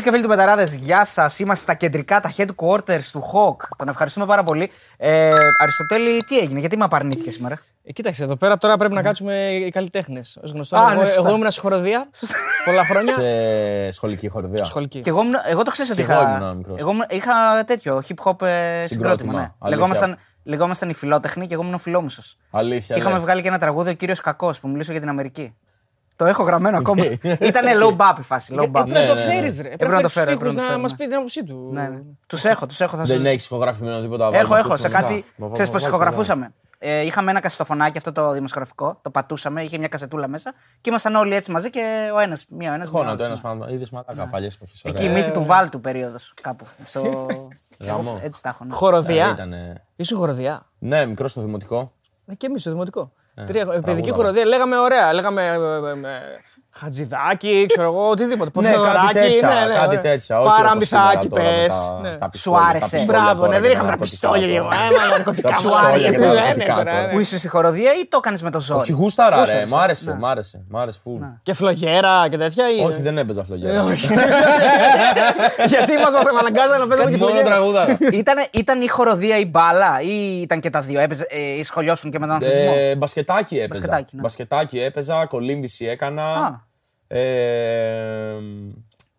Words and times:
Φίλε 0.00 0.10
και 0.12 0.16
φίλοι 0.18 0.22
του 0.22 0.36
Πεταράδες, 0.36 0.74
γεια 0.74 1.04
σας. 1.04 1.38
Είμαστε 1.38 1.62
στα 1.62 1.74
κεντρικά, 1.74 2.20
τα 2.20 2.32
headquarters 2.36 3.02
του 3.12 3.22
Hawk. 3.22 3.66
Τον 3.76 3.88
ευχαριστούμε 3.88 4.26
πάρα 4.26 4.42
πολύ. 4.42 4.70
Ε, 4.96 5.32
Αριστοτέλη, 5.58 6.24
τι 6.24 6.38
έγινε, 6.38 6.60
γιατί 6.60 6.76
με 6.76 6.84
απαρνήθηκε 6.84 7.30
σήμερα; 7.30 7.58
Ε, 7.84 7.92
κοίταξε, 7.92 8.22
εδώ 8.24 8.36
πέρα 8.36 8.58
τώρα 8.58 8.76
πρέπει 8.76 8.94
να 8.94 9.02
κάτσουμε 9.02 9.50
οι 9.52 9.70
καλλιτέχνες. 9.70 10.36
Ω 10.44 10.48
γνωστό, 10.52 10.76
Α, 10.76 10.90
εγώ, 10.90 11.00
ναι, 11.00 11.06
σωστά. 11.06 11.20
εγώ 11.28 11.34
ήμουν 11.36 11.50
σε 11.50 11.60
χοροδία 11.60 12.08
πολλά 12.64 12.84
χρόνια. 12.84 13.12
Σε 13.12 13.90
σχολική 13.90 14.28
χορδία. 14.28 14.64
Σχολική. 14.64 15.00
Και 15.00 15.10
εγώ, 15.10 15.20
ήμουν- 15.20 15.40
εγώ 15.46 15.62
το 15.62 15.70
ξέρω 15.70 15.88
ότι 15.92 16.04
Κι 16.04 16.10
εγώ 16.10 16.20
είχα. 16.22 16.36
ήμουν 16.40 16.56
μικρός. 16.56 16.80
Εγώ 16.80 16.90
ήμουν- 16.90 17.06
είχα 17.10 17.64
τέτοιο 17.66 18.02
hip 18.08 18.24
hop 18.30 18.42
ε, 18.46 18.82
συγκρότημα. 18.82 18.86
Συγκρότημα, 18.86 19.32
Ναι. 19.32 19.38
αλήθεια. 19.38 19.68
Λεγόμασταν, 19.68 20.18
λεγόμασταν 20.44 20.88
οι 20.88 20.94
φιλότεχνοι 20.94 21.46
και 21.46 21.54
εγώ 21.54 21.62
ήμουν 21.62 21.74
ο 21.74 21.78
φιλόμουσο. 21.78 22.22
Αλήθεια. 22.50 22.94
Και 22.94 23.00
είχαμε 23.00 23.14
λες. 23.14 23.24
βγάλει 23.24 23.42
και 23.42 23.48
ένα 23.48 23.58
τραγούδι, 23.58 23.90
ο 23.90 23.94
κύριος 23.94 24.20
Κακός, 24.20 24.60
που 24.60 24.68
μιλούσε 24.68 24.90
για 24.92 25.00
την 25.00 25.08
Αμερική. 25.10 25.54
Το 26.20 26.26
έχω 26.26 26.42
γραμμένο 26.42 26.76
ακόμα. 26.76 27.04
Ήταν 27.50 27.64
low 27.80 27.96
bap 27.96 28.18
η 28.18 28.22
φάση. 28.22 28.54
Low 28.56 28.62
bap. 28.62 28.66
Έπρεπε 28.66 29.00
να 29.00 29.06
το 29.06 29.14
ναι, 29.14 29.24
ναι. 29.24 29.32
φέρεις, 29.34 29.60
ρε. 29.60 29.68
Έπρεπε 29.70 29.94
να 29.94 30.00
το 30.00 30.08
φέρω, 30.08 30.30
Έπρεπε 30.30 30.50
έπρεπε 30.50 30.54
να 30.54 30.54
το 30.54 30.60
να 30.62 30.68
φέρω, 30.68 30.80
μας 30.80 30.90
ναι. 30.90 30.96
πει 30.96 31.06
την 31.06 31.14
άποψή 31.14 31.44
του. 31.44 31.70
Ναι, 31.72 31.82
ναι. 31.88 32.00
Τους 32.26 32.44
έχω, 32.44 32.66
τους 32.66 32.80
έχω. 32.80 32.96
Θα 32.96 33.06
σας- 33.06 33.16
Δεν 33.16 33.26
έχεις 33.26 33.44
ηχογραφημένο 33.44 34.00
τίποτα. 34.00 34.24
Έχω, 34.24 34.32
βάλτε, 34.32 34.46
έχω. 34.54 34.54
ακούσουμε 34.54 34.78
Σε 34.78 34.88
κάτι. 34.88 35.24
μετά. 35.36 35.52
Ξέρεις 35.52 35.70
πώς 35.70 35.82
Βάζω, 35.82 35.94
ηχογραφούσαμε; 35.94 36.54
Ε, 36.78 37.00
είχαμε 37.00 37.30
ένα 37.30 37.40
κασετοφωνάκι 37.40 37.98
αυτό 37.98 38.12
το 38.12 38.32
δημοσιογραφικό, 38.32 38.98
το 39.02 39.10
πατούσαμε, 39.10 39.62
είχε 39.62 39.78
μια 39.78 39.88
κασετούλα 39.88 40.28
μέσα 40.28 40.52
και 40.80 40.90
ήμασταν 40.90 41.14
όλοι 41.14 41.34
έτσι 41.34 41.50
μαζί 41.50 41.70
και 41.70 42.10
ο 42.14 42.18
ένας, 42.18 42.46
μία 42.48 42.70
ο 42.70 42.74
ένας. 42.74 42.88
Χώνα 42.88 43.14
το 43.16 43.24
ένας 43.24 43.40
πάνω. 43.40 43.66
Είδες 43.68 43.90
μαλάκα 43.90 44.26
παλιές 44.26 44.54
εποχές. 44.54 44.82
Εκεί 44.84 45.04
η 45.04 45.08
μύθη 45.08 45.30
του 45.30 45.44
Βάλτου 45.44 45.80
περίοδος 45.80 46.34
κάπου. 46.42 46.66
Στο... 46.84 47.26
Γαμό. 47.86 48.18
έτσι 48.22 48.42
τα 48.42 48.48
έχω. 48.48 48.64
ναι. 48.64 48.74
Χοροδία. 48.74 49.28
Ήτανε... 49.28 49.82
Ήσουν 49.96 50.18
χοροδία. 50.18 50.66
Ναι, 50.78 51.06
μικρό 51.06 51.28
στο 51.28 51.40
δημοτικό. 51.40 51.92
Ε, 52.26 52.34
και 52.34 52.46
εμείς 52.46 52.60
στο 52.60 52.70
δημοτικό. 52.70 53.12
Τρία, 53.46 53.62
ε, 53.62 53.64
παιδική 53.64 53.82
τραγούδα. 53.82 54.12
χοροδία. 54.12 54.44
Λέγαμε 54.44 54.78
ωραία. 54.78 55.12
Λέγαμε 55.12 55.42
ε, 55.44 56.08
ε, 56.08 56.08
ε, 56.08 56.38
Χατζηδάκι, 56.72 57.66
ξέρω 57.68 57.86
εγώ, 57.88 58.08
οτιδήποτε. 58.08 58.60
Ναι, 58.60 58.70
κάτι 58.70 58.78
Ποθεωράκι, 58.78 59.12
τέτοια, 59.18 59.48
ναι, 59.48 59.54
ναι, 59.68 59.74
κάτι 59.74 59.86
ωραία. 59.86 59.98
τέτοια. 59.98 60.38
Όχι 60.40 60.46
όπως 60.46 60.56
Παραμυθάκι, 60.62 61.18
σήμερα 61.20 61.28
τώρα 61.28 61.42
με 61.44 61.66
πες. 61.66 61.74
τα- 61.76 61.98
Ναι. 62.02 62.10
τα 62.16 62.24
Σου 62.24 62.30
πιστόλια, 62.30 62.66
άρεσε. 62.68 62.90
τα 62.90 62.96
πιστόλια 62.96 63.20
Μπράβο, 63.22 63.40
τώρα 63.40 63.48
ναι, 63.48 63.54
και 63.54 63.60
δεν 63.60 63.70
τα 63.70 63.74
είχαμε 63.74 63.88
τα 63.90 63.96
ναρκωτικά 63.96 64.28
πιστόλια 64.30 64.62
τώρα. 64.62 64.76
γεμάτα, 64.76 65.08
ναρκωτικά. 65.16 65.48
Τα 65.48 65.54
Σου 65.56 65.62
πιστόλια 65.62 65.88
άρεσε, 65.88 66.10
και 66.10 66.16
τι 66.16 66.22
τα 66.22 66.26
λένε 66.26 66.40
ναρκωτικά 66.40 66.74
τώρα, 66.74 66.90
τώρα. 66.90 67.04
ε. 67.04 67.08
Που 67.12 67.18
ήσουν 67.18 67.38
στη 67.38 67.48
χοροδία 67.48 67.90
ή 68.00 68.02
το 68.08 68.16
έκανες 68.22 68.42
με 68.42 68.50
το 68.50 68.60
ζόρι; 68.60 68.80
Όχι, 68.80 68.92
γούσταρα, 68.92 69.36
ρε. 69.36 69.40
Γούσταρες, 69.40 69.70
Μ' 69.70 69.76
άρεσε, 69.76 70.10
ναι. 70.10 70.16
μ' 70.20 70.26
άρεσε. 70.26 70.56
Μ' 70.70 70.76
άρεσε 70.76 70.98
φουλ. 71.02 71.20
Και 71.42 71.52
φλογέρα 71.54 72.28
και 72.30 72.36
τέτοια. 72.36 72.64
ή- 72.76 72.84
Όχι, 72.88 73.02
δεν 73.02 73.18
έπαιζα 73.18 73.42
φλογέρα. 73.44 73.84
Γιατί 75.72 75.92
μα 75.92 76.38
αναγκάζανε 76.40 76.78
να 76.78 76.86
παίζουμε 76.86 77.10
και 77.10 77.16
Μόνο 77.16 77.30
φλογέρα. 77.30 77.50
τραγούδα. 77.54 77.98
Ήτανε, 78.12 78.46
ήταν 78.52 78.80
η 78.80 78.88
χοροδία 78.88 79.36
ή 79.38 79.46
μπάλα 79.46 80.00
ή 80.00 80.40
ήταν 80.40 80.60
και 80.60 80.70
τα 80.70 80.80
δύο. 80.80 81.00
Έπαιζε, 81.00 81.26
ε, 81.58 81.64
σχολιώσουν 81.64 82.10
και 82.10 82.18
με 82.18 82.26
τον 82.26 82.36
αθλητισμό; 82.36 82.72
Ε, 82.76 82.96
μπασκετάκι 82.96 83.54
έπαιζα. 83.56 83.68
Μπασκετάκι, 83.80 84.16
ναι. 84.16 84.20
Μπασκετάκι 84.22 84.80
έπαιζα, 84.80 85.26
κολύμβηση 85.26 85.84
έκανα. 85.86 86.59
Α. 87.14 87.18
Ε, 87.18 88.38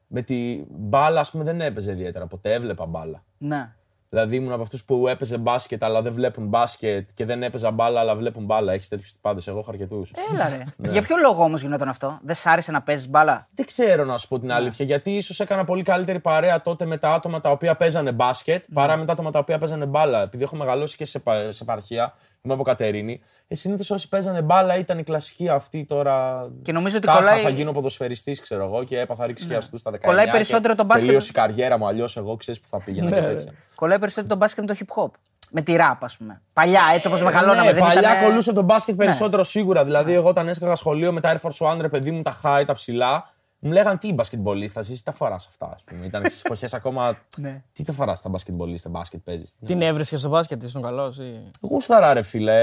με 0.08 0.22
τη 0.22 0.64
μπάλα, 0.70 1.20
ας 1.20 1.32
πούμε, 1.32 1.44
δεν 1.44 1.62
έπαιζε 1.62 1.92
ιδιαίτερα. 1.92 2.28
Ποτέ 2.28 2.54
έβλεπα 2.54 2.86
μπάλα. 2.86 3.24
Ναι. 3.38 3.74
Δηλαδή 4.10 4.36
ήμουν 4.36 4.52
από 4.52 4.62
αυτούς 4.62 4.84
που 4.84 5.08
έπαιζε 5.08 5.38
μπάσκετ 5.38 5.84
αλλά 5.84 6.02
δεν 6.02 6.14
βλέπουν 6.14 6.48
μπάσκετ 6.48 7.10
και 7.14 7.26
δεν 7.26 7.44
έπαιζα 7.44 7.72
μπάλα 7.72 8.00
αλλά 8.00 8.16
βλέπουν 8.16 8.44
μπάλα. 8.46 8.74
Έχεις 8.74 8.88
τέτοιους 8.88 9.12
τυπάδες. 9.12 9.48
Εγώ 9.48 9.58
έχω 9.60 9.70
αρκετούς. 9.70 10.12
Έλα 10.32 10.50
ρε. 10.50 10.58
Ναι. 10.78 10.92
Για 10.92 11.02
ποιο 11.02 11.16
λόγο 11.18 11.44
όμως 11.44 11.62
γινόταν 11.62 11.90
αυτό; 11.90 12.20
Δεν 12.24 12.36
σ' 12.36 12.46
άρεσε 12.46 12.72
να 12.72 12.82
παίζεις 12.82 13.10
μπάλα; 13.10 13.48
Δεν 13.56 13.66
ξέρω 13.66 14.06
να 14.06 14.18
σου 14.18 14.28
πω 14.28 14.40
την 14.40 14.52
αλήθεια, 14.52 14.86
γιατί 14.86 15.12
ίσως 15.12 15.40
έκανα 15.40 15.64
πολύ 15.64 15.84
καλύτερη 15.84 16.20
παρέα 16.20 16.62
τότε 16.62 16.86
με 16.86 16.98
τα 16.98 17.14
άτομα 17.14 17.40
τα 17.40 17.50
οποία 17.50 17.76
παίζανε 17.76 18.12
μπάσκετ 18.12 18.64
παρά 18.74 18.98
με 18.98 19.06
τα 19.06 19.12
άτομα 19.12 19.32
τα 19.32 19.40
οποία 19.40 19.58
παίζανε 19.58 19.86
μπάλα. 19.86 20.22
Επειδή 20.22 20.44
έχω 20.44 20.56
μεγαλώσει 20.56 20.98
και 20.98 21.06
σε, 21.06 21.20
πα- 21.20 21.52
σε 21.52 21.64
επαρχία, 21.64 22.14
είμαι 22.44 22.54
από 22.54 22.64
Κατερίνη. 22.64 23.22
Ε, 23.48 23.56
συνήθως 23.56 23.92
όσοι 23.92 24.10
παίζανε 24.10 24.42
μπάλα 24.42 24.76
ήταν 24.78 24.98
η 25.00 25.04
κλασική 25.04 25.50
αυτή 25.50 25.86
τώρα. 25.86 26.48
Και 26.62 26.72
νομίζω 26.72 26.98
ότι 26.98 27.06
Τάχα, 27.06 27.20
κολλάει- 27.20 27.36
Ναι. 27.38 27.42
θα 27.44 27.50
γίνω 27.50 27.72
ποδοσφαιριστής, 27.72 28.42
ξέρω 28.42 28.64
εγώ, 28.66 28.84
και 28.84 29.00
έπαθα 29.00 29.26
ρίξεις 29.26 29.48
και 29.48 29.56
αστού 29.56 29.78
στα 29.78 29.92
19. 29.92 30.08
Κολλάει 30.08 30.26
και 30.26 30.32
περισσότερο 30.32 30.76
το 30.76 30.84
μπάσκετ. 30.84 31.06
Τελείωσε 31.06 31.30
η 31.30 31.34
καριέρα 31.34 31.78
μου, 31.78 31.88
αλλιώς 31.88 32.18
εγώ 32.18 32.36
ξέρεις 32.36 32.60
που 32.60 32.68
θα 32.68 32.82
πήγαινα 32.82 33.10
και 33.10 33.22
τέτοια. 33.22 33.52
Κολλάει 33.76 34.00
περισσότερο 34.00 34.30
το 34.34 34.40
μπάσκετ 34.40 34.66
με 34.70 34.74
το 34.74 34.80
hip 34.80 35.04
hop. 35.04 35.12
Με 35.54 35.62
τη 35.62 35.76
ραπ, 35.76 36.04
ας 36.04 36.18
πούμε. 36.18 36.42
Παλιά, 36.54 36.82
έτσι 36.94 37.08
όπως 37.08 37.24
μεγαλώναμε. 37.24 37.66
Ναι, 37.66 37.74
δεν 37.74 37.82
παλιά 37.84 38.00
ήτανε- 38.00 38.24
κολούσε 38.28 38.54
το 38.54 38.62
μπάσκετ 38.62 38.96
περισσότερο 38.96 39.44
σίγουρα. 39.44 39.84
Δηλαδή, 39.86 40.14
εγώ 40.14 40.28
όταν 40.28 40.48
έσκαγα 40.48 40.76
σχολείο 40.76 41.12
με 41.12 41.20
τα 41.22 41.40
Air 41.42 41.48
Force 41.50 41.72
One, 41.74 41.78
ρε 41.82 41.90
παιδί 41.90 42.12
μου, 42.12 42.22
τα 42.22 42.40
high, 42.44 42.64
τα 42.68 42.74
ψηλά, 42.74 43.30
μου 43.64 43.72
λέγανε 43.72 43.98
τι 43.98 44.14
μπασκετμπολίστα, 44.14 44.80
εσύ 44.80 44.94
τι 44.94 45.04
τα 45.04 45.12
φοράς 45.12 45.48
αυτά, 45.48 45.72
ας 45.76 45.84
πούμε. 45.84 46.06
Ήταν 46.06 46.24
στις 46.26 46.42
εποχές 46.44 46.74
ακόμα. 46.74 47.18
Ναι. 47.38 47.64
Τι 47.72 47.84
τα 47.84 47.94
φοράς 47.94 48.20
στα 48.20 48.30
μπασκετμπολίστα, 48.30 48.90
μπάσκετ 48.90 49.20
παίζεις. 49.24 49.54
Την 49.66 49.82
έβρισκες 49.82 50.20
στο 50.20 50.30
μπάσκετ, 50.30 50.64
ήσουν 50.64 50.82
καλός. 50.82 51.18
Γούσταρα, 51.62 52.14
ρε 52.14 52.22
φίλε. 52.22 52.54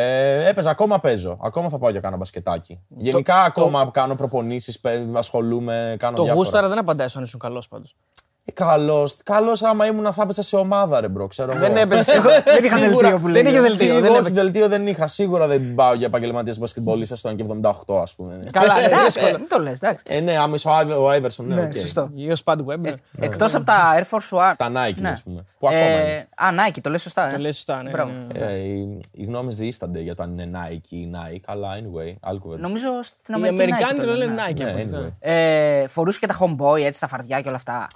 Ε, 0.44 0.48
Έπαιζα, 0.48 0.70
ακόμα 0.70 0.98
παίζω. 1.00 1.38
Ακόμα 1.40 1.68
θα 1.68 1.78
πάω 1.78 1.90
για 1.90 2.00
κάνω 2.00 2.16
μπασκετάκι. 2.16 2.80
Γενικά, 2.88 3.42
ακόμα 3.42 3.90
κάνω 3.92 4.14
προπονήσεις, 4.14 4.80
ασχολούμαι, 5.14 5.96
κάνω 5.98 6.16
Το 6.16 6.22
διάφορα. 6.22 6.44
γούσταρα 6.44 6.68
δεν 6.68 6.78
απαντάει 6.78 7.08
αν 7.14 7.22
ήσουν 7.22 7.40
καλός 7.40 7.68
πάντως. 7.68 7.96
Ε, 8.48 8.52
Καλός. 8.52 9.16
Καλός 9.24 9.62
άμα 9.62 9.86
ήμουν 9.86 10.12
θα 10.12 10.22
έπαιζα 10.22 10.42
σε 10.42 10.56
ομάδα, 10.56 11.00
ρε 11.00 11.08
bro, 11.08 11.26
ξέρω 11.26 11.52
Δεν 11.52 11.70
εγώ. 11.70 11.80
έπαιζε. 11.80 12.12
Δεν 12.54 12.64
είχα 12.64 12.78
δελτίο 12.78 13.18
που 13.18 13.28
λέει. 13.28 13.42
Δεν 13.42 13.52
είχε 13.52 13.60
δελτίο. 13.62 13.76
Σίγουρα, 13.86 14.00
δεν 14.00 14.10
όχι, 14.10 14.18
έπαιξε. 14.20 14.40
δελτίο 14.42 14.68
δεν 14.68 14.86
είχα. 14.86 15.06
Σίγουρα 15.06 15.46
δεν 15.46 15.74
πάω 15.74 15.94
για 15.94 16.06
επαγγελματία 16.06 16.54
μπασκετμπολίστα 16.58 17.16
στο 17.16 17.30
1 17.30 17.36
και 17.36 17.44
78, 17.88 17.94
ας 18.02 18.14
πούμε. 18.14 18.36
ναι. 18.36 18.50
Καλά, 18.58 18.74
ναι, 18.74 18.84
Εντάξει, 18.86 19.04
δύσκολο. 19.18 19.38
Μην 19.38 19.48
το 19.48 19.58
λες, 19.58 19.72
εντάξει. 19.80 20.04
Ε, 20.08 20.20
ναι, 20.20 20.38
άμα 20.38 20.54
είσαι 20.54 20.68
ο 20.68 20.72
Άιβ- 20.72 20.98
ο 20.98 21.08
Άιβερσον, 21.08 21.46
ναι, 21.46 21.54
Ναι, 21.54 21.62
οκ. 21.62 21.72
σωστό. 21.72 22.10
Ή 22.14 22.30
ο 22.30 22.34
Spud 22.44 22.56
Webb. 22.56 22.78
ναι. 22.78 22.92
Εκτός 23.20 23.54
από 23.54 23.64
τα 23.64 23.76
Air 23.98 24.02
Force 24.02 24.38
One. 24.38 24.52
Τα 24.56 24.66
Nike, 24.68 24.94
Ναι. 25.00 25.08
ας 25.08 25.22
πούμε. 25.22 25.44
Που 25.58 25.68
ακόμα 25.68 25.84
είναι. 25.90 26.28
Α, 26.36 26.46
Nike, 26.68 26.78
το 26.82 26.90
λες 26.90 27.02
σωστά. 27.02 27.28
ε. 27.28 27.32
Το 27.32 27.38
λες 27.38 27.54
σωστά, 27.56 27.82
ναι, 27.82 27.90
Μπράβο. 27.90 28.10
ναι. 28.38 28.44
Ε, 28.46 28.54
οι, 28.56 29.00
οι 29.12 29.24
γνώμες 29.24 29.56
διίστανται 29.56 30.00
για 30.00 30.14
το 30.14 30.22
αν 30.22 30.38
είναι 30.38 30.50
Nike 30.54 30.86
ή 30.88 31.10
Nike, 31.14 31.40
αλλά 31.46 31.68
anyway, 31.74 32.14
άλλη 32.20 32.38
κουβέντα. 32.38 32.60
Νομίζω 32.62 32.86
στην 33.02 33.34
Οι 33.34 33.36
Αμερική. 33.36 33.62
Αμερικάνοι 33.62 33.92
Nike 34.00 34.04
το 34.04 34.12
λένε, 34.12 34.18
λένε 34.18 34.32
ναι. 34.32 34.42
Nike. 34.50 34.54
Ναι, 34.56 34.70
από 34.70 34.96
αυτό. 34.96 35.06
anyway. 35.06 35.12
Ε, 35.20 35.86
φορούσε 35.86 36.18
και 36.18 36.26
τα 36.26 36.36
homeboy, 36.40 36.80
έτσι, 36.84 37.00
τα 37.00 37.06
φαρδιά 37.08 37.40
και 37.40 37.48
όλα 37.48 37.56
αυτά. 37.56 37.86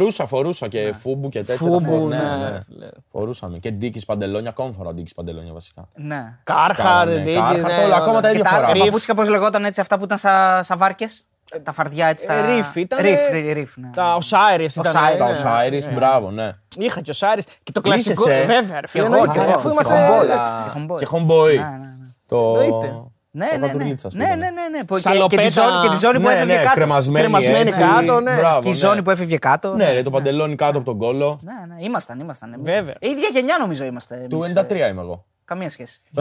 Φορούσα, 0.00 0.26
φορούσα 0.26 0.68
και 0.68 0.92
FUBU 0.92 1.28
και 1.28 1.38
τέτοια. 1.44 1.56
FUBU, 1.68 1.78
τα 1.80 1.98
φο- 1.98 2.08
ναι, 2.08 2.16
ναι, 2.36 2.48
ναι. 2.50 2.62
φίλε. 2.66 2.88
Φορούσαμε. 3.12 3.58
Και 3.58 3.70
ντίκι 3.70 4.04
παντελόνια, 4.06 4.48
ακόμα 4.50 4.72
φοράω 4.72 4.92
ντίκι 4.94 5.14
παντελόνια 5.14 5.52
βασικά. 5.52 5.88
Ναι. 5.94 6.38
Carhartt, 6.44 7.06
Ναι, 7.06 7.22
Dickies, 7.26 7.34
Carhartt, 7.34 7.76
ναι, 7.78 7.84
όλα, 7.84 7.96
ακόμα 7.96 8.10
όλα. 8.10 8.20
τα 8.20 8.28
Και 8.28 8.34
ίδια 8.38 8.50
τα 8.50 8.50
φοράω. 8.50 8.72
παπούτσια 8.84 9.14
πώ 9.14 9.22
λεγόταν 9.22 9.64
έτσι, 9.64 9.80
αυτά 9.80 9.98
που 9.98 10.04
ήταν 10.04 10.18
σαν 10.18 10.64
σα 10.64 10.76
βάρκες. 10.76 11.24
Τα 11.62 11.72
φαρδιά 11.72 12.06
έτσι. 12.06 12.26
Τα... 12.26 12.32
Ε, 12.34 12.54
Ριφ 12.54 12.76
ήταν. 12.76 12.98
Ριφ, 13.02 13.28
ριφ, 13.30 13.52
ριφ, 13.52 13.76
ναι. 13.76 13.90
Τα 13.94 14.18
Osiris 14.18 14.70
ήταν. 14.76 14.92
Osiris. 14.92 15.16
Τα 15.18 15.30
ναι. 15.30 15.78
Osiris, 15.78 15.94
μπράβο, 15.94 16.30
ναι. 16.30 16.52
Είχα 16.76 17.00
και 17.00 17.12
Osiris. 17.14 17.42
Και 17.62 17.72
το 17.72 17.80
κλασικό. 17.80 18.22
Είχες, 18.30 18.42
ε. 18.42 18.46
Βέβαια, 18.46 18.80
ρε 18.80 18.86
φίλε. 18.86 19.04
εγώ, 19.04 19.14
εννοείται, 19.14 19.38
και 19.38 19.44
εγώ, 19.44 19.54
Αφού 19.54 19.68
και 19.68 19.72
είμαστε. 19.72 19.94
homeboy. 19.94 20.20
Όλα. 20.20 20.64
Και 20.72 20.78
homeboy. 20.78 20.98
Και 20.98 21.06
homeboy. 21.10 21.54
Ναι, 21.56 21.62
ναι, 21.62 21.78
ναι. 21.78 22.08
Το. 22.26 23.09
Εννοείται. 23.32 23.38
Ναι, 23.38 23.46
το 23.46 23.58
ναι, 23.58 23.66
ναι. 23.66 23.66
κατουρλίτσα, 23.72 24.06
ας 24.06 24.14
ναι, 24.14 24.24
πούμε. 24.24 24.34
ναι, 24.36 24.50
ναι, 24.50 24.68
ναι. 24.78 24.84
Που- 24.84 24.94
Και, 24.94 25.00
Σαλοπέτα. 25.00 25.42
και, 25.42 25.48
τη 25.48 25.52
ζώνη, 25.52 25.80
και 25.82 25.88
τη 25.88 25.96
ζώνη 25.96 26.14
που 26.20 26.26
Ναι, 26.26 26.32
έφευγε 26.34 26.54
ναι, 26.54 26.62
κάτω. 26.62 26.74
κρεμασμένη, 26.74 27.18
κρεμασμένη 27.24 27.58
έτσι. 27.60 27.78
κάτω, 27.80 28.20
ναι. 28.20 28.34
Μπράβο, 28.34 28.60
Και 28.60 28.68
η 28.68 28.70
ναι. 28.70 28.76
ζώνη 28.76 29.02
που 29.02 29.10
έφευγε 29.10 29.38
κάτω. 29.38 29.74
Ναι, 29.74 29.92
ρε, 29.92 30.02
το 30.02 30.10
παντελόνι 30.10 30.54
κάτω 30.54 30.76
από 30.76 30.86
τον 30.86 30.98
κόλο. 30.98 31.38
Ναι, 31.42 31.74
ναι, 31.74 31.84
ήμασταν, 31.84 32.20
ήμασταν. 32.20 32.52
εμείς. 32.52 32.74
Βέβαια. 32.74 32.94
Η 33.00 33.08
ίδια 33.08 33.28
γενιά 33.32 33.56
νομίζω 33.60 33.84
είμαστε. 33.84 34.14
εμείς. 34.14 34.28
Του 34.28 34.42
93 34.60 34.88
είμαι 34.90 35.00
εγώ. 35.00 35.24
Καμία 35.44 35.70
σχέση. 35.70 36.00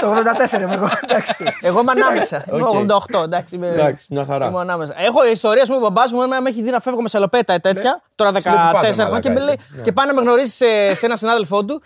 Το 0.00 0.14
84 0.56 0.60
είμαι 0.60 0.74
εγώ. 0.74 0.88
εντάξει. 1.02 1.34
Εγώ 1.60 1.80
είμαι 1.80 1.90
ανάμεσα. 1.90 2.44
Είμαι 2.52 2.62
Οκ. 2.62 2.74
88, 3.18 3.22
εντάξει. 3.24 3.54
είμαι- 3.54 3.66
Εντάξει, 3.68 4.06
μια 4.10 4.24
χαρά. 4.24 4.46
Είμαι 4.46 4.60
ανάμεσα. 4.60 4.94
Έχω 4.98 5.26
ιστορίες 5.32 5.68
μου, 5.68 5.76
ο 5.76 5.80
μπαμπάς 5.80 6.12
μου 6.12 6.22
εμένα 6.22 6.40
με 6.42 6.48
έχει 6.48 6.62
δει 6.62 6.70
να 6.70 6.80
φεύγω 6.80 7.02
με 7.02 7.08
σαλοπέτα 7.08 7.52
ε, 7.52 7.58
τέτοια. 7.58 8.00
Τώρα 8.14 8.38
Σου 8.40 8.50
λέει, 8.50 8.58
«Πού 8.58 8.72
πας, 8.72 8.80
14 8.80 8.86
ρε 8.86 8.92
χρόνια 8.92 9.20
και, 9.20 9.28
μαλάκα, 9.28 9.32
με 9.32 9.40
λέει- 9.40 9.58
εσύ». 9.60 9.76
Ναι. 9.76 9.82
και 9.82 9.92
πάει 9.92 10.06
να 10.06 10.14
με 10.14 10.20
γνωρίσει 10.20 10.50
σε, 10.56 10.94
σε 10.94 11.06
ένα 11.06 11.16
συνάδελφό 11.16 11.64
του. 11.64 11.82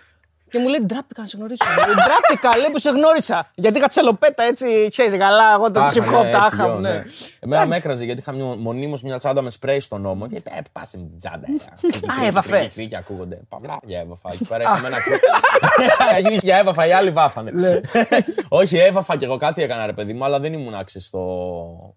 Και 0.49 0.59
μου 0.59 0.67
λέει 0.67 0.79
ντράπηκα 0.85 1.21
να 1.21 1.27
σε 1.27 1.37
γνωρίσω. 1.37 1.63
Μου 1.79 1.85
λέει, 1.85 1.95
Ντράπηκα, 2.05 2.57
λέει 2.57 2.69
που 2.71 2.79
σε 2.79 2.89
γνώρισα. 2.89 3.47
Γιατί 3.55 3.77
είχα 3.77 3.87
τη 3.87 3.93
σαλοπέτα 3.93 4.43
έτσι, 4.43 4.87
ξέρεις, 4.91 5.17
καλά. 5.17 5.53
Εγώ 5.53 5.65
το 5.65 5.71
Τάχα, 5.79 5.91
hip 5.93 6.15
hop 6.19 6.23
ναι, 6.23 6.31
τα 6.31 6.37
έτσι, 6.37 6.55
είχα. 6.55 6.65
γιο, 6.65 6.79
ναι. 6.79 6.89
ναι. 6.89 7.03
Εμένα 7.39 7.65
με 7.65 7.75
έκραζε 7.75 8.05
γιατί 8.05 8.19
είχα 8.21 8.33
μονίμως 8.57 9.01
μια 9.01 9.17
τσάντα 9.17 9.41
με 9.41 9.49
σπρέι 9.49 9.79
στον 9.79 10.01
νόμο. 10.01 10.27
Και 10.27 10.35
ε, 10.35 10.59
πα 10.71 10.87
με 10.93 10.99
την 11.09 11.17
τσάντα. 11.17 11.47
Α, 12.23 12.25
έβαφες. 12.27 12.75
Και 12.89 12.95
ακούγονται. 12.95 13.39
Παυλά, 13.49 13.79
για 13.83 13.99
έβαφα. 13.99 14.29
Εκεί 14.33 14.45
πέρα 14.45 14.63
είχαμε 14.63 14.87
ένα 14.87 14.97
κρύ- 15.01 15.19
Για 16.43 16.57
έβαφα, 16.57 16.87
οι 16.87 16.91
άλλοι 16.91 17.11
βάφανε. 17.11 17.51
Όχι, 18.61 18.77
έβαφα 18.77 19.17
κι 19.17 19.23
εγώ 19.23 19.37
κάτι 19.37 19.61
έκανα 19.63 19.85
ρε 19.85 19.93
παιδί 19.93 20.13
μου, 20.13 20.23
αλλά 20.25 20.39
δεν 20.39 20.53
ήμουν 20.53 20.73
άξιος 20.75 21.03
στο 21.05 21.19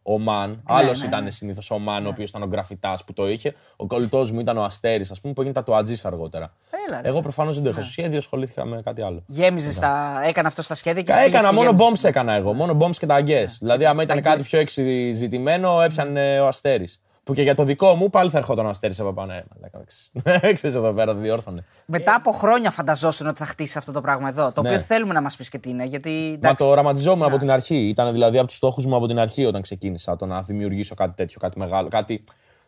ο 0.02 0.18
Μαν. 0.18 0.62
Άλλος 0.68 1.02
ήταν 1.02 1.30
συνήθως 1.30 1.70
ο 1.70 1.78
Μαν, 1.78 2.06
ο 2.06 2.08
οποίος 2.08 2.28
ήταν 2.28 2.42
ο 2.42 2.48
γραφιτά 2.52 2.98
που 3.06 3.12
το 3.12 3.28
είχε. 3.28 3.54
Ο 3.76 3.86
κολλητός 3.86 4.32
μου 4.32 4.40
ήταν 4.40 4.56
ο 4.58 4.62
Αστέρης, 4.62 5.10
ας 5.10 5.20
πούμε, 5.20 5.32
που 5.34 5.40
έγινε 5.40 5.56
τατουατζής 5.56 6.04
αργότερα. 6.04 6.52
Έλα, 6.88 7.00
ρε. 7.00 7.08
Εγώ 7.08 7.20
προφανώς 7.20 7.54
δεν 7.54 7.64
το 7.64 7.70
είχα 7.70 7.80
στο 7.80 7.90
σχέδιο, 7.90 8.20
ασχολήθηκα 8.42 8.64
με 8.76 8.82
κάτι 8.82 9.02
άλλο. 9.02 9.22
Γέμιζες 9.26 9.78
τα. 9.78 10.22
Έκανε 10.26 10.48
αυτό 10.48 10.62
στα 10.62 10.74
σχέδια 10.74 11.02
και 11.02 11.12
εσύ 11.12 11.20
Έκανα 11.20 11.48
πήγες 11.48 11.48
και 11.50 11.56
μόνο 11.56 11.70
γέμιζες. 11.78 12.00
bombs 12.02 12.08
έκανα 12.08 12.32
εγώ. 12.32 12.52
Μόνο 12.52 12.76
bombs 12.80 12.96
και 12.96 13.06
τα 13.06 13.14
αγκέ. 13.14 13.44
Δηλαδή, 13.58 13.84
άμα 13.84 14.02
ήταν 14.02 14.22
κάτι 14.22 14.42
πιο 14.42 14.58
εξειζητημένο, 14.58 15.80
έπιανε 15.82 16.40
ο 16.40 16.46
Αστέρης. 16.46 17.00
Που 17.24 17.34
και 17.34 17.42
για 17.42 17.54
το 17.54 17.64
δικό 17.64 17.94
μου 17.94 18.10
πάλι 18.10 18.30
θα 18.30 18.38
ερχόταν 18.38 18.66
ο 18.66 18.68
Αστέρης 18.68 19.00
από 19.00 19.12
πάνω. 19.12 19.32
Ε, 19.32 19.44
μαλάκα, 19.54 19.84
ξέρεις 20.54 20.76
εδώ 20.76 20.92
πέρα, 20.92 21.14
διόρθωνε. 21.14 21.64
Μετά 21.86 22.14
από 22.14 22.32
χρόνια 22.32 22.70
φανταζόσουν 22.70 23.26
ότι 23.26 23.38
θα 23.38 23.46
χτίσει 23.46 23.78
αυτό 23.78 23.92
το 23.92 24.00
πράγμα 24.00 24.28
εδώ. 24.28 24.52
Το 24.52 24.62
Ναι. 24.62 24.68
οποίο 24.68 24.80
θέλουμε 24.80 25.12
να 25.14 25.20
μας 25.22 25.36
πεις 25.36 25.48
και 25.48 25.58
τι 25.58 25.68
είναι. 25.68 25.84
Γιατί. 25.84 26.10
Μα 26.10 26.32
εντάξει, 26.34 26.56
το 26.56 26.66
οραματιζόμουν 26.68 27.22
από 27.26 27.36
την 27.36 27.50
αρχή. 27.50 27.76
Ήταν 27.88 28.12
δηλαδή 28.12 28.38
από 28.38 28.46
τους 28.46 28.56
στόχους 28.56 28.86
μου 28.86 28.96
από 28.96 29.06
την 29.06 29.18
αρχή 29.18 29.44
όταν 29.44 29.62
ξεκίνησα 29.62 30.16
το 30.16 30.26
να 30.26 30.42
δημιουργήσω 30.42 30.94
κάτι 30.94 31.12
τέτοιο, 31.16 31.40
κάτι 31.40 31.58
μεγάλο. 31.58 31.88
Κάτι 31.88 32.24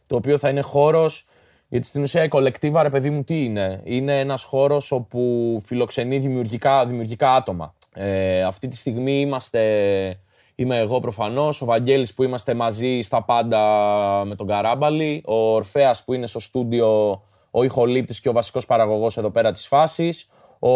το 0.07 0.17
οποίο 0.17 0.39
θα 0.39 0.49
είναι 0.49 0.61
χώρος. 0.61 1.27
Γιατί 1.75 1.89
στην 1.89 2.03
ουσία 2.03 2.25
η 2.25 2.29
κολεκτίβα, 2.29 2.83
ρε 2.83 2.91
παιδί 2.91 3.11
μου, 3.11 3.25
τι 3.25 3.45
είναι; 3.45 3.81
Είναι 3.85 4.21
ένας 4.21 4.45
χώρος 4.45 4.93
όπου 4.93 5.63
φιλοξενεί 5.65 6.19
δημιουργικά, 6.19 6.87
δημιουργικά 6.87 7.35
άτομα. 7.35 7.75
Ε, 7.95 8.43
αυτή 8.43 8.69
τη 8.69 8.77
στιγμή 8.77 9.21
είμαστε, 9.21 9.61
Είμαι 10.55 10.77
εγώ 10.77 10.99
προφανώς, 10.99 11.63
ο 11.63 11.65
Βαγγέλης 11.65 12.15
που 12.15 12.23
είμαστε 12.23 12.55
μαζί 12.55 13.01
στα 13.01 13.23
πάντα 13.23 13.61
με 14.25 14.35
τον 14.35 14.47
Καράμπαλη, 14.47 15.23
ο 15.27 15.35
Ορφέας 15.35 16.05
που 16.05 16.13
είναι 16.13 16.27
στο 16.27 16.41
στούντιο, 16.41 17.23
ο 17.51 17.65
ηχολήπτης 17.65 18.21
και 18.21 18.29
ο 18.29 18.33
βασικός 18.33 18.67
παραγωγός 18.67 19.17
εδώ 19.17 19.31
πέρα 19.31 19.53
της 19.53 19.67
φάσης, 19.67 20.29
ο 20.59 20.71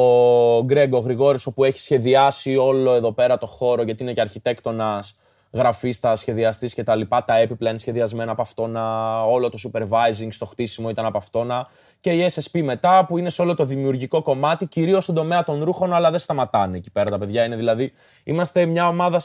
Γκρέγκο 0.64 0.98
Γρηγόρης 0.98 1.48
που 1.54 1.64
έχει 1.64 1.78
σχεδιάσει 1.78 2.56
όλο 2.56 2.94
εδώ 2.94 3.12
πέρα 3.12 3.38
το 3.38 3.46
χώρο 3.46 3.82
γιατί 3.82 4.02
είναι 4.02 4.12
και 4.12 4.20
αρχιτέκτονας, 4.20 5.16
γραφίστα, 5.50 6.16
σχεδιαστής 6.16 6.74
κτλ. 6.74 7.00
Τα, 7.08 7.24
τα 7.24 7.38
έπιπλα 7.38 7.68
είναι 7.68 7.78
σχεδιασμένα 7.78 8.32
από 8.32 8.42
αυτόνα. 8.42 9.24
Όλο 9.24 9.48
το 9.48 9.58
supervising 9.62 10.28
στο 10.30 10.46
χτίσιμο 10.46 10.88
ήταν 10.88 11.06
από 11.06 11.18
αυτόνα. 11.18 11.68
Και 12.00 12.10
η 12.10 12.30
SSP 12.34 12.62
μετά 12.62 13.04
που 13.06 13.18
είναι 13.18 13.28
σε 13.28 13.42
όλο 13.42 13.54
το 13.54 13.64
δημιουργικό 13.64 14.22
κομμάτι, 14.22 14.66
κυρίως 14.66 15.02
στον 15.02 15.14
τομέα 15.14 15.44
των 15.44 15.64
ρούχων, 15.64 15.92
αλλά 15.92 16.10
δεν 16.10 16.18
σταματάνε 16.18 16.76
εκεί 16.76 16.90
πέρα 16.90 17.10
τα 17.10 17.18
παιδιά. 17.18 17.44
Είναι 17.44 17.56
δηλαδή, 17.56 17.92
είμαστε 18.24 18.66
μια 18.66 18.88
ομάδα, 18.88 19.20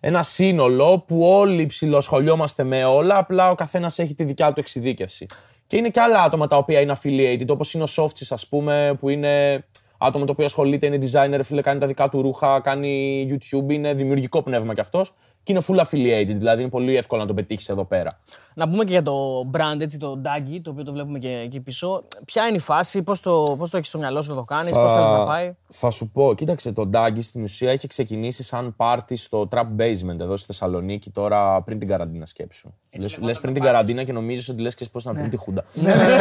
ένα 0.00 0.22
σύνολο 0.22 1.04
που 1.06 1.22
όλοι 1.22 1.66
ψηλοσχολιόμαστε 1.66 2.62
με 2.62 2.84
όλα, 2.84 3.18
απλά 3.18 3.50
ο 3.50 3.54
καθένας 3.54 3.98
έχει 3.98 4.14
τη 4.14 4.24
δικιά 4.24 4.52
του 4.52 4.60
εξειδίκευση. 4.60 5.26
Και 5.66 5.76
είναι 5.76 5.88
και 5.88 6.00
άλλα 6.00 6.22
άτομα 6.22 6.46
τα 6.46 6.56
οποία 6.56 6.80
είναι 6.80 6.96
affiliated, 7.02 7.48
όπως 7.48 7.74
είναι 7.74 7.82
ο 7.82 7.86
Softsys, 7.96 8.26
ας 8.30 8.48
πούμε, 8.48 8.96
που 9.00 9.08
είναι 9.08 9.64
άτομο 9.98 10.24
το 10.24 10.32
οποίο 10.32 10.44
ασχολείται, 10.44 10.86
είναι 10.86 10.98
designer, 11.00 11.40
φίλε, 11.42 11.60
κάνει 11.60 11.80
τα 11.80 11.86
δικά 11.86 12.08
του 12.08 12.22
ρούχα, 12.22 12.60
κάνει 12.60 13.26
YouTube, 13.30 13.72
είναι 13.72 13.94
δημιουργικό 13.94 14.42
πνεύμα 14.42 14.74
κι 14.74 14.80
αυτός 14.80 15.14
και 15.42 15.52
είναι 15.52 15.62
full 15.66 15.80
affiliated, 15.80 16.36
δηλαδή 16.38 16.60
είναι 16.60 16.70
πολύ 16.70 16.96
εύκολο 16.96 17.20
να 17.20 17.26
το 17.26 17.34
πετύχεις 17.34 17.68
εδώ 17.68 17.84
πέρα. 17.84 18.10
Να 18.54 18.68
πούμε 18.68 18.84
και 18.84 18.92
για 18.92 19.02
το 19.02 19.50
brand, 19.52 19.80
έτσι, 19.80 19.98
το 19.98 20.20
Daggy, 20.24 20.60
το 20.62 20.70
οποίο 20.70 20.84
το 20.84 20.92
βλέπουμε 20.92 21.18
και 21.18 21.28
εκεί 21.28 21.60
πίσω. 21.60 22.04
Ποια 22.24 22.46
είναι 22.46 22.56
η 22.56 22.60
φάση, 22.60 23.02
πώς 23.02 23.20
το, 23.20 23.54
πώς 23.58 23.70
το 23.70 23.76
έχεις 23.76 23.88
στο 23.88 23.98
μυαλό 23.98 24.22
σου 24.22 24.30
να 24.30 24.36
το 24.36 24.44
κάνεις, 24.44 24.72
πώς 24.72 24.92
θέλεις 24.92 25.10
να 25.10 25.24
πάει; 25.24 25.54
Θα 25.68 25.90
σου 25.90 26.10
πω, 26.10 26.34
κοίταξε, 26.34 26.72
το 26.72 26.90
Daggy 26.92 27.22
στην 27.22 27.42
ουσία 27.42 27.70
έχει 27.70 27.86
ξεκινήσει 27.86 28.42
σαν 28.42 28.74
πάρτι 28.76 29.16
στο 29.16 29.48
Trap 29.50 29.66
Basement 29.78 30.20
εδώ 30.20 30.36
στη 30.36 30.46
Θεσσαλονίκη 30.46 31.10
τώρα 31.10 31.62
πριν 31.62 31.78
την 31.78 31.88
καραντίνα 31.88 32.26
σκέψου. 32.26 32.74
Λε 33.20 33.32
πριν 33.32 33.54
την 33.54 33.62
καραντίνα 33.62 34.02
και 34.02 34.12
νομίζεις 34.12 34.48
ότι 34.48 34.62
λες 34.62 34.74
και 34.74 34.86
πώς 34.92 35.04
να 35.04 35.12
πριν 35.12 35.30
τη 35.30 35.36
Χούντα. 35.36 35.64
Ναι, 35.74 35.94
ναι, 35.94 36.04
ναι, 36.04 36.16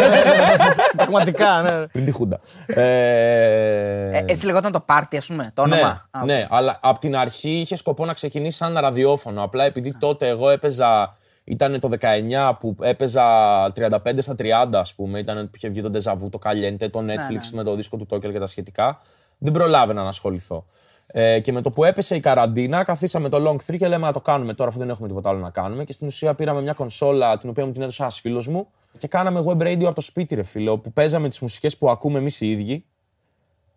Πραγματικά, 0.97 1.61
ναι. 1.61 1.87
Πριν 1.87 2.05
τη 2.05 2.11
Χούντα. 2.11 2.39
Ε, 2.65 4.23
έτσι 4.25 4.45
λεγόταν 4.45 4.71
το 4.71 4.79
πάρτι, 4.79 5.17
ας 5.17 5.25
πούμε, 5.25 5.51
το 5.53 5.61
όνομα. 5.61 6.09
Ναι, 6.25 6.47
αλλά 6.49 6.79
από 6.81 6.99
την 6.99 7.15
αρχή 7.15 7.49
είχε 7.49 7.75
σκοπό 7.75 8.05
να 8.05 8.13
ξεκινήσει 8.13 8.57
σαν 8.57 8.77
ραδιόφωνο. 8.77 9.43
Απλά 9.43 9.63
επειδή 9.63 9.97
τότε 9.97 10.27
εγώ 10.27 10.49
έπαιζα 10.49 11.15
ήταν 11.43 11.79
το 11.79 11.89
19 11.99 12.51
που 12.59 12.75
έπαιζα 12.81 13.23
35 13.65 13.99
στα 14.17 14.35
30, 14.37 14.69
ας 14.73 14.95
πούμε. 14.95 15.19
Ήταν 15.19 15.43
που 15.45 15.51
είχε 15.55 15.69
βγει 15.69 15.81
το 15.81 15.91
Deja 15.93 16.29
το 16.29 16.39
Caliente, 16.43 16.89
το 16.91 17.01
ναι, 17.01 17.13
Netflix 17.15 17.49
ναι. 17.51 17.57
με 17.57 17.63
το 17.63 17.75
δίσκο 17.75 17.97
του 17.97 18.07
Tokyo 18.09 18.31
και 18.31 18.39
τα 18.39 18.45
σχετικά. 18.45 19.01
Δεν 19.37 19.53
προλάβαινα 19.53 20.01
να 20.01 20.07
ασχοληθώ. 20.07 20.65
Ε, 21.07 21.39
και 21.39 21.51
με 21.51 21.61
το 21.61 21.69
που 21.69 21.83
έπεσε 21.83 22.15
η 22.15 22.19
καραντίνα, 22.19 22.83
καθίσαμε 22.83 23.29
το 23.29 23.49
Long 23.49 23.71
3 23.71 23.77
και 23.77 23.87
λέμε 23.87 24.05
να 24.05 24.13
το 24.13 24.21
κάνουμε 24.21 24.53
τώρα, 24.53 24.69
αφού 24.69 24.79
δεν 24.79 24.89
έχουμε 24.89 25.07
τίποτα 25.07 25.29
άλλο 25.29 25.39
να 25.39 25.49
κάνουμε. 25.49 25.83
Και 25.83 25.93
στην 25.93 26.07
ουσία 26.07 26.33
πήραμε 26.35 26.61
μια 26.61 26.73
κονσόλα, 26.73 27.37
την 27.37 27.49
οποία 27.49 27.65
μου 27.65 27.71
την 27.71 27.81
έδωσε 27.81 28.01
ένας 28.01 28.19
φίλος 28.19 28.47
μου, 28.47 28.67
και 28.97 29.07
κάναμε 29.07 29.43
web 29.47 29.61
radio 29.61 29.83
από 29.83 29.95
το 29.95 30.01
σπίτι, 30.01 30.35
ρε 30.35 30.43
φίλο, 30.43 30.77
που 30.77 30.93
παίζαμε 30.93 31.27
τις 31.27 31.39
μουσικές 31.39 31.77
που 31.77 31.89
ακούμε 31.89 32.17
εμείς 32.17 32.41
οι 32.41 32.49
ίδιοι 32.51 32.85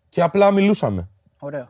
και 0.08 0.22
απλά 0.22 0.50
μιλούσαμε. 0.50 1.08
Ωραίο. 1.38 1.68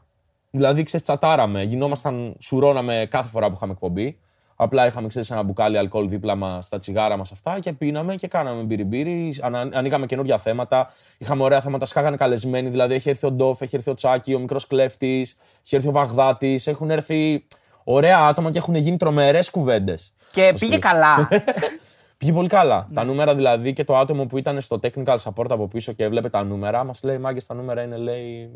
Δηλαδή, 0.50 0.82
ξέρεις, 0.82 1.06
τσατάραμε, 1.06 1.62
γινόμασταν, 1.62 2.36
σουρώναμε 2.38 3.06
κάθε 3.10 3.28
φορά 3.28 3.48
που 3.48 3.54
είχαμε 3.54 3.72
εκπομπή. 3.72 4.18
Απλά 4.64 4.86
είχαμε 4.86 5.08
ξέρεις 5.08 5.30
ένα 5.30 5.42
μπουκάλι 5.42 5.78
αλκοόλ 5.78 6.08
δίπλα 6.08 6.34
μας 6.34 6.66
στα 6.66 6.78
τσιγάρα 6.78 7.16
μας 7.16 7.32
αυτά 7.32 7.58
και 7.60 7.72
πίναμε 7.72 8.14
και 8.14 8.26
κάναμε 8.26 8.62
μπυριμπύρι. 8.62 9.38
Ανοίγαμε 9.72 10.06
καινούργια 10.06 10.38
θέματα. 10.38 10.90
Είχαμε 11.18 11.42
ωραία 11.42 11.60
θέματα, 11.60 11.84
σκάγανε 11.84 12.16
καλεσμένοι. 12.16 12.68
Δηλαδή 12.68 12.94
έχει 12.94 13.08
έρθει 13.08 13.26
ο 13.26 13.30
Ντόφ, 13.30 13.60
έχει 13.60 13.76
έρθει 13.76 13.90
ο 13.90 13.94
Τσάκη, 13.94 14.34
ο 14.34 14.38
μικρός 14.38 14.66
κλέφτης, 14.66 15.36
έχει 15.64 15.76
έρθει 15.76 15.88
ο 15.88 15.92
Βαγδάτης. 15.92 16.66
Έχουν 16.66 16.90
έρθει 16.90 17.46
ωραία 17.84 18.18
άτομα 18.18 18.50
και 18.50 18.58
έχουν 18.58 18.74
γίνει 18.74 18.96
τρομερές 18.96 19.50
κουβέντες. 19.50 20.12
Και 20.30 20.54
πήγε 20.58 20.78
καλά. 20.78 21.28
Πήγε 22.18 22.32
πολύ 22.32 22.48
καλά. 22.48 22.88
Τα 22.94 23.04
νούμερα 23.04 23.34
δηλαδή 23.34 23.72
και 23.72 23.84
το 23.84 23.96
άτομο 23.96 24.26
που 24.26 24.38
ήταν 24.38 24.60
στο 24.60 24.80
technical 24.82 25.16
support 25.16 25.46
από 25.48 25.68
πίσω 25.68 25.92
και 25.92 26.04
έβλεπε 26.04 26.28
τα 26.28 26.44
νούμερα, 26.44 26.84
μας 26.84 27.02
λέει: 27.02 27.18
Μάγκες, 27.18 27.46
τα 27.46 27.54
νούμερα 27.54 27.82
είναι 27.82 27.96
λέει, 27.96 28.50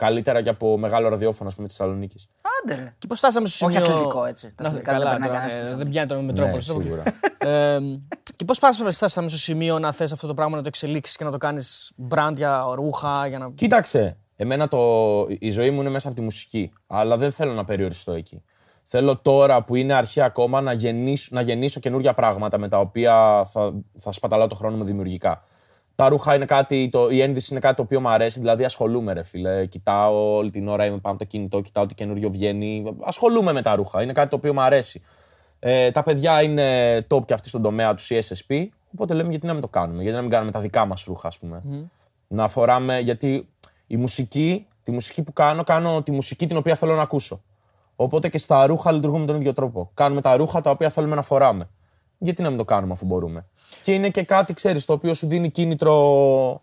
καλύτερα 0.00 0.42
και 0.42 0.48
από 0.48 0.78
μεγάλο 0.78 1.08
ραδιόφωνο 1.08 1.50
πούμε, 1.54 1.66
της 1.66 1.76
Θεσσαλονίκης. 1.76 2.28
Άντε. 2.62 2.94
Και 2.98 3.06
πώ 3.06 3.14
φτάσαμε 3.14 3.46
στο 3.46 3.56
σημείο. 3.56 3.82
Όχι 3.82 3.90
αθλητικό 3.90 4.24
έτσι. 4.24 4.54
Να, 4.62 4.70
καλά, 4.70 5.18
τώρα, 5.18 5.44
ε, 5.44 5.74
δεν 5.74 5.88
πιάνει 5.88 6.08
το 6.08 6.20
Μετρόπολη. 6.20 6.54
Ναι, 6.54 6.60
σίγουρα. 6.60 7.02
ε, 7.38 7.78
και 8.36 8.44
πώς 8.44 8.58
φτάσαμε 8.58 8.90
στο 8.90 9.28
σημείο 9.28 9.78
να 9.78 9.92
θες 9.92 10.12
αυτό 10.12 10.26
το 10.26 10.34
πράγμα 10.34 10.56
να 10.56 10.62
το 10.62 10.68
εξελίξεις 10.68 11.16
και 11.16 11.24
να 11.24 11.30
το 11.30 11.36
κάνεις 11.36 11.92
brand 12.10 12.32
για 12.34 12.64
ρούχα. 12.74 13.26
Για 13.26 13.38
να... 13.38 13.50
Κοίταξε. 13.50 14.18
Εμένα 14.36 14.68
το, 14.68 14.78
η 15.38 15.50
ζωή 15.50 15.70
μου 15.70 15.80
είναι 15.80 15.90
μέσα 15.90 16.08
από 16.08 16.16
τη 16.16 16.22
μουσική. 16.22 16.72
Αλλά 16.86 17.16
δεν 17.16 17.32
θέλω 17.32 17.52
να 17.52 17.64
περιοριστώ 17.64 18.12
εκεί. 18.12 18.42
Θέλω 18.82 19.16
τώρα 19.16 19.64
που 19.64 19.74
είναι 19.74 19.92
αρχή 19.92 20.20
ακόμα 20.20 20.60
να 20.60 20.72
γεννήσω, 20.72 21.28
να 21.32 21.40
γεννήσω 21.40 21.80
καινούργια 21.80 22.14
πράγματα 22.14 22.58
με 22.58 22.68
τα 22.68 22.78
οποία 22.78 23.44
θα, 23.52 23.72
θα 23.98 24.12
σπαταλάω 24.12 24.46
το 24.46 24.54
χρόνο 24.54 24.76
μου 24.76 24.84
δημιουργικά. 24.84 25.42
Τα 26.00 26.08
ρούχα 26.08 26.34
είναι 26.34 26.44
κάτι, 26.44 26.88
το, 26.92 27.08
η 27.10 27.20
ένδυση 27.20 27.48
είναι 27.50 27.60
κάτι 27.60 27.74
το 27.76 27.82
οποίο 27.82 28.00
μου 28.00 28.08
αρέσει, 28.08 28.38
δηλαδή 28.38 28.64
ασχολούμαι 28.64 29.12
ρε 29.12 29.22
φίλε. 29.22 29.66
Κοιτάω 29.66 30.36
όλη 30.36 30.50
την 30.50 30.68
ώρα, 30.68 30.84
είμαι 30.84 30.98
πάνω 30.98 31.14
από 31.14 31.24
το 31.24 31.30
κινητό, 31.30 31.60
κοιτάω 31.60 31.86
τι 31.86 31.94
καινούριο 31.94 32.30
βγαίνει. 32.30 32.96
Ασχολούμαι 33.00 33.52
με 33.52 33.62
τα 33.62 33.74
ρούχα, 33.74 34.02
είναι 34.02 34.12
κάτι 34.12 34.28
το 34.28 34.36
οποίο 34.36 34.52
μου 34.52 34.60
αρέσει. 34.60 35.02
Ε, 35.58 35.90
τα 35.90 36.02
παιδιά 36.02 36.42
είναι 36.42 36.98
top 37.10 37.24
και 37.24 37.34
αυτοί 37.34 37.48
στον 37.48 37.62
τομέα 37.62 37.94
τους, 37.94 38.10
η 38.10 38.18
SSP. 38.28 38.66
Οπότε 38.94 39.14
λέμε 39.14 39.30
γιατί 39.30 39.46
να 39.46 39.52
μην 39.52 39.62
το 39.62 39.68
κάνουμε, 39.68 40.02
γιατί 40.02 40.16
να 40.16 40.22
μην 40.22 40.30
κάνουμε 40.30 40.50
τα 40.50 40.60
δικά 40.60 40.86
μας 40.86 41.04
ρούχα, 41.04 41.28
ας 41.28 41.38
πούμε; 41.38 41.62
Να 42.28 42.48
φοράμε, 42.48 42.98
γιατί 42.98 43.48
η 43.86 43.96
μουσική, 43.96 44.66
τη 44.82 44.92
μουσική 44.92 45.22
που 45.22 45.32
κάνω, 45.32 45.64
κάνω 45.64 46.02
τη 46.02 46.12
μουσική 46.12 46.46
την 46.46 46.56
οποία 46.56 46.74
θέλω 46.74 46.94
να 46.94 47.02
ακούσω. 47.02 47.42
Οπότε 47.96 48.28
και 48.28 48.38
στα 48.38 48.66
ρούχα 48.66 48.92
λειτουργούμε 48.92 49.20
με 49.20 49.26
τον 49.26 49.36
ίδιο 49.36 49.52
τρόπο. 49.52 49.90
Κάνουμε 49.94 50.20
τα 50.20 50.36
ρούχα 50.36 50.60
τα 50.60 50.70
οποία 50.70 50.90
θέλουμε 50.90 51.14
να 51.14 51.22
φοράμε. 51.22 51.68
Γιατί 52.22 52.42
να 52.42 52.48
μην 52.48 52.58
το 52.58 52.64
κάνουμε 52.64 52.92
αφού 52.92 53.06
μπορούμε. 53.06 53.44
Και 53.82 53.92
είναι 53.92 54.08
και 54.08 54.22
κάτι, 54.22 54.54
ξέρεις, 54.54 54.84
το 54.84 54.92
οποίο 54.92 55.14
σου 55.14 55.26
δίνει 55.26 55.50
κίνητρο. 55.50 56.62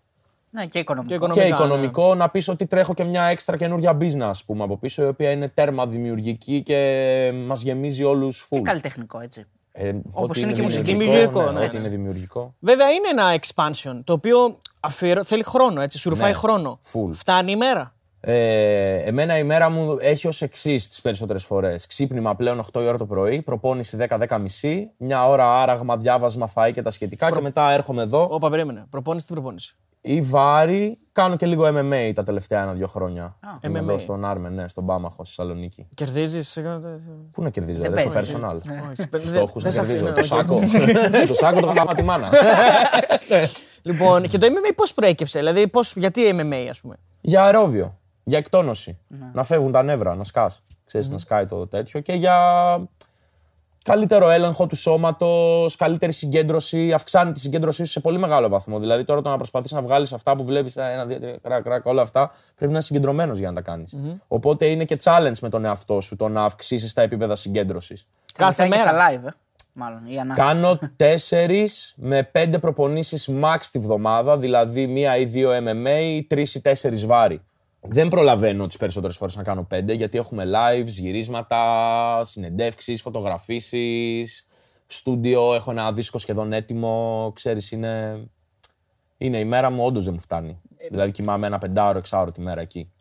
Ναι, 0.50 0.66
και 0.66 0.80
οικονομικό. 0.80 1.30
Και, 1.30 1.40
και 1.42 1.48
οικονομικό 1.48 2.10
ναι. 2.10 2.16
να 2.16 2.30
πεις 2.30 2.48
ότι 2.48 2.66
τρέχω 2.66 2.94
και 2.94 3.04
μια 3.04 3.24
έξτρα 3.24 3.58
καινούργια 3.58 3.98
business, 4.02 4.20
ας 4.22 4.44
πούμε, 4.44 4.64
από 4.64 4.78
πίσω, 4.78 5.04
η 5.04 5.08
οποία 5.08 5.32
είναι 5.32 5.50
τέρμα 5.50 5.88
δημιουργική 5.88 6.62
και 6.62 7.32
μας 7.46 7.62
γεμίζει 7.62 8.04
όλους 8.04 8.40
φουλ. 8.40 8.60
Και 8.60 8.66
καλλιτεχνικό, 8.66 9.20
έτσι. 9.20 9.46
Ε, 9.72 9.94
Όπως 10.12 10.42
είναι 10.42 10.52
και 10.54 10.62
μουσική. 10.62 10.84
Δημιουργικό, 10.84 11.44
ναι, 11.44 11.60
ναι, 11.60 11.66
Ό,τι 11.66 11.78
είναι 11.78 11.88
δημιουργικό. 11.88 12.56
Βέβαια 12.60 12.90
είναι 12.92 13.08
ένα 13.12 13.40
expansion 13.40 14.02
το 14.04 14.14
οποίο 14.14 14.60
αφιερω... 14.80 15.24
θέλει 15.24 15.44
χρόνο, 15.44 15.82
έτσι. 15.82 15.98
Σου 15.98 16.10
ρουφάει 16.10 16.32
Ναι, 16.32 16.38
χρόνο. 16.38 16.80
full. 16.94 17.10
Φτάνει 17.14 17.52
η 17.52 17.56
μέρα. 17.56 17.96
Ε, 18.20 18.96
εμένα 18.96 19.38
η 19.38 19.44
μέρα 19.44 19.70
μου 19.70 19.98
έχει 20.00 20.28
ως 20.28 20.42
εξής 20.42 20.88
τις 20.88 21.02
περισσότερες 21.02 21.44
φορές. 21.44 21.88
Ξύπνημα 21.88 22.36
πλέον 22.36 22.60
8 22.74 22.82
η 22.82 22.88
ώρα 22.88 22.98
το 22.98 23.06
πρωί, 23.06 23.42
προπόνηση 23.42 23.98
10-10 24.28 24.38
μισή, 24.40 24.92
μια 24.98 25.28
ώρα 25.28 25.62
άραγμα, 25.62 25.98
διάβασμα, 25.98 26.50
φαΐ 26.56 26.72
και 26.74 26.82
τα 26.82 26.92
σχετικά 26.92 27.32
και 27.32 27.42
μετά 27.42 27.72
έρχομαι 27.72 28.02
εδώ. 28.02 28.28
Όπα, 28.32 28.50
περίμενε. 28.50 28.86
Προπόνηση 28.90 29.26
τι 29.26 29.34
προπόνηση; 29.34 29.76
Ή 30.02 30.22
βάρη, 30.22 30.98
κάνω 31.12 31.36
και 31.36 31.46
λίγο 31.46 31.66
MMA 31.68 32.12
τα 32.16 32.24
τελευταία 32.24 32.62
ένα-δύο 32.62 32.88
χρόνια. 32.88 33.38
Είμαι 33.62 33.80
MMA. 33.80 33.82
εδώ 33.84 33.98
στον 33.98 34.26
Άρμεν, 34.26 34.54
ναι, 34.54 34.68
στον 34.68 34.86
Πάμαχο, 34.86 35.24
στη 35.26 35.36
Θεσσαλονίκη. 35.36 35.88
Κερδίζεις. 35.94 36.60
Πού 37.32 37.42
να 37.42 37.50
κερδίζω, 37.50 37.82
Δεν 37.82 37.92
ρε, 37.94 37.98
στο 38.00 38.10
παίζει. 38.10 38.36
personal. 38.42 38.56
δεν- 39.10 39.22
Στόχους 39.22 39.64
να 39.64 39.70
δεν 39.70 39.86
σε 39.86 39.94
κερδίζω. 39.94 40.06
αφήνω, 40.08 40.48
Το 40.48 40.56
όχι. 40.56 40.68
σάκο. 40.78 41.26
Το 41.28 41.34
σάκο 41.34 41.60
το 41.60 41.68
χαλάμα 41.68 41.94
τη 41.94 42.02
μάνα. 42.04 42.30
Λοιπόν, 43.82 44.24
και 44.28 44.38
το 44.38 44.48
MMA 44.50 44.72
πώς 44.76 44.94
προέκυψε, 44.94 45.40
δηλαδή 45.40 45.68
πώς, 45.68 45.96
γιατί 45.96 46.22
MMA, 46.34 46.68
ας 46.70 46.80
πούμε; 46.80 46.96
Για 47.22 47.44
αερόβιο. 47.44 48.00
Για 48.28 48.38
εκτόνωση. 48.38 48.98
Να 49.34 49.44
φεύγουν 49.44 49.72
τα 49.72 49.84
νεύρα, 49.84 50.16
να 50.16 50.24
σκάς. 50.24 50.62
Ξέρεις, 50.86 51.10
να 51.10 51.18
σκάει 51.18 51.46
το 51.46 51.68
τέτοιο. 51.68 52.00
Και 52.00 52.14
για 52.14 52.38
καλύτερο 53.84 54.30
έλεγχο 54.30 54.68
του 54.68 54.76
σώματος, 54.76 55.76
καλύτερη 55.76 56.12
συγκέντρωση. 56.12 56.94
Αυξάνει 56.94 57.32
τη 57.32 57.40
συγκέντρωσή 57.40 57.86
σου 57.86 57.92
σε 57.92 58.00
πολύ 58.00 58.18
μεγάλο 58.20 58.48
βαθμό. 58.50 58.80
Δηλαδή, 58.80 59.04
τώρα 59.04 59.22
το 59.22 59.30
να 59.30 59.38
προσπαθείς 59.38 59.72
να 59.72 59.82
βγάλεις 59.82 60.14
αυτά 60.14 60.36
που 60.36 60.44
βλέπεις, 60.44 60.76
ένα, 60.76 61.06
δύο, 61.06 61.20
τρία, 61.20 61.38
κρακ, 61.42 61.64
κρακ, 61.64 61.86
όλα 61.86 62.02
αυτά, 62.02 62.32
πρέπει 62.56 62.72
να 62.72 62.78
είσαι 62.78 62.88
συγκεντρωμένος 62.88 63.38
για 63.38 63.48
να 63.48 63.54
τα 63.54 63.62
κάνεις. 63.62 63.96
Οπότε 64.28 64.66
είναι 64.66 64.86
και 64.86 64.98
challenge 65.04 65.40
με 65.42 65.50
τον 65.50 65.66
εαυτό 65.66 66.02
σου 66.02 66.16
το 66.16 66.28
να 66.28 66.44
αυξήσεις 66.44 66.94
τα 66.94 67.02
επίπεδα 67.02 67.36
συγκέντρωσης. 67.36 68.08
Κάθε 68.34 68.64
Βοηθάει 68.64 68.70
και 68.70 68.92
μέρα. 68.92 68.98
στα 68.98 69.12
live, 69.12 69.28
ε. 69.28 69.36
Μάλλον. 69.74 70.00
Η 70.08 70.20
ανάσα. 70.20 70.44
Κάνω 70.44 70.80
τέσσερις 70.96 71.94
με 71.98 72.24
πέντε 72.24 72.60
προπονήσεις 72.60 73.30
max 73.42 73.60
τη 73.72 73.80
βδομάδα, 73.80 74.38
δηλαδή 74.38 74.88
μία 74.88 75.18
ή 75.18 75.26
δύο 75.26 75.52
MMA, 75.52 76.22
τρεις 76.28 76.56
ή 76.56 76.62
τέσσερις 76.62 77.06
βάρη. 77.06 77.42
Δεν 77.90 78.08
προλαβαίνω 78.08 78.68
τις 78.68 78.78
περισσότερες 78.78 79.18
φορές 79.18 79.36
να 79.36 79.44
κάνω 79.44 79.64
πέντε, 79.64 79.94
γιατί 79.94 80.18
έχουμε 80.18 80.44
lives, 80.46 80.88
γυρίσματα, 80.88 82.22
συνεντεύξεις, 82.24 83.02
φωτογραφίσεις, 83.02 84.46
στούντιο. 84.86 85.54
Έχω 85.54 85.72
ένα 85.72 85.92
δίσκο 85.92 86.18
σχεδόν 86.18 86.54
έτοιμο. 86.54 87.32
Ξέρεις, 87.36 87.72
είναι. 87.72 88.22
Είναι 89.18 89.38
η 89.38 89.46
μέρα 89.46 89.70
μου, 89.70 89.86
όντως 89.86 90.04
δεν 90.04 90.14
μου 90.14 90.20
φτάνει. 90.20 90.62
δηλαδή 90.90 91.12
κοιμάμαι 91.12 91.48
ένα 91.48 91.58
πεντάωρο, 91.58 91.98
εξάωρο 91.98 92.32
τη 92.32 92.42
μέρα 92.42 92.62
εκεί. 92.62 92.92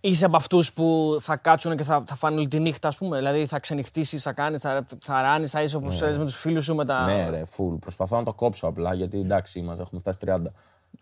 Είσαι 0.00 0.24
από 0.24 0.36
αυτούς 0.36 0.72
που 0.72 1.16
θα 1.20 1.36
κάτσουν 1.36 1.76
και 1.76 1.82
θα, 1.82 2.02
θα 2.06 2.14
φάνε 2.14 2.36
όλη 2.36 2.48
τη 2.48 2.60
νύχτα, 2.60 2.88
ας 2.88 2.96
πούμε; 2.96 3.16
Δηλαδή 3.16 3.46
θα 3.46 3.58
ξενυχτήσεις, 3.60 4.22
θα 4.22 4.32
κάνεις, 4.32 4.60
θα, 4.60 4.86
θα 5.00 5.22
ράνεις, 5.22 5.50
θα 5.50 5.62
είσαι 5.62 5.76
όπως 5.76 6.00
με 6.00 6.24
τους 6.24 6.36
φίλους 6.36 6.64
σου 6.64 6.74
με 6.74 6.84
τα. 6.84 7.04
Ναι, 7.04 7.28
ρε, 7.30 7.42
full. 7.56 7.78
Προσπαθώ 7.80 8.16
να 8.16 8.22
το 8.22 8.34
κόψω 8.34 8.66
απλά 8.66 8.94
γιατί 8.94 9.18
εντάξει, 9.18 9.58
είμαστε, 9.58 9.82
έχουμε 9.82 10.00
φτάσει 10.00 10.18
30. 10.26 10.36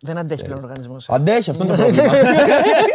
Δεν 0.01 0.19
αντέχει 0.19 0.45
πλέον 0.45 0.59
ο 0.59 0.63
οργανισμός. 0.63 1.09
Αντέχει, 1.11 1.51
αυτό 1.51 1.65
είναι 1.65 1.77
το 1.77 1.83
πρόβλημα. 1.83 2.13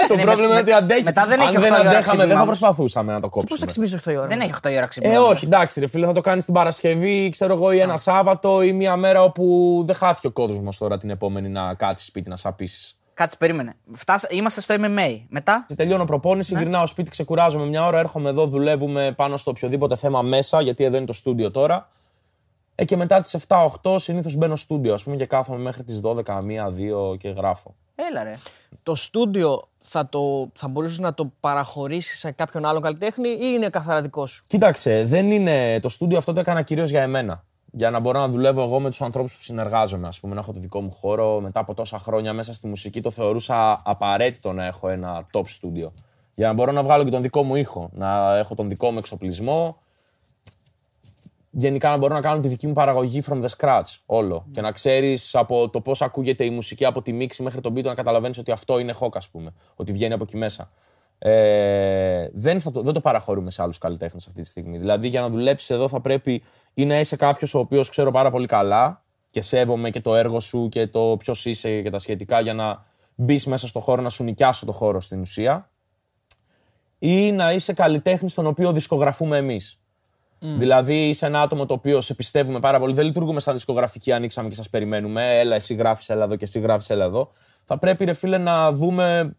το 0.07 0.15
Ναι, 0.15 0.21
πρόβλημα 0.21 0.47
με- 0.47 0.53
είναι 0.53 0.59
ότι 0.59 0.71
αντέχει. 0.71 1.03
μετά 1.03 1.25
δεν 1.27 1.41
Αν 1.41 1.47
έχει 1.47 1.57
δεν 1.57 1.61
8 1.61 1.65
η 1.65 1.69
ώρα 1.69 1.79
αντέχαμε, 1.79 2.01
ξύπνημα 2.01 2.25
δεν 2.25 2.35
θα 2.35 2.41
όμως. 2.41 2.57
προσπαθούσαμε 2.57 3.13
να 3.13 3.19
το 3.19 3.27
Πώς 3.29 3.41
θα 3.43 3.47
κόψουμε. 3.47 3.65
ξυπνήσω 3.65 3.97
8 3.97 4.11
η 4.11 4.17
ώρα; 4.17 4.27
Δεν 4.27 4.39
έχει 4.39 4.51
8 4.63 4.69
η 4.69 4.73
ώρα 4.73 4.83
Ε, 4.83 4.87
ξύπνημα. 4.87 5.19
όχι, 5.21 5.45
εντάξει, 5.45 5.79
ρε 5.79 5.87
φίλε, 5.87 6.05
θα 6.05 6.11
το 6.11 6.21
κάνεις 6.21 6.45
την 6.45 6.53
Παρασκευή, 6.53 7.29
ξέρω 7.29 7.53
εγώ, 7.53 7.71
ή 7.71 7.79
ένα 7.79 7.97
Σάββατο 7.97 8.61
ή 8.61 8.71
μια 8.71 8.95
μέρα 8.95 9.23
όπου 9.23 9.81
δεν 9.85 9.95
χάθηκε 9.95 10.27
ο 10.27 10.31
κόσμος 10.31 10.77
τώρα 10.77 10.97
την 10.97 11.09
επόμενη 11.09 11.49
να 11.49 11.73
κάτσει 11.73 12.05
σπίτι 12.05 12.29
να 12.29 12.35
σαπίσεις. 12.35 12.93
Κάτσε, 13.13 13.37
περίμενε. 13.37 13.75
Φτάσα... 13.93 14.27
Είμαστε 14.31 14.61
στο 14.61 14.75
MMA. 14.77 15.19
Μετά; 15.29 15.65
Τελειώνω 15.75 16.05
προπόνηση, 16.05 16.53
Ναι. 16.53 16.59
γυρνάω 16.59 16.85
σπίτι, 16.85 17.09
ξεκουράζομαι 17.09 17.65
μια 17.65 17.85
ώρα, 17.85 17.99
έρχομαι 17.99 18.29
εδώ, 18.29 18.45
δουλεύουμε 18.47 19.13
πάνω 19.15 19.37
στο 19.37 19.51
οποιοδήποτε 19.51 19.95
θέμα 19.95 20.21
μέσα, 20.21 20.61
γιατί 20.61 20.83
εδώ 20.83 20.97
είναι 20.97 21.05
το 21.05 21.13
στούντιο 21.13 21.51
τώρα. 21.51 21.89
Ε, 22.81 22.85
και 22.85 22.95
μετά 22.97 23.21
τις 23.21 23.37
7-8 23.47 23.95
συνήθως 23.99 24.35
μπαίνω 24.35 24.55
στούντιο, 24.55 24.93
ας 24.93 25.03
πούμε, 25.03 25.15
και 25.15 25.25
κάθομαι 25.25 25.59
μέχρι 25.59 25.83
τις 25.83 25.99
12, 26.03 26.37
1, 26.37 26.69
2 26.69 27.17
και 27.17 27.29
γράφω. 27.29 27.75
Έλα 27.95 28.23
ρε. 28.23 28.33
Το 28.83 28.95
στούντιο 28.95 29.67
θα, 29.79 30.09
το, 30.09 30.49
θα 30.53 30.67
μπορούσες 30.67 30.99
να 30.99 31.13
το 31.13 31.31
παραχωρήσεις 31.39 32.19
σε 32.19 32.31
κάποιον 32.31 32.65
άλλον 32.65 32.81
καλλιτέχνη 32.81 33.29
ή 33.29 33.37
είναι 33.41 33.69
καθαρά 33.69 34.01
δικό 34.01 34.25
σου; 34.25 34.43
Κοίταξε, 34.47 35.03
δεν 35.05 35.31
είναι. 35.31 35.79
Το 35.79 35.89
στούντιο 35.89 36.17
αυτό 36.17 36.33
το 36.33 36.39
έκανα 36.39 36.61
κυρίως 36.61 36.89
για 36.89 37.01
εμένα. 37.01 37.43
Για 37.71 37.89
να 37.89 37.99
μπορώ 37.99 38.19
να 38.19 38.27
δουλεύω 38.27 38.63
εγώ 38.63 38.79
με 38.79 38.89
τους 38.89 39.01
ανθρώπους 39.01 39.35
που 39.35 39.41
συνεργάζομαι. 39.41 40.07
Α 40.07 40.11
πούμε, 40.21 40.33
να 40.33 40.39
έχω 40.39 40.53
το 40.53 40.59
δικό 40.59 40.81
μου 40.81 40.91
χώρο. 40.91 41.39
Μετά 41.39 41.59
από 41.59 41.73
τόσα 41.73 41.99
χρόνια 41.99 42.33
μέσα 42.33 42.53
στη 42.53 42.67
μουσική, 42.67 43.01
το 43.01 43.09
θεωρούσα 43.09 43.81
απαραίτητο 43.85 44.53
να 44.53 44.65
έχω 44.65 44.89
ένα 44.89 45.27
top 45.33 45.41
studio. 45.41 45.91
Για 46.33 46.47
να 46.47 46.53
μπορώ 46.53 46.71
να 46.71 46.83
βγάλω 46.83 47.03
και 47.03 47.09
τον 47.09 47.21
δικό 47.21 47.43
μου 47.43 47.55
ήχο. 47.55 47.89
Να 47.93 48.37
έχω 48.37 48.55
τον 48.55 48.69
δικό 48.69 48.91
μου 48.91 48.97
εξοπλισμό. 48.97 49.77
Γενικά 51.51 51.89
να 51.89 51.97
μπορώ 51.97 52.13
να 52.13 52.21
κάνω 52.21 52.39
τη 52.39 52.47
δική 52.47 52.67
μου 52.67 52.73
παραγωγή 52.73 53.23
from 53.29 53.43
the 53.43 53.47
scratch 53.57 53.95
όλο. 54.05 54.45
Και 54.51 54.61
να 54.61 54.71
ξέρεις 54.71 55.35
από 55.35 55.69
το 55.69 55.81
πώς 55.81 56.01
ακούγεται 56.01 56.45
η 56.45 56.49
μουσική 56.49 56.85
από 56.85 57.01
τη 57.01 57.13
μίξη 57.13 57.43
μέχρι 57.43 57.61
τον 57.61 57.73
beat 57.73 57.83
να 57.83 57.93
καταλαβαίνεις 57.93 58.37
ότι 58.37 58.51
αυτό 58.51 58.79
είναι 58.79 58.93
hawk, 58.99 59.11
ας 59.13 59.29
πούμε. 59.29 59.53
Ότι 59.75 59.91
βγαίνει 59.91 60.13
από 60.13 60.23
εκεί 60.23 60.37
μέσα. 60.37 60.71
Ε, 61.19 62.29
δεν, 62.33 62.59
θα 62.59 62.71
το, 62.71 62.81
δεν 62.81 62.93
το 62.93 63.01
παραχωρούμε 63.01 63.51
σε 63.51 63.61
άλλους 63.61 63.77
καλλιτέχνες 63.77 64.27
αυτή 64.27 64.41
τη 64.41 64.47
στιγμή. 64.47 64.77
Δηλαδή, 64.77 65.07
για 65.07 65.21
να 65.21 65.29
δουλέψεις 65.29 65.69
εδώ, 65.69 65.87
θα 65.87 66.01
πρέπει 66.01 66.43
ή 66.73 66.85
να 66.85 66.99
είσαι 66.99 67.15
κάποιος 67.15 67.53
ο 67.53 67.59
οποίος 67.59 67.89
ξέρω 67.89 68.11
πάρα 68.11 68.29
πολύ 68.31 68.45
καλά 68.45 69.03
και 69.29 69.41
σέβομαι 69.41 69.89
και 69.89 70.01
το 70.01 70.15
έργο 70.15 70.39
σου 70.39 70.69
και 70.69 70.87
το 70.87 71.15
ποιος 71.19 71.45
είσαι 71.45 71.81
και 71.81 71.89
τα 71.89 71.97
σχετικά 71.97 72.39
για 72.39 72.53
να 72.53 72.85
μπεις 73.15 73.45
μέσα 73.45 73.67
στο 73.67 73.79
χώρο, 73.79 74.01
να 74.01 74.09
σου 74.09 74.23
νοικιάσω 74.23 74.65
το 74.65 74.71
χώρο 74.71 74.99
στην 74.99 75.21
ουσία. 75.21 75.69
Ή 76.99 77.31
να 77.31 77.53
είσαι 77.53 77.73
καλλιτέχνης 77.73 78.31
στον 78.31 78.45
οποίο 78.45 78.71
δισκογραφούμε 78.71 79.37
εμείς. 79.37 79.79
Δηλαδή, 80.39 81.07
είσαι 81.07 81.25
ένα 81.25 81.41
άτομο 81.41 81.65
το 81.65 81.73
οποίο 81.73 82.01
σε 82.01 82.13
πιστεύουμε 82.13 82.59
πάρα 82.59 82.79
πολύ. 82.79 82.93
Δεν 82.93 83.05
λειτουργούμε 83.05 83.39
σαν 83.39 83.53
δισκογραφική, 83.53 84.11
ανοίξαμε 84.11 84.49
και 84.49 84.55
σας 84.55 84.69
περιμένουμε. 84.69 85.39
Έλα, 85.39 85.55
εσύ 85.55 85.73
γράφεις, 85.73 86.09
έλα 86.09 86.23
εδώ 86.23 86.35
και 86.35 86.43
εσύ 86.43 86.59
γράφεις, 86.59 86.89
έλα 86.89 87.05
εδώ. 87.05 87.31
Θα 87.63 87.77
πρέπει, 87.77 88.05
ρε 88.05 88.13
φίλε, 88.13 88.37
να 88.37 88.71
δούμε 88.71 89.35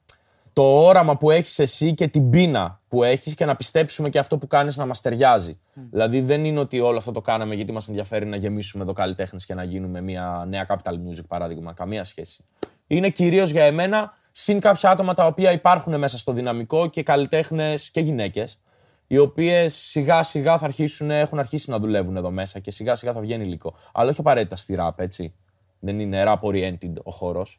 το 0.53 0.63
όραμα 0.63 1.17
που 1.17 1.31
έχεις 1.31 1.59
εσύ 1.59 1.95
και 1.95 2.07
την 2.07 2.31
πείνα 2.31 2.81
που 2.89 3.03
έχεις 3.03 3.35
και 3.35 3.45
να 3.45 3.57
πιστέψουμε 3.57 4.09
και 4.09 4.19
αυτό 4.19 4.39
που 4.39 4.47
κάνεις 4.47 4.77
να 4.77 4.87
μας 4.87 5.01
ταιριάζει. 5.01 5.61
Δηλαδή, 5.91 6.21
δεν 6.21 6.45
είναι 6.45 6.61
ότι 6.61 6.81
όλο 6.81 6.99
αυτό 6.99 7.13
το 7.13 7.21
κάναμε 7.21 7.55
γιατί 7.55 7.73
μας 7.73 7.89
ενδιαφέρει 7.89 8.27
να 8.27 8.37
γεμίσουμε 8.37 8.83
εδώ 8.83 8.93
καλλιτέχνες 8.93 9.47
και 9.47 9.55
να 9.55 9.63
γίνουμε 9.63 10.01
μια 10.01 10.45
νέα 10.49 10.67
capital 10.69 10.93
music, 10.93 11.25
παράδειγμα. 11.29 11.73
Καμία 11.73 12.05
σχέση. 12.05 12.45
Είναι 12.87 13.09
κυρίως 13.09 13.51
για 13.51 13.65
εμένα, 13.65 14.13
συν 14.31 14.61
κάποια 14.61 14.91
άτομα 14.91 15.15
τα 15.15 15.27
οποία 15.27 15.53
υπάρχουν 15.53 15.99
μέσα 15.99 16.19
στο 16.19 16.33
δυναμικό 16.33 16.89
και 16.89 17.03
καλλιτέχνες 17.03 17.91
και 17.91 18.01
γυναίκες, 18.01 18.59
οι 19.13 19.19
οποίες 19.19 19.75
σιγά 19.75 20.23
σιγά 20.23 20.59
θα 20.59 20.65
αρχίσουν, 20.65 21.11
έχουν 21.11 21.39
αρχίσει 21.39 21.71
να 21.71 21.79
δουλεύουν 21.79 22.17
εδώ 22.17 22.31
μέσα 22.31 22.59
και 22.59 22.71
σιγά 22.71 22.95
σιγά 22.95 23.13
θα 23.13 23.21
βγαίνει 23.21 23.45
υλικό. 23.45 23.75
Αλλά 23.93 24.11
όχι 24.11 24.21
απαραίτητα 24.21 24.57
στη 24.57 24.77
rap, 24.79 24.91
έτσι. 24.97 25.35
Δεν 25.79 26.01
είναι 26.01 26.25
rap 26.27 26.39
oriented 26.41 26.93
ο 27.03 27.11
χώρος 27.11 27.59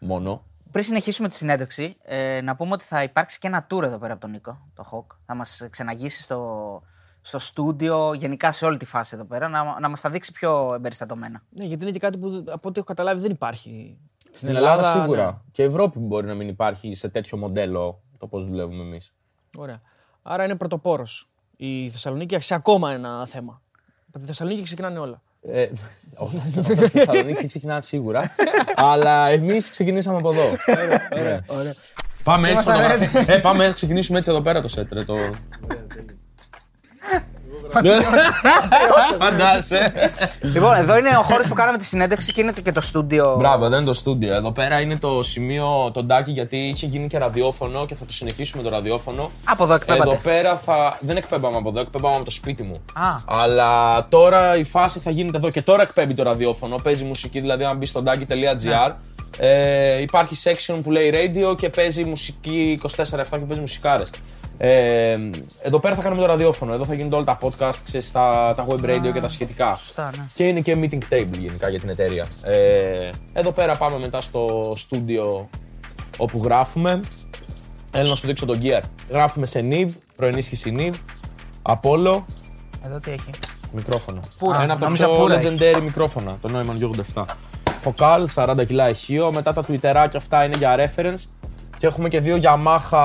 μόνο. 0.00 0.44
Πριν 0.70 0.84
συνεχίσουμε 0.84 1.28
τη 1.28 1.34
συνέντευξη, 1.34 1.96
ε, 2.02 2.40
να 2.40 2.56
πούμε 2.56 2.72
ότι 2.72 2.84
θα 2.84 3.02
υπάρξει 3.02 3.38
και 3.38 3.46
ένα 3.46 3.66
tour 3.70 3.82
εδώ 3.82 3.98
πέρα 3.98 4.12
από 4.12 4.20
τον 4.20 4.30
Νίκο, 4.30 4.70
το 4.74 4.84
Hawk. 4.92 5.16
Θα 5.26 5.34
μας 5.34 5.66
ξεναγήσει 5.70 6.22
στο, 6.22 6.82
στο 7.20 7.38
στούντιο, 7.38 8.12
γενικά 8.14 8.52
σε 8.52 8.64
όλη 8.64 8.76
τη 8.76 8.84
φάση 8.84 9.14
εδώ 9.14 9.24
πέρα, 9.24 9.48
να, 9.48 9.80
να 9.80 9.88
μας 9.88 10.00
τα 10.00 10.10
δείξει 10.10 10.32
πιο 10.32 10.74
εμπεριστατωμένα. 10.74 11.42
Ναι, 11.50 11.64
γιατί 11.64 11.82
είναι 11.82 11.92
και 11.92 11.98
κάτι 11.98 12.18
που 12.18 12.44
από 12.46 12.68
ό,τι 12.68 12.78
έχω 12.78 12.86
καταλάβει 12.86 13.20
δεν 13.20 13.30
υπάρχει. 13.30 13.98
Στην 14.30 14.56
Ελλάδα, 14.56 14.82
σίγουρα. 14.82 15.26
ναι. 15.26 15.38
Και 15.50 15.62
Ευρώπη 15.62 15.98
μπορεί 15.98 16.26
να 16.26 16.34
μην 16.34 16.48
υπάρχει 16.48 16.94
σε 16.94 17.08
τέτοιο 17.08 17.38
μοντέλο 17.38 18.02
το 18.18 18.26
πώς 18.26 18.44
δουλεύουμε 18.44 18.82
εμείς. 18.82 19.12
Ωραία. 19.56 19.80
Άρα 20.22 20.44
είναι 20.44 20.56
πρωτοπόρος. 20.56 21.28
Η 21.56 21.90
Θεσσαλονίκη 21.90 22.34
έχει 22.34 22.54
ακόμα 22.54 22.92
ένα 22.92 23.26
θέμα. 23.26 23.60
Από 24.08 24.18
τη 24.18 24.24
Θεσσαλονίκη 24.24 24.62
ξεκινάνε 24.62 24.98
όλα. 24.98 25.22
Ε, 25.40 25.66
όχι, 26.16 26.40
από 26.58 26.74
τη 26.74 26.88
Θεσσαλονίκη 26.88 27.46
ξεκινά 27.46 27.80
σίγουρα. 27.80 28.34
αλλά 28.92 29.28
εμείς 29.28 29.70
ξεκινήσαμε 29.70 30.16
από 30.16 30.30
εδώ. 30.32 30.48
Ναι. 31.14 31.40
Ωραία. 31.46 31.74
Πάμε 32.22 32.50
έτσι, 32.50 32.68
μας 32.68 32.76
φωτογραφία. 32.76 33.34
ε, 33.34 33.38
πάμε 33.38 33.66
να 33.66 33.72
ξεκινήσουμε 33.72 34.18
έτσι 34.18 34.30
εδώ 34.30 34.40
πέρα 34.40 34.60
το 34.60 34.68
σετ. 34.68 34.88
Ρε, 37.80 37.90
Το... 37.90 39.24
Φαντάσαι. 39.24 39.92
λοιπόν, 40.40 40.74
εδώ 40.76 40.98
είναι 40.98 41.16
ο 41.18 41.22
χώρος 41.22 41.46
που 41.46 41.54
κάναμε 41.54 41.78
τη 41.78 41.84
συνέντευξη 41.84 42.32
και 42.32 42.40
είναι 42.40 42.52
και 42.62 42.72
το 42.72 42.80
στούντιο. 42.80 43.34
Μπράβο, 43.38 43.68
δεν 43.68 43.78
είναι 43.78 43.86
το 43.86 43.94
στούντιο. 43.94 44.34
Εδώ 44.34 44.52
πέρα 44.52 44.80
είναι 44.80 44.96
το 44.96 45.22
σημείο, 45.22 45.90
το 45.94 46.02
ντάκι, 46.02 46.30
γιατί 46.30 46.56
είχε 46.56 46.86
γίνει 46.86 47.06
και 47.06 47.18
ραδιόφωνο 47.18 47.86
και 47.86 47.94
θα 47.94 48.04
το 48.04 48.12
συνεχίσουμε 48.12 48.62
το 48.62 48.68
ραδιόφωνο. 48.68 49.30
Από 49.44 49.64
εδώ 49.64 49.74
εκπέμπατε. 49.74 50.10
Εδώ 50.10 50.18
πέρα 50.22 50.56
θα. 50.56 50.98
Δεν 51.00 51.16
εκπέμπαμε 51.16 51.56
από 51.56 51.68
εδώ, 51.68 51.80
εκπέμπαμε 51.80 52.14
από 52.14 52.24
το 52.24 52.30
σπίτι 52.30 52.62
μου. 52.62 52.82
Α. 52.92 53.16
Αλλά 53.24 54.04
τώρα 54.08 54.56
η 54.56 54.64
φάση 54.64 54.98
θα 54.98 55.10
γίνεται 55.10 55.36
εδώ 55.36 55.50
και 55.50 55.62
τώρα 55.62 55.82
εκπέμπει 55.82 56.14
το 56.14 56.22
ραδιόφωνο. 56.22 56.76
Παίζει 56.82 57.04
μουσική, 57.04 57.40
δηλαδή 57.40 57.64
αν 57.64 57.76
μπεις 57.76 57.88
στο 57.88 58.02
ντάκι.gr. 58.02 58.92
Ε, 59.38 60.00
υπάρχει 60.00 60.36
section 60.44 60.78
που 60.82 60.90
λέει 60.90 61.12
radio 61.14 61.56
και 61.56 61.68
παίζει 61.68 62.04
μουσική 62.04 62.80
24-7 62.82 62.88
και 63.30 63.36
παίζει 63.36 63.60
μουσικάρες. 63.60 64.10
Ε, 64.56 65.16
εδώ 65.62 65.78
πέρα 65.80 65.94
θα 65.94 66.02
κάνουμε 66.02 66.20
το 66.20 66.26
ραδιόφωνο. 66.26 66.72
Εδώ 66.72 66.84
θα 66.84 66.94
γίνονται 66.94 67.14
όλα 67.14 67.24
τα 67.24 67.38
podcast, 67.42 67.74
ξέρεις, 67.84 68.12
τα, 68.12 68.52
τα 68.56 68.66
web 68.68 68.84
radio 68.84 69.12
και 69.12 69.20
τα 69.20 69.28
σχετικά. 69.28 69.76
Σωστά, 69.76 70.10
ναι. 70.16 70.26
Και 70.34 70.44
είναι 70.46 70.60
και 70.60 70.76
meeting 70.80 71.14
table 71.14 71.38
γενικά 71.38 71.68
για 71.68 71.80
την 71.80 71.88
εταιρεία. 71.88 72.26
Ε, 72.42 73.10
εδώ 73.32 73.50
πέρα 73.52 73.76
πάμε 73.76 73.98
μετά 73.98 74.20
στο 74.20 74.72
στούντιο 74.76 75.48
όπου 76.16 76.40
γράφουμε. 76.44 77.00
Έλα 77.94 78.08
να 78.08 78.14
σου 78.16 78.26
δείξω 78.26 78.46
τον 78.46 78.60
gear. 78.62 78.80
Γράφουμε 79.10 79.46
σε 79.46 79.66
NIV, 79.70 79.88
προενίσχυση 80.16 80.74
NIV, 80.78 80.94
Apollo, 81.62 82.22
Εδώ 82.86 82.98
τι 83.02 83.10
έχει. 83.10 83.30
μικρόφωνο. 83.72 84.20
Πούρα. 84.38 84.62
Ένα 84.62 84.72
από 84.72 84.80
τα 84.80 84.86
Νόμιζα 84.86 85.06
πιο 85.06 85.16
πούρα 85.16 85.38
legendary 85.42 85.80
μικρόφωνα, 85.82 86.34
το 86.40 86.48
Neumann 86.52 86.82
G87. 87.14 87.24
Focal, 87.84 88.24
40 88.34 88.66
κιλά 88.66 88.88
ηχείο. 88.88 89.32
Μετά 89.32 89.52
τα 89.52 89.64
Twitterάκια 89.68 90.16
αυτά 90.16 90.44
είναι 90.44 90.54
για 90.58 90.74
reference. 90.78 91.22
Και 91.82 91.88
έχουμε 91.88 92.08
και 92.08 92.20
δύο 92.20 92.40
Yamaha 92.42 93.02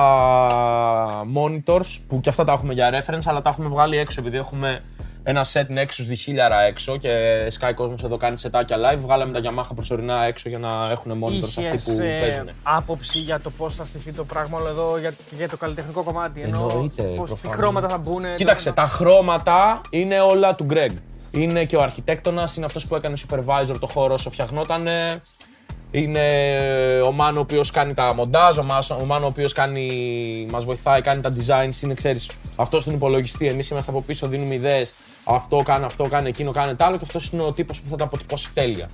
monitors 1.34 1.96
που 2.08 2.20
και 2.20 2.28
αυτά 2.28 2.44
τα 2.44 2.52
έχουμε 2.52 2.72
για 2.72 2.90
reference, 2.90 3.22
αλλά 3.24 3.42
τα 3.42 3.50
έχουμε 3.50 3.68
βγάλει 3.68 3.98
έξω 3.98 4.20
επειδή 4.20 4.36
έχουμε 4.36 4.80
ένα 5.22 5.44
set 5.52 5.66
Nexus 5.76 6.32
2000 6.36 6.66
έξω 6.68 6.96
και 6.96 7.10
Sky 7.58 7.74
Cosmos 7.82 8.04
εδώ 8.04 8.16
κάνει 8.16 8.38
σετάκια 8.38 8.76
live. 8.76 8.98
Βγάλαμε 8.98 9.40
τα 9.40 9.50
Yamaha 9.50 9.74
προσωρινά 9.74 10.24
έξω 10.26 10.48
για 10.48 10.58
να 10.58 10.88
έχουν 10.90 11.24
monitors 11.24 11.44
αυτοί 11.44 11.60
Είχες 11.60 11.84
που 11.84 12.02
ε, 12.02 12.20
παίζουν. 12.20 12.48
άποψη 12.62 13.18
για 13.18 13.40
το 13.40 13.50
πώς 13.50 13.74
θα 13.74 13.84
στηθεί 13.84 14.12
το 14.12 14.24
πράγμα 14.24 14.58
όλο 14.58 14.68
εδώ 14.68 14.98
για, 14.98 15.12
για 15.36 15.48
το 15.48 15.56
καλλιτεχνικό 15.56 16.02
κομμάτι. 16.02 16.42
Ενώ 16.42 16.68
Εννοείται, 16.70 17.02
πώς, 17.02 17.30
τι 17.30 17.36
προφανώς. 17.40 17.56
χρώματα 17.56 17.88
θα 17.88 17.98
μπουν. 17.98 18.22
Κοίταξε, 18.36 18.72
τα 18.72 18.86
χρώματα 18.86 19.80
είναι 19.90 20.20
όλα 20.20 20.54
του 20.54 20.66
Greg. 20.70 20.92
Είναι 21.30 21.64
και 21.64 21.76
ο 21.76 21.82
αρχιτέκτονας, 21.82 22.56
είναι 22.56 22.66
αυτός 22.66 22.86
που 22.86 22.94
έκανε 22.94 23.16
supervisor 23.28 23.76
το 23.80 23.86
χώρο 23.86 24.14
όσο 24.14 24.30
φτιαχνότανε. 24.30 25.20
Είναι 25.90 26.22
ο 27.06 27.12
Μάνο 27.12 27.38
ο 27.38 27.40
οποίος 27.40 27.70
κάνει 27.70 27.94
τα 27.94 28.14
μοντάζ, 28.14 28.58
ο, 28.58 28.62
Μάς, 28.62 28.90
ο 28.90 29.04
Μάνο 29.04 29.24
ο 29.24 29.28
οποίος 29.28 29.52
κάνει, 29.52 30.46
μας 30.50 30.64
βοηθάει, 30.64 31.00
κάνει 31.00 31.20
τα 31.20 31.32
designs, 31.38 31.82
είναι 31.82 31.94
ξέρεις, 31.94 32.30
αυτός 32.56 32.82
στον 32.82 32.94
υπολογιστή, 32.94 33.46
εμείς 33.46 33.70
είμαστε 33.70 33.90
από 33.90 34.02
πίσω, 34.02 34.28
δίνουμε 34.28 34.54
ιδέες, 34.54 34.94
αυτό 35.24 35.56
κάνει, 35.56 35.84
αυτό 35.84 36.08
κάνει, 36.08 36.28
εκείνο 36.28 36.50
κάνει 36.50 36.74
τ' 36.74 36.82
άλλο 36.82 36.96
και 36.96 37.04
αυτός 37.04 37.30
είναι 37.30 37.42
ο 37.42 37.52
τύπος 37.52 37.80
που 37.80 37.88
θα 37.88 37.96
τα 37.96 38.04
αποτυπώσει 38.04 38.52
τέλεια. 38.54 38.88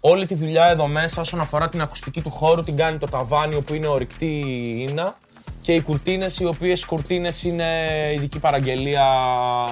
Όλη 0.00 0.26
τη 0.26 0.34
δουλειά 0.34 0.66
εδώ 0.66 0.86
μέσα 0.86 1.20
όσον 1.20 1.40
αφορά 1.40 1.68
την 1.68 1.80
ακουστική 1.80 2.20
του 2.20 2.30
χώρου 2.30 2.62
την 2.62 2.76
κάνει 2.76 2.98
το 2.98 3.06
ταβάνι 3.06 3.54
όπου 3.54 3.74
είναι 3.74 3.86
ορυκτή 3.86 4.40
ίνα 4.90 5.16
και 5.66 5.72
οι 5.72 5.80
κουρτίνες, 5.80 6.38
οι 6.40 6.44
οποίες 6.46 6.84
κουρτίνες 6.84 7.42
είναι 7.44 7.64
ειδική 8.14 8.38
παραγγελία, 8.38 9.04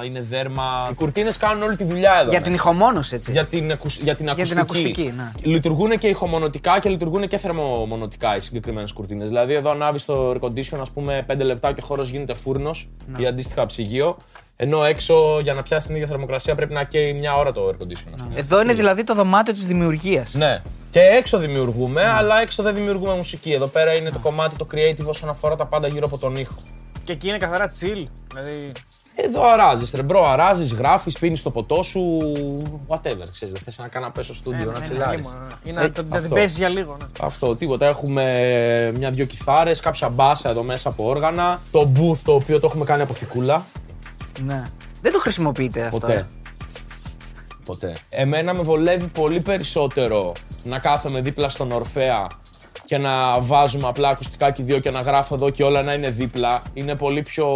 είναι 0.07 0.21
δέρμα. 0.21 0.89
Οι 0.91 0.95
κουρτίνες 0.95 1.37
κάνουν 1.37 1.63
όλη 1.63 1.77
τη 1.77 1.85
δουλειά 1.85 2.13
εδώ. 2.21 2.31
Για 2.31 2.41
την 2.41 2.53
μέσα. 2.53 2.63
ηχομόνωση, 2.63 3.15
έτσι. 3.15 3.31
Για 3.31 3.45
την, 3.45 3.73
ακουσ- 3.73 4.03
για 4.03 4.15
την 4.15 4.29
ακουστική. 4.29 4.61
ακουστική, 4.61 5.13
ναι. 5.17 5.31
Λειτουργούν 5.43 5.99
και 5.99 6.07
ηχομονωτικά 6.09 6.81
και 6.81 6.89
λειτουργούν 6.89 7.29
και 7.29 7.37
θερμομονωτικά 7.39 8.37
οι 8.37 8.41
συγκεκριμένες 8.41 8.93
κουρτίνες. 8.93 9.29
Δηλαδή, 9.29 9.55
εδώ 9.55 9.71
ανάβει 9.71 10.03
το 10.05 10.31
air 10.31 10.45
condition, 10.47 10.79
ας 10.81 10.91
πούμε, 10.91 11.25
5 11.27 11.45
λεπτά 11.45 11.73
και 11.73 11.81
ο 11.83 11.87
χώρος 11.87 12.09
γίνεται 12.09 12.35
φούρνος 12.35 12.87
Ναι. 13.07 13.23
ή 13.23 13.27
αντίστοιχα 13.27 13.67
ψυγείο. 13.67 14.17
Ενώ 14.57 14.85
έξω 14.85 15.41
για 15.43 15.55
να 15.55 15.63
πιάσει 15.63 15.87
την 15.87 15.97
ίδια 15.97 16.09
θερμοκρασία 16.09 16.55
πρέπει 16.55 16.73
να 16.73 16.85
καίει 16.85 17.13
μια 17.13 17.35
ώρα 17.35 17.53
το 17.53 17.65
air 17.69 17.83
condition. 17.83 18.13
ας 18.15 18.23
πούμε. 18.23 18.35
Εδώ 18.35 18.61
είναι 18.63 18.75
δηλαδή 18.75 19.05
το 19.05 19.15
δωμάτιο 19.15 19.53
της 19.53 19.67
δημιουργίας. 19.67 20.35
Ναι. 20.35 20.63
Και 20.95 21.01
έξω 21.01 21.39
δημιουργούμε, 21.39 22.05
αλλά 22.05 22.41
έξω 22.41 22.63
δεν 22.63 22.75
δημιουργούμε 22.75 23.15
μουσική. 23.15 23.53
Εδώ 23.53 23.67
πέρα 23.67 23.93
είναι 23.95 24.11
το 24.11 24.19
κομμάτι 24.19 24.57
το 24.57 24.67
creative 24.75 25.05
όσον 25.07 25.29
αφορά 25.29 25.57
τα 25.57 25.67
πάντα 25.67 25.89
γύρω 25.89 26.07
από 26.07 26.19
τον 26.19 26.37
ήχο. 26.37 26.55
Και 27.05 27.13
εκεί 27.13 27.29
είναι 27.29 27.37
καθαρά 27.39 27.71
chill. 27.71 28.05
Δηλαδή. 28.35 28.73
Ε, 29.15 29.23
Εδώ 29.27 29.49
αράζεις, 29.53 29.93
ρε 29.95 30.03
bro, 30.03 30.29
αράζεις, 30.29 30.73
γράφεις, 30.73 31.19
πίνεις 31.19 31.43
το 31.43 31.51
ποτό 31.51 31.83
σου. 31.83 32.01
Whatever, 32.89 33.27
ξέρεις. 33.31 33.53
Δεν 33.55 33.63
θες 33.65 33.79
να 33.79 33.89
κάτσω 33.89 34.11
μέσα 34.11 34.35
στο 34.35 34.51
στούντιο 34.51 34.73
να 34.73 34.81
τσιλάρεις. 34.81 35.33
Ή 35.65 35.71
να 35.71 35.81
το- 35.91 36.03
να 36.03 36.09
την 36.09 36.17
αυτό. 36.17 36.35
παίζει 36.35 36.57
για 36.57 36.69
λίγο. 36.69 36.97
ναι. 37.01 37.07
Αυτό, 37.21 37.57
τίποτα. 37.57 37.87
Έχουμε 37.87 38.23
μια-δυο 38.97 39.25
κιθάρες, 39.25 39.81
κάποια 39.81 40.09
μπάσα 40.09 40.49
εδώ 40.49 40.63
μέσα 40.63 40.89
από 40.89 41.09
όργανα. 41.09 41.61
Το 41.71 41.91
booth 41.97 42.19
το 42.25 42.33
οποίο 42.35 42.61
το 42.61 42.67
έχουμε 42.67 42.85
κάνει 42.85 43.03
από 43.03 43.15
φικούλα. 43.15 43.65
Ναι. 44.47 44.63
Δεν 45.03 45.13
το 45.13 45.19
χρησιμοποιείτε 45.19 45.81
αυτό. 45.85 45.99
Ποτέ. 45.99 46.27
Ε. 47.65 47.71
Ποτέ. 47.71 47.97
Εμένα 48.09 48.55
με 48.55 48.63
βολεύει 48.63 49.07
πολύ 49.07 49.41
περισσότερο 49.41 50.33
να 50.65 50.79
κάθομαι 50.79 51.21
δίπλα 51.21 51.49
στον 51.49 51.73
Ορφέα 51.73 52.27
και 52.85 52.99
να 52.99 53.41
βάζουμε 53.41 53.89
απλά 53.89 54.09
ακουστικά 54.09 54.51
και 54.51 54.63
δύο 54.63 54.79
και 54.79 54.91
να 54.91 55.01
γράφω 55.01 55.35
εδώ 55.35 55.51
και 55.51 55.63
όλα 55.63 55.83
να 55.83 55.93
είναι 55.93 56.11
δίπλα. 56.11 56.63
Είναι 56.75 56.97
πολύ 56.97 57.23
πιο, 57.23 57.47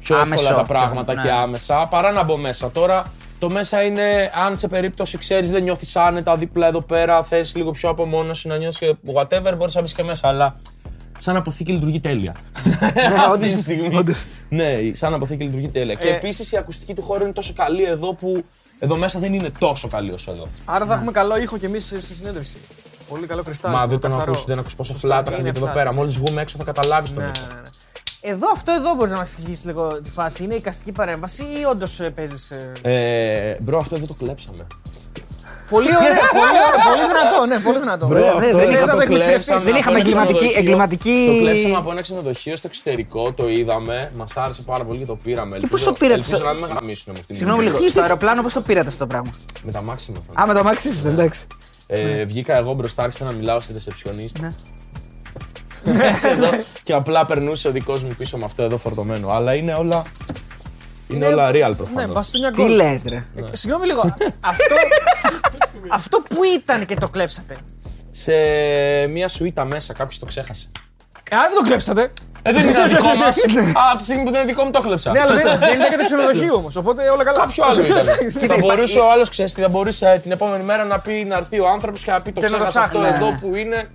πιο 0.00 0.16
Άμεσο, 0.16 0.42
εύκολα 0.42 0.56
τα 0.56 0.64
πιο, 0.64 0.74
πράγματα 0.74 1.14
ναι. 1.14 1.22
και 1.22 1.30
άμεσα 1.30 1.86
παρά 1.90 2.12
να 2.12 2.22
μπω 2.22 2.36
μέσα. 2.36 2.70
Τώρα 2.70 3.12
το 3.38 3.50
μέσα 3.50 3.82
είναι, 3.82 4.30
αν 4.46 4.58
σε 4.58 4.68
περίπτωση 4.68 5.18
ξέρεις, 5.18 5.50
δεν 5.50 5.62
νιώθεις 5.62 5.96
άνετα 5.96 6.36
δίπλα 6.36 6.66
εδώ 6.66 6.82
πέρα, 6.82 7.22
θες 7.22 7.54
λίγο 7.54 7.70
πιο 7.70 7.88
απομόνωση 7.88 8.48
να 8.48 8.56
νιώσει 8.56 8.78
και 8.78 8.94
whatever, 9.14 9.54
μπορείς 9.56 9.74
να 9.74 9.80
μπεις 9.80 9.94
και 9.94 10.02
μέσα. 10.02 10.28
Αλλά 10.28 10.54
σαν 11.18 11.36
αποθήκη 11.36 11.72
λειτουργεί 11.72 12.00
τέλεια. 12.00 12.34
Αυτή 13.28 13.48
τη 13.48 13.60
στιγμή. 13.60 14.02
Ναι, 14.48 14.78
σαν 14.92 15.14
αποθήκη 15.14 15.42
λειτουργεί 15.42 15.68
τέλεια. 15.68 15.94
Και 15.94 16.08
Ε, 16.08 16.14
επίσης 16.14 16.52
η 16.52 16.56
ακουστική 16.56 16.94
του 16.94 17.02
χώρου 17.02 17.22
είναι 17.22 17.32
τόσο 17.32 17.52
καλή 17.56 17.84
εδώ 17.84 18.14
που 18.14 18.42
εδώ 18.84 18.96
μέσα 18.96 19.18
δεν 19.18 19.34
είναι 19.34 19.50
τόσο 19.58 19.88
καλή 19.88 20.10
όσο 20.12 20.30
εδώ. 20.30 20.46
Άρα 20.64 20.86
θα 20.86 20.94
έχουμε 20.94 21.10
καλό 21.10 21.38
ήχο 21.38 21.56
κι 21.58 21.64
εμείς 21.64 21.84
στη 21.86 22.00
συνέντευξη. 22.14 22.56
Πολύ 23.08 23.26
καλό 23.26 23.42
κρυστάλλι. 23.42 23.74
Μα 23.74 23.86
δεν 23.86 23.98
τον 24.00 24.10
καθαρό. 24.10 24.30
ακούσει, 24.30 24.44
δεν 24.48 24.58
ακούσει 24.58 24.76
πόσο 24.76 24.92
Σωστά, 24.92 25.08
φλάτα 25.08 25.30
είναι 25.30 25.40
είναι 25.40 25.48
εδώ 25.58 25.66
flat. 25.66 25.74
πέρα. 25.74 25.94
Μόλις 25.94 26.16
βγούμε 26.18 26.40
έξω 26.40 26.56
θα 26.58 26.64
καταλάβεις 26.64 27.14
τον 27.14 27.22
Ναι, 27.22 27.30
ήχο. 27.36 27.46
ναι, 27.48 27.54
ναι. 27.54 27.60
Εδώ, 28.20 28.50
αυτό 28.52 28.72
εδώ 28.72 28.94
μπορείς 28.94 29.10
να 29.10 29.16
μας 29.16 29.32
εξηγήσεις 29.32 29.64
λίγο 29.64 30.00
τη 30.02 30.10
φάση. 30.10 30.44
Είναι 30.44 30.54
εικαστική 30.54 30.92
παρέμβαση 30.92 31.42
ή 31.42 31.64
όντως 31.70 32.00
παίζεις. 32.14 32.50
Ε, 32.82 33.56
bro, 33.60 33.78
αυτό 33.78 33.94
εδώ 33.96 34.06
το 34.06 34.14
κλέψαμε. 34.14 34.66
Πολύ 35.70 35.88
ωραίο, 35.96 36.12
πολύ, 36.40 36.58
ωραίο, 36.66 36.80
πολύ 36.88 37.02
δυνατό, 37.12 37.46
ναι, 37.46 37.58
πολύ 37.66 37.78
δυνατό. 37.78 38.06
Bro, 38.06 38.26
Αυτό 38.26 38.38
δεν- 38.40 38.48
εδώ 38.48 38.58
δεν 38.58 38.66
το 38.66 38.72
θες 38.72 38.86
να 38.86 38.94
το 38.94 38.96
κλέψαμε 38.96 39.02
εκμυστηρευτείς. 39.02 39.62
Δεν 39.62 39.72
από 39.72 39.80
είχαμε 39.80 39.98
ένα 39.98 40.08
εγκληματική- 40.08 40.36
ξενοδοχείο. 40.38 40.60
εγκληματική- 40.60 41.26
Το 41.30 41.36
κλέψαμε 41.44 41.76
από 41.76 41.90
ένα 41.90 42.00
ξενοδοχείο 42.00 42.56
στο 42.56 42.66
εξωτερικό, 42.70 43.32
το 43.32 43.48
είδαμε, 43.48 44.10
μας 44.16 44.36
άρεσε 44.36 44.62
πάρα 44.62 44.84
πολύ 44.84 44.98
και 44.98 45.04
το 45.12 45.16
πήραμε. 45.24 45.56
πώς 45.70 45.82
το 45.84 45.92
πήρατε 45.92 46.14
Ελπίζω 46.14 46.36
στο- 46.36 46.44
να 46.44 46.52
μην 46.52 46.60
με 46.60 46.66
γαμίσουν 46.78 47.12
με 47.12 47.18
αυτήν 47.20 47.26
την 47.26 47.36
Συγγνώμη 47.36 47.62
λίγο. 47.62 47.88
Στο 47.88 48.00
αεροπλάνο 48.00 48.42
πώς 48.42 48.52
το 48.52 48.60
πήρατε 48.60 48.88
αυτό 48.88 48.98
το 48.98 49.06
πράγμα; 49.06 49.30
Με 49.62 49.72
τα 49.72 49.82
μάξι 49.82 50.10
ήμασταν. 50.10 50.42
Α, 50.42 50.46
με 50.46 50.52
το 50.52 50.58
αμάξι 50.58 50.88
είστε, 50.88 51.08
εντάξει. 51.08 51.46
Ε, 51.86 52.24
βγήκα 52.24 52.56
εγώ 52.56 52.72
μπροστά, 52.72 53.02
άρχισα 53.02 53.24
να 53.24 53.32
μιλάω 53.32 53.60
στη 53.60 53.72
ρεσεψιονίστ. 53.72 54.38
Ναι. 54.38 54.48
Εδώ, 56.32 56.48
και 56.82 56.92
απλά 56.92 57.26
περνούσε 57.26 57.68
ο 57.68 57.70
δικός 57.70 58.02
μου 58.02 58.14
πίσω 58.18 58.36
με 58.36 58.44
αυτό 58.44 58.62
εδώ 58.62 58.76
φορτωμένο. 58.78 59.28
Αλλά 59.28 59.54
είναι 59.54 59.72
όλα. 59.74 60.02
Είναι 61.14 61.26
όλα 61.26 61.50
real 61.50 61.52
Ναι, 61.68 61.74
προφανώς. 61.74 62.12
μπαστούνια 62.14 62.50
Τι 62.50 62.62
γκολ. 62.62 62.70
λες, 62.74 63.02
ρε. 63.08 63.16
Ε, 63.16 63.42
Συγγνώμη 63.52 63.86
λίγο. 63.86 64.14
αυτό, 64.40 64.74
αυτό 65.98 66.18
που 66.28 66.44
ήταν 66.58 66.86
και 66.86 66.94
το 66.94 67.08
κλέψατε. 67.08 67.56
σε 68.10 68.32
μια 69.06 69.28
σουίτα 69.28 69.64
μέσα, 69.66 69.92
κάποιος 69.92 70.18
το 70.18 70.26
ξέχασε. 70.26 70.68
Ε, 71.30 71.36
αν 71.36 71.42
δεν 71.42 71.58
το 71.60 71.64
κλέψατε. 71.66 72.12
Ε, 72.46 72.52
δεν 72.52 72.68
ήταν 72.68 72.88
δικό 72.88 73.14
μας. 73.24 73.36
Α, 73.38 73.88
από 73.90 73.98
τη 73.98 74.04
στιγμή 74.04 74.22
που 74.24 74.30
δεν 74.30 74.40
είναι 74.42 74.50
δικό 74.50 74.64
μου 74.64 74.70
το 74.70 74.80
κλέψα. 74.80 75.10
Ναι, 75.12 75.20
αλλά 75.20 75.34
δεν, 75.34 75.58
δεν 75.58 75.74
ήταν 75.74 75.90
και 75.90 75.96
το 75.96 76.02
ξενοδοχείο 76.04 76.54
όμως. 76.54 76.76
Οπότε 76.76 77.08
όλα 77.08 77.24
καλά. 77.24 77.38
Κάποιο 77.38 77.64
άλλο 77.66 77.84
ήταν. 77.84 78.04
θα 78.32 78.44
υπά- 78.44 78.58
μπορούσε 78.58 78.98
ο 78.98 79.10
άλλος, 79.10 79.28
ξέρεις 79.28 79.54
τι, 79.54 79.60
θα 79.60 79.68
μπορούσε 79.68 80.10
ε, 80.10 80.18
την 80.18 80.30
επόμενη 80.32 80.64
μέρα 80.64 80.84
να 80.84 80.98
πει 80.98 81.24
να 81.28 81.36
έρθει 81.36 81.60
ο 81.60 81.68
άνθρωπος 81.68 82.02
και 82.04 82.10
να 82.10 82.20
πει 82.20 82.32
το 82.32 82.40
Και 82.40 82.46
να 82.48 82.58
το 82.58 82.64
ξέχασα 82.64 82.80
αυτό 82.82 82.98
ψάχνει, 82.98 83.16
εδώ 83.16 83.30
ναι. 83.30 83.38
που 83.38 83.56
είναι. 83.56 83.86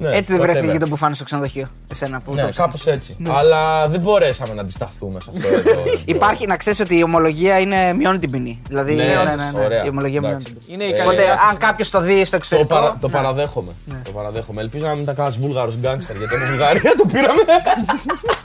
Ναι, 0.00 0.16
Έτσι 0.16 0.32
δεν 0.32 0.40
whatever. 0.40 0.44
βρέθηκε 0.44 0.72
και 0.72 0.78
το 0.78 0.86
μπουφάνι 0.88 1.14
στο 1.14 1.24
ξενοδοχείο. 1.24 1.68
Εσένα 1.88 2.20
που 2.20 2.34
Ναι, 2.34 2.42
το 2.42 2.52
κάπως 2.56 2.86
έτσι. 2.86 3.16
Αλλά 3.28 3.88
δεν 3.88 4.00
μπορέσαμε 4.00 4.54
να 4.54 4.60
αντισταθούμε 4.60 5.20
σε 5.20 5.30
αυτό 5.36 5.70
εδώ. 5.70 5.82
Υπάρχει 6.04 6.46
να 6.46 6.56
ξέρεις 6.56 6.80
ότι 6.80 6.98
η 6.98 7.02
ομολογία 7.02 7.58
είναι 7.58 7.92
μειώνει 7.96 8.18
την 8.18 8.30
ποινή. 8.30 8.62
Δηλαδή, 8.68 8.94
Ναι, 8.94 9.04
ναι, 9.04 9.14
ναι, 9.14 9.22
ναι, 9.34 9.50
ναι, 9.58 9.64
ωραία. 9.64 9.84
η 9.84 9.88
ομολογία 9.88 10.20
μειώνει 10.20 10.34
Εντάξει. 10.36 10.52
την 10.52 10.62
ποινή. 10.66 10.74
Είναι 10.74 10.84
η 10.84 10.88
Ε, 10.88 10.90
καλή 10.96 11.02
Οπότε, 11.08 11.22
διάθεση. 11.22 11.46
αν 11.50 11.56
κάποιος 11.58 11.90
το 11.90 12.00
δει 12.00 12.20
στο 12.24 12.30
Το, 12.30 12.36
εξωτερικό. 12.36 12.74
παρα, 12.74 12.96
το 13.00 13.08
παραδέχομαι. 13.08 13.72
Το 14.04 14.10
παραδέχομαι. 14.10 14.60
Ελπίζω 14.60 14.84
να 14.86 14.92
μην 14.92 15.02
ήταν 15.02 15.14
κανένα 15.14 15.34
βούλγαρο 15.40 15.72
γκάγκστερ 15.80 16.16
γιατί 16.16 16.34
από 16.34 16.44
Βουλγαρία 16.44 16.94
το 16.96 17.04
πήραμε. 17.12 17.42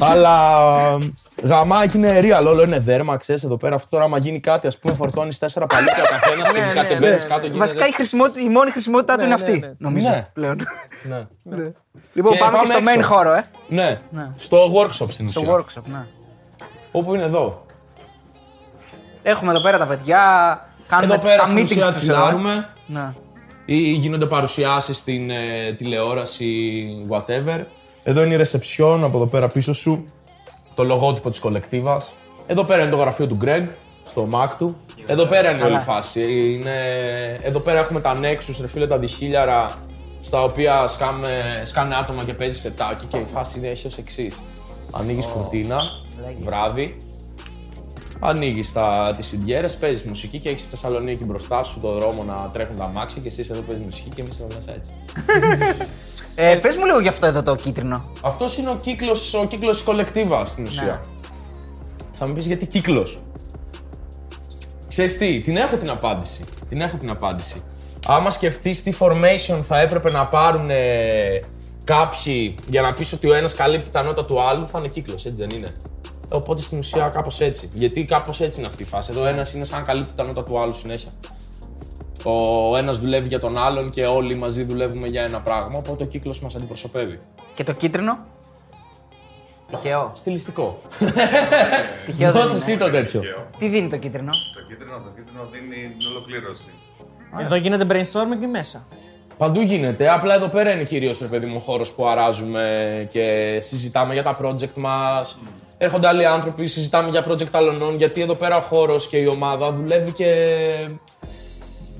Αλλά 0.00 0.50
γαμάκι 1.42 1.96
είναι 1.96 2.20
real, 2.22 2.46
όλο 2.46 2.62
είναι 2.62 2.78
δέρμα, 2.78 3.16
ξέρεις 3.16 3.44
εδώ 3.44 3.56
πέρα. 3.56 3.74
Αυτό 3.74 3.88
τώρα, 3.90 4.04
άμα 4.04 4.18
γίνει 4.18 4.40
κάτι, 4.40 4.66
ας 4.66 4.78
πούμε, 4.78 4.94
φορτώνεις 4.94 5.38
τέσσερα 5.38 5.66
παλίκια 5.66 6.02
ο 6.02 6.06
καθένας 6.20 6.52
και 6.52 6.60
ναι, 6.60 6.72
κατεβαίνεις 6.74 7.22
ναι. 7.22 7.28
κάτω. 7.28 7.40
γίνεται- 7.46 7.58
Βασικά 7.58 7.86
η, 7.86 7.92
χρησιμότητα, 7.92 8.40
η 8.40 8.48
μόνη 8.48 8.70
χρησιμότητά 8.70 9.12
του 9.16 9.18
Ναι, 9.20 9.26
είναι 9.26 9.34
ναι, 9.36 9.42
αυτή. 9.42 9.58
ναι. 9.58 9.72
Νομίζω 9.78 10.08
Ναι. 10.08 10.28
πλέον. 10.32 10.56
Ναι. 11.02 11.26
Λοιπόν, 12.12 12.32
Και 12.32 12.38
πάμε 12.38 12.58
και 12.58 12.66
πάμε 12.68 12.74
στο 12.74 12.78
main 12.92 12.96
έξω. 12.96 13.08
χώρο, 13.14 13.32
ε. 13.32 13.46
ναι, 13.68 14.00
Ναι. 14.10 14.30
στο 14.36 14.72
workshop 14.74 15.06
στην 15.10 15.30
Στο 15.30 15.40
ουσία. 15.40 15.52
workshop, 15.54 15.82
ναι. 15.92 16.06
Όπου 16.92 17.14
είναι 17.14 17.24
εδώ. 17.24 17.66
Έχουμε 19.22 19.50
εδώ 19.52 19.60
πέρα 19.62 19.78
τα 19.78 19.86
παιδιά. 19.86 20.20
Κάνουμε 20.86 21.14
Εδώ 21.14 21.22
πέρα 21.22 21.36
τα 21.36 21.44
στην 21.44 21.56
meeting 21.58 21.62
ουσία 21.64 21.76
τους 21.76 21.84
εδώ. 21.86 21.94
τσιλάρουμε. 21.94 22.68
Ναι. 22.86 23.12
ή 23.64 23.76
γίνονται 23.76 24.26
παρουσιάσεις 24.26 24.96
στην 24.96 25.30
ε, 25.30 25.74
τηλεόραση, 25.78 26.84
whatever. 27.10 27.60
Εδώ 28.02 28.22
είναι 28.22 28.34
η 28.34 28.38
reception, 28.40 29.00
από 29.02 29.16
εδώ 29.16 29.26
πέρα 29.26 29.48
πίσω 29.48 29.72
σου, 29.72 30.04
το 30.74 30.84
λογότυπο 30.84 31.30
της 31.30 31.38
κολεκτίβας. 31.38 32.14
Εδώ 32.46 32.64
πέρα 32.64 32.82
είναι 32.82 32.90
το 32.90 32.96
γραφείο 32.96 33.26
του 33.26 33.38
Greg, 33.44 33.64
στο 34.06 34.28
Mac 34.32 34.48
του. 34.58 34.76
Εδώ 35.06 35.26
πέρα 35.26 35.50
είναι 35.50 35.62
όλη 35.62 35.74
η 35.74 35.78
φάση. 35.78 36.52
Είναι... 36.52 36.74
Εδώ 37.42 37.58
πέρα 37.58 37.78
έχουμε 37.78 38.00
τα 38.00 38.20
Nexus, 38.20 38.56
ρε 38.60 38.66
φίλε, 38.66 38.86
τα 38.86 38.98
διχίλιαρα, 38.98 39.78
στα 40.22 40.42
οποία 40.42 40.86
σκάμε, 40.86 41.62
σκάνε 41.64 41.94
άτομα 41.94 42.24
και 42.24 42.34
παίζει 42.34 42.58
σετάκι 42.58 43.04
και 43.04 43.16
η 43.16 43.26
φάση 43.32 43.58
είναι 43.58 43.68
έχει 43.68 43.86
ως 43.86 43.98
εξής. 43.98 44.36
Ανοίγεις 44.92 45.26
κουρτίνα, 45.26 45.80
βράδυ, 46.42 46.96
Ανοίγεις 48.22 48.72
τις 49.16 49.26
συντιέρε, 49.26 49.68
παίζεις 49.68 50.02
μουσική 50.02 50.38
και 50.38 50.48
έχεις 50.48 50.60
στη 50.60 50.70
Θεσσαλονίκη 50.70 51.24
μπροστά 51.24 51.62
σου 51.62 51.80
το 51.80 51.92
δρόμο 51.92 52.24
να 52.24 52.48
τρέχουν 52.52 52.76
τα 52.76 52.84
αμάξια 52.84 53.22
και 53.22 53.28
εσύ 53.28 53.46
εδώ 53.50 53.60
παίζεις 53.60 53.84
μουσική 53.84 54.08
και 54.08 54.20
εμείς 54.20 54.38
εδώ 54.38 54.46
μέσα 54.54 54.74
έτσι. 54.74 54.90
Ε, 56.42 56.54
Πες 56.56 56.76
μου 56.76 56.84
λίγο 56.84 57.00
γι' 57.00 57.08
αυτό 57.08 57.26
εδώ 57.26 57.42
το 57.42 57.54
κίτρινο. 57.56 58.12
Αυτός 58.22 58.58
είναι 58.58 58.70
ο 58.70 58.76
κύκλος 58.76 59.34
ο 59.34 59.46
κύκλος 59.46 59.72
της 59.72 59.82
κολεκτίβα 59.82 60.46
στην 60.46 60.66
ουσία. 60.66 61.00
Θα 62.12 62.26
μου 62.26 62.32
πεις 62.32 62.46
γιατί 62.46 62.66
κύκλος. 62.66 63.22
Ξέρεις 64.88 65.18
τι, 65.18 65.40
την 65.40 65.56
έχω 65.56 65.76
την 65.76 65.90
απάντηση. 65.90 66.44
Την 66.68 66.80
έχω 66.80 66.96
την 66.96 67.10
απάντηση. 67.10 67.62
Άμα 68.06 68.30
σκεφτείς 68.30 68.82
τι 68.82 68.92
formation 68.98 69.60
θα 69.62 69.80
έπρεπε 69.80 70.10
να 70.10 70.24
πάρουν 70.24 70.70
ε, 70.70 71.38
κάποιοι 71.84 72.54
για 72.68 72.82
να 72.82 72.92
πεις 72.92 73.12
ότι 73.12 73.28
ο 73.28 73.34
ένας 73.34 73.54
καλύπτει 73.54 73.90
τα 73.90 74.02
νότα 74.02 74.24
του 74.24 74.40
άλλου, 74.40 74.68
θα 74.68 74.78
είναι 74.78 74.88
κύκλος, 74.88 75.24
έτσι 75.24 75.42
δεν 75.46 75.56
είναι; 75.56 75.72
Οπότε 76.28 76.62
στην 76.62 76.78
ουσία 76.78 77.08
κάπως 77.08 77.40
έτσι. 77.40 77.70
Γιατί 77.74 78.04
κάπως 78.04 78.40
έτσι 78.40 78.58
είναι 78.58 78.68
αυτή 78.68 78.82
η 78.82 78.86
φάση. 78.86 79.12
Εδώ 79.12 79.26
ένας 79.26 79.54
είναι 79.54 79.64
σαν 79.64 79.78
να 79.78 79.84
καλύπτει 79.84 80.12
τα 80.12 80.24
νότα 80.24 80.42
του 80.42 80.60
άλλου 80.60 80.74
συνέχεια. 80.74 81.10
Ο 82.24 82.76
ένας 82.76 82.98
δουλεύει 82.98 83.28
για 83.28 83.38
τον 83.40 83.58
άλλον 83.58 83.90
και 83.90 84.06
όλοι 84.06 84.34
μαζί 84.34 84.62
δουλεύουμε 84.62 85.06
για 85.06 85.22
ένα 85.22 85.40
πράγμα. 85.40 85.78
Οπότε 85.78 86.02
ο 86.02 86.06
κύκλος 86.06 86.40
μας 86.40 86.54
αντιπροσωπεύει. 86.54 87.20
Και 87.54 87.64
το 87.64 87.72
κίτρινο; 87.72 88.18
Τυχαίο. 89.70 90.12
Στιλιστικό. 90.14 90.80
Τυχαίο 92.06 92.32
δεν 92.32 92.42
Δώσες 92.42 92.68
είναι. 92.68 92.72
εσύ 92.72 92.76
το 92.76 92.90
τέτοιο. 92.90 93.22
Τι 93.58 93.68
δίνει 93.68 93.88
το 93.88 93.96
κίτρινο; 93.96 94.30
Το 94.30 94.62
κίτρινο, 94.68 94.96
το 94.96 95.10
κίτρινο 95.16 95.48
δίνει 95.52 95.94
την 95.98 96.08
ολοκλήρωση. 96.10 96.70
Εδώ 97.40 97.54
γίνεται 97.54 97.86
brainstorming 97.90 98.46
μέσα. 98.50 98.86
Παντού 99.36 99.60
γίνεται. 99.60 100.10
Απλά 100.12 100.34
εδώ 100.34 100.48
πέρα 100.48 100.70
είναι 100.70 100.84
κυρίως 100.84 101.18
ρε 101.18 101.26
παιδί 101.26 101.46
μου 101.46 101.54
ο 101.56 101.60
χώρος 101.60 101.92
που 101.92 102.06
αράζουμε 102.08 103.06
και 103.10 103.58
συζητάμε 103.62 104.12
για 104.12 104.22
τα 104.22 104.38
project 104.42 104.74
μας. 104.74 105.38
Έρχονται 105.78 106.08
άλλοι 106.08 106.26
άνθρωποι, 106.26 106.66
συζητάμε 106.66 107.10
για 107.10 107.26
project 107.28 107.50
άλλων. 107.52 107.96
Γιατί 107.96 108.20
εδώ 108.20 108.34
πέρα 108.34 108.56
ο 108.56 108.60
χώρος 108.60 109.08
και 109.08 109.16
η 109.16 109.26
ομάδα 109.26 109.72
δουλεύει 109.72 110.10
και. 110.10 110.34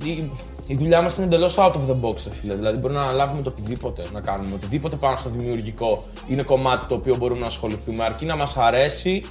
Η, 0.03 0.31
η 0.67 0.75
δουλειά 0.75 1.01
μας 1.01 1.17
είναι 1.17 1.25
εντελώς 1.25 1.55
out 1.57 1.71
of 1.71 1.89
the 1.89 1.99
box, 2.01 2.15
ρε 2.27 2.33
φίλε. 2.33 2.55
Δηλαδή, 2.55 2.77
μπορούμε 2.77 2.99
να 2.99 3.05
αναλάβουμε 3.05 3.41
το 3.41 3.49
οτιδήποτε 3.49 4.03
να 4.13 4.21
κάνουμε. 4.21 4.55
Οτιδήποτε 4.55 4.95
πάνω 4.95 5.17
στο 5.17 5.29
δημιουργικό 5.29 6.03
είναι 6.27 6.41
κομμάτι 6.43 6.87
το 6.87 6.93
οποίο 6.93 7.15
μπορούμε 7.15 7.39
να 7.39 7.45
ασχοληθούμε. 7.45 8.03
Αρκεί 8.03 8.25
να 8.25 8.35
μας 8.35 8.57
αρέσει 8.57 9.23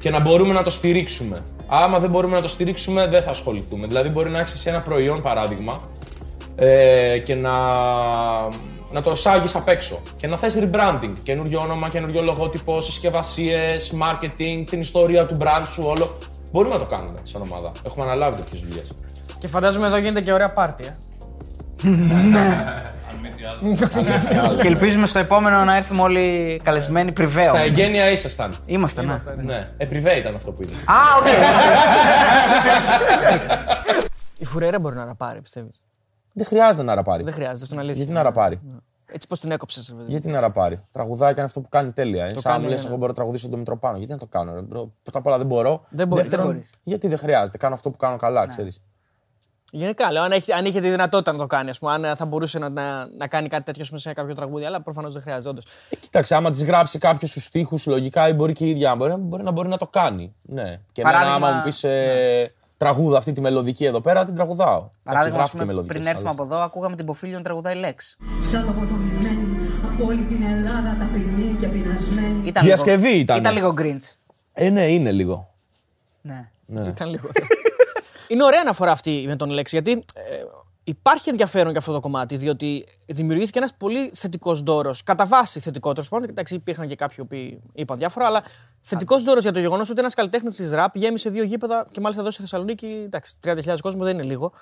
και 0.00 0.10
να 0.10 0.20
μπορούμε 0.20 0.52
να 0.52 0.62
το 0.62 0.70
στηρίξουμε. 0.70 1.42
Άμα 1.66 1.98
δεν 1.98 2.10
μπορούμε 2.10 2.34
να 2.34 2.42
το 2.42 2.48
στηρίξουμε, 2.48 3.06
δεν 3.06 3.22
θα 3.22 3.30
ασχοληθούμε. 3.30 3.86
Δηλαδή, 3.86 4.08
μπορεί 4.08 4.30
να 4.30 4.38
έχεις 4.38 4.52
εσύ 4.52 4.68
ένα 4.68 4.80
προϊόν, 4.80 5.22
παράδειγμα, 5.22 5.80
ε, 6.56 7.18
και 7.18 7.34
να, 7.34 7.52
να 8.92 9.02
το 9.02 9.14
σάγεις 9.14 9.54
απ' 9.54 9.68
έξω 9.68 10.00
και 10.16 10.26
να 10.26 10.36
θες 10.36 10.58
rebranding, 10.58 11.12
καινούριο 11.22 11.60
όνομα, 11.60 11.88
καινούριο 11.88 12.22
λογότυπο, 12.22 12.80
συσκευασίες, 12.80 13.94
marketing, 14.02 14.64
την 14.70 14.80
ιστορία 14.80 15.26
του 15.26 15.36
brand 15.40 15.64
σου, 15.68 15.84
όλο. 15.86 16.18
Μπορούμε 16.52 16.74
να 16.74 16.84
το 16.84 16.90
κάνουμε 16.90 17.18
σαν 17.22 17.42
ομάδα. 17.42 17.70
Έχουμε 17.86 18.04
αναλάβει 18.04 18.36
τέτοιες 18.36 18.60
δουλειές. 18.60 18.88
Και 19.46 19.52
φαντάζομαι 19.52 19.86
εδώ 19.86 19.96
γίνεται 19.96 20.20
και 20.20 20.32
ωραία 20.32 20.52
πάρτι. 20.52 20.84
Ε. 20.84 20.94
Και 24.60 24.66
ελπίζουμε 24.66 25.06
στο 25.06 25.18
επόμενο 25.18 25.64
να 25.64 25.76
έρθουμε 25.76 26.02
όλοι 26.02 26.60
καλεσμένοι 26.64 27.12
πριβέ. 27.12 27.44
Στα 27.54 27.58
εγκαίνια 27.60 28.10
ήσασταν. 28.10 28.56
Είμαστε, 28.66 29.02
ναι. 29.02 29.14
Ναι, 29.42 29.64
πριβέ 29.76 30.16
ήταν 30.16 30.34
αυτό 30.34 30.52
που 30.52 30.62
είδες. 30.62 30.76
Α, 30.76 30.94
οκ. 31.18 31.26
Η 34.38 34.44
Φουρέιρα 34.44 34.78
μπορεί 34.78 34.96
να 34.96 35.04
ραπάρει, 35.04 35.40
πιστεύεις; 35.40 35.82
Δεν 36.32 36.46
χρειάζεται 36.46 36.84
να 36.84 36.94
ραπάρει. 36.94 37.22
Δεν 37.22 37.32
χρειάζεται, 37.32 37.62
αυτό 37.62 37.74
είναι 37.74 37.82
αλήθεια. 37.82 38.02
Γιατί 38.02 38.16
να 38.16 38.22
ραπάρει; 38.22 38.60
Έτσι 39.12 39.26
πώς 39.26 39.40
την 39.40 39.50
έκοψες. 39.50 39.94
Γιατί 40.06 40.30
να 40.30 40.40
ραπάρει; 40.40 40.80
Τραγουδάει 40.92 41.28
και 41.28 41.34
είναι 41.38 41.46
αυτό 41.48 41.60
που 41.60 41.68
κάνει 41.68 41.92
τέλεια. 41.92 42.24
Ε. 42.24 42.28
Σαν 42.28 42.42
να 42.44 42.50
κάνει, 42.50 42.62
μου 42.62 42.68
λε: 42.68 42.74
ναι, 42.74 42.80
ναι. 42.80 42.86
Εγώ 42.86 42.96
μπορώ 42.96 43.08
να 43.08 43.14
τραγουδήσω 43.14 43.48
τον 43.48 43.58
Μητροπάνο. 43.58 43.96
Γιατί 43.96 44.12
να 44.12 44.18
το 44.18 44.26
κάνω. 44.26 44.54
Ρε. 44.54 44.60
bro; 44.60 44.92
Πρώτα 45.02 45.18
απ' 45.18 45.26
όλα 45.26 45.38
δεν 45.38 45.46
μπορώ. 45.46 45.82
Δεν 45.88 46.06
μπορείς, 46.08 46.24
Δεύτερον, 46.24 46.46
δεν 46.46 46.54
μπορείς. 46.56 46.70
γιατί 46.82 47.08
δεν 47.08 47.18
χρειάζεται; 47.18 47.58
Κάνω 47.58 47.74
αυτό 47.74 47.90
που 47.90 47.96
κάνω 47.96 48.16
καλά, 48.16 48.46
ξέρεις. 48.46 48.80
Γενικά, 49.72 50.12
λέω, 50.12 50.22
αν, 50.22 50.32
έχει, 50.32 50.52
αν 50.52 50.64
είχε 50.64 50.80
τη 50.80 50.90
δυνατότητα 50.90 51.32
να 51.32 51.38
το 51.38 51.46
κάνει, 51.46 51.70
ας 51.70 51.78
πούμε, 51.78 51.92
αν 51.92 52.04
ε, 52.04 52.14
θα 52.14 52.24
μπορούσε 52.24 52.58
να, 52.58 52.68
να, 52.68 53.06
να 53.18 53.26
κάνει 53.26 53.48
κάτι 53.48 53.62
τέτοιο 53.64 53.82
ας 53.82 53.88
πούμε, 53.88 54.00
σε 54.00 54.12
κάποιο 54.12 54.34
τραγούδι, 54.34 54.64
αλλά 54.64 54.82
προφανώς 54.82 55.12
δεν 55.12 55.22
χρειάζεται, 55.22 55.48
όντως. 55.48 55.64
Ε, 55.90 55.96
κοίταξε, 55.96 56.34
άμα 56.34 56.50
της 56.50 56.64
γράψει 56.64 56.98
κάποιος 56.98 57.28
τους 57.28 57.48
στίχους, 57.50 57.78
λογικά 57.86 58.28
ή 58.28 58.32
μπορεί 58.32 58.52
και 58.52 58.64
η 58.64 58.70
ίδια 58.70 58.96
μπορεί, 58.96 59.14
μπορεί, 59.18 59.42
να 59.42 59.50
μπορεί 59.50 59.68
να 59.68 59.76
το 59.76 59.86
κάνει. 59.86 60.34
Ναι. 60.42 60.80
Και 60.92 61.00
εμένα, 61.00 61.18
Παράδειγμα- 61.18 61.46
άμα 61.48 61.56
μου 61.56 61.62
πεις 61.62 61.84
ε, 61.84 62.52
τραγούδα 62.76 63.18
αυτή 63.18 63.32
τη 63.32 63.40
μελωδική 63.40 63.84
εδώ 63.84 64.00
πέρα, 64.00 64.24
την 64.24 64.34
τραγουδάω. 64.34 64.76
Εντάξει, 64.76 64.98
Παράδειγμα, 65.02 65.36
γράφω 65.36 65.42
ας 65.42 65.50
πούμε, 65.50 65.62
και 65.62 65.68
μελωδικές, 65.68 65.96
πριν 65.96 66.08
έρθουμε 66.08 66.28
άλλωστε. 66.28 66.44
από 66.44 66.54
εδώ, 66.54 66.64
ακούγαμε 66.64 66.96
την 66.96 67.06
Ποφίλιο 67.06 67.36
να 67.36 67.42
τραγουδάει 67.42 67.74
Λέξ. 67.74 68.16
Σαν 68.50 68.64
λογοτομισμένοι 68.64 69.46
από 69.92 70.04
όλη 70.06 70.22
την 70.22 70.42
Ελλάδα 70.42 70.96
ταπεινοί 71.00 71.56
και 71.60 71.66
πεινασμένοι. 71.66 72.46
Ήταν 72.48 72.64
Διασκευή 72.64 73.08
λίγο, 73.08 73.20
ήτανε. 73.20 73.38
Ήταν 73.40 73.54
λίγο 73.54 73.74
Grinch. 73.78 74.12
Ε, 74.52 74.68
ναι, 74.70 74.82
είναι 74.86 75.12
λίγο. 75.12 75.48
Ναι. 76.20 76.50
Ήταν 76.88 77.08
λίγο. 77.10 77.28
Είναι 78.28 78.44
ωραία 78.44 78.60
αναφορά 78.60 78.90
αυτή 78.92 79.24
με 79.26 79.36
τον 79.36 79.50
Λέξη, 79.50 79.74
γιατί 79.76 80.04
ε, 80.14 80.22
υπάρχει 80.84 81.28
ενδιαφέρον 81.28 81.70
για 81.70 81.80
αυτό 81.80 81.92
το 81.92 82.00
κομμάτι, 82.00 82.36
διότι 82.36 82.86
δημιουργήθηκε 83.06 83.58
ένας 83.58 83.74
πολύ 83.78 84.10
θετικός 84.14 84.62
δώρος. 84.62 85.02
Κατά 85.02 85.26
βάση 85.26 85.60
θετικό 85.60 85.92
τέλο 85.92 86.06
πάντων. 86.10 86.28
Εντάξει, 86.28 86.54
υπήρχαν 86.54 86.88
και 86.88 86.96
κάποιοι 86.96 87.24
που 87.24 87.60
είπαν 87.74 87.98
διάφορα, 87.98 88.26
αλλά 88.26 88.42
θετικός 88.80 89.22
δώρος 89.22 89.42
για 89.42 89.52
το 89.52 89.58
γεγονός 89.58 89.90
ότι 89.90 89.98
ένας 90.00 90.14
καλλιτέχνης 90.14 90.56
της 90.56 90.70
ραπ 90.70 90.96
γέμισε 90.96 91.30
δύο 91.30 91.44
γήπεδα 91.44 91.86
και 91.92 92.00
μάλιστα 92.00 92.22
εδώ 92.22 92.30
στη 92.30 92.40
Θεσσαλονίκη. 92.40 92.86
Εντάξει, 93.04 93.34
30.000 93.44 93.80
κόσμο 93.80 94.04
δεν 94.04 94.14
είναι 94.14 94.22
λίγο. 94.26 94.52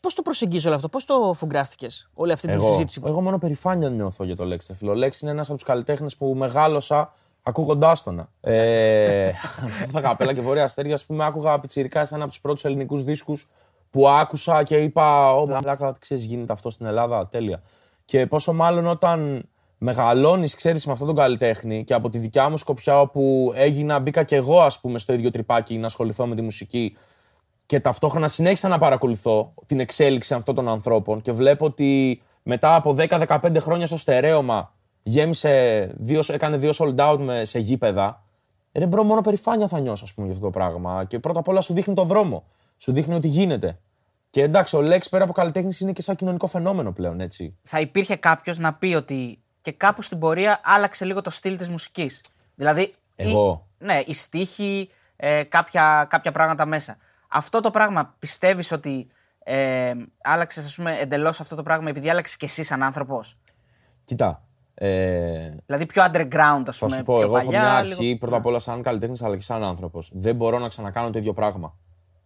Πώς 0.00 0.14
το 0.14 0.22
προσεγγίζει 0.22 0.66
όλο 0.66 0.76
αυτό, 0.76 0.88
πώς 0.88 1.04
το 1.04 1.34
φουγκράστηκες 1.36 2.08
όλη 2.14 2.32
αυτή 2.32 2.46
τη 2.46 2.52
Εγώ, 2.52 2.68
συζήτηση; 2.68 3.00
που- 3.00 3.06
εγώ 3.08 3.20
μόνο 3.20 3.38
περηφάνεια 3.38 3.88
νιώθω 3.90 4.24
για 4.24 4.36
το 4.36 4.44
Λέξη. 4.44 4.66
ρε 4.70 4.78
φίλε. 4.78 4.90
Ο 4.90 4.94
Λέξη 4.94 5.18
είναι 5.22 5.32
ένας 5.32 5.46
από 5.48 5.54
τους 5.58 5.66
καλλιτέχνες 5.66 6.16
που 6.16 6.34
μεγάλωσα 6.34 7.12
ακούγοντάς 7.42 8.02
τον. 8.02 8.28
Ε, 8.40 9.30
τα 9.92 10.00
καπέλα 10.00 10.34
και 10.34 10.40
βόρεια 10.40 10.64
αστέρια, 10.64 10.94
ας 10.94 11.04
πούμε, 11.04 11.24
άκουγα 11.24 11.60
πιτσιρικά, 11.60 12.02
ήταν 12.02 12.20
από 12.20 12.28
τους 12.28 12.40
πρώτους 12.40 12.64
ελληνικούς 12.64 13.04
δίσκους 13.04 13.50
που 13.90 14.08
άκουσα 14.08 14.62
και 14.62 14.76
είπα: 14.76 15.32
Ω, 15.32 15.46
πλάκα, 15.46 15.94
ξέρεις, 15.98 16.24
γίνεται 16.24 16.52
αυτό 16.52 16.70
στην 16.70 16.86
Ελλάδα. 16.86 17.28
Τέλεια. 17.28 17.62
Και 18.04 18.26
πόσο 18.26 18.52
μάλλον 18.52 18.86
όταν 18.86 19.42
μεγαλώνεις, 19.78 20.54
ξέρεις, 20.54 20.86
με 20.86 20.92
αυτόν 20.92 21.06
τον 21.06 21.16
καλλιτέχνη 21.16 21.84
και 21.84 21.94
από 21.94 22.10
τη 22.10 22.18
δικιά 22.18 22.48
μου 22.48 22.56
σκοπιά, 22.56 23.00
όπου 23.00 23.52
έγινα, 23.54 24.00
μπήκα 24.00 24.22
κι 24.22 24.34
εγώ, 24.34 24.60
ας 24.60 24.80
πούμε, 24.80 24.98
στο 24.98 25.12
ίδιο 25.12 25.30
τρυπάκι 25.30 25.78
να 25.78 25.86
ασχοληθώ 25.86 26.26
με 26.26 26.34
τη 26.34 26.42
μουσική 26.42 26.96
και 27.66 27.80
ταυτόχρονα 27.80 28.28
συνέχισα 28.28 28.68
να 28.68 28.78
παρακολουθώ 28.78 29.54
την 29.66 29.80
εξέλιξη 29.80 30.34
αυτών 30.34 30.54
των 30.54 30.68
ανθρώπων 30.68 31.20
και 31.20 31.32
βλέπω 31.32 31.64
ότι 31.64 32.22
μετά 32.42 32.74
από 32.74 32.96
10-15 32.98 33.56
χρόνια 33.58 33.86
στο 33.86 33.96
στερέωμα 33.96 34.74
γέμισε, 35.02 35.92
δύο, 35.98 36.20
έκανε 36.28 36.56
δύο 36.56 36.70
sold 36.74 36.96
out 36.96 37.18
με, 37.18 37.44
σε 37.44 37.58
γήπεδα. 37.58 38.24
Ρε 38.72 38.86
bro, 38.86 39.04
μόνο 39.04 39.20
περηφάνεια 39.20 39.68
θα 39.68 39.80
νιώσω, 39.80 40.04
ας 40.04 40.14
πούμε, 40.14 40.26
για 40.26 40.36
αυτό 40.36 40.50
το 40.50 40.58
πράγμα. 40.58 41.04
Και 41.04 41.18
πρώτα 41.18 41.38
απ' 41.38 41.48
όλα 41.48 41.60
σου 41.60 41.74
δείχνει 41.74 41.94
το 41.94 42.04
δρόμο. 42.04 42.44
Σου 42.76 42.92
δείχνει 42.92 43.14
ότι 43.14 43.28
γίνεται. 43.28 43.78
Και 44.30 44.42
εντάξει, 44.42 44.76
ο 44.76 44.80
Λέξ 44.80 45.08
πέρα 45.08 45.24
από 45.24 45.32
καλλιτέχνης 45.32 45.80
είναι 45.80 45.92
και 45.92 46.02
σαν 46.02 46.16
κοινωνικό 46.16 46.46
φαινόμενο 46.46 46.92
πλέον, 46.92 47.20
έτσι. 47.20 47.56
Θα 47.62 47.80
υπήρχε 47.80 48.16
κάποιος 48.16 48.58
να 48.58 48.74
πει 48.74 48.94
ότι 48.94 49.38
και 49.60 49.72
κάπου 49.72 50.02
στην 50.02 50.18
πορεία 50.18 50.60
άλλαξε 50.64 51.04
λίγο 51.04 51.20
το 51.20 51.30
στυλ 51.30 51.56
της 51.56 51.68
μουσικής. 51.68 52.20
Δηλαδή. 52.54 52.92
Εγώ; 53.16 53.66
Η, 53.78 53.84
ναι, 53.84 54.02
η 54.06 54.14
στίχη, 54.14 54.88
ε, 55.16 55.42
κάποια, 55.42 56.06
κάποια 56.08 56.32
πράγματα 56.32 56.66
μέσα. 56.66 56.96
Αυτό 57.28 57.60
το 57.60 57.70
πράγμα 57.70 58.14
πιστεύεις 58.18 58.72
ότι 58.72 59.10
ε, 59.44 59.92
άλλαξες, 60.22 60.66
ας 60.66 60.74
πούμε, 60.74 60.96
εντελώς 61.00 61.40
αυτό 61.40 61.54
το 61.56 61.62
πράγμα 61.62 61.88
επειδή 61.88 62.10
άλλαξες 62.10 62.36
και 62.36 62.44
εσύ 62.44 62.62
σαν 62.62 62.82
άνθρωπος; 62.82 63.38
Κοίτα. 64.04 64.42
Ε, 64.74 65.54
Δηλαδή 65.66 65.86
πιο 65.86 66.02
underground, 66.02 66.62
ας 66.66 66.76
Θα 66.78 66.86
πούμε. 66.86 66.96
σου 66.96 67.04
πω, 67.04 67.14
πιο 67.16 67.22
εγώ 67.26 67.36
έχω 67.36 67.44
παλιά, 67.46 67.60
μια 67.60 67.80
λίγο- 67.82 67.94
αρχή 67.94 68.16
πρώτα 68.16 68.36
απ' 68.36 68.46
όλα 68.46 68.58
σαν 68.58 68.82
καλλιτέχνης 68.82 69.22
αλλά 69.22 69.36
και 69.36 69.42
σαν 69.42 69.64
άνθρωπος. 69.64 70.10
Δεν 70.14 70.34
μπορώ 70.36 70.58
να 70.58 70.68
ξανακάνω 70.68 71.10
το 71.10 71.18
ίδιο 71.18 71.32
πράγμα. 71.32 71.74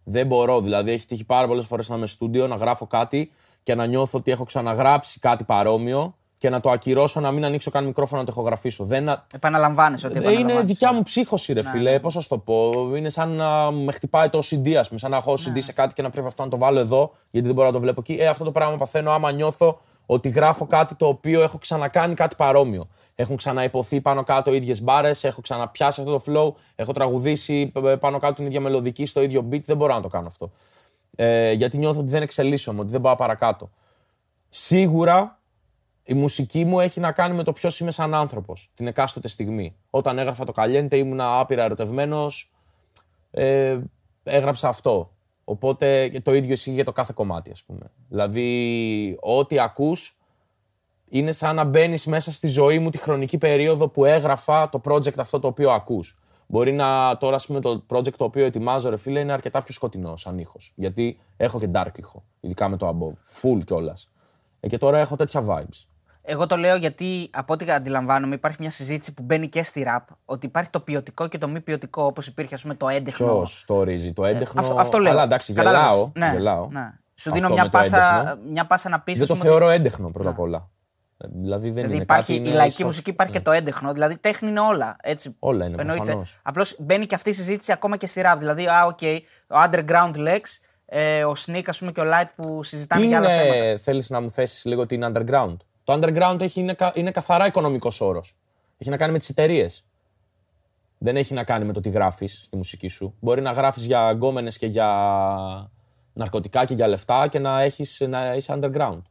Δεν 0.03 0.27
μπορώ. 0.27 0.61
Δηλαδή, 0.61 0.91
έχει 0.91 1.05
τύχει 1.05 1.25
πάρα 1.25 1.47
πολλές 1.47 1.65
φορές 1.65 1.89
να 1.89 1.95
είμαι 1.95 2.07
στούντιο, 2.07 2.47
να 2.47 2.55
γράφω 2.55 2.87
κάτι 2.87 3.31
και 3.63 3.75
να 3.75 3.85
νιώθω 3.85 4.17
ότι 4.17 4.31
έχω 4.31 4.43
ξαναγράψει 4.43 5.19
κάτι 5.19 5.43
παρόμοιο 5.43 6.15
και 6.37 6.49
να 6.49 6.59
το 6.59 6.69
ακυρώσω, 6.71 7.19
να 7.19 7.31
μην 7.31 7.45
ανοίξω 7.45 7.71
καν 7.71 7.85
μικρόφωνο 7.85 8.19
να 8.21 8.27
το 8.27 8.33
ηχογραφήσω. 8.35 8.83
Δεν, 8.83 9.09
Επαναλαμβάνει 9.35 9.95
ότι 9.95 10.05
ε, 10.05 10.09
είναι 10.09 10.19
επαναλαμβάνεις. 10.19 10.65
δικιά 10.67 10.93
μου 10.93 11.01
ψύχωση, 11.03 11.53
ρε 11.53 11.63
φίλε. 11.63 11.99
Πώς 11.99 12.15
να 12.15 12.21
σου 12.21 12.27
το 12.27 12.37
πω. 12.37 12.71
Είναι 12.95 13.09
σαν 13.09 13.29
να 13.31 13.71
με 13.71 13.91
χτυπάει 13.91 14.29
το 14.29 14.39
CD, 14.43 14.73
ας 14.73 14.87
πούμε. 14.87 14.99
Σαν 14.99 15.11
να 15.11 15.17
έχω 15.17 15.33
CD 15.33 15.57
σε 15.61 15.73
κάτι 15.73 15.93
και 15.93 16.01
να 16.01 16.09
πρέπει 16.09 16.27
αυτό 16.27 16.43
να 16.43 16.49
το 16.49 16.57
βάλω 16.57 16.79
εδώ, 16.79 17.11
γιατί 17.29 17.45
δεν 17.47 17.55
μπορώ 17.55 17.67
να 17.67 17.73
το 17.73 17.79
βλέπω 17.79 17.99
εκεί. 17.99 18.13
Ε, 18.19 18.27
αυτό 18.27 18.43
το 18.43 18.51
πράγμα 18.51 18.77
παθαίνω 18.77 19.11
άμα 19.11 19.31
νιώθω 19.31 19.79
ότι 20.09 20.29
γράφω 20.29 20.65
κάτι 20.65 20.95
το 20.95 21.07
οποίο 21.07 21.41
έχω 21.41 21.57
ξανακάνει 21.57 22.13
κάτι 22.13 22.35
παρόμοιο. 22.35 22.87
Έχουν 23.15 23.35
ξαναυποθεί 23.35 24.01
πάνω 24.01 24.23
κάτω 24.23 24.53
ίδιες 24.53 24.81
μπάρες, 24.81 25.23
έχω 25.23 25.41
ξαναπιάσει 25.41 26.01
αυτό 26.01 26.19
το 26.19 26.23
flow, 26.27 26.61
έχω 26.75 26.91
τραγουδήσει 26.91 27.71
ε, 27.85 27.95
πάνω 27.95 28.19
κάτω 28.19 28.33
την 28.33 28.45
ίδια 28.45 28.59
μελωδική 28.59 29.05
στο 29.05 29.21
ίδιο 29.21 29.47
beat. 29.51 29.63
Δεν 29.63 29.77
μπορώ 29.77 29.93
να 29.93 30.01
το 30.01 30.07
κάνω 30.07 30.27
αυτό. 30.27 30.51
Ε, 31.15 31.51
γιατί 31.51 31.77
νιώθω 31.77 31.99
ότι 31.99 32.09
δεν 32.09 32.21
εξελίσσομαι, 32.21 32.79
ότι 32.79 32.91
δεν 32.91 33.01
πάω 33.01 33.15
παρακάτω. 33.15 33.69
Σίγουρα 34.49 35.39
η 36.03 36.13
μουσική 36.13 36.65
μου 36.65 36.79
έχει 36.79 36.99
να 36.99 37.11
κάνει 37.11 37.35
με 37.35 37.43
το 37.43 37.51
ποιος 37.51 37.79
είμαι 37.79 37.91
σαν 37.91 38.13
άνθρωπος 38.13 38.71
την 38.73 38.87
εκάστοτε 38.87 39.27
στιγμή. 39.27 39.75
Όταν 39.89 40.17
έγραφα 40.17 40.45
το 40.45 40.51
Καλιέντε 40.51 40.97
ήμουν 40.97 41.21
άπειρα 41.21 41.63
ερωτευμένος. 41.63 42.51
Ε, 43.31 43.79
έγραψα 44.23 44.67
αυτό. 44.67 45.11
Οπότε 45.49 46.09
και 46.09 46.21
το 46.21 46.33
ίδιο 46.33 46.53
ισχύει 46.53 46.71
για 46.71 46.83
το 46.83 46.91
κάθε 46.91 47.13
κομμάτι, 47.15 47.51
ας 47.51 47.63
πούμε. 47.63 47.91
Δηλαδή, 48.09 49.17
ό,τι 49.19 49.59
ακούς 49.59 50.19
είναι 51.09 51.31
σαν 51.31 51.55
να 51.55 51.63
μπαίνεις 51.63 52.05
μέσα 52.05 52.31
στη 52.31 52.47
ζωή 52.47 52.79
μου 52.79 52.89
τη 52.89 52.97
χρονική 52.97 53.37
περίοδο 53.37 53.87
που 53.87 54.05
έγραφα 54.05 54.69
το 54.69 54.81
project 54.83 55.17
αυτό 55.17 55.39
το 55.39 55.47
οποίο 55.47 55.71
ακούς. 55.71 56.19
Μπορεί 56.47 56.71
να 56.71 57.17
τώρα, 57.17 57.35
ας 57.35 57.45
πούμε, 57.45 57.59
το 57.59 57.85
project 57.89 58.13
το 58.13 58.23
οποίο 58.23 58.45
ετοιμάζω, 58.45 58.89
ρε 58.89 58.97
φίλε, 58.97 59.19
είναι 59.19 59.33
αρκετά 59.33 59.63
πιο 59.63 59.73
σκοτεινό 59.73 60.15
σαν 60.15 60.37
ήχος. 60.37 60.73
Γιατί 60.75 61.19
έχω 61.37 61.59
και 61.59 61.69
dark 61.73 61.97
ήχο, 61.97 62.23
ειδικά 62.39 62.69
με 62.69 62.77
το 62.77 62.87
above. 62.87 63.41
Full 63.41 63.63
κιόλας. 63.63 64.11
Ε, 64.59 64.67
και 64.67 64.77
τώρα 64.77 64.99
έχω 64.99 65.15
τέτοια 65.15 65.45
vibes. 65.47 65.87
Εγώ 66.29 66.45
το 66.45 66.55
λέω 66.57 66.75
γιατί 66.75 67.29
από 67.33 67.53
ό,τι 67.53 67.71
αντιλαμβάνομαι 67.71 68.35
υπάρχει 68.35 68.57
μια 68.59 68.71
συζήτηση 68.71 69.13
που 69.13 69.23
μπαίνει 69.23 69.47
και 69.47 69.63
στη 69.63 69.83
ραπ 69.83 70.07
ότι 70.25 70.45
υπάρχει 70.45 70.69
το 70.69 70.79
ποιοτικό 70.79 71.27
και 71.27 71.37
το 71.37 71.47
μη 71.47 71.61
ποιοτικό 71.61 72.03
όπως 72.05 72.27
υπήρχε 72.27 72.55
ας 72.55 72.61
πούμε 72.61 72.75
το 72.75 72.89
έντεχνο. 72.89 73.25
Ποιο 73.27 73.45
το 73.65 73.75
ορίζει, 73.75 74.13
το 74.13 74.25
έντεχνο. 74.25 74.61
Αυτό, 74.61 74.75
αυτό 74.79 74.97
λέω. 74.97 75.11
Αλλά 75.11 75.23
εντάξει, 75.23 75.53
Κατάλαβες; 75.53 75.89
γελάω. 75.91 76.11
Ναι, 76.15 76.31
γελάω. 76.33 76.67
ναι. 76.71 76.89
Σου 77.15 77.29
Αυτό 77.29 77.31
δίνω 77.31 77.47
με 77.47 77.53
μια 77.53 77.63
το 77.63 77.69
πάσα, 77.69 78.19
έντεχνο. 78.21 78.51
μια 78.51 78.65
πάσα 78.67 78.89
να 78.89 78.99
πεις. 79.01 79.17
Δεν 79.19 79.27
το 79.27 79.35
θεωρώ 79.35 79.69
έντεχνο 79.69 80.11
πρώτα 80.11 80.29
απ' 80.29 80.39
όλα. 80.39 80.69
Ε, 81.17 81.27
Δηλαδή 81.41 81.65
δεν 81.65 81.73
Δηλαδή 81.73 81.93
είναι 81.93 82.01
υπάρχει 82.03 82.31
κάτι, 82.33 82.39
η 82.39 82.43
είναι 82.49 82.55
λαϊκή 82.57 82.75
soft. 82.81 82.85
μουσική, 82.85 83.09
υπάρχει 83.09 83.31
Ναι. 83.33 83.37
και 83.37 83.43
το 83.43 83.51
έντεχνο. 83.51 83.93
Δηλαδή 83.93 84.17
τέχνη 84.17 84.49
είναι 84.49 84.59
όλα. 84.59 84.95
Έτσι. 85.01 85.35
Όλα 85.39 85.65
είναι, 85.65 85.83
προφανώς. 85.83 86.39
Απλώς 86.43 86.75
μπαίνει 86.79 87.05
και 87.05 87.15
αυτή 87.15 87.29
η 87.29 87.33
συζήτηση 87.33 87.71
ακόμα 87.71 87.97
και 87.97 88.07
στη 88.07 88.21
ραπ. 88.21 88.39
Δηλαδή, 88.39 88.67
α, 88.67 88.85
οκ, 88.85 88.99
ο 89.47 89.55
underground 89.71 90.15
Lex, 90.15 90.39
ε, 90.85 91.25
ο 91.25 91.33
Snik 91.45 91.63
ας 91.67 91.79
πούμε, 91.79 91.91
και 91.91 92.01
ο 92.01 92.03
Light 92.13 92.27
που 92.35 92.63
συζητάνε 92.63 93.01
Τι 93.01 93.07
για 93.07 93.17
άλλα 93.17 93.27
θέματα. 93.27 93.55
είναι, 93.55 93.77
θέλεις 93.77 94.09
να 94.09 94.21
μου 94.21 94.29
θέσεις 94.29 94.65
λίγο 94.65 94.85
τι 94.85 94.95
είναι 94.95 95.11
underground; 95.13 95.55
Το 95.87 95.93
underground 95.93 96.37
έχει, 96.41 96.59
είναι, 96.59 96.73
κα- 96.73 96.91
είναι 96.95 97.11
καθαρά 97.11 97.47
οικονομικός 97.47 98.01
όρος. 98.01 98.37
Έχει 98.77 98.89
να 98.89 98.97
κάνει 98.97 99.11
με 99.11 99.17
τις 99.17 99.29
εταιρείες. 99.29 99.85
Δεν 100.97 101.15
έχει 101.15 101.33
να 101.33 101.43
κάνει 101.43 101.65
με 101.65 101.73
το 101.73 101.79
τι 101.79 101.89
γράφεις 101.89 102.41
στη 102.43 102.55
μουσική 102.57 102.87
σου. 102.87 103.15
Μπορεί 103.19 103.41
να 103.41 103.51
γράφεις 103.51 103.85
για 103.85 104.11
γκόμενες 104.11 104.57
και 104.57 104.65
για 104.65 105.71
ναρκωτικά 106.13 106.65
και 106.65 106.73
για 106.73 106.87
λεφτά 106.87 107.27
και 107.27 107.39
να, 107.39 107.61
έχεις, 107.61 107.99
να 108.07 108.33
είσαι 108.35 108.59
underground. 108.59 109.01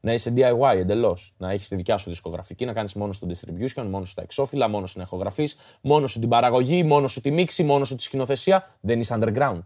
Να 0.00 0.12
είσαι 0.12 0.32
DIY 0.36 0.74
εντελώς. 0.76 1.34
Να 1.36 1.50
έχεις 1.50 1.68
τη 1.68 1.76
δικιά 1.76 1.96
σου 1.96 2.10
δισκογραφική, 2.10 2.64
να 2.64 2.72
κάνεις 2.72 2.94
μόνο 2.94 3.12
στο 3.12 3.26
distribution, 3.30 3.86
μόνο 3.90 4.04
σου 4.04 4.14
τα 4.14 4.22
εξώφυλλα, 4.22 4.68
μόνο 4.68 4.86
σου 4.86 4.98
να 4.98 5.04
ηχογραφεί, 5.04 5.48
μόνο 5.80 6.06
σου 6.06 6.20
την 6.20 6.28
παραγωγή, 6.28 6.84
μόνο 6.84 7.08
σου 7.08 7.20
τη 7.20 7.30
μίξη, 7.30 7.62
μόνο 7.62 7.84
σου 7.84 7.96
τη 7.96 8.02
σκηνοθεσία. 8.02 8.68
Δεν 8.80 9.00
είσαι 9.00 9.18
underground. 9.20 9.60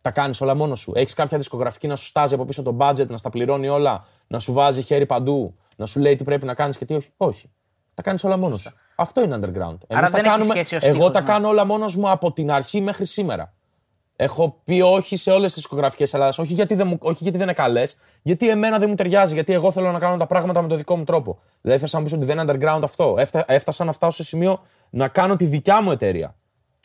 Τα 0.00 0.10
κάνεις 0.10 0.40
όλα 0.40 0.54
μόνος 0.54 0.80
σου. 0.80 0.92
Έχεις 0.94 1.14
κάποια 1.14 1.38
δισκογραφική 1.38 1.86
να 1.86 1.96
σου 1.96 2.04
στάζει 2.04 2.34
από 2.34 2.44
πίσω 2.44 2.62
το 2.62 2.76
budget, 2.80 3.06
να 3.06 3.16
στα 3.18 3.30
πληρώνει 3.30 3.68
όλα, 3.68 4.04
να 4.26 4.38
σου 4.38 4.52
βάζει 4.52 4.82
χέρι 4.82 5.06
παντού, 5.06 5.54
να 5.76 5.86
σου 5.86 6.00
λέει 6.00 6.14
τι 6.14 6.24
πρέπει 6.24 6.46
να 6.46 6.54
κάνεις 6.54 6.76
και 6.76 6.84
τι 6.84 6.94
όχι. 6.94 7.10
Όχι. 7.16 7.50
Τα 7.94 8.02
κάνεις 8.02 8.24
όλα 8.24 8.36
μόνος 8.36 8.60
σου. 8.60 8.70
Αυτό 8.96 9.22
είναι 9.22 9.34
underground. 9.36 9.78
Εμείς 9.86 10.10
τα 10.10 10.20
δεν 10.20 10.24
έχει 10.24 10.42
σχέση 10.42 10.74
ο 10.74 10.78
Εγώ 10.82 10.94
στίχος, 10.94 11.12
τα 11.12 11.20
ναι. 11.20 11.26
κάνω 11.26 11.48
όλα 11.48 11.64
μόνος 11.64 11.96
μου 11.96 12.10
από 12.10 12.32
την 12.32 12.50
αρχή 12.50 12.80
μέχρι 12.80 13.06
σήμερα. 13.06 13.54
Έχω 14.16 14.60
πει 14.64 14.80
όχι 14.80 15.16
σε 15.16 15.30
όλες 15.30 15.46
τις 15.46 15.54
δισκογραφικές 15.54 16.14
Ελλάδα. 16.14 16.34
Όχι, 16.38 16.52
γιατί 16.54 16.74
δεν 16.74 16.86
μου- 16.86 16.98
όχι 17.00 17.18
γιατί 17.22 17.38
δεν 17.38 17.46
είναι 17.46 17.56
καλές, 17.56 17.96
γιατί 18.22 18.48
εμένα 18.48 18.78
δεν 18.78 18.88
μου 18.88 18.94
ταιριάζει. 18.94 19.34
Γιατί 19.34 19.52
εγώ 19.52 19.70
θέλω 19.72 19.92
να 19.92 19.98
κάνω 19.98 20.16
τα 20.16 20.26
πράγματα 20.26 20.62
με 20.62 20.68
τον 20.68 20.76
δικό 20.76 20.96
μου 20.96 21.04
τρόπο. 21.04 21.38
Δηλαδή, 21.60 21.80
θε 21.80 21.86
να 21.92 21.98
μου 21.98 22.04
πεις 22.04 22.14
ότι 22.14 22.24
δεν 22.24 22.38
είναι 22.38 22.52
underground 22.52 22.80
αυτό. 22.82 23.14
Έφτα, 23.18 23.44
έφτασα 23.46 23.84
να 23.84 23.92
φτάσω 23.92 24.16
σε 24.16 24.24
σημείο 24.24 24.60
να 24.90 25.08
κάνω 25.08 25.36
τη 25.36 25.44
δικιά 25.44 25.82
μου 25.82 25.90
εταιρεία. 25.90 26.34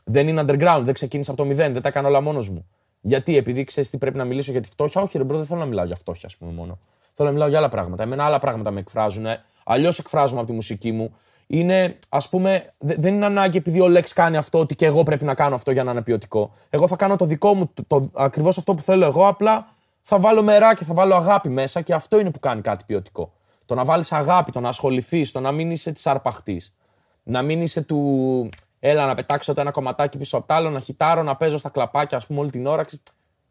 Δεν 0.07 0.27
είναι 0.27 0.41
underground, 0.41 0.81
δεν 0.81 0.93
ξεκίνησα 0.93 1.31
από 1.31 1.41
το 1.41 1.47
μηδέν, 1.47 1.73
δεν 1.73 1.81
τα 1.81 1.91
κάνω 1.91 2.07
όλα 2.07 2.21
μόνος 2.21 2.49
μου. 2.49 2.65
Γιατί, 3.01 3.37
επειδή 3.37 3.63
ξέρεις 3.63 3.89
τι 3.89 3.97
πρέπει 3.97 4.17
να 4.17 4.23
μιλήσω 4.23 4.51
για 4.51 4.61
τη 4.61 4.69
φτώχεια. 4.69 5.01
Όχι, 5.01 5.17
ρε 5.17 5.23
bro, 5.23 5.37
δεν 5.37 5.45
θέλω 5.45 5.59
να 5.59 5.65
μιλάω 5.65 5.85
για 5.85 5.95
φτώχεια, 5.95 6.27
ας 6.27 6.37
πούμε 6.37 6.51
μόνο. 6.51 6.79
Θέλω 7.13 7.27
να 7.27 7.33
μιλάω 7.33 7.49
για 7.49 7.57
άλλα 7.57 7.67
πράγματα. 7.69 8.03
Εμένα 8.03 8.25
άλλα 8.25 8.39
πράγματα 8.39 8.71
με 8.71 8.79
εκφράζουν. 8.79 9.25
Αλλιώς 9.63 9.99
εκφράζομαι 9.99 10.39
από 10.39 10.49
τη 10.49 10.55
μουσική 10.55 10.91
μου. 10.91 11.15
Είναι, 11.47 11.97
ας 12.09 12.29
πούμε, 12.29 12.73
δε- 12.77 12.95
δεν 12.97 13.13
είναι 13.13 13.25
ανάγκη 13.25 13.57
επειδή 13.57 13.79
ο 13.79 13.87
Λέξ 13.87 14.13
κάνει 14.13 14.37
αυτό 14.37 14.59
ότι 14.59 14.75
και 14.75 14.85
εγώ 14.85 15.03
πρέπει 15.03 15.25
να 15.25 15.33
κάνω 15.33 15.55
αυτό 15.55 15.71
για 15.71 15.83
να 15.83 15.91
είναι 15.91 16.01
ποιοτικό. 16.01 16.51
Εγώ 16.69 16.87
θα 16.87 16.95
κάνω 16.95 17.15
το 17.15 17.25
δικό 17.25 17.53
μου, 17.53 17.71
το, 17.73 17.83
το, 17.87 18.09
ακριβώς 18.15 18.57
αυτό 18.57 18.73
που 18.73 18.81
θέλω 18.81 19.05
εγώ. 19.05 19.27
Απλά 19.27 19.67
θα 20.01 20.19
βάλω 20.19 20.43
μεράκι 20.43 20.75
και 20.75 20.83
θα 20.83 20.93
βάλω 20.93 21.15
αγάπη 21.15 21.49
μέσα 21.49 21.81
και 21.81 21.93
αυτό 21.93 22.19
είναι 22.19 22.31
που 22.31 22.39
κάνει 22.39 22.61
κάτι 22.61 22.83
ποιοτικό. 22.87 23.33
Το 23.65 23.75
να 23.75 23.85
βάλεις 23.85 24.11
αγάπη, 24.11 24.51
το 24.51 24.59
να 24.59 24.69
ασχοληθείς, 24.69 25.31
το 25.31 25.39
να 25.39 25.51
μην 25.51 25.71
είσαι 25.71 25.91
της 25.91 26.07
αρπαχτής. 26.07 26.75
Να 27.23 27.41
μην 27.41 27.61
είσαι 27.61 27.81
του. 27.81 28.49
Έλα 28.87 29.05
να 29.05 29.13
πετάξω 29.13 29.53
το 29.53 29.61
ένα 29.61 29.71
κομματάκι 29.71 30.17
πίσω 30.17 30.37
από 30.37 30.47
το 30.47 30.53
άλλο, 30.53 30.69
να 30.69 30.79
χιτάρω, 30.79 31.23
να 31.23 31.35
παίζω 31.35 31.57
στα 31.57 31.69
κλαμπάκια, 31.69 32.17
ας 32.17 32.25
πούμε, 32.25 32.39
όλη 32.39 32.49
την 32.49 32.65
ώρα. 32.65 32.85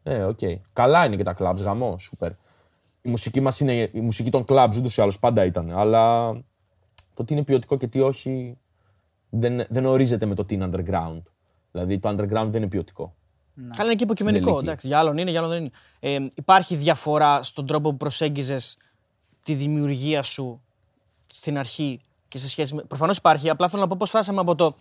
Ε, 0.03 0.23
οκ. 0.23 0.39
Καλά 0.73 1.05
είναι 1.05 1.15
και 1.15 1.23
τα 1.23 1.33
κλαμπ, 1.33 1.57
γαμώ, 1.59 1.97
σούπερ. 1.97 2.31
Η 3.01 3.09
μουσική 3.09 3.41
μας 3.41 3.59
είναι 3.59 3.89
η 3.91 4.01
μουσική 4.01 4.31
των 4.31 4.45
κλαμπ, 4.45 4.73
ούτως 4.73 4.97
ή 4.97 5.01
άλλως 5.01 5.19
πάντα 5.19 5.45
ήταν. 5.45 5.71
Αλλά 5.77 6.33
το 7.13 7.23
τι 7.25 7.33
είναι 7.33 7.43
ποιοτικό 7.43 7.77
και 7.77 7.87
τι 7.87 8.01
όχι 8.01 8.57
δεν, 9.29 9.65
δεν 9.69 9.85
ορίζεται 9.85 10.25
με 10.25 10.35
το 10.35 10.45
τι 10.45 10.53
είναι 10.53 10.69
underground. 10.73 11.21
Δηλαδή 11.71 11.99
το 11.99 12.09
underground 12.09 12.47
δεν 12.49 12.55
είναι 12.55 12.67
ποιοτικό. 12.67 13.15
Καλά, 13.55 13.89
είναι 13.89 13.95
και 13.95 14.03
υποκειμενικό. 14.03 14.45
τελική. 14.45 14.65
Εντάξει, 14.65 14.87
για 14.87 14.99
άλλον 14.99 15.17
είναι, 15.17 15.29
για 15.29 15.39
άλλον 15.39 15.51
δεν 15.51 15.59
είναι. 15.59 15.71
Ε, 15.99 16.27
υπάρχει 16.35 16.75
διαφορά 16.75 17.43
στον 17.43 17.67
τρόπο 17.67 17.89
που 17.89 17.97
προσέγγιζες 17.97 18.77
τη 19.43 19.53
δημιουργία 19.53 20.21
σου 20.21 20.61
στην 21.29 21.57
αρχή 21.57 21.99
και 22.27 22.37
σε 22.37 22.49
σχέση 22.49 22.75
με. 22.75 22.83
Προφανώς 22.83 23.17
υπάρχει. 23.17 23.49
Απλά 23.49 23.69
θέλω 23.69 23.81
να 23.81 23.87
πω 23.87 23.95
πώς 23.99 24.09
φτάσαμε 24.09 24.39
από 24.39 24.55
το 24.55 24.75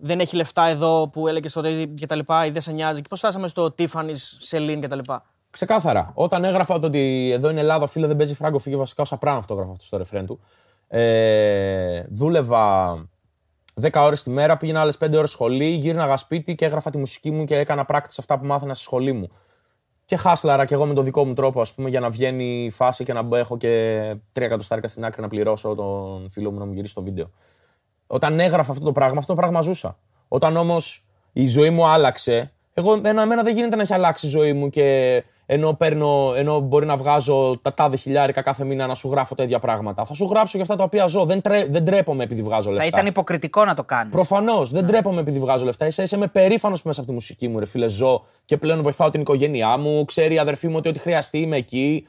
δεν 0.00 0.20
έχει 0.20 0.36
λεφτά 0.36 0.66
εδώ 0.66 1.08
που 1.08 1.28
έλεγες 1.28 1.52
τότε 1.52 1.84
και 1.84 2.06
τα 2.06 2.14
λοιπά 2.14 2.46
ή 2.46 2.50
δεν 2.50 2.60
σε 2.60 2.72
νοιάζει 2.72 3.00
και 3.00 3.08
πώς 3.08 3.18
φτάσαμε 3.18 3.48
στο 3.48 3.74
Tiffany's, 3.78 4.50
Celine 4.50 4.78
και 4.80 4.86
τα 4.86 4.96
λοιπά; 4.96 5.24
Ξεκάθαρα. 5.50 6.10
Όταν 6.14 6.44
έγραφα 6.44 6.78
το 6.78 6.86
ότι 6.86 7.30
εδώ 7.32 7.50
είναι 7.50 7.60
Ελλάδα, 7.60 7.86
φίλε, 7.86 8.06
δεν 8.06 8.16
παίζει 8.16 8.34
φράγκο, 8.34 8.58
φύγε 8.58 8.76
βασικά 8.76 9.02
ο 9.02 9.04
Σαπράνο 9.04 9.38
αυτό 9.38 9.54
έγραφα 9.54 9.72
αυτό 9.72 9.84
στο 9.84 9.96
ρεφρέν 9.96 10.26
του. 10.26 10.40
Ε, 10.88 12.02
δούλευα 12.10 12.94
10 13.80 13.88
ώρες 13.94 14.22
τη 14.22 14.30
μέρα, 14.30 14.56
πήγαινα 14.56 14.80
άλλες 14.80 14.96
5 14.96 15.16
ώρες 15.16 15.30
σχολή, 15.30 15.68
γύρναγα 15.68 16.16
σπίτι 16.16 16.54
και 16.54 16.64
έγραφα 16.64 16.90
τη 16.90 16.98
μουσική 16.98 17.30
μου 17.30 17.44
και 17.44 17.58
έκανα 17.58 17.84
πράκτης 17.84 18.18
αυτά 18.18 18.38
που 18.38 18.46
μάθαινα 18.46 18.74
στη 18.74 18.82
σχολή 18.82 19.12
μου. 19.12 19.28
Και 20.04 20.16
χάσλαρα 20.16 20.64
κι 20.64 20.74
εγώ 20.74 20.86
με 20.86 20.94
τον 20.94 21.04
δικό 21.04 21.24
μου 21.24 21.32
τρόπο, 21.32 21.60
ας 21.60 21.74
πούμε, 21.74 21.88
για 21.88 22.00
να 22.00 22.10
βγαίνει 22.10 22.64
η 22.64 22.70
φάση 22.70 23.04
και 23.04 23.12
να 23.12 23.28
έχω 23.32 23.56
και 23.56 24.14
3 24.32 24.44
εκατοστάρικα 24.44 24.88
στην 24.88 25.04
άκρη 25.04 25.22
να 25.22 25.28
πληρώσω 25.28 25.74
τον 25.74 26.30
φίλο 26.30 26.50
μου 26.50 26.58
να 26.58 26.64
μου 26.64 26.72
γυρίσει 26.72 26.94
το 26.94 27.02
βίντεο. 27.02 27.30
Όταν 28.12 28.40
έγραφα 28.40 28.72
αυτό 28.72 28.84
το 28.84 28.92
πράγμα, 28.92 29.18
αυτό 29.18 29.34
το 29.34 29.40
πράγμα 29.40 29.60
ζούσα. 29.60 29.96
Όταν 30.28 30.56
όμως 30.56 31.04
η 31.32 31.46
ζωή 31.46 31.70
μου 31.70 31.86
άλλαξε, 31.86 32.52
εγώ, 32.74 32.92
εμένα, 32.92 33.22
εμένα 33.22 33.42
δεν 33.42 33.54
γίνεται 33.54 33.76
να 33.76 33.82
έχει 33.82 33.92
αλλάξει 33.92 34.26
η 34.26 34.28
ζωή 34.28 34.52
μου 34.52 34.70
και 34.70 35.24
ενώ, 35.46 35.72
παίρνω, 35.72 36.32
ενώ 36.36 36.60
μπορεί 36.60 36.86
να 36.86 36.96
βγάζω 36.96 37.58
τα 37.62 37.74
τάδε 37.74 37.96
χιλιάρικα 37.96 38.42
κάθε 38.42 38.64
μήνα 38.64 38.86
να 38.86 38.94
σου 38.94 39.08
γράφω 39.08 39.34
τα 39.34 39.42
ίδια 39.42 39.58
πράγματα. 39.58 40.04
Θα 40.04 40.14
σου 40.14 40.24
γράψω 40.24 40.50
για 40.54 40.62
αυτά 40.62 40.76
τα 40.76 40.84
οποία 40.84 41.06
ζω. 41.06 41.24
Δεν, 41.24 41.40
τρέ, 41.40 41.64
δεν 41.68 41.84
τρέπομαι 41.84 42.24
επειδή 42.24 42.42
βγάζω 42.42 42.70
λεφτά. 42.70 42.82
Θα 42.82 42.88
ήταν 42.88 43.06
υποκριτικό 43.06 43.64
να 43.64 43.74
το 43.74 43.84
κάνεις. 43.84 44.14
Προφανώς. 44.14 44.70
Δεν 44.70 44.86
τρέπομαι 44.86 45.20
επειδή 45.20 45.38
βγάζω 45.38 45.64
λεφτά. 45.64 45.86
Ίσα 45.86 46.02
ίσα 46.02 46.16
είμαι 46.16 46.26
περήφανος 46.26 46.82
μέσα 46.82 47.00
από 47.00 47.08
τη 47.08 47.14
μουσική 47.14 47.48
μου, 47.48 47.58
ρε 47.58 47.66
φίλε. 47.66 47.88
Ζω 47.88 48.22
και 48.44 48.56
πλέον 48.56 48.82
βοηθάω 48.82 49.10
την 49.10 49.20
οικογένειά 49.20 49.76
μου. 49.76 50.04
Ξέρει 50.04 50.34
η 50.34 50.38
αδερφή 50.38 50.68
μου 50.68 50.74
ότι 50.76 50.88
ό,τι 50.88 50.98
χρειαστεί 50.98 51.38
είμαι 51.38 51.56
εκεί. 51.56 52.06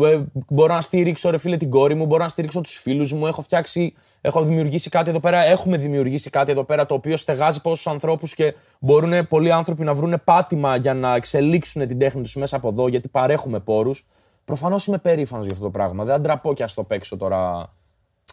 Ε, 0.00 0.24
Μπορώ 0.48 0.74
να 0.74 0.80
στηρίξω, 0.80 1.30
ρε 1.30 1.38
φίλε, 1.38 1.56
την 1.56 1.70
κόρη 1.70 1.94
μου. 1.94 2.06
Μπορώ 2.06 2.22
να 2.22 2.28
στηρίξω 2.28 2.60
τους 2.60 2.76
φίλους 2.76 3.12
μου. 3.12 3.26
Έχω 3.26 3.42
φτιάξει, 3.42 3.94
έχω 4.20 4.42
δημιουργήσει 4.42 4.88
κάτι 4.90 5.10
εδώ 5.10 5.20
πέρα. 5.20 5.42
Έχουμε 5.42 5.76
δημιουργήσει 5.76 6.30
κάτι 6.30 6.50
εδώ 6.50 6.64
πέρα 6.64 6.86
το 6.86 6.94
οποίο 6.94 7.16
στεγάζει 7.16 7.60
πόσους 7.60 7.86
ανθρώπους 7.86 8.34
και 8.34 8.54
μπορούν 8.80 9.26
πολλοί 9.28 9.52
άνθρωποι 9.52 9.84
να 9.84 9.94
βρουν 9.94 10.20
πάτημα 10.24 10.76
για 10.76 10.94
να 10.94 11.14
εξελίξουν 11.14 11.86
την 11.86 11.98
τέχνη 11.98 12.22
τους 12.22 12.34
μέσα 12.36 12.56
από 12.56 12.68
εδώ, 12.68 12.88
γιατί 12.88 13.08
παρέχουμε 13.08 13.60
πόρους. 13.60 14.06
Προφανώς 14.44 14.86
είμαι 14.86 14.98
περήφανος 14.98 15.44
για 15.44 15.54
αυτό 15.54 15.64
το 15.66 15.70
πράγμα. 15.72 16.04
Δεν 16.04 16.14
αντραπώ 16.14 16.54
και 16.54 16.62
ας 16.62 16.74
το 16.74 16.84
παίξω 16.84 17.16
τώρα 17.16 17.72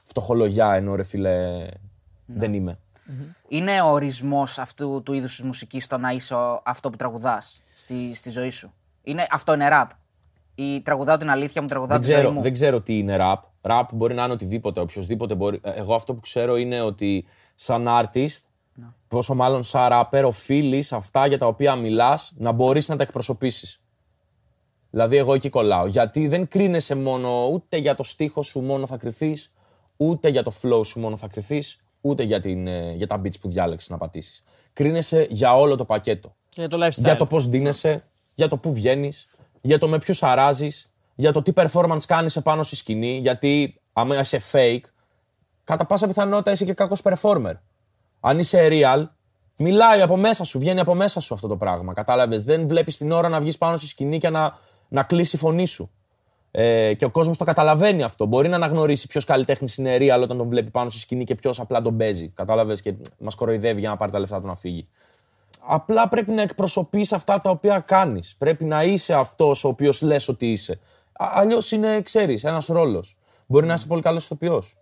φτωχολογιά, 0.04 0.74
ενώ 0.76 0.96
ρε 0.96 1.04
φίλε. 1.04 1.66
Δεν 2.26 2.54
είμαι. 2.54 2.78
Είναι 3.48 3.82
ο 3.82 3.88
ορισμός 3.92 4.58
αυτού 4.58 5.02
του 5.06 5.14
είδους 5.14 5.36
της 5.36 5.46
μουσικής 5.46 5.88
το 5.88 5.98
να 5.98 6.10
είσαι 6.12 6.34
ο- 6.36 6.62
αυτό 6.66 6.90
που 6.90 6.98
τραγουδάς 6.98 7.62
στη, 7.76 8.16
στη 8.16 8.30
ζωή 8.30 8.50
σου; 8.50 8.74
Είναι, 9.04 9.26
αυτό 9.32 9.54
είναι 9.54 9.68
ραπ. 9.68 9.90
Ή 10.56 10.82
τραγουδάω 10.82 11.18
την 11.18 11.30
αλήθεια 11.30 11.62
μου, 11.62 11.68
τραγουδάω 11.68 11.98
Δεν 11.98 12.06
τη 12.06 12.12
ζωή 12.12 12.22
ξέρω, 12.22 12.34
μου. 12.36 12.42
δεν 12.42 12.54
ξέρω 12.54 12.82
τι 12.82 12.98
είναι 12.98 13.18
rap. 13.20 13.36
Rap 13.62 13.84
μπορεί 13.94 14.14
να 14.14 14.24
είναι 14.24 14.34
οτιδήποτε, 14.34 14.80
οποιοδήποτε 14.80 15.36
μπορεί. 15.36 15.60
Ε, 15.64 15.72
Εγώ 15.72 15.96
αυτό 15.96 16.14
που 16.14 16.20
ξέρω 16.20 16.56
είναι 16.58 16.82
ότι 16.82 17.26
σαν 17.56 17.88
artist, 17.90 18.38
πόσο 19.08 19.34
μάλλον 19.36 19.64
σαν 19.64 19.90
rapper, 19.92 20.24
οφείλεις 20.26 20.94
αυτά 20.94 21.26
για 21.28 21.38
τα 21.38 21.46
οποία 21.48 21.76
μιλάς 21.76 22.34
να 22.38 22.52
μπορείς 22.52 22.88
να 22.90 22.96
τα 22.96 23.04
εκπροσωπήσεις. 23.04 23.80
Δηλαδή, 24.90 25.18
εγώ 25.18 25.34
εκεί 25.34 25.50
κολλάω. 25.50 25.88
Γιατί 25.88 26.28
δεν 26.28 26.48
κρίνεσαι 26.48 26.96
μόνο 26.96 27.48
ούτε 27.48 27.78
για 27.78 27.96
το 27.96 28.04
στίχο 28.04 28.42
σου 28.44 28.62
μόνο 28.62 28.88
θα 28.88 28.98
κρυθείς, 28.98 29.52
ούτε 29.98 30.30
για 30.30 30.44
το 30.44 30.52
flow 30.62 30.86
σου 30.86 31.00
μόνο 31.00 31.16
θα 31.16 31.28
κρυθείς, 31.28 31.80
ούτε 32.02 32.24
για, 32.24 32.40
την, 32.40 32.68
ε, 32.68 32.92
για 32.94 33.08
τα 33.08 33.22
beats 33.22 33.40
που 33.42 33.50
διάλεξες 33.50 33.90
να 33.90 33.98
πατήσεις. 33.98 34.44
Κρίνεσαι 34.74 35.28
για 35.30 35.56
όλο 35.56 35.76
το 35.76 35.86
πακέτο. 35.86 36.36
Και 36.50 36.62
για 36.62 36.70
το 36.70 36.86
lifestyle. 36.86 37.04
Για 37.04 37.16
το 37.16 37.26
πώς 37.26 37.48
δίνεσαι, 37.48 38.04
για 38.36 38.48
το 38.48 38.58
πού 38.58 38.74
βγαίνεις, 38.74 39.28
για 39.66 39.78
το 39.78 39.88
με 39.88 39.98
ποιου 39.98 40.16
αράζεις, 40.20 40.88
για 41.16 41.32
το 41.32 41.42
τι 41.42 41.52
performance 41.56 42.04
κάνεις 42.08 42.36
επάνω 42.36 42.64
στη 42.64 42.76
σκηνή. 42.76 43.18
Γιατί 43.18 43.82
άμα 43.94 44.20
είσαι 44.20 44.42
fake, 44.52 44.84
κατά 45.64 45.86
πάσα 45.86 46.08
πιθανότητα 46.08 46.52
είσαι 46.52 46.66
και 46.66 46.74
κακός 46.74 47.02
performer. 47.04 47.54
Αν 48.20 48.40
είσαι 48.40 48.68
real, 48.72 49.04
μιλάει 49.58 50.02
από 50.02 50.18
μέσα 50.18 50.44
σου, 50.44 50.60
βγαίνει 50.60 50.80
από 50.80 50.96
μέσα 50.96 51.20
σου 51.20 51.34
αυτό 51.34 51.48
το 51.48 51.58
πράγμα. 51.58 51.94
Κατάλαβες; 51.94 52.44
Δεν 52.44 52.68
βλέπεις 52.68 52.98
την 52.98 53.12
ώρα 53.12 53.30
να 53.30 53.40
βγεις 53.40 53.58
πάνω 53.58 53.78
στη 53.78 53.88
σκηνή 53.88 54.18
και 54.18 54.30
να, 54.30 54.58
να 54.88 55.04
κλείσει 55.04 55.36
η 55.36 55.40
φωνή 55.40 55.66
σου. 55.66 55.90
Ε, 56.52 56.94
και 56.94 57.06
ο 57.06 57.10
κόσμος 57.10 57.38
το 57.38 57.44
καταλαβαίνει 57.44 58.04
αυτό. 58.04 58.26
Μπορεί 58.26 58.48
να 58.48 58.56
αναγνωρίσει 58.56 59.08
ποιος 59.08 59.26
καλλιτέχνης 59.26 59.78
είναι 59.78 59.98
real 60.00 60.22
όταν 60.22 60.38
τον 60.38 60.50
βλέπει 60.50 60.70
πάνω 60.70 60.90
στη 60.90 61.00
σκηνή 61.00 61.24
και 61.24 61.36
ποιος 61.36 61.60
απλά 61.60 61.82
τον 61.82 61.98
παίζει. 61.98 62.28
Κατάλαβες; 62.28 62.82
Και 62.82 62.94
μας 63.18 63.36
κοροϊδεύει 63.36 63.80
για 63.80 63.90
να 63.90 63.98
πάρει 63.98 64.12
τα 64.12 64.20
λεφτά 64.20 64.42
του 64.42 64.48
να 64.48 64.56
φύγει. 64.56 64.88
Απλά 65.68 66.10
πρέπει 66.10 66.32
να 66.32 66.42
εκπροσωπείς 66.42 67.14
αυτά 67.14 67.42
τα 67.42 67.50
οποία 67.50 67.80
κάνεις. 67.80 68.36
Πρέπει 68.38 68.66
να 68.66 68.84
είσαι 68.84 69.14
αυτός 69.14 69.64
ο 69.64 69.68
οποίος 69.68 70.02
λες 70.02 70.28
ότι 70.28 70.52
είσαι. 70.52 70.80
Αλλιώς 71.14 71.72
είναι, 71.72 72.02
ξέρεις, 72.02 72.44
ένας 72.44 72.66
ρόλος. 72.66 73.18
Μπορεί 73.46 73.66
να 73.66 73.74
είσαι 73.74 73.88
πολύ 73.88 74.02
καλός 74.02 74.24
ηθοποιός 74.26 74.74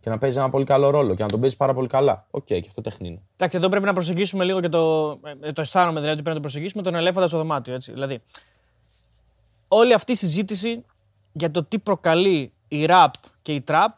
και 0.00 0.10
να 0.10 0.18
παίζει 0.18 0.38
ένα 0.38 0.48
πολύ 0.48 0.64
καλό 0.64 0.90
ρόλο 0.90 1.14
και 1.14 1.22
να 1.22 1.28
τον 1.28 1.40
παίζει 1.40 1.56
πάρα 1.56 1.74
πολύ 1.74 1.88
καλά. 1.88 2.26
Οκ, 2.30 2.44
και 2.44 2.64
αυτό 2.66 2.80
τέχνη 2.80 3.08
είναι. 3.08 3.20
Εντάξει, 3.36 3.56
εδώ 3.56 3.68
πρέπει 3.68 3.84
να 3.84 3.92
προσεγγίσουμε 3.92 4.44
λίγο 4.44 4.60
και 4.60 4.68
το. 4.68 5.10
ε, 5.40 5.52
Το 5.52 5.60
αισθάνομαι 5.60 6.00
δηλαδή 6.00 6.12
ότι 6.12 6.22
πρέπει 6.22 6.28
να 6.28 6.34
το 6.34 6.40
προσεγγίσουμε 6.40 6.82
τον 6.82 6.94
ελέφαντα 6.94 7.26
στο 7.26 7.36
δωμάτιο. 7.36 7.74
Έτσι. 7.74 7.92
Δηλαδή, 7.92 8.22
όλη 9.68 9.92
αυτή 9.92 10.12
η 10.12 10.14
συζήτηση 10.14 10.84
για 11.32 11.50
το 11.50 11.64
τι 11.64 11.78
προκαλεί 11.78 12.52
η 12.68 12.84
ραπ 12.84 13.12
και 13.42 13.52
η 13.52 13.60
τραπ 13.60 13.90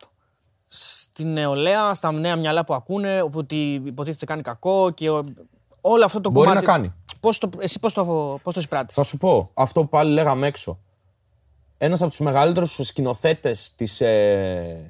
στην 0.67 1.33
νεολαία, 1.33 1.95
στα 1.95 2.13
νέα 2.13 2.37
μυαλά 2.37 2.65
που 2.65 2.75
ακούνε, 2.75 3.23
όπου 3.23 3.39
ότι 3.39 3.83
υποτίθεται 3.85 4.25
κάνει 4.25 4.43
κακό 4.43 4.91
και 4.91 5.11
ο- 5.11 5.21
όλο 5.87 6.05
αυτό 6.05 6.21
το 6.21 6.31
Μπορεί 6.31 6.49
κομμάτι. 6.49 6.67
να 6.67 6.73
κάνει. 6.73 6.95
Πώς 7.21 7.39
το, 7.39 7.49
εσύ 7.59 7.79
πώς 7.81 7.93
το, 7.93 8.05
πώς 8.43 8.55
το 8.55 8.61
εισπράττεις; 8.61 8.95
Θα 8.97 9.03
σου 9.03 9.17
πω, 9.17 9.51
αυτό 9.55 9.81
που 9.81 9.89
πάλι 9.89 10.13
λέγαμε 10.13 10.47
έξω. 10.47 10.79
Ένας 11.79 12.01
από 12.01 12.11
τους 12.11 12.21
μεγαλύτερους 12.21 12.75
σκηνοθέτες 12.83 13.73
της, 13.75 14.01
ε, 14.01 14.89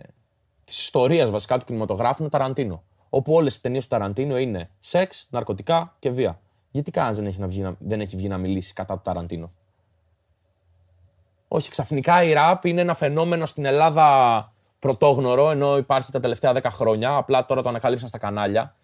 της 0.64 0.80
ιστορίας 0.82 1.30
βασικά 1.30 1.58
του 1.58 1.64
κινηματογράφου 1.64 2.16
είναι 2.18 2.26
ο 2.26 2.38
Ταραντίνο. 2.38 2.82
Όπου 3.10 3.32
όλες 3.34 3.56
οι 3.56 3.60
ταινίες 3.60 3.82
του 3.82 3.88
Ταραντίνο 3.88 4.38
είναι 4.38 4.70
σεξ, 4.78 5.26
ναρκωτικά 5.30 5.94
και 5.98 6.10
βία. 6.10 6.40
Γιατί 6.70 6.90
κανένας 6.90 7.16
δεν 7.16 7.26
έχει, 7.26 7.40
να 7.40 7.46
βγει, 7.46 7.60
να- 7.60 7.76
δεν 7.78 8.00
έχει 8.00 8.16
βγει 8.16 8.28
να 8.28 8.38
μιλήσει 8.38 8.72
κατά 8.72 8.94
του 8.94 9.00
Ταραντίνο; 9.04 9.50
Όχι, 11.48 11.70
ξαφνικά 11.70 12.22
η 12.22 12.32
ραπ 12.32 12.64
είναι 12.64 12.80
ένα 12.80 12.94
φαινόμενο 12.94 13.46
στην 13.46 13.64
Ελλάδα 13.64 14.52
πρωτόγνωρο, 14.78 15.50
ενώ 15.50 15.76
υπάρχει 15.76 16.12
τα 16.12 16.20
τελευταία 16.20 16.52
10 16.52 16.70
χρόνια. 16.70 17.16
Απλά 17.16 17.46
τώρα 17.46 17.62
το 17.62 17.68
ανακαλύψαν 17.68 18.08
στα 18.08 18.18
κανάλια. 18.18 18.74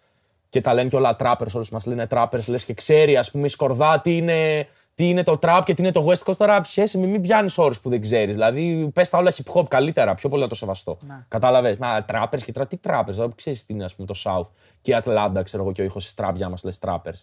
Και 0.51 0.61
τα 0.61 0.73
λένε 0.73 0.89
και 0.89 0.95
όλα 0.95 1.15
trappers, 1.19 1.51
όλους 1.53 1.69
μας 1.69 1.85
λένε 1.85 2.07
trappers, 2.09 2.47
λες 2.47 2.65
και 2.65 2.73
ξέρει, 2.73 3.17
ας 3.17 3.31
πούμε, 3.31 3.45
η 3.45 3.49
σκορδά 3.49 4.01
τι 4.01 4.17
είναι, 4.17 4.67
τι 4.95 5.07
είναι 5.07 5.23
το 5.23 5.39
trap 5.41 5.61
και 5.65 5.73
τι 5.73 5.81
είναι 5.81 5.91
το 5.91 6.07
west 6.09 6.29
coast. 6.29 6.37
Τώρα 6.37 6.61
πιέσαι, 6.61 6.97
μην, 6.97 7.09
μην 7.09 7.21
πιάνεις 7.21 7.57
όρους 7.57 7.81
που 7.81 7.89
δεν 7.89 8.01
ξέρεις. 8.01 8.33
Δηλαδή, 8.33 8.89
πες 8.93 9.09
τα 9.09 9.17
όλα 9.17 9.33
hip 9.33 9.53
hop 9.53 9.67
καλύτερα, 9.67 10.15
πιο 10.15 10.29
πολύ 10.29 10.41
να 10.41 10.47
το 10.47 10.55
σεβαστώ. 10.55 10.97
Κατάλαβες; 11.27 11.77
Μα 11.77 12.05
trappers 12.11 12.43
και 12.45 12.53
tra... 12.55 12.67
τι 12.67 12.77
trappers, 12.87 13.03
δηλαδή, 13.07 13.33
ξέρεις 13.35 13.65
τι 13.65 13.73
είναι, 13.73 13.83
ας 13.83 13.95
πούμε, 13.95 14.07
το 14.07 14.13
South 14.23 14.47
και 14.81 14.91
η 14.91 14.95
Atlanta, 15.03 15.41
ξέρω 15.43 15.63
εγώ, 15.63 15.71
και 15.71 15.81
ο 15.81 15.85
ήχος 15.85 16.03
της 16.03 16.13
trap 16.17 16.31
για 16.35 16.49
μας 16.49 16.63
λες 16.63 16.79
trappers. 16.81 17.21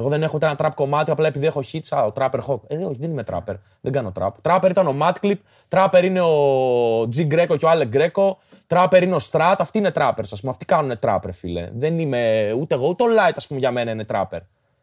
Εγώ 0.00 0.08
δεν 0.08 0.22
έχω 0.22 0.32
ούτε 0.34 0.46
ένα 0.46 0.56
trap 0.58 0.70
κομμάτι, 0.74 1.10
απλά 1.10 1.26
επειδή 1.26 1.46
έχω 1.46 1.62
hits, 1.72 1.88
α, 1.90 2.04
ο 2.04 2.12
trapper 2.14 2.40
hawk. 2.46 2.60
Ε, 2.66 2.76
όχι, 2.76 2.96
δεν 3.00 3.10
είμαι 3.10 3.22
trapper. 3.30 3.54
Δεν 3.80 3.92
κάνω 3.92 4.12
trap. 4.18 4.30
Trapper 4.42 4.70
ήταν 4.70 4.86
ο 4.86 4.96
Matt 5.00 5.12
Clip, 5.22 5.36
trapper 5.68 6.00
είναι 6.02 6.20
ο 6.20 7.00
G 7.02 7.32
Greco 7.32 7.56
και 7.58 7.64
ο 7.64 7.70
Alec 7.72 7.88
Greco, 7.92 8.30
trapper 8.66 9.02
είναι 9.02 9.14
ο 9.14 9.18
Strat. 9.30 9.54
Αυτοί 9.58 9.78
είναι 9.78 9.90
trappers, 9.94 10.28
ας 10.32 10.40
πούμε. 10.40 10.52
Αυτοί 10.52 10.64
κάνουν 10.64 10.92
trapper, 11.02 11.30
φίλε. 11.32 11.70
Δεν 11.74 11.98
είμαι 11.98 12.52
ούτε 12.58 12.74
εγώ, 12.74 12.88
ούτε 12.88 13.04
ο 13.04 13.06
Light, 13.06 13.32
ας 13.36 13.46
πούμε, 13.46 13.60
για 13.60 13.70
μένα 13.70 13.90
είναι 13.90 14.04
trapper. 14.12 14.38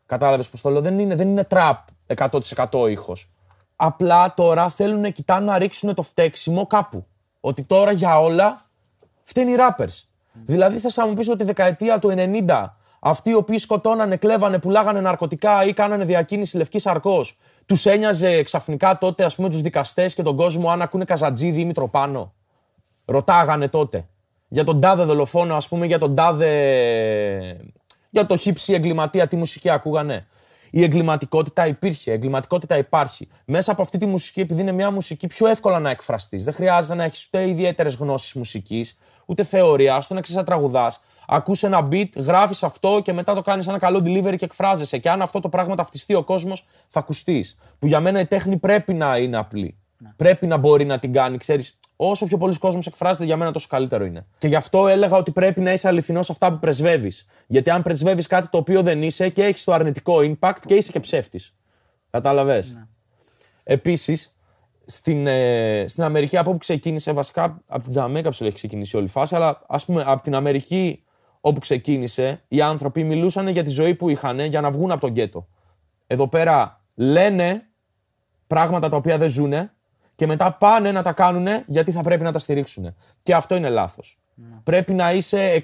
Κατάλαβες 0.05 0.49
πώς 0.49 0.61
το 0.61 0.69
λέω. 0.69 0.81
Δεν 0.81 0.99
είναι, 0.99 1.15
δεν 1.15 1.27
είναι 1.27 1.47
trap 1.49 1.75
100% 2.69 2.89
ήχος. 2.89 3.31
Απλά 3.75 4.33
τώρα 4.33 4.69
θέλουν 4.69 5.01
να 5.01 5.09
κοιτάνε 5.09 5.45
να 5.45 5.57
ρίξουν 5.57 5.93
το 5.93 6.01
φταίξιμο 6.01 6.67
κάπου. 6.67 7.05
Ότι 7.39 7.63
τώρα 7.63 7.91
για 7.91 8.19
όλα 8.19 8.65
φταίνει 9.23 9.51
οι 9.51 9.55
rappers. 9.57 10.01
Δηλαδή 10.45 10.77
θες 10.77 10.97
να 10.97 11.07
μου 11.07 11.13
πεις 11.13 11.27
ότι 11.27 11.37
τη 11.37 11.43
δεκαετία 11.43 11.99
του 11.99 12.13
90 12.47 12.65
αυτοί 12.99 13.29
οι 13.29 13.33
οποίοι 13.33 13.57
σκοτώνανε, 13.57 14.15
κλέβανε, 14.15 14.59
πουλάγανε 14.59 15.01
ναρκωτικά 15.01 15.63
ή 15.65 15.73
κάνανε 15.73 16.05
διακίνηση 16.05 16.57
λευκής 16.57 16.85
αρκός 16.85 17.37
τους 17.67 17.85
ένοιαζε 17.85 18.43
ξαφνικά 18.43 18.97
τότε 18.97 19.23
ας 19.23 19.35
πούμε 19.35 19.49
τους 19.49 19.61
δικαστές 19.61 20.13
και 20.13 20.23
τον 20.23 20.35
κόσμο 20.35 20.69
αν 20.69 20.81
ακούνε 20.81 21.05
Καζατζίδη 21.05 21.61
ή 21.61 21.65
Μητροπάνο; 21.65 22.33
Ρωτάγανε 23.05 23.67
τότε. 23.67 24.07
Για 24.47 24.63
τον 24.63 24.81
τάδε 24.81 25.03
δολοφόνο 25.03 25.55
ας 25.55 25.67
πούμε, 25.67 25.85
για 25.85 25.99
τον 25.99 26.15
τάδε... 26.15 27.61
Για 28.09 28.25
το 28.25 28.37
χύψη 28.37 28.73
εγκληματία 28.73 29.27
τι 29.27 29.35
μουσική 29.35 29.69
ακούγανε; 29.69 30.27
Η 30.71 30.83
εγκληματικότητα 30.83 31.67
υπήρχε, 31.67 32.11
η 32.11 32.13
εγκληματικότητα 32.13 32.77
υπάρχει. 32.77 33.27
Μέσα 33.45 33.71
από 33.71 33.81
αυτή 33.81 33.97
τη 33.97 34.05
μουσική, 34.05 34.39
επειδή 34.39 34.61
είναι 34.61 34.71
μια 34.71 34.91
μουσική 34.91 35.27
πιο 35.27 35.47
εύκολα 35.47 35.79
να 35.79 35.89
εκφραστείς, 35.89 36.43
δεν 36.43 36.53
χρειάζεται 36.53 36.95
να 36.95 37.03
έχεις 37.03 37.25
ούτε 37.25 37.47
ιδιαίτερες 37.47 37.95
γνώσεις 37.95 38.33
μουσικής, 38.33 38.97
ούτε 39.29 39.43
θεωρία, 39.43 40.01
στο 40.01 40.13
να 40.13 40.21
ξέρει 40.21 40.37
να 40.37 40.43
τραγουδά. 40.43 40.93
Ακούς 41.27 41.63
ένα 41.63 41.87
beat, 41.91 42.09
γράφεις 42.15 42.63
αυτό 42.63 42.99
και 43.03 43.13
μετά 43.13 43.33
το 43.33 43.41
κάνεις 43.41 43.67
ένα 43.67 43.79
καλό 43.79 43.99
delivery 44.05 44.35
και 44.37 44.45
εκφράζεσαι. 44.45 44.97
Και 44.97 45.09
αν 45.09 45.21
αυτό 45.21 45.39
το 45.39 45.49
πράγμα 45.49 45.75
ταυτιστεί 45.75 46.13
ο 46.13 46.23
κόσμος, 46.23 46.65
θα 46.87 46.99
ακουστείς. 46.99 47.55
Που 47.79 47.87
για 47.87 47.99
μένα 47.99 48.19
η 48.19 48.25
τέχνη 48.25 48.57
πρέπει 48.57 48.93
να 48.93 49.17
είναι 49.17 49.37
απλή. 49.37 49.77
Πρέπει 50.15 50.47
να 50.47 50.57
μπορεί 50.57 50.85
να 50.85 50.99
την 50.99 51.13
κάνει, 51.13 51.37
ξέρεις. 51.37 51.77
Όσο 51.95 52.25
πιο 52.25 52.37
πολλοί 52.37 52.57
κόσμο 52.57 52.81
εκφράζεται, 52.85 53.25
για 53.25 53.37
μένα 53.37 53.51
τόσο 53.51 53.67
καλύτερο 53.69 54.05
είναι. 54.05 54.25
Και 54.37 54.47
γι' 54.47 54.55
αυτό 54.55 54.87
έλεγα 54.87 55.17
ότι 55.17 55.31
πρέπει 55.31 55.61
να 55.61 55.73
είσαι 55.73 55.87
αληθινός 55.87 56.25
σε 56.25 56.31
αυτά 56.31 56.49
που 56.49 56.59
πρεσβεύεις. 56.59 57.25
Γιατί 57.47 57.69
αν 57.69 57.81
πρεσβεύεις 57.81 58.27
κάτι 58.27 58.47
το 58.47 58.57
οποίο 58.57 58.81
δεν 58.81 59.03
είσαι 59.03 59.29
και 59.29 59.43
έχεις 59.43 59.63
το 59.63 59.73
αρνητικό 59.73 60.17
impact 60.19 60.59
και 60.65 60.73
είσαι 60.73 60.91
και 60.91 60.99
ψεύτης. 60.99 61.53
Κατάλαβες; 62.09 62.77
Επίσης, 63.63 64.36
στην, 64.89 65.27
ε, 65.27 65.85
στην 65.87 66.03
Αμερική 66.03 66.37
από 66.37 66.49
όπου 66.49 66.59
ξεκίνησε, 66.59 67.11
βασικά 67.11 67.61
από 67.67 67.83
την 67.83 67.91
Τζαμέκα 67.91 68.29
που 68.29 68.43
έχει 68.43 68.53
ξεκινήσει 68.53 68.97
όλη 68.97 69.05
η 69.05 69.09
φάση, 69.09 69.35
αλλά 69.35 69.61
ας 69.67 69.85
πούμε 69.85 70.03
από 70.07 70.21
την 70.21 70.35
Αμερική 70.35 71.03
όπου 71.41 71.59
ξεκίνησε, 71.59 72.43
οι 72.47 72.61
άνθρωποι 72.61 73.03
μιλούσαν 73.03 73.47
για 73.47 73.63
τη 73.63 73.69
ζωή 73.69 73.95
που 73.95 74.09
είχαν 74.09 74.39
για 74.39 74.61
να 74.61 74.71
βγουν 74.71 74.91
από 74.91 75.01
τον 75.01 75.09
γκέτο. 75.09 75.47
Εδώ 76.07 76.27
πέρα 76.27 76.81
λένε 76.95 77.67
πράγματα 78.47 78.87
τα 78.87 78.97
οποία 78.97 79.17
δεν 79.17 79.29
ζουνε 79.29 79.71
και 80.15 80.27
μετά 80.27 80.53
πάνε 80.53 80.91
να 80.91 81.01
τα 81.01 81.13
κάνουν 81.13 81.47
γιατί 81.65 81.91
θα 81.91 82.01
πρέπει 82.01 82.23
να 82.23 82.31
τα 82.31 82.39
στηρίξουν. 82.39 82.95
Και 83.23 83.35
αυτό 83.35 83.55
είναι 83.55 83.69
λάθος. 83.69 84.19
Πρέπει 84.63 84.93
να 84.93 85.13
είσαι 85.13 85.59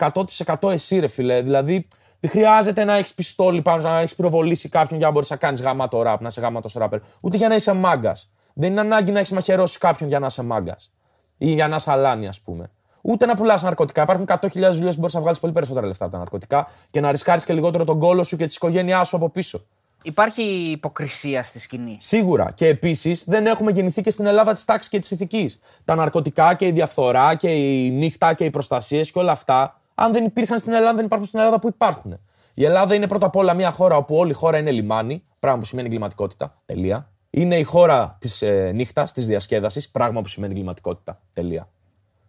100% 0.58 0.72
εσύ, 0.72 1.00
ρε 1.00 1.08
φιλέ. 1.08 1.42
Δηλαδή, 1.42 1.88
δεν 2.20 2.32
χρειάζεται 2.32 2.84
να 2.84 2.96
έχεις 2.96 3.14
πιστόλι 3.14 3.62
πάνω, 3.62 3.84
να 3.84 4.00
έχεις 4.00 4.16
πυροβολήσει 4.16 4.70
κάποιον 4.70 4.98
για 4.98 5.08
να 5.08 5.14
μπορείς 5.14 5.30
να 5.30 5.36
κάνεις 5.36 5.62
γαμάτο 5.62 6.02
ραπ, 6.02 6.22
να 6.22 6.28
είσαι 6.28 6.42
γαμάτο 6.42 6.70
ράπερ. 6.74 7.00
Ούτε 7.22 7.38
για 7.38 7.48
να 7.48 7.56
είσαι 7.56 7.74
μάγκας. 7.74 8.32
Δεν 8.54 8.72
είναι 8.72 8.82
ανάγκη 8.82 9.12
να 9.12 9.20
έχεις 9.20 9.32
μαχαιρώσει 9.32 9.78
κάποιον 9.78 10.10
για 10.10 10.20
να 10.20 10.26
είσαι 10.26 10.44
μάγκας. 10.44 10.92
Ή 11.38 11.52
για 11.52 11.68
να 11.68 11.76
είσαι 11.76 11.92
αλάνη, 11.92 12.28
ας 12.28 12.42
πούμε. 12.42 12.70
Ούτε 13.02 13.26
να 13.26 13.36
πουλάς 13.36 13.64
ναρκωτικά. 13.64 14.02
Υπάρχουν 14.02 14.26
100.000 14.26 14.74
δουλειές 14.74 14.94
που 14.94 15.00
μπορείς 15.00 15.14
να 15.14 15.22
βγάλεις 15.22 15.40
πολύ 15.40 15.54
περισσότερα 15.54 15.88
λεφτά 15.88 16.04
από 16.04 16.14
τα 16.14 16.20
ναρκωτικά 16.20 16.68
και 16.92 17.02
να 17.02 17.12
ρισκάρεις 17.12 17.44
και 17.44 17.54
λιγότερο 17.54 17.84
τον 17.84 18.00
κόλο 18.00 18.24
σου 18.24 18.38
και 18.38 18.46
τη 18.46 18.54
οικογένειάς 18.54 19.08
σου 19.08 19.16
από 19.16 19.30
πίσω. 19.30 19.62
Υπάρχει 20.04 20.42
υποκρισία 20.72 21.44
στη 21.44 21.60
σκηνή. 21.60 21.96
Σίγουρα. 22.00 22.52
Και 22.52 22.68
επίσης 22.68 23.24
δεν 23.28 23.46
έχουμε 23.46 23.72
γεννηθεί 23.72 24.02
και 24.02 24.10
στην 24.10 24.26
Ελλάδα 24.26 24.54
της 24.54 24.66
τάξης 24.66 24.90
και 24.90 25.00
της 25.00 25.12
ηθικής. 25.12 25.60
Τα 25.86 25.96
ναρκωτικά 25.96 26.54
και 26.54 26.66
η 26.66 26.72
διαφθορά 26.72 27.36
και 27.36 27.50
η 27.50 27.90
νύχτα 27.90 28.34
και 28.34 28.44
οι 28.44 28.50
προστασίες 28.50 29.12
και 29.12 29.20
όλα 29.20 29.32
αυτά, 29.32 29.82
αν 29.96 30.12
δεν 30.12 30.24
υπήρχαν 30.24 30.60
στην 30.60 30.74
Ελλάδα, 30.74 30.96
δεν 30.96 31.06
υπάρχουν 31.06 31.28
στην 31.28 31.40
Ελλάδα 31.40 31.60
που 31.60 31.68
υπάρχουν. 31.68 32.20
Η 32.54 32.66
Ελλάδα 32.66 32.96
είναι 32.96 33.08
πρώτα 33.08 33.26
απ' 33.26 33.36
όλα 33.36 33.54
μια 33.54 33.72
χώρα 33.72 33.96
όπου 33.96 34.16
όλη 34.16 34.32
η 34.32 34.34
χώρα 34.34 34.58
είναι 34.58 34.72
λιμάνι, 34.72 35.24
πράγμα 35.40 35.60
που 35.60 35.66
σημαίνει 35.66 35.88
εγκληματικότητα. 35.88 36.62
Τελεία. 36.66 37.13
Είναι 37.36 37.58
η 37.58 37.64
χώρα 37.64 38.18
της 38.20 38.42
ε, 38.42 38.72
νύχτας, 38.72 39.12
της 39.12 39.28
διασκέδασης, 39.28 39.90
πράγμα 39.90 40.22
που 40.22 40.28
σημαίνει 40.28 40.54
εγκληματικότητα. 40.54 41.22
Τελεία. 41.34 41.70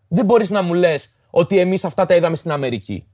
Δεν 0.08 0.24
μπορείς 0.24 0.50
να 0.50 0.62
μου 0.62 0.74
λες 0.74 1.14
ότι 1.30 1.58
εμείς 1.58 1.84
αυτά 1.84 2.06
τα 2.06 2.14
είδαμε 2.14 2.36
στην 2.36 2.50
Αμερική. 2.50 3.06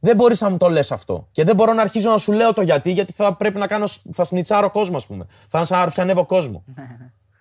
Δεν 0.00 0.16
μπορείς 0.16 0.40
να 0.40 0.50
μου 0.50 0.56
το 0.56 0.68
λες 0.68 0.92
αυτό. 0.92 1.28
Και 1.30 1.44
δεν 1.44 1.54
μπορώ 1.54 1.72
να 1.72 1.82
αρχίζω 1.82 2.10
να 2.10 2.16
σου 2.16 2.32
λέω 2.32 2.52
το 2.52 2.62
γιατί, 2.62 2.90
γιατί 2.92 3.12
θα 3.12 3.34
πρέπει 3.36 3.58
να 3.58 3.66
κάνω. 3.66 3.86
θα 4.12 4.24
σνιτσάρω 4.24 4.70
κόσμο, 4.70 4.96
ας 4.96 5.06
πούμε. 5.06 5.26
Θα 5.48 5.64
σαν 5.64 5.78
αρφιανεύω 5.78 6.26
κόσμο. 6.26 6.64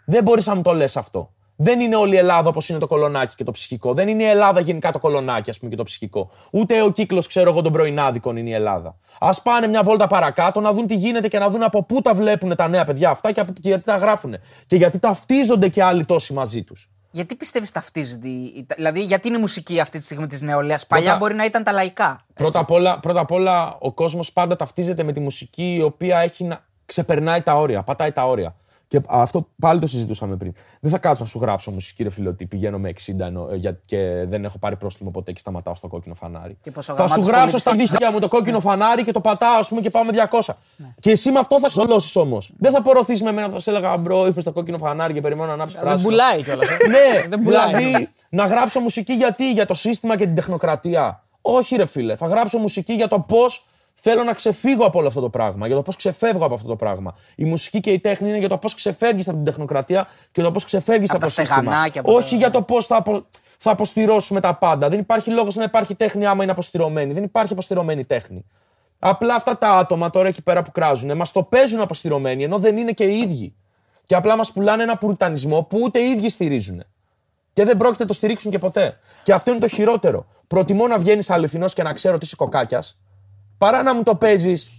δεν 0.06 0.24
μπορείς 0.24 0.46
να 0.46 0.56
μου 0.56 0.62
το 0.62 0.74
λες 0.74 0.98
αυτό. 0.98 1.34
Δεν 1.60 1.80
είναι 1.80 1.96
όλη 1.96 2.14
η 2.16 2.18
Ελλάδα 2.18 2.50
όπως 2.50 2.70
είναι 2.70 2.80
το 2.80 2.88
κολονάκι 2.88 3.36
και 3.36 3.44
το 3.44 3.52
ψυχικό. 3.52 3.94
Δεν 3.94 4.08
είναι 4.08 4.24
η 4.24 4.26
Ελλάδα 4.26 4.60
γενικά 4.60 4.92
το 4.92 5.00
κολονάκι, 5.00 5.50
ας 5.50 5.58
πούμε, 5.58 5.70
και 5.72 5.78
το 5.78 5.84
ψυχικό. 5.84 6.30
Ούτε 6.52 6.82
ο 6.82 6.90
κύκλος, 6.92 7.28
ξέρω 7.28 7.50
εγώ, 7.50 7.62
των 7.62 7.72
πρωινάδικων 7.72 8.38
είναι 8.38 8.50
η 8.50 8.54
Ελλάδα. 8.54 8.96
Α 9.20 9.42
πάνε 9.42 9.68
μια 9.68 9.84
βόλτα 9.84 10.08
παρακάτω 10.08 10.60
να 10.60 10.74
δουν 10.74 10.88
τι 10.88 10.96
γίνεται 10.96 11.28
και 11.28 11.40
να 11.40 11.50
δουν 11.50 11.64
από 11.64 11.84
πού 11.84 12.02
τα 12.02 12.14
βλέπουν 12.14 12.56
τα 12.56 12.68
νέα 12.68 12.84
παιδιά 12.84 13.10
αυτά 13.10 13.32
και, 13.32 13.40
από, 13.40 13.52
και 13.52 13.60
γιατί 13.68 13.84
τα 13.84 13.96
γράφουν. 13.98 14.36
Και 14.66 14.76
γιατί 14.76 15.00
ταυτίζονται 15.00 15.68
και 15.68 15.84
άλλοι 15.84 16.06
τόσοι 16.06 16.34
μαζί 16.34 16.64
τους. 16.64 16.90
Γιατί 17.12 17.36
πιστεύεις 17.36 17.72
ταυτίζονται, 17.72 18.28
οι- 18.28 18.66
δηλαδή 18.76 19.02
γιατί 19.02 19.28
είναι 19.28 19.38
η 19.38 19.40
μουσική 19.40 19.80
αυτή 19.80 20.00
τη 20.00 20.06
στιγμή 20.06 20.28
της 20.28 20.42
νεολαίας; 20.42 20.88
Παλιά 20.88 21.16
μπορεί 21.18 21.34
να 21.36 21.46
ήταν 21.46 21.64
τα 21.64 21.72
λαϊκά. 21.72 22.20
Πρώτα 22.34 22.60
απ, 22.60 22.72
όλα, 22.72 23.00
πρώτα 23.00 23.20
απ' 23.20 23.32
όλα, 23.32 23.76
ο 23.80 23.92
κόσμος 23.94 24.32
πάντα 24.34 24.56
ταυτίζεται 24.56 25.04
με 25.04 25.12
τη 25.12 25.20
μουσική 25.20 25.76
η 25.76 25.82
οποία 25.82 26.20
έχει 26.20 26.44
να 26.44 26.60
ξεπερνάει 26.86 27.42
τα 27.42 27.54
όρια, 27.54 27.84
πατάει 27.84 28.12
τα 28.12 28.24
όρια. 28.28 28.56
Και 28.90 29.02
αυτό 29.08 29.48
πάλι 29.60 29.80
το 29.80 29.88
συζητούσαμε 29.88 30.38
πριν. 30.38 30.54
Δεν 30.82 30.92
θα 30.92 30.98
κάτσω 31.00 31.24
να 31.24 31.30
σου 31.30 31.40
γράψω 31.40 31.72
μουσική, 31.72 32.04
ρε 32.04 32.10
φίλε, 32.10 32.30
ότι 32.30 32.46
πηγαίνω 32.46 32.78
με 32.80 32.90
60 32.90 33.26
ενώ, 33.26 33.50
ε, 33.52 33.56
για- 33.56 33.80
και 33.86 34.26
δεν 34.28 34.46
έχω 34.46 34.58
πάρει 34.60 34.76
πρόστιμο 34.76 35.12
ποτέ 35.12 35.32
και 35.32 35.40
σταματάω 35.40 35.76
στο 35.76 35.88
κόκκινο 35.88 36.14
φανάρι. 36.14 36.58
Και 36.62 36.72
πόσο 36.72 36.96
θα 36.96 37.08
σου 37.08 37.14
γαμάτος 37.14 37.28
γράψω 37.28 37.46
πολίτης 37.46 37.62
στα 37.62 37.72
δίχτυα 37.76 38.12
μου 38.12 38.20
το 38.20 38.28
κόκκινο 38.28 38.60
φανάρι 38.60 39.04
και 39.04 39.12
το 39.12 39.22
πατάω, 39.22 39.58
ας 39.60 39.68
πούμε, 39.68 39.82
και 39.82 39.90
πάμε 39.90 40.12
200. 40.12 40.58
Και 41.00 41.12
εσύ 41.12 41.32
με 41.32 41.40
αυτό 41.40 41.60
θα 41.60 41.70
σολώσεις 41.70 42.16
όμως. 42.16 42.54
Δεν 42.60 42.72
θα 42.72 42.82
πορωθείς 42.82 43.22
με 43.22 43.30
εμένα, 43.30 43.50
θα 43.50 43.60
σε 43.60 43.70
έλεγα 43.70 43.98
μπρο, 43.98 44.26
ήρθε 44.26 44.42
στο 44.42 44.52
κόκκινο 44.52 44.78
φανάρι 44.78 45.14
και 45.14 45.22
περιμένω 45.22 45.48
να 45.48 45.54
ανάψει 45.54 45.76
Δεν 45.76 45.84
πράσινο. 45.86 46.10
πουλάει 46.10 46.44
κιόλας. 46.44 46.68
Ναι, 46.90 47.22
Δεν 47.30 47.44
πουλάει. 47.44 47.74
δηλαδή 47.76 48.10
να 48.30 48.46
γράψω 48.46 48.80
μουσική 48.80 49.14
γιατί, 49.14 49.52
για 49.52 49.66
το 49.66 49.74
σύστημα 49.74 50.18
και 50.18 50.26
την 50.26 50.36
τεχνοκρατία. 50.36 51.24
Όχι, 51.42 51.76
ρε 51.76 51.86
φίλε. 51.86 52.16
Θα 52.16 52.28
γράψω 52.28 52.58
μουσική 52.58 52.94
για 52.94 53.08
το 53.08 53.20
πώς 53.20 53.66
θέλω 54.02 54.24
να 54.24 54.34
ξεφύγω 54.34 54.86
από 54.86 55.00
όλο 55.00 55.08
αυτό 55.08 55.22
το 55.22 55.30
πράγμα. 55.30 55.68
Για 55.68 55.76
το 55.76 55.82
πώς 55.82 55.96
ξεφεύγω 55.96 56.46
από 56.46 56.54
αυτό 56.54 56.68
το 56.68 56.76
πράγμα. 56.76 57.16
Η 57.36 57.44
μουσική 57.46 57.80
και 57.80 57.92
η 57.92 58.00
τέχνη 58.00 58.28
είναι 58.30 58.38
για 58.38 58.50
το 58.50 58.58
πώς 58.58 58.76
ξεφεύγεις 58.76 59.28
από 59.28 59.36
την 59.36 59.46
τεχνοκρατία 59.46 60.08
και 60.32 60.42
το 60.42 60.52
πώς 60.52 60.64
ξεφεύγεις 60.64 61.10
από, 61.10 61.20
τα 61.20 61.26
το 61.26 61.32
σύστημα. 61.32 61.60
στεγανάκια, 61.62 62.02
από 62.02 62.14
Όχι 62.14 62.30
τα- 62.30 62.36
για 62.36 62.50
το 62.52 62.62
πώς 62.62 62.86
θα, 62.86 62.96
απο... 62.96 63.26
θα 63.58 63.72
αποστηρώσουμε 63.72 64.40
τα 64.40 64.56
πάντα. 64.56 64.90
Δεν 64.90 65.00
υπάρχει 65.00 65.30
λόγος 65.30 65.56
να 65.56 65.64
υπάρχει 65.64 65.96
τέχνη 65.96 66.26
άμα 66.26 66.44
είναι 66.44 66.52
αποστηρωμένη. 66.52 67.14
Δεν 67.14 67.24
υπάρχει 67.24 67.54
αποστηρωμένη 67.54 68.06
τέχνη. 68.06 68.46
Απλά 69.00 69.36
αυτά 69.36 69.58
τα 69.58 69.70
άτομα 69.70 70.10
τώρα 70.10 70.28
εκεί 70.28 70.42
πέρα 70.42 70.62
που 70.62 70.72
κράζουν 70.72 71.16
μας 71.18 71.32
το 71.32 71.44
παίζουν 71.44 71.80
αποστηρωμένοι 71.82 72.44
ενώ 72.44 72.58
δεν 72.58 72.78
είναι 72.78 72.92
και 72.92 73.04
οι 73.04 73.18
ίδιοι. 73.18 73.56
Και 74.06 74.16
απλά 74.16 74.36
μας 74.38 74.52
πουλάνε 74.52 74.84
ένα 74.84 74.98
πουριτανισμό 74.98 75.64
που 75.64 75.80
ούτε 75.84 76.00
οι 76.00 76.10
ίδιοι 76.10 76.30
στηρίζουν. 76.30 76.84
Και 77.54 77.64
δεν 77.64 77.78
πρόκειται 77.78 78.02
να 78.04 78.08
το 78.10 78.14
στηρίξουν 78.14 78.52
και 78.52 78.60
ποτέ. 78.60 78.98
Και 79.24 79.34
αυτό 79.34 79.52
είναι 79.52 79.60
το 79.60 79.68
χειρότερο. 79.68 80.26
Προτιμώ 80.48 80.88
να 80.88 80.98
βγαίνεις 80.98 81.30
αληθινός 81.30 81.74
και 81.74 81.84
να 81.84 81.94
ξέρω 81.94 82.16
ότι 82.16 82.26
είσαι 82.26 82.36
κοκάκιας, 82.36 83.00
παρά 83.58 83.84
να 83.84 83.96
μου 83.96 84.04
το 84.04 84.16
παίζεις 84.16 84.70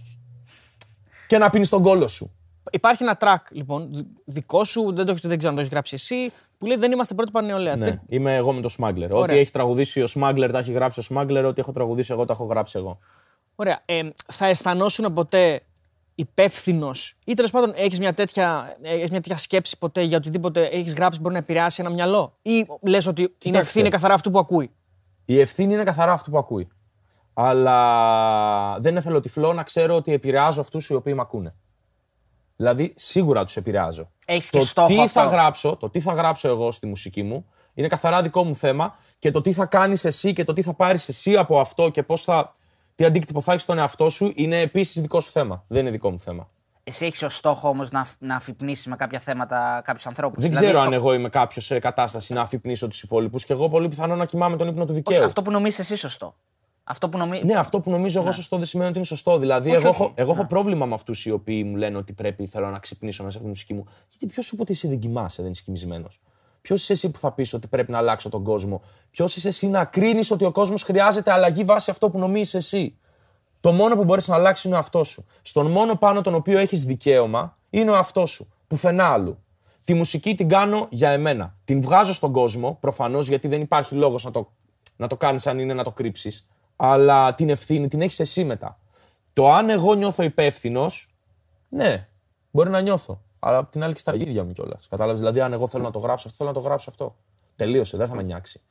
και 1.27 1.37
να 1.37 1.49
πίνεις 1.49 1.69
τον 1.69 1.83
κόλο 1.83 2.07
σου. 2.07 2.31
Υπάρχει 2.71 3.03
ένα 3.03 3.17
track 3.21 3.43
λοιπόν 3.51 3.89
δι- 3.93 4.05
δικό 4.25 4.63
σου, 4.63 4.93
δεν, 4.95 5.05
το, 5.05 5.11
έχεις- 5.11 5.27
δεν 5.27 5.37
ξέρω 5.37 5.49
αν 5.49 5.55
το 5.55 5.59
έχεις 5.61 5.71
γράψει 5.73 5.95
εσύ, 5.95 6.31
που 6.57 6.65
λέει 6.65 6.77
Δεν 6.77 6.91
είμαστε 6.91 7.13
πρώτοι 7.13 7.31
πανεολαία. 7.31 7.75
Ναι, 7.75 7.99
είμαι 8.07 8.35
εγώ 8.35 8.53
με 8.53 8.61
το 8.61 8.73
Smuggler. 8.79 9.09
Ό,τι 9.09 9.37
έχει 9.37 9.51
τραγουδήσει 9.51 10.01
ο 10.01 10.07
Smuggler 10.15 10.49
τα 10.51 10.59
έχει 10.59 10.71
γράψει 10.71 10.99
ο 10.99 11.03
Smuggler, 11.09 11.43
ό,τι 11.47 11.61
έχω 11.61 11.71
τραγουδήσει 11.71 12.11
εγώ 12.11 12.25
τα 12.25 12.33
έχω 12.33 12.45
γράψει 12.45 12.77
εγώ. 12.77 12.99
Ωραία. 13.55 13.81
Ε, 13.85 14.09
θα 14.27 14.45
αισθανόσουν 14.45 15.13
ποτέ 15.13 15.61
υπεύθυνος 16.15 17.17
ή 17.25 17.33
τέλος 17.33 17.51
πάντων 17.51 17.73
έχεις 17.75 17.99
μια, 17.99 18.13
τέτοια, 18.13 18.77
έχεις 18.81 19.09
μια 19.09 19.21
τέτοια 19.21 19.37
σκέψη 19.37 19.77
ποτέ 19.77 20.01
για 20.01 20.17
οτιδήποτε 20.17 20.65
έχεις 20.65 20.93
γράψει 20.93 21.19
μπορεί 21.19 21.33
να 21.33 21.39
επηρεάσει 21.39 21.81
ένα 21.81 21.89
μυαλό. 21.93 22.37
Ή 22.41 22.65
λες 22.81 23.05
ότι 23.05 23.21
είναι 23.21 23.31
Κοίταξε. 23.37 23.59
ευθύνη 23.67 23.89
καθαρά 23.89 24.13
αυτού 24.13 24.31
που 24.31 24.39
ακούει; 24.39 24.71
Η 25.25 25.39
ευθύνη 25.39 25.73
είναι 25.73 25.83
καθαρά 25.83 26.11
αυτό 26.11 26.31
που 26.31 26.37
ακούει. 26.37 26.67
Αλλά 27.41 28.79
δεν 28.79 28.91
είναι 28.91 29.01
θελοτυφλό 29.01 29.53
να 29.53 29.63
ξέρω 29.63 29.95
ότι 29.95 30.13
επηρεάζω 30.13 30.61
αυτούς 30.61 30.89
οι 30.89 30.93
οποίοι 30.93 31.13
με 31.15 31.21
ακούνε. 31.21 31.55
Δηλαδή, 32.55 32.93
σίγουρα 32.95 33.43
τους 33.43 33.57
επηρεάζω. 33.57 34.11
Έχεις 34.25 34.49
και 34.49 34.57
το 34.57 34.65
στόχο 34.65 34.87
τι 34.87 34.99
αυτό. 34.99 35.19
θα 35.19 35.25
γράψω, 35.25 35.75
το 35.75 35.89
τι 35.89 35.99
θα 35.99 36.13
γράψω 36.13 36.47
εγώ 36.47 36.71
στη 36.71 36.87
μουσική 36.87 37.23
μου, 37.23 37.45
είναι 37.73 37.87
καθαρά 37.87 38.21
δικό 38.21 38.43
μου 38.43 38.55
θέμα 38.55 38.95
και 39.19 39.31
το 39.31 39.41
τι 39.41 39.53
θα 39.53 39.65
κάνεις 39.65 40.05
εσύ 40.05 40.33
και 40.33 40.43
το 40.43 40.53
τι 40.53 40.61
θα 40.61 40.73
πάρεις 40.73 41.07
εσύ 41.07 41.35
από 41.35 41.59
αυτό 41.59 41.89
και 41.89 42.03
πώς 42.03 42.21
θα. 42.23 42.51
Τι 42.95 43.05
αντίκτυπο 43.05 43.41
θα 43.41 43.51
έχεις 43.51 43.63
στον 43.63 43.77
εαυτό 43.77 44.09
σου 44.09 44.31
είναι 44.35 44.61
επίσης 44.61 45.01
δικό 45.01 45.19
σου 45.19 45.31
θέμα. 45.31 45.63
Δεν 45.67 45.81
είναι 45.81 45.91
δικό 45.91 46.11
μου 46.11 46.19
θέμα. 46.19 46.49
Εσύ 46.83 47.05
έχεις 47.05 47.23
ως 47.23 47.35
στόχο 47.35 47.69
όμως 47.69 47.91
να, 47.91 48.07
να 48.19 48.35
αφυπνίσεις 48.35 48.85
με 48.85 48.95
κάποια 48.95 49.19
θέματα 49.19 49.81
κάποιους 49.83 50.07
ανθρώπους. 50.07 50.43
Δεν 50.43 50.51
ξέρω 50.51 50.79
αν 50.79 50.93
εγώ 50.93 51.13
είμαι 51.13 51.29
κάποιος 51.29 51.65
σε 51.65 51.79
κατάσταση 51.79 52.33
να 52.33 52.41
αφυπνίσω 52.41 52.87
τους 52.87 53.01
υπόλοιπους 53.01 53.45
και 53.45 53.53
εγώ 53.53 53.69
πολύ 53.69 53.87
πιθανό 53.87 54.15
να 54.15 54.25
κοιμάμαι 54.25 54.55
τον 54.55 54.67
ύπνο 54.67 54.85
του 54.85 54.93
δικαίου. 54.93 55.23
Αυτό 55.23 55.41
που 55.41 55.51
νομίζεις 55.51 55.79
εσύ 55.79 55.95
σωστό. 55.95 56.35
Αυτό 56.91 57.09
που 57.09 57.17
νομίζει. 57.17 57.45
Ναι, 57.45 57.55
αυτό 57.55 57.79
που 57.79 57.89
νομίζω 57.89 58.21
εγώ 58.21 58.31
σωστό 58.31 58.57
δεν 58.57 58.65
σημαίνει 58.65 58.89
ότι 58.89 58.97
είναι 58.97 59.07
σωστό. 59.07 59.37
Δηλαδή, 59.37 59.73
εγώ, 59.73 59.87
έχω, 59.87 60.11
εγώ 60.15 60.31
έχω 60.31 60.45
πρόβλημα 60.45 60.85
με 60.85 60.93
αυτούς 60.93 61.25
οι 61.25 61.31
οποίοι 61.31 61.63
μου 61.67 61.75
λένε 61.75 61.97
ότι 61.97 62.13
πρέπει 62.13 62.45
θέλω 62.45 62.69
να 62.69 62.79
ξυπνήσω 62.79 63.23
μέσα 63.23 63.35
από 63.35 63.45
τη 63.45 63.51
μουσική 63.51 63.73
μου. 63.73 63.85
Γιατί 64.09 64.25
ποιος 64.25 64.45
σου 64.45 64.51
είπε 64.53 64.61
ότι 64.61 64.71
εσύ 64.71 64.87
δεν 64.87 64.99
κοιμάσαι, 64.99 65.41
δεν 65.41 65.51
είσαι 65.51 65.61
κοιμισμένος; 65.65 66.19
Ποιος 66.61 66.81
είσαι 66.81 66.93
εσύ 66.93 67.11
που 67.11 67.19
θα 67.19 67.31
πεις 67.31 67.53
ότι 67.53 67.67
πρέπει 67.67 67.91
να 67.91 67.97
αλλάξω 67.97 68.29
τον 68.29 68.43
κόσμο; 68.43 68.81
Ποιος 69.11 69.35
είσαι 69.35 69.47
εσύ 69.47 69.67
να 69.67 69.85
κρίνεις 69.85 70.31
ότι 70.31 70.45
ο 70.45 70.51
κόσμος 70.51 70.83
χρειάζεται 70.83 71.31
αλλαγή 71.31 71.63
βάσει 71.63 71.91
αυτό 71.91 72.09
που 72.09 72.19
νομίζεις 72.19 72.53
εσύ; 72.53 72.97
Το 73.59 73.71
μόνο 73.71 73.95
που 73.95 74.03
μπορείς 74.03 74.27
να 74.27 74.35
αλλάξεις 74.35 74.65
είναι 74.65 74.75
ο 74.75 74.77
αυτό 74.77 75.03
σου. 75.03 75.25
Στον 75.41 75.71
μόνο 75.71 75.95
πάνω 75.95 76.21
τον 76.21 76.33
οποίο 76.33 76.57
έχεις 76.57 76.83
δικαίωμα 76.85 77.57
είναι 77.69 77.91
ο 77.91 77.95
αυτό 77.95 78.25
σου. 78.25 78.53
Πουθενά 78.67 79.05
άλλου. 79.05 79.37
Τη 79.83 79.93
μουσική 79.93 80.35
την 80.35 80.49
κάνω 80.49 80.87
για 80.89 81.09
εμένα. 81.09 81.55
Την 81.63 81.81
βγάζω 81.81 82.13
στον 82.13 82.31
κόσμο, 82.31 82.77
προφανώς 82.79 83.27
γιατί 83.27 83.47
δεν 83.47 83.61
υπάρχει 83.61 83.95
λόγος 83.95 84.23
να 84.25 84.31
το, 84.31 84.51
να 84.95 85.07
το 85.07 85.17
κάνεις 85.17 85.47
αν 85.47 85.59
είναι 85.59 85.73
να 85.73 85.83
το 85.83 85.91
κρύψεις. 85.91 86.47
Αλλά 86.81 87.33
την 87.33 87.49
ευθύνη 87.49 87.87
την 87.87 88.01
έχεις 88.01 88.19
εσύ 88.19 88.43
μετά. 88.43 88.79
Το 89.33 89.49
αν 89.49 89.69
εγώ 89.69 89.93
νιώθω 89.93 90.23
υπεύθυνος, 90.23 91.15
ναι, 91.69 92.07
μπορεί 92.51 92.69
να 92.69 92.81
νιώθω. 92.81 93.21
Αλλά 93.39 93.57
απ' 93.57 93.71
την 93.71 93.83
άλλη 93.83 93.93
και 93.93 93.99
στα 93.99 94.15
ίδια 94.15 94.43
μου 94.43 94.51
κιόλας. 94.51 94.87
Κατάλαβες. 94.89 95.19
Δηλαδή, 95.19 95.39
αν 95.39 95.53
εγώ 95.53 95.67
θέλω 95.67 95.83
να 95.83 95.91
το 95.91 95.99
γράψω 95.99 96.27
αυτό, 96.27 96.37
θέλω 96.43 96.55
να 96.55 96.61
το 96.61 96.67
γράψω 96.67 96.89
αυτό. 96.89 97.15
Τελείωσε, 97.55 97.97
δεν 97.97 98.07
θα 98.07 98.15
με 98.15 98.23
νιάξει. 98.23 98.61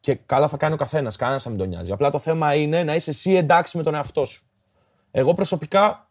Και 0.00 0.14
καλά 0.14 0.48
θα 0.48 0.56
κάνει 0.56 0.74
ο 0.74 0.76
καθένας, 0.76 1.16
κανένας 1.16 1.42
θα 1.42 1.48
μην 1.48 1.58
τον 1.58 1.68
νοιάζει. 1.68 1.92
Απλά 1.92 2.10
το 2.10 2.18
θέμα 2.18 2.54
είναι 2.54 2.82
να 2.82 2.94
είσαι 2.94 3.10
εσύ 3.10 3.32
εντάξει 3.32 3.76
με 3.76 3.82
τον 3.82 3.94
εαυτό 3.94 4.24
σου. 4.24 4.44
Εγώ 5.10 5.34
προσωπικά 5.34 6.06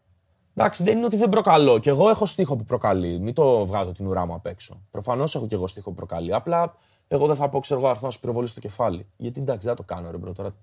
Εντάξει, 0.54 0.82
δεν 0.82 0.96
είναι 0.96 1.06
ότι 1.06 1.16
δεν 1.16 1.28
προκαλώ. 1.28 1.78
Και 1.78 1.90
εγώ 1.90 2.08
έχω 2.08 2.26
στίχο 2.26 2.56
που 2.56 2.64
προκαλεί. 2.64 3.18
Μην 3.20 3.34
το 3.34 3.66
βγάζω 3.66 3.92
την 3.92 4.06
ουρά 4.06 4.26
μου 4.26 4.34
απ' 4.34 4.46
έξω. 4.46 4.82
Προφανώς 4.90 5.34
έχω 5.34 5.46
και 5.46 5.54
εγώ 5.54 5.66
στίχο 5.66 5.90
που 5.90 5.96
προκαλεί. 5.96 6.34
Απλά 6.34 6.74
εγώ 7.08 7.26
δεν 7.26 7.36
θα 7.36 7.48
πω, 7.48 7.60
ξέρω 7.60 7.80
εγώ, 7.80 7.88
θα 7.88 7.95
'ρθω 7.95 8.06
να 8.06 8.12
σου 8.12 8.20
πυροβολήσω 8.20 8.46
στο 8.46 8.60
κεφάλι. 8.60 9.06
Γιατί 9.16 9.40
εντάξει, 9.40 9.66
δεν 9.66 9.76
θα 9.76 9.84
το 9.84 9.94
κάνω, 9.94 10.10
ρε 10.10 10.16
bro. 10.16 10.32
Τώρα 10.32 10.54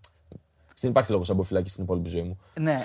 δεν 0.81 0.89
υπάρχει 0.89 1.11
λόγος 1.11 1.29
από 1.29 1.43
φυλακή 1.43 1.69
στην 1.69 1.83
υπόλοιπη 1.83 2.09
ζωή 2.09 2.21
μου. 2.21 2.37
Ναι. 2.59 2.83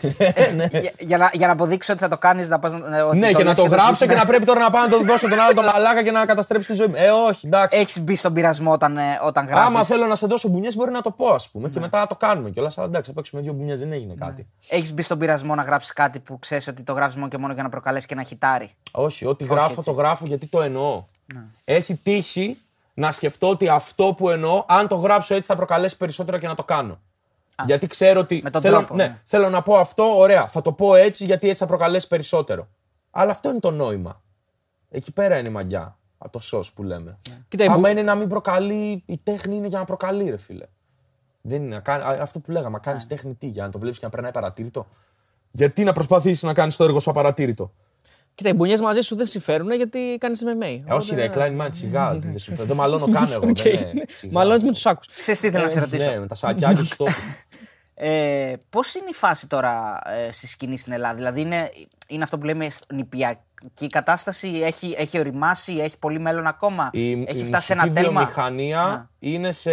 για, 0.70 0.92
για, 0.98 1.18
να, 1.18 1.30
για 1.32 1.46
να 1.46 1.52
αποδείξεις 1.52 1.92
ότι 1.92 2.02
θα 2.02 2.08
το 2.08 2.18
κάνεις, 2.18 2.48
να 2.48 2.58
πας. 2.58 2.72
ναι, 3.14 3.32
και 3.32 3.44
να 3.44 3.54
το 3.54 3.62
γράψω 3.62 4.06
και 4.06 4.14
να 4.14 4.26
πρέπει 4.26 4.44
τώρα 4.44 4.60
να 4.60 4.70
πάω 4.70 4.82
να 4.82 4.88
το 4.88 5.04
δώσω 5.04 5.28
τον 5.28 5.40
άλλο 5.40 5.54
τον 5.54 5.64
μαλάκα 5.64 6.02
και 6.02 6.10
να 6.10 6.24
καταστρέψει 6.26 6.68
τη 6.68 6.74
ζωή 6.74 6.86
μου. 6.86 6.94
Ε, 6.96 7.10
όχι, 7.10 7.46
εντάξει. 7.46 7.78
Έχεις 7.78 8.00
μπει 8.00 8.16
στον 8.16 8.32
πειρασμό 8.32 8.72
όταν, 8.72 8.96
ε, 8.96 9.18
όταν 9.22 9.46
γράφεις. 9.46 9.66
Άμα 9.66 9.84
θέλω 9.84 10.06
να 10.06 10.14
σε 10.14 10.26
δώσω 10.26 10.48
μπουνιές, 10.48 10.76
μπορεί 10.76 10.90
να 10.90 11.00
το 11.00 11.10
πω, 11.10 11.28
ας 11.28 11.50
πούμε, 11.50 11.68
και 11.68 11.80
μετά 11.80 11.98
να 11.98 12.06
το 12.06 12.16
κάνουμε 12.16 12.50
κιόλας. 12.50 12.78
Αλλά 12.78 12.86
εντάξει, 12.86 13.10
θα 13.10 13.16
παίξουμε 13.16 13.42
δύο 13.42 13.52
μπουνιές, 13.52 13.78
δεν 13.80 13.92
έγινε 13.92 14.14
κάτι. 14.18 14.46
Έχεις 14.68 14.92
μπει 14.94 15.02
στον 15.02 15.18
πειρασμό 15.18 15.54
να 15.54 15.62
γράψεις 15.62 15.92
κάτι 15.92 16.18
που 16.18 16.38
ξέρεις 16.38 16.68
ότι 16.68 16.82
το 16.82 16.92
γράφεις 16.92 17.16
μόνο 17.16 17.28
και 17.28 17.38
μόνο 17.38 17.52
για 17.52 17.62
να 17.62 17.68
προκαλέσει 17.68 18.06
και 18.06 18.14
να 18.14 18.22
χιτάρει; 18.22 18.74
Όχι, 18.92 19.26
ό,τι 19.26 19.44
γράφω 19.44 19.82
το 19.82 19.90
γράφω 19.90 20.26
γιατί 20.26 20.46
το 20.46 20.62
εννοώ. 20.62 21.04
Έχει 21.64 21.96
τύχει 21.96 22.58
να 22.94 23.10
σκεφτώ 23.10 23.48
ότι 23.48 23.68
αυτό 23.68 24.14
που 24.16 24.30
εννοώ, 24.30 24.64
αν 24.68 24.88
το 24.88 24.94
γράψω 24.96 25.34
έτσι 25.34 25.48
θα 25.48 25.56
προκαλέσει 25.56 25.96
περισσότερο 25.96 26.38
και 26.38 26.46
να 26.46 26.54
το 26.54 26.64
κάνω. 26.64 27.00
Γιατί 27.66 27.86
ξέρω 27.86 28.20
ότι. 28.20 28.40
με 28.44 28.50
τον 28.50 28.60
θέλω, 28.60 28.76
τρόπο, 28.78 28.94
ναι, 28.94 29.06
ναι. 29.06 29.20
θέλω 29.24 29.48
να 29.48 29.62
πω 29.62 29.74
αυτό, 29.76 30.16
ωραία. 30.18 30.46
Θα 30.46 30.62
το 30.62 30.72
πω 30.72 30.94
έτσι 30.94 31.24
γιατί 31.24 31.46
έτσι 31.48 31.58
θα 31.58 31.66
προκαλέσει 31.66 32.06
περισσότερο. 32.06 32.68
Αλλά 33.10 33.30
αυτό 33.30 33.50
είναι 33.50 33.60
το 33.60 33.70
νόημα. 33.70 34.22
Εκεί 34.90 35.12
πέρα 35.12 35.38
είναι 35.38 35.48
η 35.48 35.52
μαγιά. 35.52 35.80
Α, 36.18 36.26
Το 36.30 36.38
σο 36.40 36.62
που 36.74 36.82
λέμε. 36.82 37.18
Κοίτα, 37.48 37.64
η 37.64 37.66
Άμα 37.66 37.76
μπου- 37.78 37.88
είναι 37.90 38.02
να 38.02 38.14
μην 38.14 38.28
προκαλεί, 38.28 39.02
η 39.06 39.18
τέχνη 39.22 39.56
είναι 39.56 39.66
για 39.66 39.78
να 39.78 39.84
προκαλεί, 39.84 40.30
ρε 40.30 40.36
φίλε. 40.36 40.64
Δεν 41.40 41.62
είναι 41.62 41.74
να 41.74 41.80
κάνει, 41.80 42.02
α, 42.02 42.18
αυτό 42.22 42.38
που 42.40 42.50
λέγαμε, 42.50 42.70
να 42.70 42.78
κάνεις 42.78 43.02
Ναι. 43.02 43.08
τέχνη 43.08 43.34
τι, 43.34 43.46
για 43.46 43.62
να 43.62 43.70
το 43.70 43.78
βλέπεις 43.78 43.98
και 43.98 44.04
να 44.04 44.10
περνάει 44.10 44.30
παρατήρητο. 44.30 44.86
Γιατί 45.50 45.84
να 45.84 45.92
προσπαθήσεις 45.92 46.42
να 46.42 46.52
κάνεις 46.52 46.76
το 46.76 46.84
έργο 46.84 47.00
σου 47.00 47.10
απαρατήρητο; 47.10 47.72
Κοίτα, 48.34 48.48
οι 48.48 48.52
μπουνιές 48.52 48.80
μαζί 48.80 49.00
σου 49.00 49.16
δεν 49.16 49.26
συμφέρουν 49.26 49.72
γιατί 49.72 50.16
κάνεις 50.20 50.42
MMA. 50.44 50.78
Ε, 50.86 50.92
όχι, 50.94 51.14
ρε, 51.14 51.30
Klein 51.34 51.60
Man, 51.60 51.68
σιγά. 51.70 52.14
δεν 52.14 52.38
συμφέρει. 52.38 52.66
Δεν 52.68 52.76
μαλώνω 52.76 53.08
καν 53.08 53.32
εγώ. 53.32 53.46
Οκ. 53.48 53.56
δεν 53.62 53.72
είναι- 53.72 54.04
σιγά. 54.08 54.32
Μάλλον 54.32 54.64
με 54.64 54.72
τους 54.72 54.86
άκους. 54.86 55.06
Ξέρεις 55.06 55.40
τι 55.40 55.46
ήθελα 55.46 55.62
να 55.64 55.68
σε 55.70 55.80
ρωτήσω. 55.80 56.10
Ναι, 56.10 56.18
με 56.18 56.26
τα 56.26 56.34
σακιά 56.34 56.68
και 56.72 56.74
τους 56.80 56.96
τόπους. 56.96 57.14
Ε, 57.94 58.54
Πώς 58.70 58.94
είναι 58.94 59.06
η 59.10 59.12
φάση 59.14 59.46
τώρα 59.48 60.00
ε, 60.04 60.32
στη 60.32 60.46
σκηνή 60.46 60.78
στην 60.78 60.92
Ελλάδα, 60.92 61.14
Δηλαδή 61.14 61.40
είναι, 61.40 61.70
είναι 62.08 62.22
αυτό 62.22 62.38
που 62.38 62.44
λέμε 62.44 62.66
νηπιακή 62.92 63.86
κατάσταση, 63.90 64.48
έχει, 64.48 64.94
έχει 64.98 65.18
οριμάσει, 65.18 65.72
έχει 65.72 65.98
πολύ 65.98 66.18
μέλλον 66.18 66.46
ακόμα; 66.46 66.90
Η, 66.92 67.12
έχει 67.12 67.40
η 67.40 67.44
φτάσει 67.44 67.66
σε 67.66 67.72
ένα 67.72 67.82
μουσική 67.82 68.02
τέλμα. 68.02 68.20
βιομηχανία 68.20 69.10
είναι 69.18 69.50
σε 69.52 69.72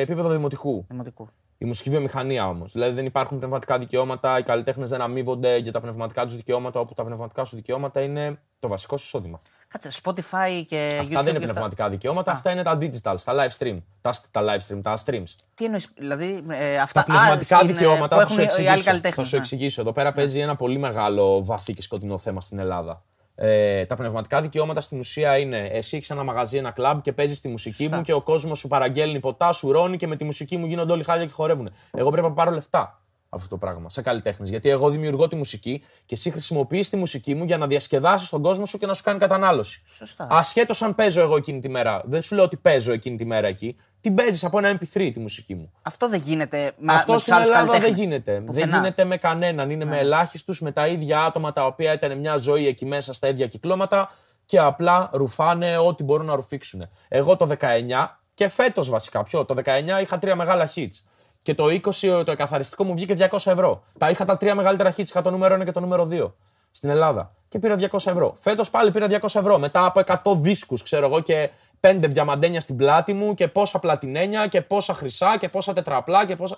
επίπεδο 0.00 0.28
δημοτικού. 0.28 0.86
Δημοτικού. 0.88 1.28
Η 1.58 1.64
μουσική 1.64 1.90
βιομηχανία 1.90 2.48
όμως. 2.48 2.72
Δηλαδή 2.72 2.94
δεν 2.94 3.04
υπάρχουν 3.06 3.38
πνευματικά 3.38 3.78
δικαιώματα, 3.78 4.38
οι 4.38 4.42
καλλιτέχνες 4.42 4.88
δεν 4.88 5.00
αμείβονται 5.00 5.56
για 5.56 5.72
τα 5.72 5.80
πνευματικά 5.80 6.24
τους 6.24 6.36
δικαιώματα, 6.36 6.80
όπου 6.80 6.94
τα 6.94 7.04
πνευματικά 7.04 7.44
σου 7.44 7.56
δικαιώματα 7.56 8.00
είναι 8.00 8.38
το 8.58 8.68
βασικό 8.68 8.96
σου 8.96 9.04
εισόδημα. 9.04 9.40
Κάτσε, 9.68 9.90
Spotify 10.02 10.64
και 10.66 10.88
YouTube. 10.92 11.00
Αυτά 11.00 11.22
δεν 11.22 11.34
είναι 11.34 11.38
και 11.38 11.46
πνευματικά 11.46 11.88
δικαιώματα, 11.88 12.32
αυτά 12.32 12.50
είναι 12.50 12.62
τα 12.62 12.78
digital, 12.80 13.14
τα 13.24 13.34
live 13.34 13.58
stream. 13.58 13.76
Τα, 14.00 14.14
τα 14.30 14.42
live 14.42 14.72
stream, 14.72 14.80
τα 14.82 14.98
streams. 15.04 15.34
Τι 15.54 15.64
εννοείς, 15.64 15.88
δηλαδή 15.96 16.44
ε, 16.50 16.78
αυτά 16.78 17.00
Τα 17.00 17.06
πνευματικά 17.06 17.56
ας, 17.56 17.62
στην, 17.62 17.70
ε, 17.70 17.72
δικαιώματα 17.72 18.16
που 18.16 18.22
θα 18.22 18.28
σου 18.28 18.40
έχουν 18.40 18.44
οι 18.44 18.68
άλλοι 18.68 18.68
εξηγήσω. 18.68 18.84
καλλιτέχνες. 18.84 19.14
Θα 19.14 19.24
σου 19.24 19.34
ναι. 19.34 19.40
εξηγήσω. 19.40 19.80
Εδώ 19.80 19.92
πέρα 19.92 20.12
παίζει 20.12 20.40
ένα 20.40 20.56
πολύ 20.56 20.78
μεγάλο 20.78 21.44
βαθύ 21.44 21.74
και 21.74 21.82
σκοτεινό 21.82 22.18
θέμα 22.18 22.40
στην 22.40 22.58
Ελλάδα. 22.58 23.02
Ε, 23.34 23.86
τα 23.86 23.96
πνευματικά 23.96 24.40
δικαιώματα 24.40 24.80
στην 24.80 24.98
ουσία 24.98 25.38
είναι 25.38 25.58
εσύ 25.58 25.96
έχεις 25.96 26.10
ένα 26.10 26.22
μαγαζί, 26.22 26.56
ένα 26.56 26.70
κλαμπ 26.70 27.00
και 27.00 27.12
παίζεις 27.12 27.40
τη 27.40 27.48
μουσική 27.48 27.88
μου 27.92 28.00
και 28.00 28.12
ο 28.12 28.20
κόσμος 28.20 28.58
σου 28.58 28.68
παραγγέλνει 28.68 29.20
ποτά, 29.20 29.52
σου 29.52 29.72
ρώνει 29.72 29.96
και 29.96 30.06
με 30.06 30.16
τη 30.16 30.24
μουσική 30.24 30.56
μου 30.56 30.66
γίνονται 30.66 30.92
όλοι 30.92 31.04
χάλια 31.04 31.26
και 31.26 31.32
χορεύουν. 31.32 31.70
Εγώ 31.90 32.10
πρέπει 32.10 32.26
να 32.26 32.32
πάρω 32.32 32.50
λεφτά 32.50 32.80
από 32.80 32.97
αυτό 33.28 33.48
το 33.48 33.56
πράγμα 33.56 33.90
σε 33.90 34.02
καλλιτέχνες. 34.02 34.48
Γιατί 34.48 34.68
εγώ 34.68 34.90
δημιουργώ 34.90 35.28
τη 35.28 35.36
μουσική 35.36 35.82
και 36.06 36.14
εσύ 36.14 36.30
χρησιμοποιείς 36.30 36.88
τη 36.88 36.96
μουσική 36.96 37.34
μου 37.34 37.44
για 37.44 37.58
να 37.58 37.66
διασκεδάσεις 37.66 38.28
τον 38.28 38.42
κόσμο 38.42 38.66
σου 38.66 38.78
και 38.78 38.86
να 38.86 38.94
σου 38.94 39.02
κάνει 39.02 39.18
κατανάλωση. 39.18 39.82
Σωστά. 39.86 40.26
Ασχέτως 40.30 40.82
αν 40.82 40.94
παίζω 40.94 41.20
εγώ 41.20 41.36
εκείνη 41.36 41.60
τη 41.60 41.68
μέρα. 41.68 42.02
Δεν 42.04 42.22
σου 42.22 42.34
λέω 42.34 42.44
ότι 42.44 42.56
παίζω 42.56 42.92
εκείνη 42.92 43.16
τη 43.16 43.24
μέρα 43.24 43.46
εκεί. 43.46 43.76
Την 44.00 44.14
παίζεις 44.14 44.44
από 44.44 44.58
ένα 44.58 44.78
MP3 44.78 45.10
τη 45.12 45.20
μουσική 45.20 45.54
μου. 45.54 45.72
Αυτό 45.82 46.08
δεν 46.08 46.20
γίνεται 46.20 46.72
με, 46.78 46.92
Αυτό 46.92 47.06
με 47.10 47.16
τους 47.16 47.22
στην 47.22 47.34
άλλους 47.34 47.48
Ελλάδα 47.48 47.64
δεν 47.64 47.80
καλλιτέχνες. 47.80 48.04
γίνεται. 48.06 48.40
Πουθενά. 48.40 48.66
Ναι. 48.66 48.72
Δεν 48.72 48.80
γίνεται 48.80 49.04
με 49.04 49.16
κανέναν. 49.16 49.70
Είναι 49.70 49.84
με 49.84 49.98
ελάχιστους, 49.98 50.60
με 50.60 50.70
τα 50.72 50.86
ίδια 50.86 51.24
άτομα 51.24 51.52
τα 51.52 51.66
οποία 51.66 51.92
ήταν 51.92 52.18
μια 52.18 52.36
ζωή 52.36 52.66
εκεί 52.66 52.86
μέσα 52.86 53.12
στα 53.12 53.28
ίδια 53.28 53.46
κυκλώματα 53.46 54.12
και 54.44 54.58
απλά 54.58 55.10
ρουφάνε 55.12 55.76
ό,τι 55.76 56.04
μπορούν 56.04 56.26
να 56.26 56.34
ρουφήξουν. 56.34 56.88
Εγώ 57.08 57.36
το 57.36 57.46
19 57.46 58.20
και 58.34 58.48
φέτος 58.48 58.88
βασικά 58.90 59.22
πιο. 59.22 59.44
Το 59.44 59.54
19 59.64 60.00
είχα 60.02 60.18
τρία 60.18 60.36
μεγάλα 60.36 60.70
hits. 60.74 61.02
Και 61.48 61.54
το 61.54 61.64
20 61.64 62.24
το 62.24 62.30
εκαθαριστικό 62.32 62.84
μου 62.84 62.94
βγήκε 62.94 63.28
200 63.30 63.38
ευρώ. 63.44 63.82
Τα 63.98 64.10
είχα 64.10 64.24
τα 64.24 64.36
τρία 64.36 64.54
μεγαλύτερα 64.54 64.90
hits. 64.90 64.98
Είχα 65.08 65.22
το 65.22 65.30
νούμερο 65.30 65.54
1 65.54 65.64
και 65.64 65.70
το 65.70 65.80
νούμερο 65.80 66.08
2 66.10 66.32
στην 66.70 66.88
Ελλάδα. 66.88 67.32
Και 67.48 67.58
πήρα 67.58 67.76
200 67.78 67.86
ευρώ. 67.92 68.34
Φέτος 68.40 68.70
πάλι 68.70 68.90
πήρα 68.90 69.06
200 69.06 69.14
ευρώ. 69.22 69.58
Μετά 69.58 69.84
από 69.84 70.00
100 70.00 70.36
δίσκους, 70.36 70.82
ξέρω 70.82 71.06
εγώ, 71.06 71.20
και 71.20 71.50
5 71.80 71.98
διαμαντένια 72.08 72.60
στην 72.60 72.76
πλάτη 72.76 73.12
μου 73.12 73.34
και 73.34 73.48
πόσα 73.48 73.78
πλατινένια 73.78 74.46
και 74.46 74.62
πόσα 74.62 74.94
χρυσά 74.94 75.36
και 75.38 75.48
πόσα 75.48 75.72
τετραπλά 75.72 76.26
και 76.26 76.36
πόσα. 76.36 76.56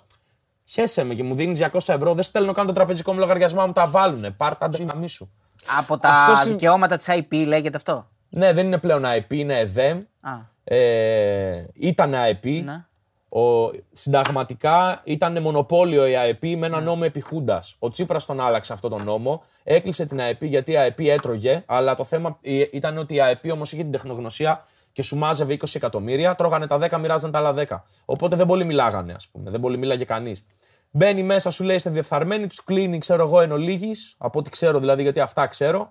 Χέσε 0.64 1.05
με 1.05 1.14
και 1.14 1.22
μου 1.22 1.34
δίνεις 1.34 1.59
200 1.59 1.78
ευρώ, 1.95 2.14
δεν 2.14 2.24
στέλνω 2.24 2.53
καν 2.53 2.66
το 2.66 2.72
τραπεζικό 2.72 3.12
μου 3.12 3.18
λογαριασμό, 3.18 3.66
μου 3.66 3.72
τα 3.72 3.86
βάλουνε. 3.86 4.30
Πάρτα 4.30 4.68
τα 4.68 4.84
γάμι 4.84 5.09
σου. 5.09 5.30
Από 5.78 5.99
τα 5.99 6.09
Αυτό 6.09 6.32
είναι- 6.32 6.51
δικαιώματα 6.51 6.97
της 6.97 7.07
IP 7.09 7.45
λέγεται 7.47 7.76
αυτό; 7.76 8.09
Ναι, 8.28 8.53
δεν 8.53 8.66
είναι 8.66 8.78
πλέον 8.78 9.03
IP, 9.05 9.32
είναι 9.32 9.59
ΕΔΕΜ. 9.59 9.99
Α. 10.20 10.32
Ε, 10.64 11.66
ήταν 11.74 12.12
IP. 12.12 12.62
Ναι. 12.64 12.84
Ο, 13.33 13.70
συνταγματικά 13.93 15.01
ήταν 15.05 15.43
μονοπόλιο 15.43 16.07
η 16.07 16.16
ΑΕΠ 16.16 16.45
με 16.45 16.66
ένα 16.66 16.81
νόμο 16.81 17.03
επί 17.05 17.20
Χούντας. 17.20 17.76
Ο 17.78 17.89
Τσίπρας 17.89 18.26
τον 18.26 18.41
άλλαξε 18.41 18.72
αυτό 18.72 18.89
τον 18.89 19.05
νόμο. 19.05 19.43
Έκλεισε 19.62 20.07
την 20.07 20.20
ΑΕΠ 20.20 20.45
γιατί 20.45 20.72
η 20.72 20.76
ΑΕΠ 20.76 20.99
έτρωγε, 21.01 21.64
αλλά 21.66 21.95
το 21.95 22.05
θέμα 22.05 22.39
ε, 22.41 22.64
ήταν 22.72 22.99
ότι 22.99 23.14
η 23.14 23.20
ΑΕΠ 23.20 23.53
όμως 23.53 23.72
είχε 23.72 23.83
την 23.83 23.93
τεχνογνωσία 23.93 24.64
και 24.93 25.03
σου 25.03 25.16
μάζευε 25.16 25.55
20 25.55 25.64
εκατομμύρια, 25.74 26.35
τρώγανε 26.35 26.66
τα 26.66 26.78
10, 26.91 26.99
μοιράζαν 27.01 27.31
τα 27.31 27.39
άλλα 27.39 27.55
10. 27.57 27.64
Οπότε 28.05 28.37
δεν 28.37 28.47
πολύ 28.47 28.64
μιλάγανε, 28.64 29.12
ας 29.12 29.28
πούμε. 29.28 29.51
Δεν 29.51 29.61
πολύ 29.61 29.78
μίλαγε 29.78 30.05
κανείς. 30.05 30.47
Μπαίνει 30.91 31.22
μέσα, 31.22 31.51
σου 31.51 31.64
λέει 31.64 31.76
είστε 31.76 31.91
διεφθαρμένοι, 31.91 32.47
τους 32.47 32.64
κλείνει, 32.64 32.99
ξέρω 32.99 33.24
εγώ, 33.24 33.41
εν 33.41 33.53
ολίγης, 33.53 34.14
από 34.18 34.39
ό,τι 34.39 34.51
ξέρω 34.51 34.78
δηλαδή, 34.78 35.03
γιατί 35.03 35.20
αυτά 35.20 35.47
ξέρω. 35.47 35.91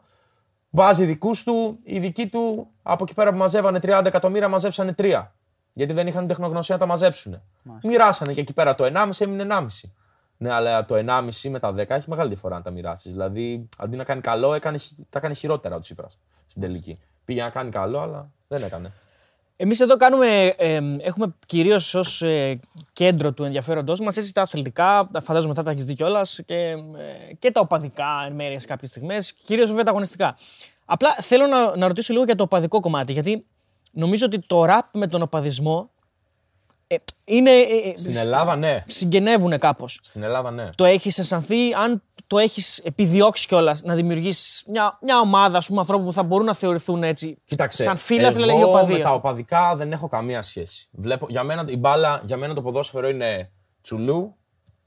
Βάζει 0.69 1.05
δικούς 1.05 1.43
του, 1.43 1.77
οι 1.83 1.99
δικοί 1.99 2.27
του 2.27 2.67
από 2.83 3.03
εκεί 3.03 3.13
πέρα 3.13 3.31
που 3.31 3.37
μαζεύανε 3.37 3.79
30 3.81 4.01
εκατομμύρια 4.05 4.47
μαζέψανε 4.47 4.93
3. 4.97 5.21
Γιατί 5.80 5.93
δεν 5.93 6.07
είχαν 6.07 6.27
τεχνογνωσία 6.27 6.75
να 6.75 6.82
τα 6.82 6.88
μαζέψουν. 6.88 7.41
Μοιράσανε 7.84 8.34
και 8.34 8.39
εκεί 8.39 8.53
πέρα 8.53 8.75
το 8.75 8.84
1,5 8.93 9.09
έμεινε 9.19 9.45
1,5. 9.49 9.65
Ναι, 10.38 10.53
αλλά 10.53 10.86
το 10.86 10.95
1,5 10.95 11.49
με 11.49 11.59
τα 11.59 11.73
10 11.73 11.89
έχει 11.89 12.09
μεγάλη 12.09 12.30
διαφορά 12.30 12.55
να 12.55 12.61
τα 12.61 12.71
μοιράσεις. 12.71 13.11
Δηλαδή, 13.11 13.69
αντί 13.77 13.97
να 13.97 14.03
κάνει 14.03 14.21
καλό, 14.21 14.53
έκανε, 14.53 14.77
χει- 14.77 14.97
τα 15.09 15.17
έκανε 15.17 15.34
χειρότερα 15.34 15.75
ο 15.75 15.80
Τσίπρας 15.80 16.17
στην 16.47 16.61
τελική. 16.61 16.99
Πήγε 17.25 17.41
να 17.41 17.49
κάνει 17.49 17.69
καλό, 17.69 17.99
αλλά 17.99 18.30
δεν 18.47 18.63
έκανε. 18.63 18.91
Εμείς 19.55 19.80
εδώ 19.80 19.95
κάνουμε, 19.95 20.45
ε, 20.57 20.80
έχουμε 20.99 21.34
κυρίως 21.45 21.93
ως 21.93 22.23
κέντρο 22.93 23.32
του 23.34 23.43
ενδιαφέροντός 23.43 23.99
μας 23.99 24.17
έτσι 24.17 24.34
τα 24.34 24.41
αθλητικά, 24.41 25.09
τα 25.11 25.21
φαντάζομαι 25.21 25.53
θα 25.53 25.63
τα 25.63 25.71
έχεις 25.71 25.86
δει 25.86 25.93
κιόλας 25.93 26.39
και, 26.45 26.55
ε, 26.55 27.34
και 27.39 27.51
τα 27.51 27.59
οπαδικά 27.59 28.23
εν 28.25 28.34
μέρει 28.34 28.59
σε 28.59 28.67
κάποιες 28.67 28.89
στιγμές, 28.89 29.34
κυρίως 29.34 29.69
βέβαια 29.69 29.84
τα 29.84 29.89
αγωνιστικά. 29.89 30.36
Απλά 30.86 31.15
θέλω 31.19 31.47
να, 31.47 31.77
να 31.77 31.88
ρωτήσω 31.88 32.13
λίγο 32.13 32.25
για 32.25 32.36
το 32.36 32.43
οπαδικό 32.43 32.80
κομμάτι, 32.80 33.13
γιατί 33.13 33.45
νομίζω 33.99 34.25
ότι 34.25 34.39
το 34.39 34.65
ραπ 34.65 34.85
με 34.95 35.07
τον 35.07 35.21
οπαδισμό 35.21 35.89
ε, 36.87 36.95
είναι. 37.25 37.51
ε, 37.51 37.89
ε, 37.89 37.97
Στην 37.97 38.17
Ελλάδα, 38.17 38.55
ναι. 38.55 38.83
Συγγενεύουν 38.87 39.59
κάπως. 39.59 39.99
Στην 40.03 40.23
Ελλάδα, 40.23 40.51
ναι. 40.51 40.69
Το 40.75 40.85
έχεις 40.85 41.17
αισθανθεί, 41.19 41.73
αν 41.73 42.03
το 42.27 42.37
έχεις 42.37 42.77
επιδιώξει 42.77 43.47
κιόλας 43.47 43.81
να 43.81 43.95
δημιουργήσει 43.95 44.63
μια, 44.71 44.97
μια 45.01 45.19
ομάδα 45.19 45.57
ας 45.57 45.67
πούμε, 45.67 45.79
ανθρώπων 45.79 46.05
που 46.05 46.13
θα 46.13 46.23
μπορούν 46.23 46.45
να 46.45 46.53
θεωρηθούν 46.53 47.03
έτσι. 47.03 47.37
Κοίταξε. 47.45 47.83
Σαν 47.83 47.97
φίλα, 47.97 48.27
εγώ 48.27 48.45
λέγει 48.45 48.63
οπαδί. 48.63 48.87
με 48.87 48.93
ας 48.93 49.01
τα 49.01 49.07
πούμε. 49.07 49.15
οπαδικά 49.15 49.75
δεν 49.75 49.91
έχω 49.91 50.07
καμία 50.07 50.41
σχέση. 50.41 50.87
Βλέπω, 50.91 51.25
για, 51.29 51.43
μένα, 51.43 51.65
η 51.67 51.77
μπάλα, 51.77 52.21
για 52.25 52.37
μένα 52.37 52.53
το 52.53 52.61
ποδόσφαιρο 52.61 53.09
είναι 53.09 53.51
τσουλού, 53.81 54.35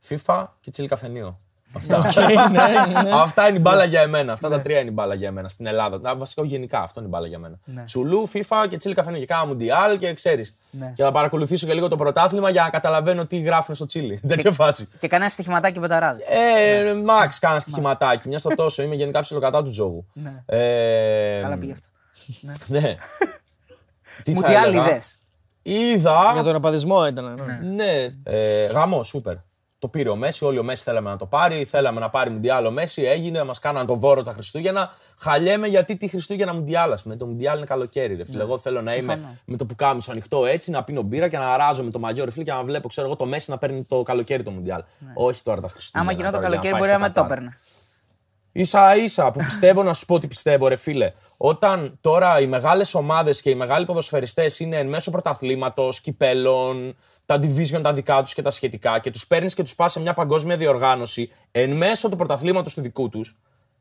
FIFA 0.08 0.46
και 0.60 0.70
τσίλι 0.70 0.88
καφενείο. 0.88 1.40
Αυτά. 1.76 1.98
ναι, 2.52 3.02
ναι. 3.02 3.10
Αυτά 3.12 3.48
είναι 3.48 3.56
η 3.56 3.60
μπάλα 3.60 3.84
για 3.84 4.00
εμένα. 4.00 4.32
Αυτά 4.32 4.48
τα 4.48 4.60
τρία 4.60 4.78
είναι 4.80 4.88
η 4.88 4.92
μπάλα 4.92 5.14
για 5.14 5.28
εμένα 5.28 5.48
στην 5.48 5.66
Ελλάδα. 5.66 6.10
Α, 6.10 6.16
Βασικά 6.16 6.44
γενικά 6.44 6.78
αυτό 6.80 7.00
είναι 7.00 7.08
η 7.08 7.10
μπάλα 7.12 7.26
για 7.26 7.38
μένα. 7.38 7.58
Ναι. 7.64 7.84
Τσουλού, 7.84 8.30
FIFA 8.32 8.66
και 8.68 8.76
τσίλι 8.76 8.94
καφενείο. 8.94 9.20
Και 9.20 9.26
κάνα 9.26 9.46
μουντιάλ 9.46 9.98
και 9.98 10.12
ξέρεις. 10.12 10.56
Ναι. 10.70 10.92
Και 10.96 11.02
θα 11.02 11.10
παρακολουθήσω 11.10 11.66
και 11.66 11.74
λίγο 11.74 11.88
το 11.88 11.96
πρωτάθλημα 11.96 12.50
για 12.50 12.62
να 12.62 12.70
καταλαβαίνω 12.70 13.26
τι 13.26 13.40
γράφουν 13.40 13.74
στο 13.74 13.86
τσίλι. 13.86 14.20
Τέτοια 14.28 14.52
φάση. 14.52 14.88
Και 14.98 15.08
κανένα 15.08 15.30
στοιχηματάκι 15.30 15.80
πεταράδι. 15.80 16.22
Ε, 16.28 16.94
Μαξ, 16.94 17.38
κάνα 17.38 17.58
στοιχηματάκι. 17.58 18.28
Μια 18.28 18.38
στο 18.38 18.48
τόσο. 18.54 18.82
Είμαι 18.82 18.94
γενικά 18.94 19.20
ψιλοκατά 19.20 19.62
του 19.62 19.70
τζόγου. 19.70 20.06
Ε, 20.46 21.38
Καλά 21.42 21.56
πήγε 21.56 21.72
αυτό. 21.72 21.86
ναι. 22.66 22.94
Τι 24.22 24.32
Μου 24.32 24.40
θα 24.40 24.48
τι 24.48 24.54
άλλοι 24.54 24.76
έλεγα; 24.76 24.90
είδες. 24.90 25.18
Είδα. 25.62 26.30
Για 26.32 26.42
τον 26.42 26.54
οπαδισμό 26.54 27.06
ήταν. 27.06 27.34
ναι. 27.34 27.68
Ναι. 27.74 28.06
Ε, 28.22 28.64
γαμό, 28.66 29.02
σούπερ. 29.02 29.34
Το 29.82 29.88
πήρε 29.88 30.08
ο 30.08 30.16
Μέση, 30.16 30.44
όλοι 30.44 30.58
ο 30.58 30.62
Μέση 30.62 30.82
θέλαμε 30.82 31.10
να 31.10 31.16
το 31.16 31.26
πάρει. 31.26 31.64
Θέλαμε 31.64 32.00
να 32.00 32.10
πάρει 32.10 32.30
Μουντιάλ 32.30 32.66
ο 32.66 32.70
Μέση. 32.70 33.02
Έγινε, 33.02 33.44
μας 33.44 33.58
κάναν 33.58 33.86
το 33.86 33.94
δώρο 33.94 34.22
τα 34.22 34.32
Χριστούγεννα. 34.32 34.90
Χαλιέμαι 35.18 35.66
γιατί 35.66 35.96
τι 35.96 36.08
Χριστούγεννα 36.08 36.54
Μουντιάλ. 36.54 36.94
Με 37.04 37.16
το 37.16 37.26
Μουντιάλ 37.26 37.56
είναι 37.56 37.66
καλοκαίρι. 37.66 38.14
Ρε. 38.14 38.24
Φίλε. 38.24 38.42
Εγώ 38.42 38.58
θέλω 38.58 38.82
να 38.82 38.94
είμαι 38.94 39.12
Συμφωνώ. 39.12 39.36
με 39.44 39.56
το 39.56 39.64
πουκάμισο 39.64 40.10
ανοιχτό 40.10 40.46
έτσι, 40.46 40.70
να 40.70 40.84
πίνω 40.84 41.02
μπύρα 41.02 41.28
και 41.28 41.38
να 41.38 41.56
ράζω 41.56 41.82
με 41.82 41.90
το 41.90 41.98
μαγιό 41.98 42.24
ρε 42.24 42.30
φίλε 42.30 42.44
και 42.44 42.52
να 42.52 42.62
βλέπω 42.62 42.88
ξέρω 42.88 43.06
εγώ, 43.06 43.16
το 43.16 43.26
Μέση 43.26 43.50
να 43.50 43.58
παίρνει 43.58 43.82
το 43.82 44.02
καλοκαίρι 44.02 44.42
το 44.42 44.50
Μουντιάλ. 44.50 44.82
Όχι 45.14 45.42
τώρα 45.42 45.60
τα 45.60 45.68
Χριστούγεννα. 45.68 46.10
Άμα 46.10 46.18
γινόταν 46.20 46.40
τώρα, 46.40 46.54
για 46.54 46.70
καλοκαίρι, 46.70 46.72
πάει 46.72 46.80
μπορεί 46.80 47.02
να 47.02 47.06
στο 47.06 47.06
με 47.06 47.14
το 47.14 47.20
Κατάρ. 47.20 47.38
έπαιρνε. 47.38 47.56
Σα 48.60 48.96
ίσα 48.96 49.30
που 49.30 49.38
πιστεύω 49.38 49.82
να 49.82 49.92
σου 49.92 50.06
πω 50.06 50.14
ότι 50.14 50.26
πιστεύω, 50.26 50.68
ρε 50.68 50.76
φίλε. 50.76 51.12
Όταν 51.36 51.98
τώρα 52.00 52.40
οι 52.40 52.46
μεγάλες 52.46 52.94
ομάδες 52.94 53.40
και 53.40 53.50
οι 53.50 53.54
μεγάλοι 53.54 53.86
ποδοσφαιριστές 53.86 54.58
είναι 54.58 54.76
εν 54.76 54.88
μέσω 54.88 55.10
πρωταθλήματος, 55.10 56.00
κυπέλων, 56.00 56.96
τα 57.26 57.36
division 57.36 57.80
τα 57.82 57.92
δικά 57.92 58.22
τους 58.22 58.34
και 58.34 58.42
τα 58.42 58.50
σχετικά 58.50 58.98
και 58.98 59.10
τους 59.10 59.26
παίρνεις 59.26 59.54
και 59.54 59.62
τους 59.62 59.74
πας 59.74 59.92
σε 59.92 60.00
μια 60.00 60.14
παγκόσμια 60.14 60.56
διοργάνωση 60.56 61.30
εν 61.50 61.76
μέσω 61.76 62.08
του 62.08 62.16
πρωταθλήματος 62.16 62.74
του 62.74 62.80
δικού 62.80 63.08
τους, 63.08 63.36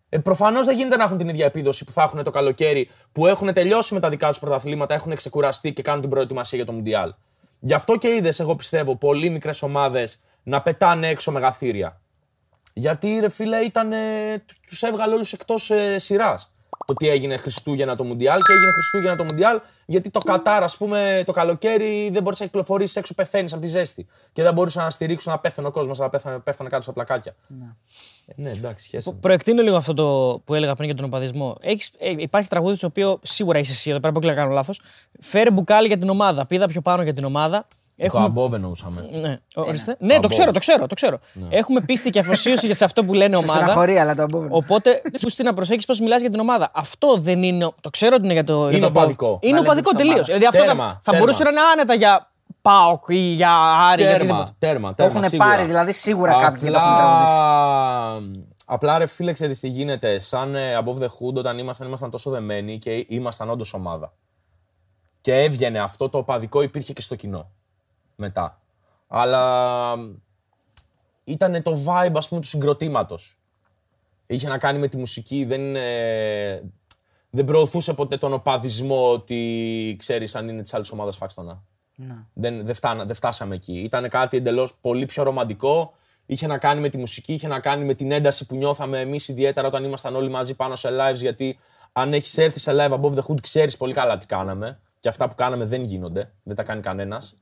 ε, 0.09 0.17
Προφανώς 0.17 0.65
δεν 0.65 0.77
γίνεται 0.77 0.95
να 0.95 1.03
έχουν 1.03 1.17
την 1.17 1.29
ίδια 1.29 1.45
επίδοση 1.45 1.85
που 1.85 1.91
θα 1.91 2.03
έχουν 2.03 2.23
το 2.23 2.31
καλοκαίρι 2.31 2.89
που 3.11 3.27
έχουν 3.27 3.53
τελειώσει 3.53 3.93
με 3.93 3.99
τα 3.99 4.09
δικά 4.09 4.27
τους 4.27 4.39
πρωταθλήματα, 4.39 4.93
έχουν 4.93 5.15
ξεκουραστεί 5.15 5.73
και 5.73 5.81
κάνουν 5.81 6.01
την 6.01 6.09
προετοιμασία 6.09 6.57
για 6.57 6.67
το 6.67 6.73
Μουντιάλ. 6.73 7.13
Γι' 7.59 7.73
αυτό 7.73 7.97
και 7.97 8.07
είδες, 8.07 8.39
εγώ 8.39 8.55
πιστεύω, 8.55 8.95
πολύ 8.95 9.29
μικρές 9.29 9.61
ομάδες 9.61 10.21
να 10.43 10.61
πετάνε 10.61 11.07
έξω 11.07 11.31
μεγαθύρια. 11.31 12.00
Γιατί 12.73 13.19
ρε 13.19 13.29
φίλε, 13.29 13.57
ήταν, 13.57 13.89
του 14.45 14.85
έβγαλε 14.85 15.13
όλους 15.13 15.33
εκτός 15.33 15.69
ε, 15.69 15.99
σειράς. 15.99 16.51
Το 16.85 16.93
τι 16.93 17.09
έγινε 17.09 17.37
Χριστούγεννα 17.37 17.95
το 17.95 18.03
Μουντιάλ 18.03 18.41
και 18.41 18.53
έγινε 18.53 18.71
Χριστούγεννα 18.71 19.15
το 19.15 19.23
Μουντιάλ 19.23 19.59
γιατί 19.85 20.09
το 20.09 20.19
Κατάρ, 20.19 20.63
ας 20.63 20.77
πούμε, 20.77 21.23
το 21.25 21.31
καλοκαίρι 21.31 22.09
δεν 22.11 22.23
μπορούσε 22.23 22.43
να 22.43 22.49
κυκλοφορήσεις 22.49 22.95
έξω, 22.95 23.13
πεθαίνεις 23.13 23.53
από 23.53 23.61
τη 23.61 23.67
ζέστη. 23.67 24.07
Και 24.33 24.43
δεν 24.43 24.53
μπορούσαν 24.53 24.83
να 24.83 24.89
στηρίξουν 24.89 25.31
να 25.31 25.39
πέθανε 25.39 25.67
ο 25.67 25.71
κόσμος, 25.71 25.99
να 25.99 26.09
πέθανε, 26.09 26.39
πέφτανε 26.39 26.69
κάτω 26.69 26.81
στα 26.81 26.93
πλακάκια. 26.93 27.35
Ναι, 27.47 27.65
ε, 28.25 28.33
ναι 28.35 28.49
εντάξει, 28.49 28.85
σχέση. 28.85 29.11
Προεκτείνω 29.19 29.61
λίγο 29.61 29.75
αυτό 29.75 29.93
το 29.93 30.41
που 30.45 30.53
έλεγα 30.53 30.73
πριν 30.73 30.85
για 30.85 30.95
τον 30.95 31.05
οπαδισμό. 31.05 31.57
Έχεις, 31.61 31.91
ε, 31.99 32.13
υπάρχει 32.17 32.49
τραγούδι 32.49 32.77
το 32.77 32.85
οποίο 32.85 33.19
σίγουρα 33.21 33.59
είσαι 33.59 33.71
εσύ 33.71 33.89
εδώ 33.89 33.99
πέρα, 33.99 34.13
που 34.13 34.19
κάνω 34.19 34.51
λάθος. 34.51 34.81
Φέρε 35.19 35.51
μπουκάλι 35.51 35.87
για 35.87 35.97
την 35.97 36.09
ομάδα. 36.09 36.45
Πήδα 36.45 36.67
πιο 36.67 36.81
πάνω 36.81 37.03
για 37.03 37.13
την 37.13 37.23
ομάδα. 37.23 37.67
Έχουμε... 38.03 38.21
Το 38.21 38.27
αμπόβ 38.27 38.53
εννοούσαμε. 38.53 39.07
Ναι, 39.21 39.39
ορίστε. 39.55 39.95
ναι 39.99 40.19
το 40.19 40.27
ξέρω, 40.27 40.51
το 40.51 40.59
ξέρω. 40.59 40.87
Το 40.87 40.95
ξέρω. 40.95 41.19
Ναι. 41.33 41.47
Έχουμε 41.49 41.81
πίστη 41.81 42.09
και 42.09 42.19
αφοσίωση 42.19 42.65
για 42.65 42.75
σε 42.75 42.83
αυτό 42.83 43.05
που 43.05 43.13
λένε 43.13 43.35
ομάδα. 43.35 43.81
αλλά 44.01 44.15
το 44.15 44.21
αμπόβ. 44.21 44.45
Οπότε 44.49 45.01
σου 45.19 45.43
να 45.43 45.53
προσέχεις 45.53 45.85
πώς 45.85 45.99
μιλάς 45.99 46.21
για 46.21 46.29
την 46.29 46.39
ομάδα. 46.39 46.71
Αυτό 46.73 47.17
δεν 47.17 47.43
είναι. 47.43 47.69
Το 47.81 47.89
ξέρω 47.89 48.15
ότι 48.15 48.23
είναι 48.23 48.33
για 48.33 48.43
το. 48.43 48.69
Είναι 48.69 48.85
οπαδικό. 48.85 49.39
Είναι 49.41 49.59
οπαδικό 49.59 49.91
τελείως. 49.91 50.25
Δηλαδή 50.25 50.45
αυτό 50.45 50.63
θα, 50.63 50.99
θα 51.01 51.17
μπορούσε 51.17 51.43
να 51.43 51.49
είναι 51.49 51.59
άνετα 51.73 51.93
για 51.93 52.31
Πάοκ 52.61 53.03
ή 53.07 53.15
για 53.15 53.51
Άρη. 53.91 54.03
Τέρμα, 54.03 54.49
τέρμα, 54.59 54.93
Το 54.93 55.03
έχουν 55.03 55.23
πάρει 55.37 55.63
δηλαδή 55.65 55.93
σίγουρα 55.93 56.31
κάποιοι 56.41 56.63
και 56.63 56.71
το 56.71 56.77
έχουν 56.77 56.97
τραγουδίσει. 56.97 58.45
Απλά 58.65 58.97
ρε 58.97 59.05
φίλε, 59.05 59.31
ξέρεις 59.31 59.59
τι 59.59 59.67
γίνεται. 59.67 60.19
Σαν 60.19 60.55
ε, 60.55 60.77
above 60.83 60.97
the 60.97 61.07
hood, 61.07 61.33
όταν 61.33 61.57
ήμασταν, 61.57 61.87
ήμασταν 61.87 62.09
τόσο 62.09 62.29
δεμένοι 62.29 62.77
και 62.77 63.05
ήμασταν 63.07 63.49
όντως 63.49 63.73
ομάδα. 63.73 64.13
Και 65.21 65.33
έβγαινε 65.33 65.79
αυτό 65.79 66.09
το 66.09 66.17
οπαδικό, 66.17 66.61
υπήρχε 66.61 66.93
και 66.93 67.01
στο 67.01 67.15
κοινό 67.15 67.51
μετά. 68.15 68.61
Αλλά 69.07 69.95
ήταν 71.23 71.61
το 71.61 71.83
vibe, 71.85 72.13
ας 72.15 72.27
πούμε, 72.27 72.41
του 72.41 72.47
συγκροτήματος. 72.47 73.35
Είχε 74.25 74.47
να 74.47 74.57
κάνει 74.57 74.79
με 74.79 74.87
τη 74.87 74.97
μουσική, 74.97 75.45
δεν, 75.45 75.75
ε, 75.75 76.61
δεν 77.29 77.45
προωθούσε 77.45 77.93
ποτέ 77.93 78.17
τον 78.17 78.33
οπαδισμό 78.33 79.11
ότι 79.11 79.95
ξέρεις 79.99 80.35
αν 80.35 80.49
είναι 80.49 80.61
της 80.61 80.73
άλλης 80.73 80.91
ομάδας 80.91 81.15
φάξτονα. 81.17 81.63
Ναι. 81.95 82.15
Δεν, 82.33 82.65
δεν, 82.65 82.75
δεν 83.05 83.15
φτάσαμε 83.15 83.55
εκεί. 83.55 83.79
Ήταν 83.79 84.09
κάτι 84.09 84.37
εντελώς 84.37 84.73
πολύ 84.81 85.05
πιο 85.05 85.23
ρομαντικό. 85.23 85.93
Είχε 86.25 86.47
να 86.47 86.57
κάνει 86.57 86.81
με 86.81 86.89
τη 86.89 86.97
μουσική, 86.97 87.33
είχε 87.33 87.47
να 87.47 87.59
κάνει 87.59 87.85
με 87.85 87.93
την 87.93 88.11
ένταση 88.11 88.45
που 88.45 88.55
νιώθαμε 88.55 88.99
εμείς 88.99 89.27
ιδιαίτερα 89.27 89.67
όταν 89.67 89.83
ήμασταν 89.83 90.15
όλοι 90.15 90.29
μαζί 90.29 90.53
πάνω 90.53 90.75
σε 90.75 90.89
lives. 90.91 91.15
Γιατί 91.15 91.57
αν 91.91 92.13
έχεις 92.13 92.37
έρθει 92.37 92.59
σε 92.59 92.71
live 92.75 92.91
above 92.91 93.13
the 93.13 93.21
hood, 93.27 93.41
ξέρεις 93.41 93.77
πολύ 93.77 93.93
καλά 93.93 94.17
τι 94.17 94.25
κάναμε. 94.25 94.79
Και 94.99 95.09
αυτά 95.09 95.27
που 95.27 95.35
κάναμε 95.35 95.65
δεν 95.65 95.83
γίνονται. 95.83 96.31
Δεν 96.43 96.55
τα 96.55 96.63
κάνει 96.63 96.81
κανένας. 96.81 97.35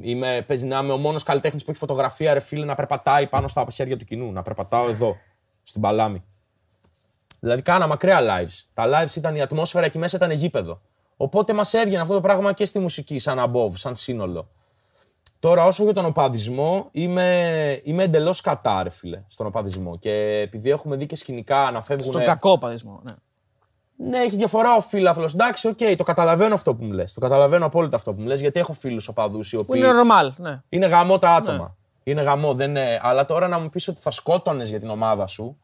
Είμαι, 0.00 0.44
παίζει 0.46 0.66
να 0.66 0.78
είμαι 0.78 0.92
ο 0.92 0.96
μόνος 0.96 1.22
καλλιτέχνης 1.22 1.64
που 1.64 1.70
έχει 1.70 1.78
φωτογραφία, 1.78 2.34
ρε 2.34 2.40
φίλε, 2.40 2.64
να 2.64 2.74
περπατάει 2.74 3.26
πάνω 3.26 3.48
στα 3.48 3.66
χέρια 3.72 3.96
του 3.96 4.04
κοινού. 4.04 4.32
Να 4.32 4.42
περπατάω 4.42 4.88
εδώ, 4.88 5.16
στην 5.62 5.80
παλάμη. 5.80 6.24
Δηλαδή, 7.40 7.62
κάναμε 7.62 7.92
ακραία 7.92 8.20
lives. 8.20 8.60
Τα 8.74 8.84
lives 8.86 9.16
ήταν 9.16 9.36
η 9.36 9.40
ατμόσφαιρα 9.40 9.84
εκεί 9.84 9.98
μέσα, 9.98 10.16
ήταν 10.16 10.30
γήπεδο. 10.30 10.80
Οπότε 11.16 11.52
μας 11.52 11.74
έβγαινε 11.74 12.00
αυτό 12.02 12.14
το 12.14 12.20
πράγμα 12.20 12.52
και 12.52 12.64
στη 12.64 12.78
μουσική, 12.78 13.18
σαν 13.18 13.38
above, 13.38 13.72
σαν 13.72 13.96
σύνολο. 13.96 14.48
Τώρα, 15.38 15.64
όσο 15.64 15.84
για 15.84 15.92
τον 15.92 16.04
οπαδισμό, 16.04 16.88
είμαι, 16.90 17.80
είμαι 17.84 18.02
εντελώς 18.02 18.40
κατά, 18.40 18.82
ρε 18.82 18.90
φίλε, 18.90 19.22
στον 19.26 19.46
οπαδισμό. 19.46 19.98
Και 19.98 20.10
επειδή 20.40 20.70
έχουμε 20.70 20.96
δει 20.96 21.06
και 21.06 21.16
σκηνικά 21.16 21.70
να 21.70 21.82
φεύγουν. 21.82 22.12
Στον 22.12 22.24
κακό 22.24 22.50
οπαδισμό, 22.50 23.00
ναι. 23.10 23.14
Ναι, 23.96 24.18
έχει 24.18 24.36
διαφορά 24.36 24.76
ο 24.76 24.80
φίλαθλος. 24.80 25.30
Εντάξει, 25.34 25.68
OK, 25.68 25.78
okay, 25.80 25.94
το 25.96 26.04
καταλαβαίνω 26.04 26.54
αυτό 26.54 26.74
που 26.74 26.84
μου 26.84 26.92
λες. 26.92 27.14
Το 27.14 27.20
καταλαβαίνω 27.20 27.66
απόλυτα 27.66 27.96
αυτό 27.96 28.14
που 28.14 28.20
μου 28.20 28.26
λες, 28.26 28.40
γιατί 28.40 28.60
έχω 28.60 28.72
φίλους 28.72 29.08
οπαδούς 29.08 29.52
οι 29.52 29.56
οποίοι. 29.56 29.82
είναι 29.84 29.92
normal, 30.00 30.32
ναι. 30.36 30.62
Είναι 30.68 30.86
γαμώ 30.86 31.18
τα 31.18 31.30
άτομα. 31.30 31.58
Ναι. 31.58 32.12
Είναι 32.12 32.22
γαμώ, 32.22 32.54
δεν 32.54 32.70
είναι. 32.70 33.00
Αλλά 33.02 33.24
τώρα 33.24 33.48
να 33.48 33.58
μου 33.58 33.68
πεις 33.68 33.88
ότι 33.88 34.00
θα 34.00 34.10
σκότωνες 34.10 34.68
για 34.68 34.80
την 34.80 34.90
ομάδα 34.90 35.26
σου, 35.26 35.58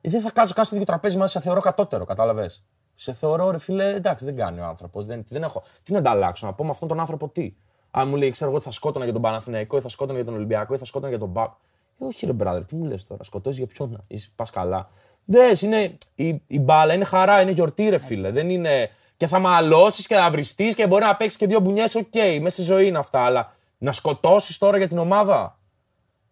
ε, 0.00 0.10
δεν 0.10 0.20
θα 0.20 0.30
κάτσω 0.30 0.54
καν 0.54 0.64
στο 0.64 0.74
ίδιο 0.74 0.86
τραπέζι 0.86 1.16
μαζί, 1.16 1.32
σε 1.32 1.40
θεωρώ 1.40 1.60
κατώτερο, 1.60 2.04
κατάλαβες. 2.04 2.64
Σε 2.94 3.12
θεωρώ, 3.12 3.50
ρε 3.50 3.58
φίλε, 3.58 3.94
εντάξει, 3.94 4.24
δεν 4.24 4.36
κάνει 4.36 4.60
ο 4.60 4.64
άνθρωπος. 4.64 5.06
Δεν, 5.06 5.24
δεν 5.28 5.42
έχω. 5.42 5.62
Τι 5.82 5.92
να 5.92 5.98
ανταλλάξω, 5.98 6.46
να 6.46 6.52
πω 6.52 6.64
με 6.64 6.70
αυτόν 6.70 6.88
τον 6.88 7.00
άνθρωπο 7.00 7.28
τι. 7.28 7.54
Αν 7.90 8.08
μου 8.08 8.16
λέει, 8.16 8.30
ξέρω 8.30 8.50
εγώ, 8.50 8.60
θα 8.60 8.70
σκότωνα 8.70 9.04
για 9.04 9.12
τον 9.12 9.22
Παναθηναϊκό 9.22 9.76
ή 9.76 9.80
θα 9.80 9.88
σκότωνα 9.88 10.16
για 10.16 10.26
τον 10.26 10.34
Ολυμπιακό 10.34 10.74
ή 10.74 10.78
θα 10.78 10.84
σκότωνα 10.84 11.10
για 11.10 11.18
τον 11.18 11.28
ΠΑΟΚ. 11.28 11.50
Ε, 11.98 12.04
όχι, 12.04 12.26
ρε 12.26 12.32
brother, 12.32 12.64
τι 12.64 12.74
μου 12.74 12.84
λες 12.84 13.06
τώρα, 13.06 13.22
σκοτώσει 13.22 13.56
για 13.56 13.66
ποιον, 13.66 14.04
είσαι 14.06 14.28
πας 14.36 14.50
καλά. 14.50 14.88
Δες, 15.30 15.62
είναι 15.62 15.96
η, 16.14 16.42
η 16.46 16.60
μπάλα, 16.60 16.94
είναι 16.94 17.04
χαρά, 17.04 17.40
είναι 17.40 17.50
γιορτή, 17.50 17.88
ρε 17.88 17.98
φίλε. 17.98 18.30
Δεν 18.30 18.50
είναι. 18.50 18.90
Και 19.16 19.26
θα 19.26 19.38
μαλώσεις 19.38 20.06
και 20.06 20.14
θα 20.14 20.30
βριστείς 20.30 20.74
και 20.74 20.86
μπορεί 20.86 21.04
να 21.04 21.16
παίξεις 21.16 21.38
και 21.38 21.46
δύο 21.46 21.60
μπουνιές, 21.60 21.94
OK, 21.94 22.06
okay, 22.12 22.38
μέσα 22.40 22.62
στη 22.62 22.62
ζωή 22.62 22.86
είναι 22.86 22.98
αυτά. 22.98 23.20
Αλλά 23.20 23.52
να 23.78 23.92
σκοτώσεις 23.92 24.58
τώρα 24.58 24.76
για 24.78 24.88
την 24.88 24.98
ομάδα 24.98 25.58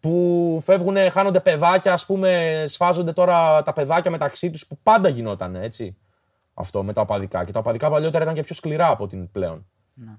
που 0.01 0.63
φεύγουν, 0.65 0.97
χάνονται 1.11 1.41
παιδάκια, 1.41 1.93
ας 1.93 2.07
πούμε, 2.07 2.63
σφάζονται 2.67 3.13
τώρα 3.13 3.63
τα 3.63 3.73
παιδάκια 3.73 4.11
μεταξύ 4.11 4.51
τους 4.51 4.67
που 4.67 4.79
πάντα 4.83 5.09
γινόταν 5.09 5.55
έτσι. 5.55 5.97
Αυτό 6.55 6.83
με 6.83 6.93
τα 6.93 7.01
οπαδικά. 7.01 7.45
Και 7.45 7.53
τα 7.53 7.59
οπαδικά 7.59 7.91
παλιότερα 7.91 8.23
ήταν 8.25 8.37
και 8.37 8.43
πιο 8.43 8.55
σκληρά 8.55 8.89
από 8.89 9.07
την 9.07 9.31
πλέον. 9.31 9.67
Ναι. 9.95 10.17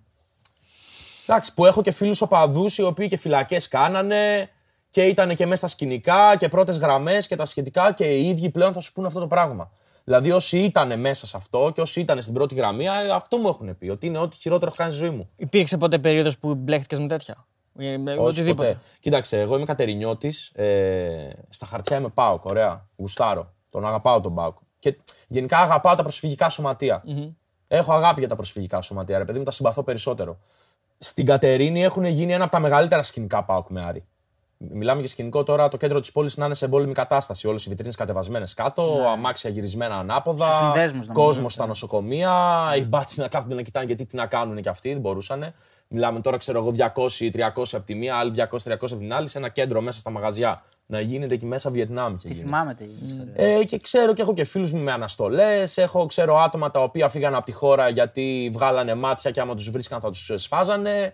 Εντάξει, 1.27 1.53
που 1.53 1.65
έχω 1.65 1.81
και 1.81 1.91
φίλους 1.91 2.21
οπαδούς 2.21 2.77
οι 2.77 2.81
οποίοι 2.81 3.07
και 3.07 3.17
φυλακές 3.17 3.67
κάνανε 3.67 4.49
και 4.89 5.03
ήταν 5.03 5.35
και 5.35 5.45
μέσα 5.45 5.55
στα 5.55 5.67
σκηνικά 5.67 6.37
και 6.37 6.47
πρώτες 6.47 6.77
γραμμές 6.77 7.27
και 7.27 7.35
τα 7.35 7.45
σχετικά 7.45 7.93
και 7.93 8.05
οι 8.05 8.27
ίδιοι 8.27 8.49
πλέον 8.49 8.73
θα 8.73 8.79
σου 8.79 8.93
πούνε 8.93 9.07
αυτό 9.07 9.19
το 9.19 9.27
πράγμα. 9.27 9.71
Δηλαδή, 10.03 10.31
όσοι 10.31 10.57
ήταν 10.57 10.99
μέσα 10.99 11.25
σε 11.25 11.37
αυτό 11.37 11.71
και 11.73 11.81
όσοι 11.81 11.99
ήταν 11.99 12.21
στην 12.21 12.33
πρώτη 12.33 12.55
γραμμή, 12.55 12.85
ε, 12.85 12.89
αυτό 13.13 13.37
μου 13.37 13.47
έχουν 13.47 13.77
πει. 13.77 13.89
Ότι 13.89 14.05
είναι 14.07 14.17
ό,τι 14.17 14.35
χειρότερο 14.35 14.67
έχω 14.67 14.75
κάνει 14.77 14.91
στη 14.91 15.05
ζωή 15.05 15.15
μου. 15.15 15.29
Υπήρξε 15.35 15.77
ποτέ 15.77 15.99
περίοδος 15.99 16.37
που 16.37 16.55
μπλέχτηκες 16.55 16.99
με 16.99 17.07
τέτοια; 17.07 17.47
Με 17.73 18.15
Όχι 18.17 18.43
ποτέ. 18.43 18.77
Κοίταξε, 18.99 19.39
εγώ 19.39 19.55
είμαι 19.55 19.65
κατερινιώτης. 19.65 20.51
Ε, 20.55 21.29
στα 21.49 21.65
χαρτιά 21.65 21.97
είμαι 21.97 22.09
πάω. 22.09 22.39
Ωραία. 22.43 22.87
Γουστάρω. 22.95 23.53
Τον 23.69 23.85
αγαπάω 23.85 24.21
τον 24.21 24.35
πάω. 24.35 24.53
Και 24.79 24.97
γενικά 25.27 25.57
αγαπάω 25.57 25.95
τα 25.95 26.01
προσφυγικά 26.01 26.51
Έχω 27.67 27.93
αγάπη 27.93 28.19
για 28.19 28.29
τα 28.29 28.35
προσφυγικά 28.35 28.81
σωματεία. 28.81 29.17
Ρε 29.17 29.25
παιδί 29.25 29.37
μου, 29.37 29.43
τα 29.43 29.51
συμπαθώ 29.51 29.83
περισσότερο. 29.83 30.37
Στην 30.97 31.25
Κατερίνη 31.25 31.83
έχουν 31.83 32.05
γίνει 32.05 32.33
ένα 32.33 32.43
από 32.43 32.51
τα 32.51 32.59
μεγαλύτερα 32.59 33.03
σκηνικά 33.03 33.43
πάω 33.43 33.63
με 33.67 33.81
Άρη. 33.81 34.05
Μιλάμε 34.57 34.99
για 34.99 35.09
σκηνικό 35.09 35.43
τώρα 35.43 35.67
το 35.67 35.77
κέντρο 35.77 35.99
της 35.99 36.11
πόλης 36.11 36.37
να 36.37 36.45
είναι 36.45 36.53
σε 36.53 36.65
εμπόλεμη 36.65 36.93
κατάσταση. 36.93 37.47
Όλες 37.47 37.65
οι 37.65 37.69
βιτρίνες 37.69 37.95
κατεβασμένες 37.95 38.53
κάτω, 38.53 38.95
ναι. 38.97 39.09
αμάξια 39.09 39.49
γυρισμένα 39.49 39.97
ανάποδα, 39.97 40.73
κόσμος 41.13 41.53
στα 41.53 41.67
νοσοκομεία, 41.67 42.33
οι 42.77 42.85
μπάτσι 42.85 43.19
να 43.19 43.27
κάθονται 43.27 43.55
να 43.55 43.61
κοιτάνε 43.61 43.85
γιατί 43.85 44.05
τι 44.05 44.15
να 44.15 44.25
κάνουν 44.25 44.61
και 44.61 44.69
αυτοί, 44.69 44.89
δεν 44.89 44.99
μπορούσαν. 44.99 45.53
Μιλάμε 45.87 46.19
τώρα, 46.19 46.37
ξέρω 46.37 46.59
εγώ, 46.59 46.73
200-300 46.77 47.63
από 47.71 47.85
τη 47.85 47.95
μία, 47.95 48.15
άλλοι 48.15 48.31
200-300 48.35 48.47
από 48.69 48.95
την 48.95 49.13
άλλη, 49.13 49.27
σε 49.27 49.37
ένα 49.37 49.49
κέντρο 49.49 49.81
μέσα 49.81 49.99
στα 49.99 50.09
μαγαζιά. 50.09 50.63
Να 50.85 50.99
γίνεται 50.99 51.33
εκεί 51.33 51.45
μέσα 51.45 51.69
Βιετνάμ. 51.69 52.15
Τι 52.15 52.33
θυμάμαι 52.33 52.73
τι 52.73 52.83
ιστορία. 52.83 53.33
Ε, 53.35 53.63
και 53.63 53.79
ξέρω 53.79 54.13
και 54.13 54.21
έχω 54.21 54.33
και 54.33 54.43
φίλους 54.43 54.71
μου 54.71 54.81
με 54.81 54.91
αναστολές. 54.91 55.77
Έχω 55.77 56.05
ξέρω 56.05 56.37
άτομα 56.37 56.71
τα 56.71 56.83
οποία 56.83 57.09
φύγαν 57.09 57.35
από 57.35 57.45
τη 57.45 57.51
χώρα 57.51 57.89
γιατί 57.89 58.49
βγάλανε 58.53 58.95
μάτια 58.95 59.31
και 59.31 59.41
άμα 59.41 59.55
τους 59.55 59.69
βρίσκαν 59.69 59.99
θα 59.99 60.09
τους 60.09 60.31
σφάζανε. 60.35 61.13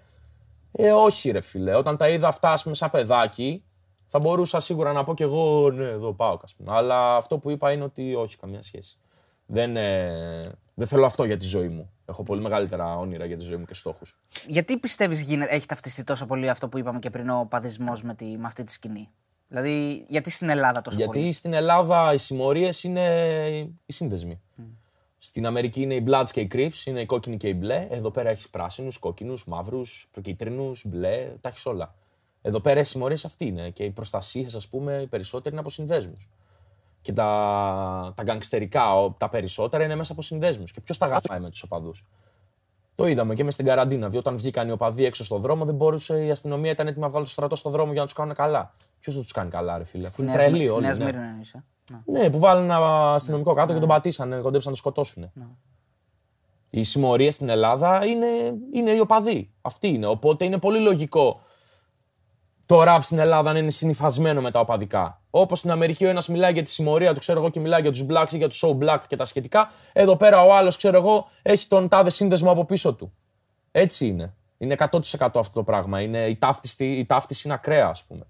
Ε, 0.75 0.91
όχι, 0.91 1.31
ρε 1.31 1.41
φίλε. 1.41 1.75
Όταν 1.75 1.97
τα 1.97 2.09
είδα 2.09 2.27
αυτά, 2.27 2.51
ας 2.51 2.63
πούμε, 2.63 2.75
σαν 2.75 2.89
παιδάκι, 2.89 3.63
θα 4.07 4.19
μπορούσα 4.19 4.59
σίγουρα 4.59 4.91
να 4.91 5.03
πω 5.03 5.13
κι 5.13 5.23
εγώ, 5.23 5.71
ναι, 5.71 5.83
εδώ 5.83 6.13
πάω, 6.13 6.37
ας 6.43 6.55
πούμε. 6.55 6.71
Αλλά 6.75 7.15
αυτό 7.15 7.37
που 7.37 7.49
είπα 7.49 7.71
είναι 7.71 7.83
ότι 7.83 8.15
όχι, 8.15 8.37
καμία 8.37 8.61
σχέση. 8.61 8.97
Δεν, 9.45 9.77
ε, 9.77 10.51
δεν 10.73 10.87
θέλω 10.87 11.05
αυτό 11.05 11.23
για 11.23 11.37
τη 11.37 11.45
ζωή 11.45 11.67
μου. 11.67 11.91
Έχω 12.05 12.23
πολύ 12.23 12.41
μεγαλύτερα 12.41 12.95
όνειρα 12.95 13.25
για 13.25 13.37
τη 13.37 13.43
ζωή 13.43 13.57
μου 13.57 13.65
και 13.65 13.73
στόχους. 13.73 14.19
Γιατί 14.47 14.77
πιστεύεις 14.77 15.25
έχει 15.49 15.65
ταυτιστεί 15.65 16.03
τόσο 16.03 16.25
πολύ 16.25 16.49
αυτό 16.49 16.69
που 16.69 16.77
είπαμε 16.77 16.99
και 16.99 17.09
πριν 17.09 17.29
ο 17.29 17.45
παδισμός 17.49 18.03
με, 18.03 18.15
τη, 18.15 18.25
με 18.25 18.45
αυτή 18.45 18.63
τη 18.63 18.71
σκηνή; 18.71 19.09
Δηλαδή, 19.47 20.05
γιατί 20.07 20.29
στην 20.29 20.49
Ελλάδα 20.49 20.81
τόσο 20.81 20.97
γιατί 20.97 21.11
πολύ; 21.11 21.23
Γιατί 21.23 21.37
στην 21.39 21.53
Ελλάδα 21.53 22.13
οι 22.13 22.17
συμμορίες 22.17 22.83
είναι 22.83 23.05
οι 23.85 23.93
σύνδεσμοι. 23.93 24.41
Στην 25.25 25.45
Αμερική 25.45 25.81
είναι 25.81 25.95
οι 25.95 26.03
Bloods 26.07 26.29
και 26.31 26.39
οι 26.39 26.49
Crips, 26.53 26.85
είναι 26.85 27.01
οι 27.01 27.05
κόκκινοι 27.05 27.37
και 27.37 27.47
οι 27.47 27.55
μπλε. 27.57 27.87
Εδώ 27.89 28.11
πέρα 28.11 28.29
έχεις 28.29 28.49
πράσινους, 28.49 28.97
κόκκινους, 28.97 29.45
μαύρους, 29.45 30.09
κίτρινους, 30.21 30.83
μπλε, 30.85 31.33
τα 31.41 31.49
έχεις 31.49 31.65
όλα. 31.65 31.93
Εδώ 32.41 32.59
πέρα 32.59 32.79
οι 32.79 32.83
συμμορίες 32.83 33.25
αυτοί 33.25 33.45
είναι 33.45 33.69
και 33.69 33.83
οι 33.83 33.91
προστασίες, 33.91 34.55
ας 34.55 34.67
πούμε, 34.67 35.01
οι 35.01 35.07
περισσότεροι 35.07 35.49
είναι 35.49 35.59
από 35.59 35.69
συνδέσμου. 35.69 36.13
Και 37.01 37.13
τα, 37.13 38.13
τα 38.15 38.23
γκαγκστερικά, 38.23 39.15
τα 39.17 39.29
περισσότερα 39.29 39.83
είναι 39.83 39.95
μέσα 39.95 40.11
από 40.11 40.21
συνδέσμους. 40.21 40.71
Και 40.71 40.81
ποιος 40.81 40.97
τα 40.97 41.07
γράφει 41.07 41.39
με 41.39 41.49
τους 41.49 41.63
οπαδούς. 41.63 42.05
Το 42.95 43.07
είδαμε 43.07 43.33
και 43.33 43.43
μες 43.43 43.53
στην 43.53 43.65
καραντίνα. 43.65 44.09
Διότι 44.09 44.27
όταν 44.27 44.37
βγήκαν 44.37 44.67
οι 44.67 44.71
οπαδοί 44.71 45.05
έξω 45.05 45.23
στον 45.25 45.41
δρόμο, 45.41 45.65
δεν 45.65 45.75
μπορούσε 45.75 46.25
η 46.25 46.31
αστυνομία 46.31 46.71
ήταν 46.71 46.87
έτοιμη 46.87 47.03
να 47.03 47.09
βγάλει 47.09 47.25
το 47.25 47.31
στρατό 47.31 47.55
στον 47.55 47.71
δρόμο 47.71 47.91
για 47.91 48.01
να 48.01 48.05
τους 48.05 48.15
κάνουν 48.15 48.35
καλά. 48.35 48.73
Ποιος 48.99 49.15
δεν 49.15 49.23
τους 49.23 49.31
κάνει 49.31 49.49
καλά, 49.49 49.77
ρε 49.77 49.83
φίλε; 49.83 50.07
Στην 50.07 50.25
Νέα 50.25 50.93
Σμύρνη 50.93 51.39
είσαι. 51.41 51.57
Ναι, 51.57 51.63
που 52.31 52.39
βάλουν 52.39 52.63
ένα 52.63 53.13
αστυνομικό 53.13 53.53
κάτω 53.53 53.73
και 53.73 53.79
τον 53.79 53.87
πατήσανε, 53.87 54.39
κοντέψαν 54.39 54.71
να 54.71 54.77
το 54.77 54.81
σκοτώσουν. 54.83 55.31
Οι 56.69 56.83
συμμορίες 56.83 57.33
στην 57.33 57.49
Ελλάδα 57.49 58.05
είναι, 58.05 58.27
είναι 58.73 58.91
οι 58.91 58.99
οπαδοί. 58.99 59.51
Αυτοί 59.61 59.87
είναι. 59.87 60.05
Οπότε 60.05 60.45
είναι 60.45 60.57
πολύ 60.57 60.79
λογικό 60.79 61.41
το 62.65 62.83
ραπ 62.83 63.01
στην 63.01 63.19
Ελλάδα 63.19 63.53
να 63.53 63.59
είναι 63.59 63.69
συνυφασμένο 63.69 64.41
με 64.41 64.51
τα 64.51 64.59
οπαδικά. 64.59 65.21
Όπως 65.29 65.59
στην 65.59 65.71
Αμερική 65.71 66.05
ο 66.05 66.09
ένας 66.09 66.27
μιλάει 66.27 66.53
για 66.53 66.63
τη 66.63 66.69
συμμορία 66.69 67.13
του, 67.13 67.19
ξέρω 67.19 67.39
εγώ, 67.39 67.49
και 67.49 67.59
μιλάει 67.59 67.81
για 67.81 67.91
τους 67.91 68.05
blacks 68.09 68.33
ή 68.33 68.37
για 68.37 68.49
του 68.49 68.55
show 68.55 68.77
black 68.77 68.99
και 69.07 69.15
τα 69.15 69.25
σχετικά. 69.25 69.71
Εδώ 69.93 70.15
πέρα 70.15 70.43
ο 70.43 70.55
άλλος, 70.55 70.77
ξέρω 70.77 70.97
εγώ, 70.97 71.27
έχει 71.41 71.67
τον 71.67 71.87
τάδε 71.87 72.09
σύνδεσμο 72.09 72.51
από 72.51 72.65
πίσω 72.65 72.93
του. 72.93 73.13
Έτσι 73.71 74.07
είναι. 74.07 74.33
Είναι 74.57 74.75
100% 74.77 74.99
αυτό 75.17 75.51
το 75.53 75.63
πράγμα. 75.63 76.01
Είναι, 76.01 76.25
η, 76.25 76.37
ταύτιση, 76.37 76.85
η 76.85 77.05
ταύτιση 77.05 77.41
είναι 77.45 77.53
ακραία, 77.53 77.87
ας 77.87 78.03
πούμε. 78.03 78.23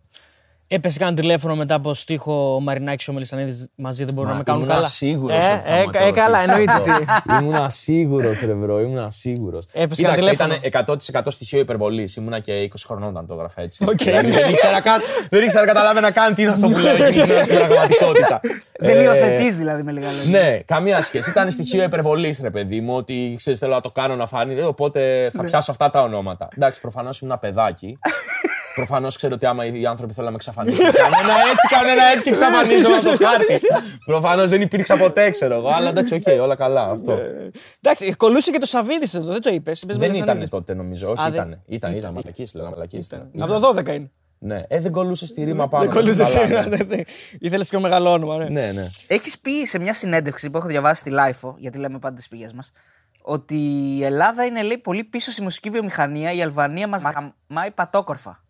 Έπεσε 0.68 1.00
καν 1.00 1.16
τηλέφωνο 1.16 1.56
μετά 1.56 1.76
από 1.76 1.94
στίχο 1.94 2.56
ο 2.56 2.60
Μαρινάκης 2.60 3.06
και 3.06 3.12
ο 3.12 3.14
Μελισανίδης 3.14 3.68
μαζί, 3.76 4.04
δεν 4.04 4.14
μπορούν 4.14 4.32
να 4.32 4.38
με 4.38 4.44
κάνουν 4.44 4.62
ήμουνα 4.62 4.76
καλά. 4.76 4.88
σίγουρος 4.88 5.36
Ε, 5.44 5.52
ότι 5.54 5.62
θα 5.68 5.76
ε, 5.76 5.84
μου 5.86 5.92
το 5.92 6.00
ε, 6.00 6.12
καλά, 6.12 6.38
ρωτήσεις. 6.46 6.66
εννοείται. 6.68 7.06
τι. 7.28 7.34
Ήμουνα 7.42 7.70
σίγουρος, 7.70 8.40
ρε 8.40 8.54
bro, 8.54 8.80
ήμουνα 8.80 9.10
σίγουρος. 9.10 9.66
Έπεσε 9.72 10.02
κανένα 10.02 10.20
Κοίταξε, 10.22 10.46
τηλέφωνο. 10.46 10.96
ήταν 10.98 11.22
100% 11.24 11.32
στοιχείο 11.32 11.60
υπερβολής. 11.60 12.16
Ήμουνα 12.16 12.40
και 12.40 12.70
20 12.72 12.76
χρονών 12.88 13.10
όταν 13.10 13.26
το 13.26 13.34
έγραφα 13.34 13.62
έτσι. 13.62 13.84
Οκ, 13.84 14.04
δηλαδή, 14.04 14.28
ναι. 14.28 14.36
δεν 14.36 14.50
ήξερα 14.50 14.82
καν, 14.82 15.02
δεν 15.30 15.44
ήξερα, 15.44 15.66
καταλάβαινα 15.66 16.12
καν 16.12 16.34
τι 16.34 16.42
είναι 16.42 16.52
αυτό 16.52 16.68
που 16.68 16.78
λέω 16.78 17.04
εκείνη 17.06 17.24
την 17.24 17.32
ώρα 17.32 17.44
στην 17.44 17.56
πραγματικότητα. 17.58 18.40
Δεν 18.80 18.98
Ε, 18.98 19.04
υιοθετείς 19.04 19.56
δηλαδή 19.56 19.84
με 19.84 19.92
λίγα 19.92 20.08
λόγια. 20.12 20.40
Ναι, 20.40 20.58
καμία 20.66 21.02
σχέση. 21.02 21.30
Ήταν 21.30 21.52
στοιχείο 21.52 21.84
υπερβολής, 21.84 22.40
ρε 22.42 22.50
παιδί 22.50 22.82
μου, 22.82 22.96
ότι 22.96 23.34
ξέρεις, 23.38 23.60
θέλω 23.60 23.74
να 23.74 23.82
το 23.82 23.92
κάνω 23.92 24.16
να 24.16 24.28
φανεί, 24.28 24.60
ε, 24.60 24.62
οπότε 24.64 25.30
θα 25.34 25.44
πιάσω 25.44 25.72
αυτά 25.72 25.90
τα 25.90 26.02
ονόματα. 26.02 26.48
Εντάξει, 26.56 26.82
προφανώς 26.82 27.20
ήμουν 27.20 27.32
ένα 27.42 27.42
παιδάκι. 27.54 27.98
Προφανώς 28.76 29.16
ξέρω 29.16 29.34
ότι 29.36 29.46
άμα 29.46 29.66
οι 29.66 29.86
άνθρωποι 29.86 30.14
θέλουν 30.14 30.26
να 30.26 30.32
με 30.32 30.36
εξαφανίσουν. 30.36 30.92
Κάνω 30.92 31.16
ένα 31.24 31.34
έτσι, 31.52 31.68
κάνω 31.70 31.90
ένα 31.90 32.04
έτσι 32.04 32.24
και 32.24 32.30
εξαφανίζομαι 32.30 32.96
από 32.96 33.06
το 33.18 33.26
χάρτη. 33.26 33.60
Προφανώς 34.06 34.50
δεν 34.50 34.62
υπήρξα 34.62 34.98
ποτέ, 34.98 35.30
ξέρω 35.30 35.54
εγώ. 35.56 35.70
Αλλά 35.70 35.90
εντάξει, 35.90 36.14
οκ, 36.14 36.42
όλα 36.42 36.56
καλά. 36.56 36.84
Αυτό. 36.84 37.20
Εντάξει, 37.82 38.14
κολλούσε 38.14 38.52
και 38.52 38.58
το 38.60 38.66
Σαββίδης 38.66 39.14
εδώ, 39.14 39.32
δεν 39.32 39.42
το 39.42 39.50
είπες. 39.54 39.84
Δεν 39.88 40.14
ήταν 40.14 40.50
τότε 40.50 40.74
νομίζω. 40.74 41.08
Όχι, 41.10 41.22
Α, 41.22 41.24
δεν- 41.24 41.34
ήταν. 41.34 41.62
Ήταν, 41.66 41.96
ήταν. 41.96 42.14
Μαλακίες, 42.14 42.54
λέγαμε 42.54 42.76
μαλακίες. 42.76 43.10
Από 43.40 43.54
το 43.54 43.60
12 43.60 43.94
είναι. 43.94 44.12
Ναι, 44.46 44.64
ε, 44.68 44.80
δεν 44.80 44.92
κολλούσε 44.92 45.26
στη 45.26 45.44
ρίμα 45.44 45.68
πάνω. 45.68 45.84
Δεν 45.84 45.94
κολλούσε 45.94 46.24
Καλά, 46.24 46.46
σήμερα. 46.46 46.68
ναι. 46.68 46.96
Ήθελες 47.40 47.68
πιο 47.70 47.80
μεγάλο 47.80 48.12
όνομα, 48.12 48.38
ναι. 48.38 48.50
Ναι, 48.50 48.72
ναι. 48.72 48.90
Έχεις 49.08 49.40
πει 49.40 49.66
σε 49.66 49.80
μια 49.80 49.94
συνέντευξη 49.94 50.50
που 50.50 50.58
έχω 50.58 50.68
διαβάσει 50.68 51.00
στη 51.00 51.10
LiFO, 51.10 51.56
γιατί 51.60 51.78
λέμε 51.78 52.00
πάντα 52.00 52.16
τις 52.16 52.28
πηγές 52.28 52.54
μας, 52.54 52.72
ότι 53.22 53.56
η 53.98 54.04
Ελλάδα 54.04 54.44
είναι 54.44 54.62
λέει, 54.62 54.78
πολύ 54.78 55.04
πίσω 55.04 55.32
στη 55.32 55.42
μουσική 55.42 55.70
βιομηχανία, 55.70 56.32
η 56.34 56.42
Αλβανία 56.42 56.88
μας 56.88 57.02
μάει 57.48 57.72
πατόκορφα. 57.72 58.43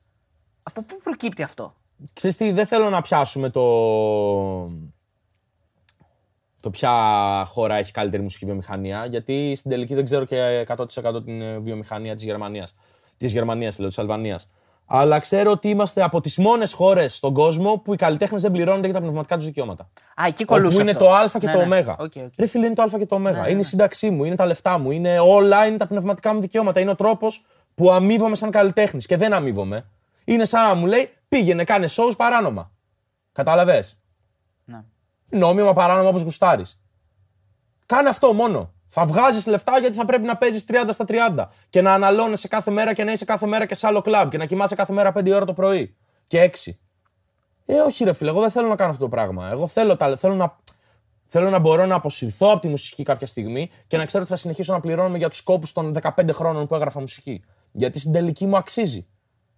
Από 0.63 0.81
πού 0.81 0.99
προκύπτει 1.03 1.43
αυτό; 1.43 1.73
Ξέρεις 2.13 2.37
τι, 2.37 2.51
δεν 2.51 2.65
θέλω 2.65 2.89
να 2.89 3.01
πιάσουμε 3.01 3.49
το... 3.49 3.63
το 6.59 6.69
ποια 6.71 6.91
χώρα 7.45 7.75
έχει 7.75 7.91
καλύτερη 7.91 8.23
μουσική 8.23 8.45
βιομηχανία, 8.45 9.05
γιατί 9.05 9.55
στην 9.55 9.71
τελική 9.71 9.95
δεν 9.95 10.05
ξέρω 10.05 10.25
και 10.25 10.65
100% 10.67 11.23
την 11.25 11.41
ε, 11.41 11.59
βιομηχανία 11.59 12.15
της 12.15 12.23
Γερμανίας. 12.23 12.75
Της 13.17 13.31
Γερμανίας, 13.31 13.79
λέω, 13.79 13.87
της 13.87 13.99
Αλβανίας. 13.99 14.47
Αλλά 14.85 15.19
ξέρω 15.19 15.51
ότι 15.51 15.69
είμαστε 15.69 16.03
από 16.03 16.21
τις 16.21 16.37
μόνες 16.37 16.73
χώρες 16.73 17.15
στον 17.15 17.33
κόσμο 17.33 17.77
που 17.77 17.93
οι 17.93 17.97
καλλιτέχνες 17.97 18.41
δεν 18.41 18.51
πληρώνονται 18.51 18.85
για 18.85 18.93
τα 18.93 19.01
πνευματικά 19.01 19.35
τους 19.35 19.45
δικαιώματα. 19.45 19.89
Α, 20.21 20.23
εκεί 20.27 20.45
κολλούσε. 20.45 20.73
Όπου 20.73 20.81
είναι 20.81 20.91
αυτό. 20.91 21.05
το 21.05 21.11
Α 21.11 21.39
και 21.39 21.45
Ναι, 21.45 21.53
το 21.53 21.65
ναι. 21.65 21.77
Ω. 21.77 21.95
OK, 21.99 22.13
OK. 22.15 22.33
Ρε 22.37 22.45
φίλε, 22.45 22.65
είναι 22.65 22.75
το 22.75 22.81
Α 22.81 22.87
και 22.97 23.05
το 23.05 23.15
Ω. 23.15 23.49
είναι 23.49 23.59
η 23.59 23.63
σύνταξή 23.63 24.09
μου, 24.09 24.23
είναι 24.23 24.35
τα 24.35 24.45
λεφτά 24.45 24.77
μου, 24.77 24.91
είναι 24.91 25.19
όλα, 25.19 25.65
είναι 25.65 25.77
τα 25.77 25.87
πνευματικά 25.87 26.33
μου 26.33 26.41
δικαιώματα. 26.41 26.79
Είναι 26.79 26.91
ο 26.91 26.95
τρόπος 26.95 27.43
που 27.75 27.91
αμείβομαι 27.91 28.35
σαν 28.35 28.49
καλλιτέχνης 28.49 29.05
και 29.05 29.17
δεν 29.17 29.33
αμείβομαι. 29.33 29.85
Είναι 30.25 30.45
σαν 30.45 30.67
να 30.67 30.73
μου 30.73 30.85
λέει 30.85 31.09
πήγαινε, 31.27 31.63
κάνε 31.63 31.87
shows 31.89 32.13
παράνομα. 32.17 32.71
Κατάλαβες; 33.31 33.97
Ναι. 34.65 34.83
Νόμιμα 35.29 35.73
παράνομα 35.73 36.09
όπως 36.09 36.21
γουστάρεις. 36.21 36.79
Κάνε 37.85 38.09
αυτό 38.09 38.33
μόνο. 38.33 38.73
Θα 38.95 39.05
βγάζεις 39.05 39.45
λεφτά 39.45 39.79
γιατί 39.79 39.95
θα 39.97 40.05
πρέπει 40.05 40.25
να 40.25 40.37
παίζεις 40.37 40.65
30 40.67 40.89
στα 40.91 41.05
30 41.07 41.45
και 41.69 41.81
να 41.81 41.93
αναλώνεσαι 41.93 42.47
κάθε 42.47 42.71
μέρα 42.71 42.93
και 42.93 43.03
να 43.03 43.11
είσαι 43.11 43.25
κάθε 43.25 43.45
μέρα 43.45 43.65
και 43.65 43.75
σε 43.75 43.87
άλλο 43.87 44.01
κλαμπ 44.01 44.29
και 44.29 44.37
να 44.37 44.45
κοιμάσαι 44.45 44.75
κάθε 44.75 44.93
μέρα 44.93 45.11
5 45.15 45.31
ώρα 45.33 45.45
το 45.45 45.53
πρωί 45.53 45.95
και 46.27 46.51
6. 46.65 46.71
Ε, 47.65 47.79
όχι, 47.79 48.03
ρε 48.03 48.13
φίλε, 48.13 48.29
εγώ 48.29 48.41
δεν 48.41 48.51
θέλω 48.51 48.67
να 48.67 48.75
κάνω 48.75 48.91
αυτό 48.91 49.03
το 49.03 49.09
πράγμα. 49.09 49.49
Εγώ 49.51 49.67
θέλω, 49.67 49.97
τα, 49.97 50.17
θέλω, 50.17 50.35
να, 50.35 50.57
θέλω 51.25 51.49
να 51.49 51.59
μπορώ 51.59 51.85
να 51.85 51.95
αποσυρθώ 51.95 52.51
από 52.51 52.59
τη 52.59 52.67
μουσική 52.67 53.03
κάποια 53.03 53.27
στιγμή 53.27 53.69
και 53.87 53.97
να 53.97 54.05
ξέρω 54.05 54.23
ότι 54.23 54.31
θα 54.31 54.37
συνεχίσω 54.37 54.73
να 54.73 54.79
πληρώνομαι 54.79 55.17
για 55.17 55.29
τους 55.29 55.41
κόπους 55.41 55.71
των 55.71 55.95
15 56.01 56.29
χρόνων 56.31 56.67
που 56.67 56.75
έγραφα 56.75 56.99
μουσική. 56.99 57.43
Γιατί 57.71 57.99
στην 57.99 58.11
τελική 58.11 58.45
μου 58.45 58.57
αξίζει. 58.57 59.07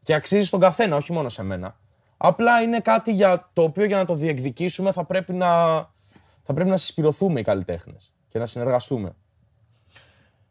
Και 0.05 0.13
αξίζει 0.13 0.45
στον 0.45 0.59
καθένα, 0.59 0.95
όχι 0.95 1.11
μόνο 1.11 1.29
σε 1.29 1.43
μένα. 1.43 1.75
Απλά 2.17 2.61
είναι 2.61 2.79
κάτι 2.79 3.13
για 3.13 3.49
το 3.53 3.61
οποίο 3.61 3.85
για 3.85 3.97
να 3.97 4.05
το 4.05 4.15
διεκδικήσουμε 4.15 4.91
θα 4.91 5.05
πρέπει 5.05 5.33
να, 5.33 5.47
θα 6.43 6.53
πρέπει 6.53 6.69
να 6.69 6.77
συσπηρωθούμε 6.77 7.39
οι 7.39 7.43
καλλιτέχνες 7.43 8.11
και 8.27 8.39
να 8.39 8.45
συνεργαστούμε. 8.45 9.15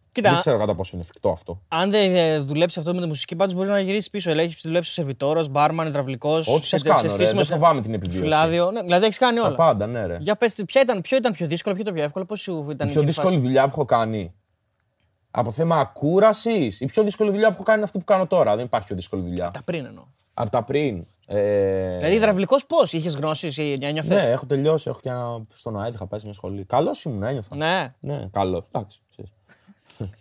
Κοίτα, 0.09 0.31
Δεν 0.31 0.39
ξέρω 0.39 0.59
κατά 0.59 0.75
πόσο 0.75 0.91
είναι 0.95 1.03
εφικτό 1.05 1.29
αυτό. 1.29 1.61
αν 1.69 1.91
δεν 1.91 2.15
ε, 2.17 2.39
δουλέψει 2.39 2.79
αυτό 2.79 2.95
με 2.95 3.01
τη 3.01 3.07
μουσική, 3.07 3.37
πάντως 3.37 3.55
μπορείς 3.55 3.71
να 3.71 3.81
γυρίσεις 3.81 4.11
πίσω. 4.11 4.31
Έχει 4.31 4.57
δουλέψεις 4.63 4.99
ω 4.99 5.01
σεβιτόρος, 5.01 5.49
μπάρμαν, 5.49 5.87
υδραυλικός. 5.87 6.49
Ό,τι 6.49 6.67
θες 6.67 6.83
κάνω, 6.83 7.17
ρε, 7.17 7.33
δεν 7.33 7.45
φοβάμαι 7.45 7.81
την 7.81 7.95
επιβίωση. 7.95 8.23
Φυλάδιο. 8.23 8.71
Ναι, 8.71 8.83
δηλαδή 8.83 9.05
έχεις 9.05 9.19
κάνει 9.19 9.39
Τα 9.39 9.47
όλα. 9.47 9.55
πάντα, 9.55 9.87
ναι, 9.87 10.07
ρε. 10.07 10.17
Για 10.21 10.37
πες, 10.37 10.63
ποια 10.67 10.81
ήταν, 10.81 11.01
ποιο 11.01 11.17
ήταν 11.17 11.33
πιο 11.33 11.47
δύσκολο, 11.47 11.75
ποιο 11.75 11.83
ήταν 11.83 11.95
πιο 11.95 12.05
εύκολο, 12.05 12.25
πώς 12.25 12.41
σου 12.41 12.53
ήταν 12.71 12.87
Η 12.89 12.91
η 12.91 12.93
πιο 12.93 13.01
εκείνη 13.01 13.05
δύσκολη 13.05 13.35
φάση; 13.35 13.41
δουλειά 13.47 13.63
που 13.65 13.71
έχω 13.71 13.85
κάνει. 13.85 14.35
Από 15.37 15.51
θέμα 15.51 15.77
κούραση, 15.77 16.77
η 16.79 16.87
πιο 16.87 17.03
δύσκολη 17.03 17.31
δουλειά 17.31 17.49
που 17.49 17.55
έχω 17.55 17.63
κάνει 17.63 17.77
είναι 17.77 17.87
αυτή 17.87 17.99
που 17.99 18.05
κάνω 18.05 18.27
τώρα. 18.27 18.57
Δεν 18.57 18.65
υπάρχει 18.65 18.87
πιο 18.87 18.97
δύσκολη 18.97 19.23
δουλειά. 19.23 19.51
Τα 19.51 19.63
πριν 19.63 19.85
εννοώ. 19.85 20.05
Από 20.35 20.51
τα 20.51 20.63
πριν. 20.65 21.05
Ε... 21.27 21.97
Δηλαδή 21.97 22.15
υδραυλικός 22.15 22.67
πώς, 22.67 22.93
είχες 22.93 23.15
γνώσεις 23.15 23.57
ή 23.57 23.79
νιώθες; 23.93 24.23
Ναι, 24.23 24.31
έχω 24.31 24.47
τελειώσει. 24.47 24.89
Έχω 24.89 24.99
και 25.03 25.09
ένα... 25.09 25.45
στον 25.55 25.81
ΟΑΕΔ 25.81 25.95
είχα 25.95 26.07
πάει 26.07 26.19
σε 26.21 26.27
μια 26.27 26.35
σχολή. 26.35 26.65
Καλός 26.65 27.05
ήμουν, 27.05 27.23
ένιωθα. 27.23 27.57
Ναι. 27.57 27.95
Ναι, 28.01 28.29
καλός. 28.33 28.65
Εντάξει. 28.73 29.01
ξέρεις. 29.11 29.33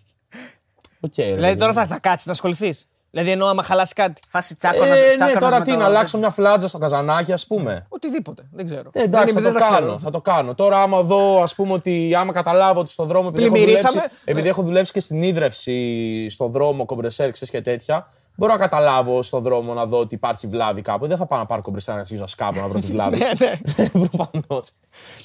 Οκ, 1.06 1.14
ρε, 1.18 1.24
Δηλαδή 1.24 1.42
παιδί 1.42 1.60
τώρα 1.60 1.74
μου. 1.74 1.78
θα, 1.78 1.88
θα 1.88 2.00
κάτσεις 2.00 2.26
να 2.26 2.32
ασχοληθείς; 2.32 2.86
Δηλαδή 3.16 3.32
εννοώ 3.32 3.48
άμα 3.48 3.64
χαλάσει 3.64 3.94
κάτι. 3.94 4.22
Φάση 4.30 4.56
Τσάκωνα. 4.56 4.86
Ε, 4.96 5.00
ναι, 5.00 5.14
Τσάκωνας 5.16 5.40
τώρα 5.40 5.58
με 5.60 5.66
τι, 5.66 5.72
το- 5.72 5.78
να 5.78 5.86
αλλάξω 5.86 6.18
μια 6.18 6.30
φλάτζα 6.30 6.68
στο 6.68 6.78
καζανάκι, 6.78 7.32
ας 7.34 7.48
πούμε. 7.48 7.86
Οτιδήποτε. 7.90 8.44
Δεν 8.52 8.66
ξέρω. 8.66 8.90
Ε, 8.94 9.02
εντάξει, 9.04 9.34
δεν, 9.34 9.44
θα 9.44 9.50
δεν 9.52 9.54
το 9.54 9.60
τα 9.60 9.66
κάνω. 9.74 9.80
ξέρω. 9.86 10.00
Θα 10.00 10.10
το 10.10 10.22
κάνω. 10.22 10.56
Τώρα, 10.56 10.82
άμα 10.82 11.02
δω, 11.02 11.42
ας 11.42 11.56
πούμε, 11.56 11.74
ότι 11.74 12.16
άμα 12.16 12.34
καταλάβω 12.34 12.80
ότι 12.80 12.92
στον 12.92 13.08
δρόμο. 13.08 13.28
Επειδή, 13.32 13.46
έχω 13.46 13.54
Πλημμυρίσαμε. 13.56 13.94
δουλέψει, 13.94 14.16
επειδή 14.26 14.48
έχω 14.48 14.62
δουλέψει 14.62 14.92
και 14.92 15.00
στην 15.00 15.24
ίδρυυση 15.24 16.30
στον 16.30 16.52
δρόμο, 16.52 16.86
κομπρεσέρ, 16.86 17.32
ξέρεις, 17.32 17.54
και 17.54 17.62
τέτοια, 17.62 18.08
μπορώ 18.36 18.52
να 18.54 18.60
καταλάβω 18.60 19.22
στον 19.24 19.42
δρόμο 19.42 19.74
να 19.74 19.86
δω 19.86 19.98
ότι 20.00 20.16
υπάρχει 20.16 20.48
βλάβη 20.48 20.82
κάπου. 20.82 21.08
Δεν 21.08 21.18
θα 21.18 21.26
πάω 21.26 21.40
να 21.40 21.46
πάρω 21.46 21.62
κομπρεσέρ 21.62 21.94
να 21.94 22.00
αρχίσω 22.00 22.22
να 22.22 22.28
σκάβω 22.28 22.62
να 22.62 22.68
βρω 22.68 22.80
τη 22.80 22.88
βλάβη. 22.94 23.18
Ναι, 23.18 23.30
ναι. 23.40 23.90
Προφανώς. 24.08 24.70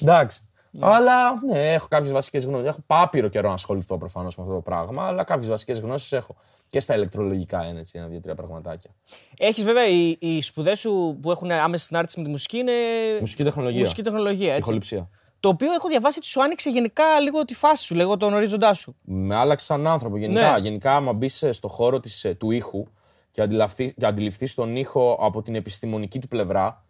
Εντάξει. 0.01 0.39
Αλλά 0.79 1.41
ναι, 1.51 1.73
έχω 1.73 1.87
κάποιες 1.89 2.11
βασικές 2.11 2.45
γνώσει. 2.45 2.65
Έχω 2.65 2.79
πάπυρο 2.87 3.27
καιρό 3.27 3.47
να 3.47 3.53
ασχοληθώ 3.53 3.97
προφανώς 3.97 4.37
με 4.37 4.43
αυτό 4.43 4.55
το 4.55 4.61
πράγμα, 4.61 5.07
αλλά 5.07 5.23
κάποιες 5.23 5.49
βασικές 5.49 5.79
γνώσεις 5.79 6.11
έχω. 6.11 6.35
Και 6.65 6.79
στα 6.79 6.95
ηλεκτρολογικά 6.95 7.65
είναι 7.65 7.79
έτσι, 7.79 7.97
ένα-δύο-τρία 7.97 8.35
πραγματάκια. 8.35 8.91
Έχεις 9.37 9.63
βέβαια 9.63 9.87
οι, 9.87 10.17
οι 10.19 10.41
σπουδές 10.41 10.79
σου 10.79 11.17
που 11.21 11.31
έχουν 11.31 11.51
άμεση 11.51 11.85
συνάρτηση 11.85 12.17
με 12.19 12.25
τη 12.25 12.29
μουσική 12.31 12.57
είναι. 12.57 12.71
Μουσική 13.19 13.43
τεχνολογία. 13.43 13.79
Μουσική 13.79 14.01
τεχνολογία, 14.03 14.47
έτσι. 14.47 14.61
Ηχοληψία. 14.61 15.09
Το 15.39 15.49
οποίο 15.49 15.73
έχω 15.73 15.87
διαβάσει 15.87 16.17
ότι 16.17 16.27
σου 16.27 16.43
άνοιξε 16.43 16.69
γενικά 16.69 17.19
λίγο 17.19 17.45
τη 17.45 17.55
φάση 17.55 17.83
σου, 17.83 17.95
λίγο 17.95 18.17
τον 18.17 18.33
ορίζοντά 18.33 18.73
σου. 18.73 18.95
Με 19.01 19.35
άλλαξε 19.35 19.65
σαν 19.65 19.87
άνθρωπο. 19.87 20.17
Γενικά, 20.17 20.51
Ναι. 20.51 20.59
γενικά 20.59 20.95
άμα 20.95 21.13
μπεις 21.13 21.45
στο 21.49 21.67
χώρο 21.67 21.99
της, 21.99 22.23
ε, 22.23 22.33
του 22.33 22.51
ήχου 22.51 22.85
και, 23.31 23.41
αντιλαφθεί, 23.41 23.93
και 23.93 24.05
αντιληφθείς 24.05 24.53
τον 24.53 24.75
ήχο 24.75 25.17
από 25.21 25.41
την 25.41 25.55
επιστημονική 25.55 26.19
του 26.19 26.27
πλευρά, 26.27 26.65
ε, 26.67 26.88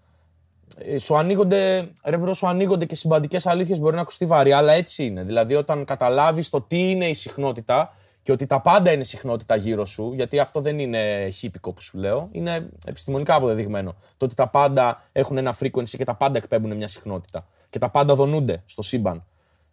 σου 0.99 1.17
ανοίγονται, 1.17 1.91
ρε 2.03 2.17
bro, 2.17 2.33
σου 2.33 2.47
ανοίγονται 2.47 2.85
και 2.85 2.95
συμπαντικές 2.95 3.45
αλήθειες, 3.45 3.79
μπορεί 3.79 3.95
να 3.95 4.01
ακουστεί 4.01 4.25
βαρύ, 4.25 4.51
αλλά 4.51 4.73
έτσι 4.73 5.05
είναι. 5.05 5.23
Δηλαδή, 5.23 5.55
όταν 5.55 5.85
καταλάβεις 5.85 6.49
το 6.49 6.61
τι 6.61 6.89
είναι 6.89 7.05
η 7.05 7.13
συχνότητα 7.13 7.93
και 8.21 8.31
ότι 8.31 8.45
τα 8.45 8.61
πάντα 8.61 8.91
είναι 8.91 9.03
συχνότητα 9.03 9.55
γύρω 9.55 9.85
σου, 9.85 10.11
γιατί 10.13 10.39
αυτό 10.39 10.61
δεν 10.61 10.79
είναι 10.79 11.29
χίπικο 11.29 11.73
που 11.73 11.81
σου 11.81 11.97
λέω, 11.97 12.29
είναι 12.31 12.69
επιστημονικά 12.85 13.35
αποδεδειγμένο. 13.35 13.95
Το 14.17 14.25
ότι 14.25 14.35
τα 14.35 14.47
πάντα 14.47 15.01
έχουν 15.11 15.37
ένα 15.37 15.55
frequency 15.59 15.89
και 15.89 16.03
τα 16.03 16.15
πάντα 16.15 16.37
εκπέμπουν 16.37 16.75
μια 16.75 16.87
συχνότητα. 16.87 17.47
Και 17.69 17.79
τα 17.79 17.89
πάντα 17.89 18.15
δονούνται 18.15 18.61
στο 18.65 18.81
σύμπαν. 18.81 19.23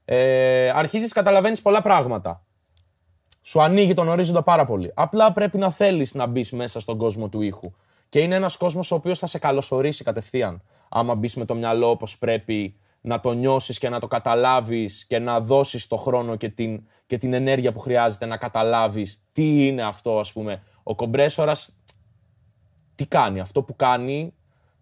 Ε, 0.05 0.71
αρχίζεις 0.75 1.13
καταλαβαίνεις 1.13 1.63
πολλά 1.63 1.83
πράγματα 1.83 2.41
σου 3.47 3.63
ανοίγει 3.63 3.95
τον 3.95 4.09
ορίζοντα 4.09 4.43
πάρα 4.43 4.65
πολύ. 4.65 4.91
Απλά 4.95 5.33
πρέπει 5.33 5.59
να 5.59 5.71
θέλεις 5.71 6.15
να 6.15 6.27
μπεις 6.27 6.53
μέσα 6.53 6.81
στον 6.81 6.99
κόσμο 6.99 7.29
του 7.29 7.41
ήχου. 7.41 7.73
Και 8.09 8.19
είναι 8.19 8.35
ένας 8.35 8.57
κόσμος 8.57 8.91
ο 8.91 8.95
οποίος 8.95 9.19
θα 9.19 9.27
σε 9.27 9.39
καλωσορίσει 9.39 10.05
κατευθείαν. 10.05 10.63
Άμα 10.89 11.15
μπεις 11.15 11.37
με 11.37 11.45
το 11.45 11.55
μυαλό 11.55 11.91
όπως 11.91 12.19
πρέπει, 12.19 12.77
να 13.07 13.21
το 13.21 13.33
νιώσεις 13.33 13.79
και 13.79 13.89
να 13.89 14.01
το 14.01 14.07
καταλάβεις 14.07 15.05
και 15.05 15.19
να 15.19 15.41
δώσεις 15.41 15.87
το 15.87 15.97
χρόνο 15.97 16.37
και 16.37 16.49
την, 16.49 16.87
και 17.07 17.17
την 17.17 17.33
ενέργεια 17.33 17.73
που 17.73 17.79
χρειάζεται 17.79 18.27
να 18.27 18.37
καταλάβεις 18.37 19.23
τι 19.33 19.67
είναι 19.67 19.83
αυτό, 19.83 20.19
ας 20.19 20.33
πούμε. 20.33 20.63
Ο 20.83 20.95
κομπρέσορας 20.95 21.77
τι 22.95 23.07
κάνει; 23.07 23.41
Αυτό 23.41 23.63
που 23.63 23.77
κάνει, 23.77 24.35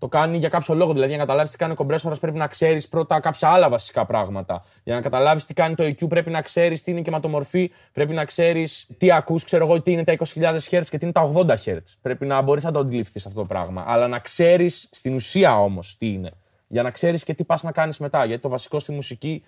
το 0.04 0.10
κάνει 0.10 0.36
για 0.38 0.48
κάποιο 0.48 0.74
λόγο. 0.74 0.92
Δηλαδή, 0.92 1.08
για 1.08 1.18
να 1.18 1.24
καταλάβεις 1.24 1.50
τι 1.50 1.56
κάνει 1.56 1.72
ο 1.72 1.74
κομπρέσορας, 1.74 2.18
πρέπει 2.18 2.38
να 2.38 2.46
ξέρεις 2.46 2.88
πρώτα 2.88 3.20
κάποια 3.20 3.48
άλλα 3.48 3.68
βασικά 3.68 4.06
πράγματα. 4.06 4.64
Για 4.82 4.94
να 4.94 5.00
καταλάβεις 5.00 5.46
τι 5.46 5.54
κάνει 5.54 5.74
το 5.74 5.84
EQ, 5.84 6.08
πρέπει 6.08 6.30
να 6.30 6.42
ξέρεις 6.42 6.82
τι 6.82 6.90
είναι 6.90 7.00
η 7.00 7.02
κεματομορφή, 7.02 7.70
πρέπει 7.92 8.14
να 8.14 8.24
ξέρεις 8.24 8.86
τι 8.96 9.12
ακούς, 9.12 9.44
ξέρω 9.44 9.64
εγώ, 9.64 9.82
τι 9.82 9.92
είναι 9.92 10.04
τα 10.04 10.12
20.000 10.12 10.68
Hz 10.70 10.84
και 10.88 10.98
τι 10.98 11.04
είναι 11.04 11.12
τα 11.12 11.32
80 11.34 11.56
Hz. 11.64 11.78
Πρέπει 12.00 12.26
να 12.26 12.42
μπορείς 12.42 12.64
να 12.64 12.70
το 12.70 12.78
αντιληφθείς 12.78 13.26
αυτό 13.26 13.40
το 13.40 13.46
πράγμα. 13.46 13.84
Αλλά 13.86 14.08
να 14.08 14.18
ξέρεις 14.18 14.88
στην 14.90 15.14
ουσία 15.14 15.60
όμως 15.60 15.96
τι 15.96 16.12
είναι. 16.12 16.30
Για 16.66 16.82
να 16.82 16.90
ξέρεις 16.90 17.24
και 17.24 17.34
τι 17.34 17.44
πας 17.44 17.62
να 17.62 17.72
κάνεις 17.72 17.98
μετά. 17.98 18.24
Γιατί 18.24 18.42
το 18.42 18.48
βασικό 18.48 18.78
στη 18.78 18.92
μουσική 18.92 19.44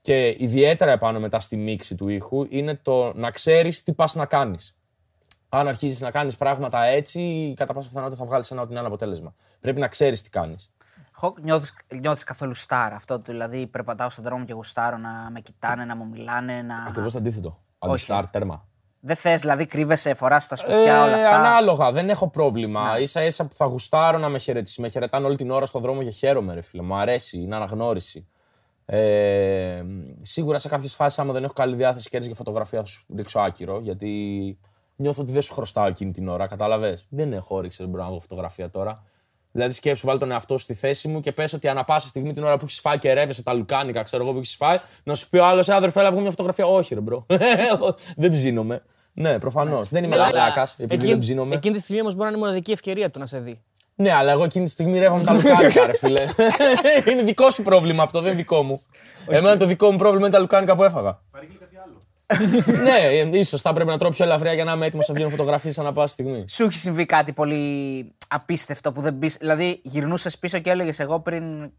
και 0.00 0.34
ιδιαίτερα 0.38 0.90
επάνω 0.90 1.20
μετά 1.20 1.40
στη 1.40 1.56
μίξη 1.56 1.94
του 1.94 2.08
ήχου 2.08 2.46
είναι 2.48 2.74
το 2.82 3.12
να 3.14 3.30
ξέρεις 3.30 3.82
τι 3.82 3.92
πας 3.92 4.14
να 4.14 4.26
κάνεις. 4.26 4.74
Αν 5.52 5.68
αρχίζεις 5.68 6.00
να 6.00 6.10
κάνεις 6.10 6.36
πράγματα 6.36 6.84
έτσι, 6.84 7.52
κατά 7.56 7.72
πάσα 7.74 7.88
πιθανότητα 7.88 8.18
θα 8.22 8.24
βγάλεις 8.28 8.50
ένα 8.50 8.60
ό,τι 8.60 8.70
είναι 8.70 8.78
ένα 8.78 8.88
αποτέλεσμα. 8.88 9.34
Πρέπει 9.60 9.80
να 9.80 9.88
ξέρεις 9.88 10.22
τι 10.22 10.30
κάνεις. 10.30 10.70
Χοκ, 11.12 11.40
νιώθεις, 11.40 11.74
νιώθεις 12.00 12.24
καθόλου 12.24 12.54
στάρ 12.54 12.92
αυτό, 12.92 13.16
το, 13.18 13.32
δηλαδή 13.32 13.66
περπατάω 13.66 14.10
στον 14.10 14.24
δρόμο 14.24 14.44
και 14.44 14.52
γουστάρω 14.52 14.96
να 14.96 15.30
με 15.32 15.40
κοιτάνε, 15.40 15.84
να 15.84 15.96
μου 15.96 16.06
μιλάνε, 16.06 16.62
να... 16.62 16.84
Ακριβώς 16.88 17.12
το 17.12 17.18
αντίθετο. 17.18 17.58
Αντιστάρ, 17.78 18.30
τέρμα. 18.30 18.64
Δεν 19.00 19.16
θες, 19.16 19.40
δηλαδή 19.40 19.66
κρύβεσαι, 19.66 20.14
φοράς 20.14 20.46
τα 20.46 20.56
σκουφιά 20.56 21.02
όλα 21.02 21.18
Ε, 21.18 21.24
αυτά. 21.24 21.38
ανάλογα, 21.38 21.92
δεν 21.92 22.08
έχω 22.08 22.30
πρόβλημα. 22.30 22.92
ίσα 23.04 23.24
ίσα 23.24 23.46
που 23.46 23.54
θα 23.54 23.64
γουστάρω 23.64 24.18
να 24.18 24.28
με 24.28 24.38
χαιρετήσει. 24.38 24.80
Με 24.80 24.88
χαιρετάνε 24.88 25.26
όλη 25.26 25.36
την 25.36 25.50
ώρα 25.50 25.66
στον 25.66 25.82
δρόμο 25.82 26.02
και 26.02 26.10
χαίρομαι, 26.10 26.54
ρε 26.54 26.60
φίλε. 26.60 26.82
Μου 26.82 26.94
αρέσει, 26.94 27.38
είναι 27.38 27.56
αναγνώριση. 27.56 28.26
Ε, 28.84 29.82
σίγουρα 30.22 30.58
σε 30.58 30.68
κάποιες 30.68 30.94
φάσεις, 30.94 31.18
άμα 31.18 31.32
δεν 31.32 31.44
έχω 31.44 31.52
καλή 31.52 31.74
διάθεση 31.76 32.08
και 32.08 32.16
έρθει 32.16 32.28
για 32.28 32.36
φωτογραφία, 32.36 32.78
θα 32.78 32.84
σου 32.84 33.06
ρίξω 33.16 33.40
άκυρο. 33.40 33.80
Γιατί 33.80 34.58
νιώθω 35.00 35.22
ότι 35.22 35.32
δεν 35.32 35.42
σου 35.42 35.54
χρωστάω 35.54 35.86
εκείνη 35.86 36.10
την 36.10 36.28
ώρα, 36.28 36.46
κατάλαβες; 36.46 37.06
Δεν 37.08 37.32
έχω 37.32 37.56
όρεξη, 37.56 37.82
δεν 37.82 37.90
μπορώ 37.90 38.02
να 38.02 38.08
βγω 38.08 38.20
φωτογραφία 38.20 38.70
τώρα. 38.70 39.02
Δηλαδή, 39.52 39.72
σκέψου, 39.72 40.06
βάλει 40.06 40.18
τον 40.18 40.30
εαυτό 40.30 40.58
σου 40.58 40.64
στη 40.64 40.74
θέση 40.74 41.08
μου 41.08 41.20
και 41.20 41.32
πες 41.32 41.52
ότι 41.52 41.68
ανά 41.68 41.84
πάσα 41.84 42.08
στιγμή 42.08 42.32
την 42.32 42.42
ώρα 42.44 42.56
που 42.56 42.64
έχεις 42.64 42.80
φάει 42.80 42.98
και 42.98 43.12
ρεύεσαι 43.12 43.42
τα 43.42 43.52
λουκάνικα, 43.52 44.02
ξέρω 44.02 44.22
εγώ 44.22 44.32
που 44.32 44.38
έχεις 44.38 44.56
φάει, 44.56 44.78
να 45.02 45.14
σου 45.14 45.28
πει 45.28 45.38
ο 45.38 45.44
άλλος, 45.46 45.68
αδερφέ, 45.68 46.00
έλα 46.00 46.10
βγω 46.10 46.20
μια 46.20 46.30
φωτογραφία. 46.30 46.66
Όχι, 46.66 46.94
ρε 46.94 47.00
bro. 47.00 47.26
δεν 48.16 48.32
ψήνομαι. 48.32 48.82
Ναι, 49.12 49.38
προφανώς. 49.38 49.88
Δεν 49.88 50.04
είμαι 50.04 50.16
λαλάκας, 50.16 50.72
επειδή 50.72 50.94
Εκείνη- 50.94 51.10
δεν 51.10 51.18
ψήνομαι. 51.18 51.54
Εκείνη 51.54 51.74
τη 51.74 51.80
στιγμή 51.80 52.00
όμως 52.00 52.14
μπορεί 52.14 52.24
να 52.24 52.30
είναι 52.30 52.38
η 52.38 52.40
μοναδική 52.40 52.72
ευκαιρία 52.72 53.10
του 53.10 53.18
να 53.18 53.26
σε 53.26 53.38
δει. 53.38 53.60
Ναι, 53.94 54.12
αλλά 54.12 54.32
εγώ 54.32 54.44
εκείνη 54.44 54.64
τη 54.64 54.70
στιγμή 54.70 54.98
ρεύομαι 54.98 55.24
τα 55.24 55.32
λουκάνικα, 55.32 55.86
ρε 55.86 55.92
φίλε. 55.96 56.20
είναι 57.10 57.22
δικό 57.22 57.50
σου 57.50 57.62
πρόβλημα 57.62 58.02
αυτό, 58.02 58.20
δεν 58.20 58.28
είναι 58.32 58.40
δικό 58.40 58.62
μου. 58.62 58.82
Εμένα 59.26 59.56
το 59.56 59.66
δικό 59.66 59.90
μου 59.90 59.98
πρόβλημα 59.98 60.26
είναι 60.26 60.34
τα 60.34 60.40
λουκάνικα 60.40 60.76
που 60.76 60.84
έφαγα. 60.84 61.20
Παρήγγειλε 62.30 62.62
κάτι 62.62 62.90
άλλο. 62.90 63.24
ναι, 63.28 63.38
ίσως 63.38 63.60
θα 63.60 63.72
πρέπει 63.72 63.90
να 63.90 63.98
τρώω 63.98 64.10
πιο 64.10 64.24
ελαφριά 64.24 64.52
για 64.52 64.64
να 64.64 64.72
είμαι 64.72 64.86
έτοιμος 64.86 65.08
να 65.08 65.14
βγαίνω 65.14 65.30
φωτογραφίες 65.30 65.78
ανά 65.78 65.92
πάσα 65.92 66.06
στιγμή. 66.12 66.44
Σου 66.48 66.64
έχει 66.64 66.78
συμβεί 66.78 67.06
κάτι 67.06 67.32
πολύ 67.32 68.04
απίστευτο 68.28 68.92
που 68.92 69.00
δεν 69.00 69.14
μπει. 69.14 69.26
Δηλαδή, 69.28 69.80
γυρνούσες 69.82 70.38
πίσω 70.38 70.58
και 70.58 70.70
έλεγες: 70.70 70.98
Εγώ 71.00 71.20
πριν 71.20 71.70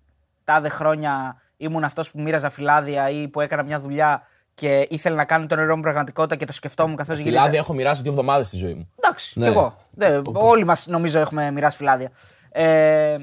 τάδε 0.44 0.70
χρόνια 0.70 1.42
ήμουν 1.58 1.84
αυτός 1.84 2.12
που 2.12 2.22
μοίραζα 2.22 2.50
φυλάδια 2.50 3.10
ή 3.10 3.28
που 3.28 3.42
έκανα 3.42 3.64
μια 3.64 3.80
δουλειά 3.80 4.22
και 4.54 4.88
ήθελα 4.90 5.16
να 5.16 5.26
κάνω 5.26 5.46
τον 5.46 5.58
νερό 5.58 5.76
μου 5.76 5.82
πραγματικότητα 5.82 6.36
και 6.36 6.46
το 6.46 6.54
σκεφτόμουν 6.54 6.96
καθώς 6.96 7.18
γύριζα. 7.18 7.38
Δηλαδή, 7.38 7.58
έχω 7.58 7.74
μοιράσει 7.74 8.02
δύο 8.02 8.12
εβδομάδες 8.12 8.48
στη 8.48 8.56
ζωή 8.58 8.74
μου. 8.74 8.90
Εντάξει, 8.96 9.40
Ναι. 9.40 9.46
κι 9.46 9.52
εγώ. 9.52 9.76
Ναι, 9.96 10.22
όλοι 10.34 10.66
μας 10.66 10.88
νομίζω 10.88 11.20
έχουμε 11.20 11.52
μοιράσει 11.52 11.78
φυλάδια. 11.78 12.10
Ε, 12.52 13.18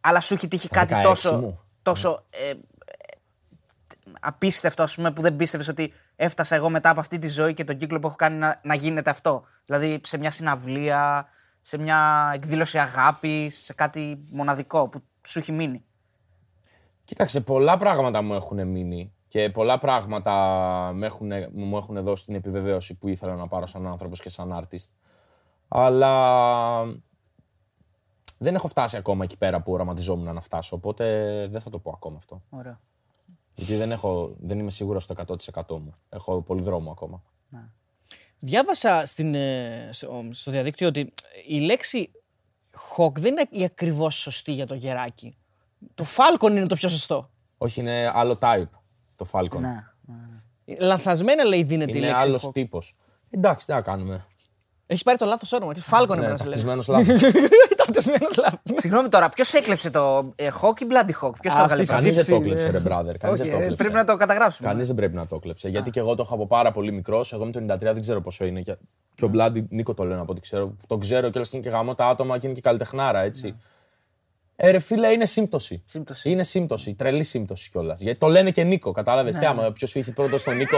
αλλά 0.00 0.20
σου 0.20 0.34
έχει 0.34 0.48
τύχει 0.48 0.68
κάτι 0.68 0.94
16 0.96 1.02
τόσο, 1.02 1.36
μου. 1.36 1.60
τόσο 1.82 2.24
ε, 2.30 2.50
ε, 2.50 2.54
απίστευτο, 4.26 4.82
ας 4.82 4.94
πούμε, 4.94 5.12
που 5.12 5.22
δεν 5.22 5.36
πίστευες 5.36 5.68
ότι 5.68 5.92
έφτασα 6.16 6.54
εγώ 6.54 6.70
μετά 6.70 6.90
από 6.90 7.00
αυτή 7.00 7.18
τη 7.18 7.28
ζωή 7.28 7.54
και 7.54 7.64
τον 7.64 7.76
κύκλο 7.76 7.98
που 7.98 8.06
έχω 8.06 8.16
κάνει 8.16 8.36
να, 8.36 8.60
να 8.62 8.74
γίνεται 8.74 9.10
αυτό. 9.10 9.44
Δηλαδή 9.64 10.00
σε 10.02 10.18
μια 10.18 10.30
συναυλία, 10.30 11.26
σε 11.60 11.78
μια 11.78 12.30
εκδήλωση 12.34 12.78
αγάπη, 12.78 13.50
σε 13.50 13.74
κάτι 13.74 14.18
μοναδικό 14.30 14.88
που 14.88 15.02
σου 15.22 15.38
έχει 15.38 15.52
μείνει. 15.52 15.84
Κοίταξε, 17.04 17.40
πολλά 17.40 17.76
πράγματα 17.76 18.22
μου 18.22 18.34
έχουν 18.34 18.66
μείνει 18.66 19.12
και 19.28 19.50
πολλά 19.50 19.78
πράγματα 19.78 20.32
μου 20.94 21.04
έχουν, 21.04 21.32
μου 21.52 21.76
έχουν 21.76 22.02
δώσει 22.02 22.24
την 22.24 22.34
επιβεβαίωση 22.34 22.98
που 22.98 23.08
ήθελα 23.08 23.34
να 23.34 23.48
πάρω 23.48 23.66
σαν 23.66 23.86
άνθρωπος 23.86 24.20
και 24.20 24.28
σαν 24.28 24.58
artist. 24.62 24.88
Αλλά 25.68 26.12
δεν 28.38 28.54
έχω 28.54 28.68
φτάσει 28.68 28.96
ακόμα 28.96 29.24
εκεί 29.24 29.36
πέρα 29.36 29.62
που 29.62 29.72
οραματιζόμουν 29.72 30.34
να 30.34 30.40
φτάσω, 30.40 30.76
οπότε 30.76 31.04
δεν 31.50 31.60
θα 31.60 31.70
το 31.70 31.78
πω 31.78 31.90
ακόμα 31.94 32.16
αυτό. 32.16 32.40
Ωραία. 32.50 32.80
Γιατί 33.58 33.74
δεν, 33.76 33.90
έχω, 33.92 34.36
δεν 34.38 34.58
είμαι 34.58 34.70
σίγουρος 34.70 35.02
στο 35.02 35.14
100% 35.54 35.62
μου. 35.68 35.94
Έχω 36.08 36.42
πολύ 36.42 36.62
δρόμο 36.62 36.90
ακόμα. 36.90 37.22
Διάβασα 38.38 39.02
στην, 39.04 39.34
ε, 39.34 39.88
στο, 39.92 40.24
στο 40.30 40.50
διαδίκτυο 40.50 40.88
ότι 40.88 41.12
η 41.48 41.58
λέξη 41.60 42.10
χοκ 42.74 43.20
δεν 43.20 43.32
είναι 43.32 43.46
η 43.50 43.64
ακριβώς 43.64 44.14
σωστή 44.14 44.52
για 44.52 44.66
το 44.66 44.74
γεράκι. 44.74 45.36
Το 45.94 46.04
Falcon 46.16 46.50
είναι 46.50 46.66
το 46.66 46.74
πιο 46.74 46.88
σωστό. 46.88 47.30
Όχι, 47.58 47.80
είναι 47.80 48.10
άλλο 48.14 48.38
type 48.40 48.68
το 49.16 49.26
Falcon. 49.32 49.58
Ναι. 49.60 49.84
Λανθασμένα 50.78 51.44
λέει 51.44 51.62
δίνεται 51.62 51.90
η 51.92 51.94
Είναι 51.96 52.06
λέξη. 52.06 52.22
άλλος 52.26 52.46
hawk. 52.46 52.52
τύπος. 52.52 52.96
Εντάξει, 53.30 53.66
τι 53.66 53.72
να 53.72 53.80
κάνουμε. 53.82 54.26
Έχεις 54.86 55.02
πάρει 55.02 55.18
το 55.18 55.24
λάθος 55.24 55.52
όνομα. 55.52 55.72
Falcon 55.72 56.06
Ναι, 56.08 56.14
έπρεπε 56.14 56.14
να 56.30 56.36
σε 56.36 56.44
λέει. 56.44 56.52
ταυτισμένος 56.52 56.88
λάθος. 56.88 57.20
Ταυτισμένο 57.86 58.26
λάθος. 58.36 58.60
Συγγνώμη 58.76 59.08
τώρα, 59.08 59.28
ποιος 59.28 59.52
έκλεψε 59.52 59.90
το 59.90 60.32
ε, 60.36 60.48
Hawk 60.62 60.80
ή 60.80 60.86
Bloody 60.90 61.26
Hawk, 61.26 61.32
ποιος 61.40 61.54
το 61.54 61.60
Αυτή 61.60 61.62
έβγαλε 61.62 61.82
η 61.82 61.86
πρώτο; 61.86 62.02
Κανείς 62.02 62.14
δεν 62.14 62.14
το 62.14 62.20
συζήτηση, 62.22 62.40
κλέψε, 62.40 62.66
ναι. 62.66 62.78
ρε 62.78 62.78
brother. 62.78 63.16
Κανείς 63.18 63.40
Όχι, 63.40 63.48
δεν 63.48 63.50
το 63.50 63.56
ε, 63.56 63.58
κλέψε. 63.58 63.76
πρέπει 63.76 63.94
να 63.94 64.04
το 64.04 64.16
καταγράψουμε. 64.16 64.68
Κανείς 64.68 64.86
δεν 64.86 64.96
πρέπει 64.96 65.14
να 65.14 65.26
το 65.26 65.38
κλέψε. 65.38 65.68
Γιατί 65.68 65.90
και 65.90 66.00
εγώ 66.00 66.14
το 66.14 66.22
έχω 66.22 66.34
από 66.34 66.46
πάρα 66.46 66.70
πολύ 66.72 66.92
μικρός. 66.92 67.32
Εγώ 67.32 67.42
είμαι 67.42 67.52
το 67.66 67.74
93, 67.74 67.78
δεν 67.78 68.00
ξέρω 68.00 68.20
πόσο 68.20 68.44
είναι. 68.44 68.60
Και, 68.60 68.76
και 69.14 69.24
ο 69.24 69.28
Bloody 69.28 69.66
Νίκο 69.70 69.94
τον 69.94 70.04
λένε 70.04 70.20
από 70.20 70.32
ό,τι 70.32 70.40
ξέρω. 70.40 70.76
Τον 70.86 70.96
ξέρω 70.98 71.30
κιόλας 71.30 71.48
και 71.48 71.56
είναι 71.56 71.66
και 71.66 71.72
γαμώ 71.72 71.94
τα 71.94 72.06
άτομα 72.06 72.38
και 72.38 72.46
είναι 72.46 72.54
και 72.54 72.60
καλλιτεχνάρα, 72.60 73.20
έτσι. 73.22 73.56
Ε, 74.58 74.70
ρε 74.70 74.78
φίλε, 74.78 75.08
είναι 75.12 75.26
σύμπτωση. 75.26 75.82
Σύμπτωση. 75.86 76.30
Είναι 76.30 76.42
σύμπτωση, 76.42 76.94
τρελή 76.94 77.22
σύμπτωση 77.22 77.70
κιόλας. 77.70 78.00
Γιατί 78.00 78.18
τον 78.18 78.26
λένε 78.26 78.50
και 78.50 78.62
Νίκο, 78.62 78.92
κατάλαβες. 78.92 79.36
Τι 79.36 79.46
άμα, 79.46 79.72
ποιος 79.72 79.90
φύγει 79.90 80.12
πρώτο 80.12 80.38
στον 80.38 80.56
Νίκο. 80.56 80.76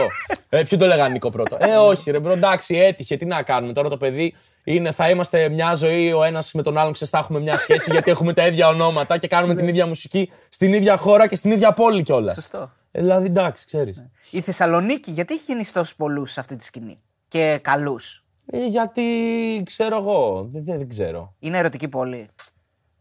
ε, 0.49 0.63
ποιο 0.63 0.77
το 0.77 0.85
λέγανε 0.85 1.13
Νίκο 1.13 1.29
πρώτο; 1.29 1.57
Ε, 1.59 1.75
όχι, 1.75 2.11
ρε 2.11 2.19
bro, 2.19 2.31
εντάξει, 2.31 2.75
έτυχε, 2.75 3.17
τι 3.17 3.25
να 3.25 3.41
κάνουμε. 3.41 3.73
Τώρα 3.73 3.89
το 3.89 3.97
παιδί 3.97 4.35
είναι, 4.73 4.91
θα 4.91 5.09
είμαστε 5.09 5.49
μια 5.49 5.73
ζωή 5.73 6.13
ο 6.13 6.23
ένας 6.23 6.51
με 6.53 6.61
τον 6.61 6.77
άλλον, 6.77 6.93
ξέρεις, 6.93 7.13
θα 7.13 7.19
έχουμε 7.19 7.39
μια 7.39 7.57
σχέση 7.57 7.91
γιατί 7.95 8.11
έχουμε 8.11 8.33
τα 8.33 8.47
ίδια 8.47 8.67
ονόματα 8.67 9.17
και 9.17 9.27
κάνουμε 9.27 9.55
την 9.55 9.67
ίδια 9.67 9.87
μουσική 9.87 10.31
στην 10.49 10.73
ίδια 10.73 10.97
χώρα 10.97 11.27
και 11.27 11.35
στην 11.35 11.51
ίδια 11.51 11.73
πόλη 11.73 12.01
κιόλας. 12.01 12.35
Σωστό. 12.35 12.71
Ε, 12.91 13.01
δηλαδή, 13.01 13.25
εντάξει, 13.25 13.65
ξέρεις. 13.65 14.05
Η 14.31 14.41
Θεσσαλονίκη, 14.41 15.11
γιατί 15.11 15.33
έχει 15.33 15.43
γεννήσει 15.47 15.73
τόσους 15.73 15.95
πολλούς 15.95 16.31
σε 16.31 16.39
αυτή 16.39 16.55
τη 16.55 16.63
σκηνή. 16.63 16.97
Και 17.27 17.59
καλούς; 17.61 18.25
Ε, 18.45 18.65
γιατί 18.65 19.03
ξέρω 19.65 19.97
εγώ. 19.97 20.47
Δεν, 20.51 20.63
δεν, 20.63 20.77
δεν 20.77 20.89
ξέρω. 20.89 21.35
Είναι 21.39 21.57
ερωτική 21.57 21.87
πόλη. 21.87 22.27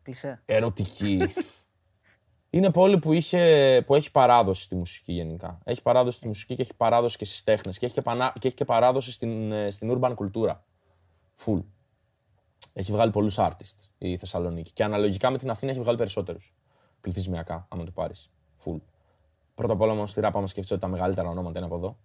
Κλεισέ. 0.03 0.43
Ερωτική. 0.45 1.23
Είναι 2.51 2.71
πόλη 2.71 2.99
που, 2.99 3.13
είχε, 3.13 3.83
που 3.87 3.95
έχει 3.95 4.11
παράδοση 4.11 4.63
στη 4.63 4.75
μουσική 4.75 5.13
γενικά. 5.13 5.59
Έχει 5.65 5.83
παράδοση 5.83 6.17
στη 6.17 6.27
μουσική 6.27 6.55
και 6.55 6.63
έχει 6.63 6.75
παράδοση 6.77 7.17
και 7.17 7.25
στις 7.25 7.45
τέχνες. 7.45 7.79
Και 7.79 7.85
έχει 7.87 7.95
και, 7.95 8.03
πανά, 8.03 8.33
και 8.39 8.47
έχει 8.47 8.57
και 8.57 8.65
παράδοση 8.65 9.13
στην, 9.13 9.53
ε, 9.53 9.71
στην 9.71 9.99
urban 9.99 10.13
κουλτούρα. 10.15 10.65
Full. 11.45 11.63
Έχει 12.73 12.93
βγάλει 12.93 13.11
πολλούς 13.11 13.37
artists 13.39 13.89
η 13.99 14.17
Θεσσαλονίκη. 14.17 14.73
Και 14.73 14.85
αναλογικά 14.85 15.31
με 15.31 15.39
την 15.39 15.51
Αθήνα 15.51 15.71
έχει 15.71 15.81
βγάλει 15.81 15.97
περισσότερους. 15.97 16.55
Πληθυσμιακά, 17.01 17.67
άμα 17.71 17.85
το 17.85 17.91
πάρεις. 17.91 18.31
Full. 18.65 18.81
Πρώτα 19.55 19.73
απ' 19.73 19.81
όλα, 19.81 19.95
μόνο 19.95 20.07
στη 20.07 20.21
ράπα, 20.21 20.39
άμα 20.39 20.47
σκεφτείς 20.47 20.73
ότι 20.73 20.81
τα 20.81 20.87
μεγαλύτερα 20.89 21.29
ονόματα 21.29 21.59
είναι 21.59 21.67
από 21.67 21.77
εδώ. 21.77 21.99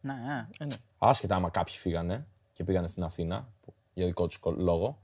Ναι, 0.00 0.46
ε. 0.58 0.66
Άσχετα 0.98 1.34
άμα 1.34 1.50
κάποιοι 1.50 1.74
φύγανε 1.74 2.26
και 2.52 2.64
πήγανε 2.64 2.86
στην 2.86 3.02
Αθήνα 3.02 3.48
που- 3.64 3.74
για 3.94 4.06
δικό 4.06 4.26
τους 4.26 4.40
λόγο. 4.56 4.98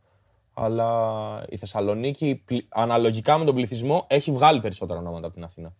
Αλλά 0.54 1.44
η 1.48 1.56
Θεσσαλονίκη, 1.56 2.42
πλη- 2.44 2.66
αναλογικά 2.68 3.38
με 3.38 3.44
τον 3.44 3.54
πληθυσμό, 3.54 4.04
έχει 4.08 4.32
βγάλει 4.32 4.60
περισσότερα 4.60 4.98
ονόματα 4.98 5.24
από 5.26 5.34
την 5.34 5.44
Αθήνα. 5.44 5.72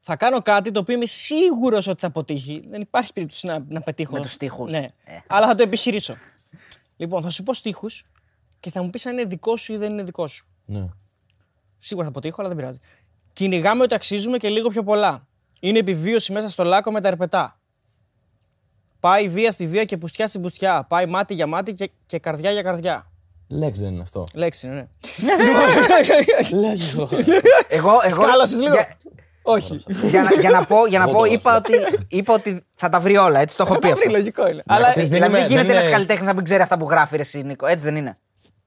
Θα 0.00 0.16
κάνω 0.16 0.42
κάτι 0.42 0.70
το 0.70 0.80
οποίο 0.80 0.94
είμαι 0.94 1.06
σίγουρος 1.06 1.86
ότι 1.86 2.00
θα 2.00 2.06
αποτύχει. 2.06 2.62
Δεν 2.68 2.80
υπάρχει 2.80 3.12
περίπτωση 3.12 3.46
να, 3.46 3.64
να 3.68 3.80
πετύχω. 3.80 4.12
Με 4.14 4.20
τους 4.20 4.32
στίχους. 4.32 4.72
Ναι. 4.72 4.92
Ε. 5.04 5.18
Αλλά 5.26 5.46
θα 5.46 5.54
το 5.54 5.62
επιχειρήσω. 5.62 6.14
Λοιπόν, 6.98 7.22
θα 7.22 7.30
σου 7.30 7.42
πω 7.42 7.54
στίχους 7.54 8.04
και 8.60 8.70
θα 8.70 8.82
μου 8.82 8.90
πεις 8.90 9.06
αν 9.06 9.12
είναι 9.12 9.24
δικός 9.24 9.60
σου 9.60 9.72
ή 9.72 9.76
δεν 9.76 9.92
είναι 9.92 10.02
δικός 10.02 10.32
σου. 10.32 10.46
Ναι. 10.64 10.88
Σίγουρα 11.78 12.04
θα 12.04 12.10
αποτύχω, 12.10 12.36
αλλά 12.38 12.48
δεν 12.48 12.58
πειράζει. 12.58 12.78
Κυνηγάμε 13.32 13.82
ότι 13.82 13.94
αξίζουμε 13.94 14.38
και 14.38 14.48
λίγο 14.48 14.68
πιο 14.68 14.82
πολλά. 14.82 15.26
Είναι 15.60 15.78
επιβίωση 15.78 16.32
μέσα 16.32 16.48
στο 16.48 16.64
λάκκο 16.64 16.92
με 16.92 17.00
τα 17.00 17.08
ερπετά. 17.08 17.60
Πάει 19.00 19.28
βία 19.28 19.50
στη 19.50 19.66
βία 19.66 19.84
και 19.84 19.96
πουστιά 19.96 20.26
στην 20.26 20.40
πουστιά. 20.40 20.84
Πάει 20.88 21.06
μάτι 21.06 21.34
για 21.34 21.46
μάτι 21.46 21.74
και, 21.74 21.90
και 22.06 22.18
καρδιά 22.18 22.50
για 22.50 22.62
καρδιά. 22.62 23.10
Λέξη 23.48 23.82
δεν 23.82 23.92
είναι 23.92 24.02
αυτό. 24.02 24.24
Λέξη 24.34 24.66
είναι, 24.66 24.76
ναι. 24.76 24.88
Λέγω. 26.60 27.08
Εγώ, 27.68 27.98
εγώ 28.02 28.22
Σκάλασες 28.22 28.60
λίγο. 28.60 28.74
Για, 28.74 28.96
Όχι. 29.52 29.80
για, 30.10 30.22
να, 30.22 30.40
για 30.40 30.50
να 30.50 30.64
πω, 30.64 30.86
για 30.86 30.98
να 30.98 31.04
Εγώ 31.04 31.12
πω 31.12 31.18
το 31.18 31.24
είπα, 31.32 31.56
ότι, 31.56 31.72
είπα 32.08 32.34
ότι 32.34 32.64
θα 32.74 32.88
τα 32.88 33.00
βρει 33.00 33.16
όλα. 33.16 33.40
Έτσι 33.40 33.56
το 33.56 33.62
έχω 33.68 33.78
πει 33.78 33.90
αυτό. 33.90 34.10
λογικό 34.10 34.48
είναι. 34.48 34.62
Αλλά 34.66 34.86
ξέρεις, 34.86 35.08
δεν 35.08 35.16
δηλαδή, 35.18 35.32
δεν 35.32 35.40
είμαι- 35.42 35.48
γίνεται 35.50 35.66
δεν 35.66 35.74
ένας 35.76 35.84
είναι- 35.84 35.92
καλλιτέχνης 35.94 36.26
να 36.26 36.34
μην 36.34 36.44
ξέρει 36.44 36.62
αυτά 36.62 36.78
που 36.78 36.88
γράφει 36.90 37.16
ρε, 37.16 37.22
εσύ, 37.22 37.42
Νίκο. 37.42 37.66
Έτσι 37.66 37.84
δεν 37.84 37.96
είναι. 37.96 38.18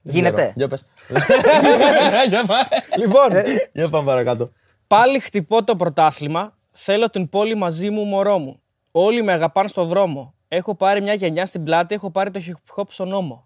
Γίνεται. 0.02 0.54
Για 0.56 0.68
πες. 0.68 0.86
Για 2.30 2.44
πάμε. 2.46 2.68
λοιπόν, 2.98 3.28
Για 3.72 3.90
πάμε 3.90 4.06
παρακάτω. 4.06 4.52
πάλι 4.88 5.20
χτυπώ 5.20 5.64
το 5.64 5.76
πρωτάθλημα. 5.76 6.54
Θέλω 6.74 7.10
την 7.10 7.30
πόλη 7.30 7.56
μαζί 7.56 7.90
μου, 7.90 8.04
μωρό 8.04 8.38
μου. 8.38 8.62
Όλοι 8.92 9.24
με 9.24 9.32
αγαπάνε 9.32 9.68
στο 9.68 9.86
δρόμο. 9.86 10.34
Έχω 10.48 10.76
πάρει 10.76 11.02
μια 11.02 11.14
γενιά 11.14 11.46
στην 11.46 11.64
πλάτη, 11.64 11.96
έχω 11.96 12.12
πάρει 12.12 12.32
το 12.32 12.42
hip 12.48 12.76
hop 12.82 12.86
στον 12.90 13.08
νόμο. 13.08 13.44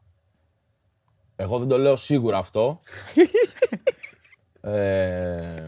Εγώ 1.36 1.58
δεν 1.60 1.68
το 1.68 1.78
λέω 1.78 1.96
σίγουρα 1.96 2.38
αυτό. 2.38 2.80
ε, 4.62 5.64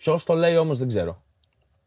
Ποιος 0.00 0.24
το 0.24 0.34
λέει 0.34 0.56
όμως 0.56 0.78
δεν 0.78 0.88
ξέρω. 0.88 1.22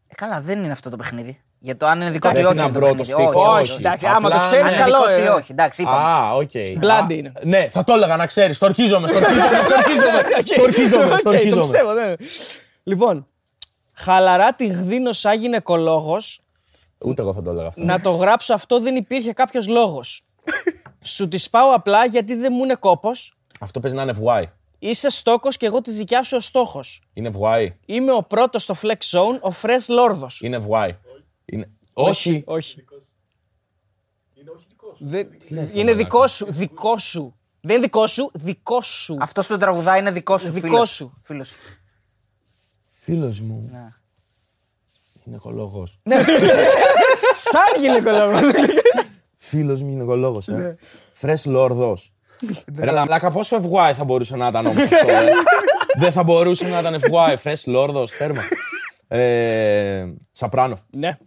Ε, 0.08 0.14
καλά, 0.14 0.40
δεν 0.40 0.62
είναι 0.64 0.72
αυτό 0.72 0.90
το 0.90 0.96
παιχνίδι. 0.96 1.42
Για 1.58 1.76
το 1.76 1.86
αν 1.86 2.00
είναι 2.00 2.10
δικό 2.10 2.28
του 2.30 2.36
ή 2.38 2.42
Πρέπει 2.42 2.48
όχι. 2.58 2.66
να 2.66 2.66
το 2.66 2.72
βρω 2.72 2.88
το 2.88 2.94
παιχνίδι. 2.94 3.12
στίχο. 3.22 3.40
Όχι, 3.50 3.60
όχι. 3.62 3.70
όχι. 3.72 3.80
Εντάξει, 3.80 4.06
άμα 4.06 4.20
το 4.20 4.26
Απλά, 4.26 4.40
ξέρεις, 4.40 4.64
Αν 4.64 4.68
ναι. 4.70 4.74
είναι 4.74 4.80
καλό, 4.82 4.96
δικός 4.96 5.12
σου 5.12 5.20
ή 5.20 5.24
ε. 5.24 5.28
όχι. 5.28 5.52
Εντάξει, 5.52 5.82
είπαμε. 5.82 5.96
Α, 5.98 6.34
οκ. 6.34 6.50
Blood 6.54 7.10
Α, 7.10 7.14
είναι. 7.14 7.32
Ναι, 7.42 7.68
θα 7.68 7.84
το 7.84 7.92
έλεγα 7.92 8.16
να 8.16 8.26
ξέρεις. 8.26 8.56
Στορκίζομαι, 8.56 9.08
στορκίζομαι, 9.08 9.48
στορκίζομαι. 9.68 10.22
Στορκίζομαι, 10.56 11.04
Οκ, 11.04 11.10
το 11.10 11.16
στορκίζομαι. 11.16 11.60
πιστεύω, 11.62 11.92
ναι. 11.92 12.14
Λοιπόν, 12.82 13.26
χαλαρά 13.92 14.52
τη 14.54 14.66
γδίνω 14.66 15.12
σαν 15.12 15.38
γυναικολόγος, 15.38 16.40
Ούτε 16.98 17.22
εγώ 17.22 17.34
θα 17.34 17.42
το 17.42 17.50
έλεγα 17.50 17.66
αυτό. 17.68 17.84
να 17.84 18.00
το 18.00 18.10
γράψω 18.10 18.54
αυτό 18.54 18.80
δεν 18.80 18.96
υπήρχε 18.96 19.32
κάποιος 19.32 19.66
λόγος. 19.66 20.24
Σου 21.04 21.28
τη 21.28 21.44
πάω 21.50 21.70
απλά 21.74 22.04
γιατί 22.04 22.34
δεν 22.34 22.52
μου 22.56 22.64
είναι 22.64 22.74
κόπος. 22.74 23.36
Αυτό 23.60 23.80
παίζει 23.80 23.96
να 23.96 24.02
είναι 24.02 24.12
FY. 24.26 24.42
Είσαι 24.84 25.10
στόκος 25.10 25.56
και 25.56 25.66
εγώ 25.66 25.80
τη 25.82 25.90
δικιά 25.90 26.22
σου 26.22 26.36
ο 26.36 26.40
στόχος. 26.40 27.02
Είναι 27.12 27.30
FY. 27.40 27.68
Είμαι 27.86 28.12
ο 28.12 28.22
πρώτος 28.22 28.62
στο 28.62 28.74
flex 28.82 28.96
zone, 29.10 29.40
ο 29.40 29.52
fresh 29.62 29.84
λόρδος. 29.88 30.40
Είναι 30.40 30.66
FY. 30.70 30.90
Είναι... 31.44 31.70
Όχι. 31.92 32.42
Όχι. 32.46 32.84
Δεν- 34.98 35.28
Είναι 35.74 35.94
δικός 35.94 36.32
σου. 36.32 36.46
Δικό 36.52 36.98
σου. 36.98 37.36
Δεν 37.60 37.76
είναι 37.76 37.84
δικό 37.84 38.06
σου, 38.06 38.30
δικό 38.34 38.82
σου. 38.82 39.16
Αυτός 39.20 39.46
που 39.46 39.52
το 39.52 39.58
τραγουδάει 39.58 39.98
είναι 39.98 40.10
δικό 40.10 40.38
σου. 40.38 40.52
Δικό 40.52 40.66
φίλος. 40.66 40.90
σου. 40.94 41.12
Φίλος 41.22 41.48
σου. 41.48 41.56
Φίλος 42.86 43.40
μου. 43.40 43.70
Είναι 45.24 45.36
οικολόγο. 45.36 45.86
Σαν 47.34 47.80
γυναικολόγος. 47.82 48.40
Φίλος 49.34 49.82
μου 49.82 49.90
είναι 49.90 50.02
οικολόγο. 50.02 50.42
Ε. 50.46 50.76
Φρες 51.12 51.46
λόρδος. 51.46 52.12
Ρε 52.78 52.90
λαμπλάκα, 52.90 53.30
πόσο 53.30 53.56
FY 53.56 53.92
θα 53.94 54.04
μπορούσε 54.04 54.36
να 54.36 54.46
ήταν 54.46 54.66
όμω 54.66 54.80
αυτό. 54.82 54.96
ε? 55.08 55.24
Δεν 55.98 56.12
θα 56.12 56.22
μπορούσε 56.22 56.68
να 56.68 56.78
ήταν 56.78 57.00
FY. 57.10 57.34
Φρε 57.38 57.52
λόρδο, 57.66 58.04
τέρμα. 58.18 58.42
Ε, 59.08 60.04
Σαπράνο. 60.30 60.78
ναι. 60.96 61.18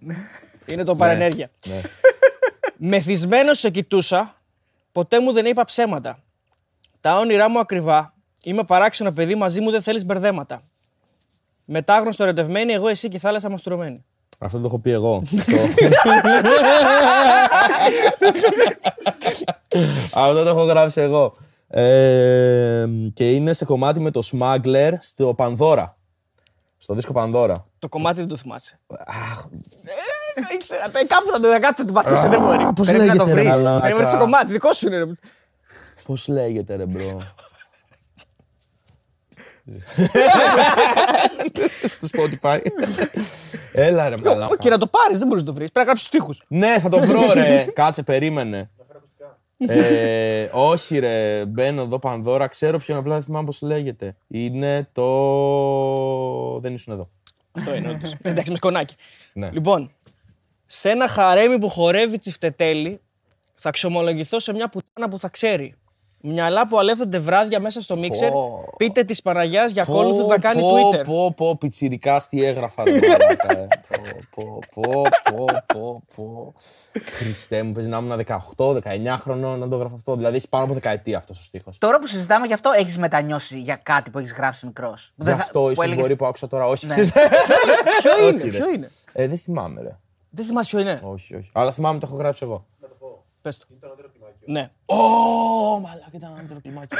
Είναι 0.65 0.83
το 0.83 0.93
παρενέργεια. 0.93 1.49
Ναι. 1.65 1.81
Μεθυσμένο 2.77 3.53
σε 3.53 3.69
κοιτούσα, 3.69 4.41
ποτέ 4.91 5.19
μου 5.19 5.31
δεν 5.33 5.45
είπα 5.45 5.63
ψέματα. 5.63 6.19
Τα 7.01 7.17
όνειρά 7.19 7.49
μου 7.49 7.59
ακριβά. 7.59 8.13
Είμαι 8.43 8.63
παράξενο 8.63 9.11
παιδί, 9.11 9.35
μαζί 9.35 9.61
μου 9.61 9.71
δεν 9.71 9.81
θέλει 9.81 10.03
μπερδέματα. 10.05 10.61
Μετάγνωστο 11.65 12.23
ερωτευμένη, 12.23 12.73
εγώ 12.73 12.87
εσύ 12.87 13.09
και 13.09 13.15
η 13.17 13.19
θάλασσα 13.19 13.49
μα 13.49 13.57
τρωμένη. 13.57 14.05
Αυτό 14.39 14.59
το 14.59 14.65
έχω 14.67 14.79
πει 14.79 14.91
εγώ. 14.91 15.23
Στο- 20.07 20.19
Αυτό 20.19 20.43
το 20.43 20.49
έχω 20.49 20.63
γράψει 20.63 21.01
εγώ. 21.01 21.35
Ε, 21.67 22.85
και 23.13 23.31
είναι 23.31 23.53
σε 23.53 23.65
κομμάτι 23.65 23.99
με 23.99 24.11
το 24.11 24.21
Smuggler 24.31 24.91
στο 24.99 25.33
Πανδώρα. 25.33 25.97
Στο 26.77 26.93
δίσκο 26.93 27.13
Πανδώρα. 27.13 27.65
Το 27.79 27.89
κομμάτι 27.89 28.19
δεν 28.19 28.27
το 28.27 28.37
θυμάσαι. 28.37 28.79
Αχ, 29.07 29.39
Ε, 29.45 29.51
δεν 30.35 30.43
ήξερα. 30.53 30.83
Ε, 30.85 31.05
Κάπου 31.05 31.29
θα 31.31 31.39
το 31.39 31.49
κάτι 31.59 31.81
θα 31.81 31.85
το 31.85 31.93
πατούσε, 31.93 32.27
δεν 32.27 32.39
μπορεί. 32.41 32.67
πώς 32.75 32.87
Πρέπει 32.87 33.05
να 33.05 33.15
το 33.15 33.23
λέγεται, 33.25 33.33
ρε 33.33 33.49
βρεις. 33.49 33.63
μαλάκα. 33.63 33.85
Πρέπει 33.85 34.01
να 34.01 34.11
το 34.11 34.17
κομμάτι, 34.17 34.51
δικό 34.51 34.73
σου 34.73 34.87
είναι. 34.87 34.97
ρε. 34.97 35.05
Πώς 36.05 36.27
λέγεται 36.27 36.75
ρε 36.75 36.85
bro. 36.85 37.21
του 41.99 42.07
Spotify. 42.11 42.59
Έλα 43.71 44.09
ρε 44.09 44.15
μαλάκα. 44.23 44.57
Και 44.57 44.69
να 44.69 44.77
το 44.77 44.87
πάρεις, 44.87 45.17
δεν 45.19 45.27
μπορείς 45.27 45.43
να 45.43 45.49
το 45.49 45.55
βρεις. 45.55 45.71
Πρέπει 45.71 45.79
να 45.79 45.83
γράψεις 45.83 46.09
τείχου. 46.09 46.33
Ναι, 46.47 46.79
θα 46.79 46.89
το 46.89 46.99
βρω 46.99 47.33
ρε. 47.33 47.65
Κάτσε, 47.73 48.03
περίμενε. 48.03 48.69
Ε, 49.57 50.49
όχι 50.71 50.99
ρε, 50.99 51.45
μπαίνω 51.45 51.81
εδώ 51.81 51.99
Πανδώρα, 51.99 52.47
ξέρω 52.47 52.77
ποιον 52.77 52.97
απλά 52.97 53.13
δεν 53.13 53.23
θυμάμαι 53.23 53.45
πώς 53.45 53.61
λέγεται. 53.61 54.15
Είναι 54.27 54.89
το... 54.91 56.59
Δεν 56.59 56.73
ήσουν 56.73 56.93
εδώ. 56.93 57.09
Αυτό 57.51 57.75
είναι 57.75 57.89
όντως. 57.89 58.15
Εντάξει, 58.21 58.51
με 58.51 58.57
σκονάκι. 58.57 58.95
Ναι. 59.33 59.49
Λοιπόν, 59.51 59.91
σε 60.65 60.89
ένα 60.89 61.07
χαρέμι 61.07 61.59
που 61.59 61.69
χορεύει 61.69 62.19
τσιφτετέλη, 62.19 62.99
θα 63.55 63.69
ξομολογηθώ 63.71 64.39
σε 64.39 64.53
μια 64.53 64.69
πουτάνα 64.69 65.09
που 65.09 65.19
θα 65.19 65.29
ξέρει. 65.29 65.75
Μυαλά 66.27 66.67
που 66.67 66.79
αλεύονται 66.79 67.19
βράδια 67.19 67.59
μέσα 67.59 67.81
στο 67.81 67.95
μίξερ, 67.95 68.31
πείτε 68.77 69.03
της 69.03 69.21
Παναγιάς 69.21 69.71
για 69.71 69.81
ακόλουθο 69.81 70.27
θα 70.27 70.39
κάνει 70.39 70.61
πω, 70.61 70.75
Twitter. 70.75 71.03
Πω, 71.05 71.33
πω, 71.37 71.57
πιτσιρικάς 71.57 72.27
τι 72.27 72.43
έγραφα 72.43 72.83
ρε 72.83 72.91
μαλάκα, 73.07 73.59
ε. 73.59 73.67
Πω, 74.35 74.59
πω, 74.73 74.81
πω, 74.83 75.05
πω, 75.33 75.45
πω, 75.73 76.03
πω. 76.15 76.53
Χριστέ 77.17 77.63
μου, 77.63 77.71
παίζει 77.71 77.89
να 77.89 77.97
ήμουν 77.97 78.21
18, 78.55 78.65
19 78.65 78.79
χρονών 79.19 79.59
να 79.59 79.67
το 79.67 79.75
γράφω 79.75 79.95
αυτό. 79.95 80.15
Δηλαδή 80.15 80.37
έχει 80.37 80.49
πάνω 80.49 80.63
από 80.63 80.73
δεκαετία 80.73 81.17
αυτός 81.17 81.39
ο 81.39 81.43
στίχος. 81.43 81.77
Τώρα 81.77 81.99
που 81.99 82.07
συζητάμε 82.07 82.47
γι' 82.47 82.53
αυτό, 82.53 82.71
έχεις 82.75 82.97
μετανιώσει 82.97 83.59
για 83.59 83.75
κάτι 83.75 84.09
που 84.09 84.19
έχεις 84.19 84.33
γράψει 84.33 84.65
μικρός. 84.65 85.11
Γι' 85.15 85.29
αυτό 85.29 85.69
ίσως 85.71 85.95
μπορεί 85.95 86.15
που 86.15 86.25
άκουσα 86.25 86.47
τώρα, 86.47 86.65
όχι. 86.65 86.87
ξέρεις. 86.87 87.11
Ποιο 88.01 88.11
Όχι, 88.11 88.29
είναι, 88.33 88.43
ρε. 88.43 88.49
ποιο 88.49 88.69
είναι; 88.69 88.89
Ε, 89.13 89.27
δεν 89.27 89.37
θυμάμαι 89.37 89.81
ρε. 89.81 89.97
Δεν 90.29 90.45
θυμάσαι 90.45 90.69
ποιο 90.69 90.79
είναι; 90.79 90.93
Όχι, 91.03 91.35
όχι. 91.35 91.49
Αλλά 91.53 91.71
θυμάμαι 91.71 91.99
το 91.99 92.07
έχω 92.09 92.17
γράψει 92.17 92.39
εγώ. 92.43 92.65
Πες 93.41 93.57
το. 93.57 93.65
Ναι. 94.45 94.71
Ω, 94.85 94.95
μαλάκα 95.79 96.09
ήταν 96.13 96.37
άντρο 96.39 96.59
κλιμάκι. 96.61 96.95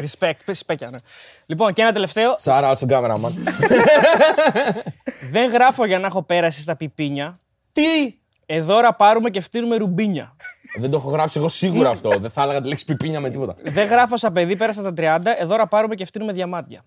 Respect, 0.00 0.52
respect, 0.52 0.80
ναι. 0.80 0.98
Λοιπόν, 1.46 1.72
και 1.72 1.82
ένα 1.82 1.92
τελευταίο. 1.92 2.34
Shout 2.38 2.61
out 2.61 2.74
στον 2.74 2.88
κάμεραμαν. 2.88 3.34
Δεν 5.30 5.50
γράφω 5.50 5.84
για 5.84 5.98
να 5.98 6.06
έχω 6.06 6.22
πέραση 6.22 6.60
στα 6.60 6.76
πιπίνια. 6.76 7.38
Τι! 7.72 8.14
Εδώ 8.46 8.80
ραπάρουμε 8.80 9.30
και 9.30 9.40
φτύνουμε 9.40 9.76
ρουμπίνια. 9.76 10.36
Δεν 10.78 10.90
το 10.90 10.96
έχω 10.96 11.10
γράψει 11.10 11.38
εγώ 11.38 11.48
σίγουρα 11.48 11.90
αυτό. 11.90 12.10
Δεν 12.18 12.30
θα 12.30 12.42
έλεγα 12.42 12.60
τη 12.60 12.68
λέξη 12.68 12.84
πιπίνια 12.84 13.20
με 13.20 13.30
τίποτα. 13.30 13.54
Δεν 13.62 13.88
γράφω 13.88 14.16
σαν 14.16 14.32
παιδί, 14.32 14.56
πέρασα 14.56 14.82
τα 14.82 14.92
30. 14.96 15.26
Εδώ 15.38 15.56
ραπάρουμε 15.56 15.94
και 15.94 16.04
φτύνουμε 16.04 16.32
διαμάντια. 16.32 16.82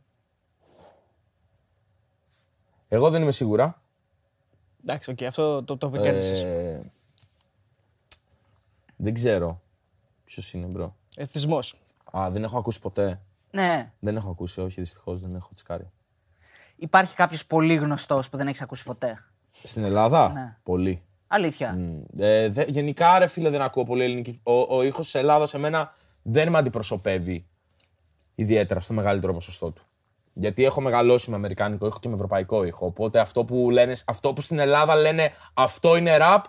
Εγώ 2.87 3.09
δεν 3.09 3.21
είμαι 3.21 3.31
σίγουρα. 3.31 3.82
Εντάξει, 4.83 5.11
οκ, 5.11 5.23
αυτό 5.23 5.63
το, 5.63 5.77
το 5.77 5.89
κέρδισε. 5.89 6.47
Ε, 6.47 6.81
δεν 8.95 9.13
ξέρω. 9.13 9.61
Ποιος 10.23 10.53
είναι, 10.53 10.65
bro. 10.65 10.95
Εθισμό. 11.15 11.59
Α, 12.17 12.29
δεν 12.31 12.43
έχω 12.43 12.57
ακούσει 12.57 12.79
ποτέ. 12.79 13.21
Ναι. 13.51 13.91
Δεν 13.99 14.15
έχω 14.15 14.29
ακούσει, 14.29 14.61
όχι, 14.61 14.81
δυστυχώς 14.81 15.19
δεν 15.19 15.35
έχω 15.35 15.49
τσεκάρει. 15.55 15.91
Υπάρχει 16.75 17.15
κάποιος 17.15 17.45
πολύ 17.45 17.75
γνωστός 17.75 18.29
που 18.29 18.37
δεν 18.37 18.47
έχεις 18.47 18.61
ακούσει 18.61 18.83
ποτέ; 18.83 19.23
Στην 19.63 19.83
Ελλάδα, 19.83 20.31
Ναι. 20.31 20.57
πολύ. 20.63 21.01
Αλήθεια. 21.27 21.73
Μ, 21.73 22.01
Ε, 22.19 22.49
δε- 22.49 22.65
γενικά, 22.67 23.19
ρε 23.19 23.27
φίλε, 23.27 23.49
δεν 23.49 23.61
ακούω 23.61 23.83
πολύ 23.83 24.03
ελληνική. 24.03 24.39
Ο, 24.43 24.75
ο 24.75 24.83
ήχος 24.83 25.05
της 25.05 25.15
Ελλάδας 25.15 25.49
σε 25.49 25.57
μένα 25.57 25.93
δεν 26.21 26.49
με 26.49 26.57
αντιπροσωπεύει 26.57 27.45
ιδιαίτερα 28.35 28.79
στο 28.79 28.93
μεγαλύτερο 28.93 29.33
ποσοστό 29.33 29.71
του. 29.71 29.83
Γιατί 30.33 30.65
έχω 30.65 30.81
μεγαλώσει 30.81 31.29
με 31.29 31.35
αμερικάνικο 31.35 31.85
ήχο 31.85 31.97
και 31.99 32.07
με 32.07 32.13
ευρωπαϊκό 32.15 32.63
ήχο. 32.63 32.85
Οπότε 32.85 33.19
αυτό 33.19 33.43
που, 33.45 33.69
λένε, 33.71 33.95
αυτό 34.05 34.33
που 34.33 34.41
στην 34.41 34.59
Ελλάδα 34.59 34.95
λένε 34.95 35.29
αυτό 35.53 35.95
είναι 35.95 36.17
ραπ, 36.17 36.43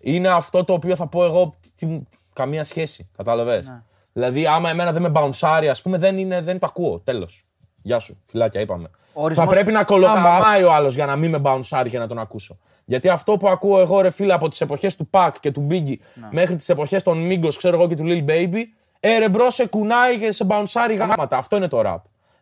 είναι 0.00 0.28
αυτό 0.28 0.64
το 0.64 0.72
οποίο 0.72 0.96
θα 0.96 1.06
πω 1.08 1.24
εγώ. 1.24 1.54
τι- 1.78 1.86
τι- 1.86 2.00
καμία 2.32 2.64
σχέση. 2.64 3.08
Κατάλαβες; 3.16 3.66
Δηλαδή, 4.12 4.46
άμα 4.46 4.70
εμένα 4.70 4.92
δεν 4.92 5.02
με 5.02 5.08
μπαουνσάρει, 5.08 5.68
ας 5.68 5.82
πούμε, 5.82 5.98
δεν, 5.98 6.18
είναι, 6.18 6.40
δεν 6.40 6.58
το 6.58 6.66
ακούω. 6.66 6.98
Τέλος. 7.04 7.44
Γεια 7.82 7.98
σου. 7.98 8.20
Φιλάκια, 8.24 8.60
είπαμε. 8.60 8.90
ορισμός- 9.12 9.46
Θα 9.48 9.52
πρέπει 9.54 9.72
να 9.72 9.84
κωλογαμάει 9.84 10.62
ο 10.62 10.72
άλλος 10.72 10.94
για 10.94 11.06
να 11.06 11.16
μην 11.16 11.30
με 11.30 11.38
μπαουνσάρει 11.38 11.90
και 11.90 11.98
να 11.98 12.06
τον 12.06 12.18
ακούσω. 12.18 12.58
Γιατί 12.84 13.08
αυτό 13.08 13.36
που 13.36 13.48
ακούω 13.48 13.80
εγώ, 13.80 14.00
ρε 14.00 14.10
φίλε, 14.10 14.32
από 14.32 14.48
τις 14.48 14.60
εποχές 14.60 14.96
του 14.96 15.06
Pac 15.06 15.40
και 15.40 15.50
του 15.50 15.66
Biggie 15.70 15.96
μέχρι 16.30 16.56
τις 16.56 16.68
εποχές 16.68 17.02
των 17.02 17.28
Migos, 17.30 17.54
ξέρω 17.56 17.76
εγώ 17.76 17.88
και 17.88 17.94
του 17.94 18.04
Lil 18.06 18.24
Baby, 18.30 18.62
ε, 19.00 19.18
ρε 19.18 19.28
bro, 19.28 19.50
σε 19.50 19.66
κουνάει 19.66 20.18
και 20.18 20.32
σε 20.32 20.44
μπαουνσάρει 20.44 20.94
γάμα 20.94 21.18
τα. 21.18 21.36
Αυτό 21.36 21.56
είναι 21.56 21.68
το 21.68 21.82
rap. 21.84 21.96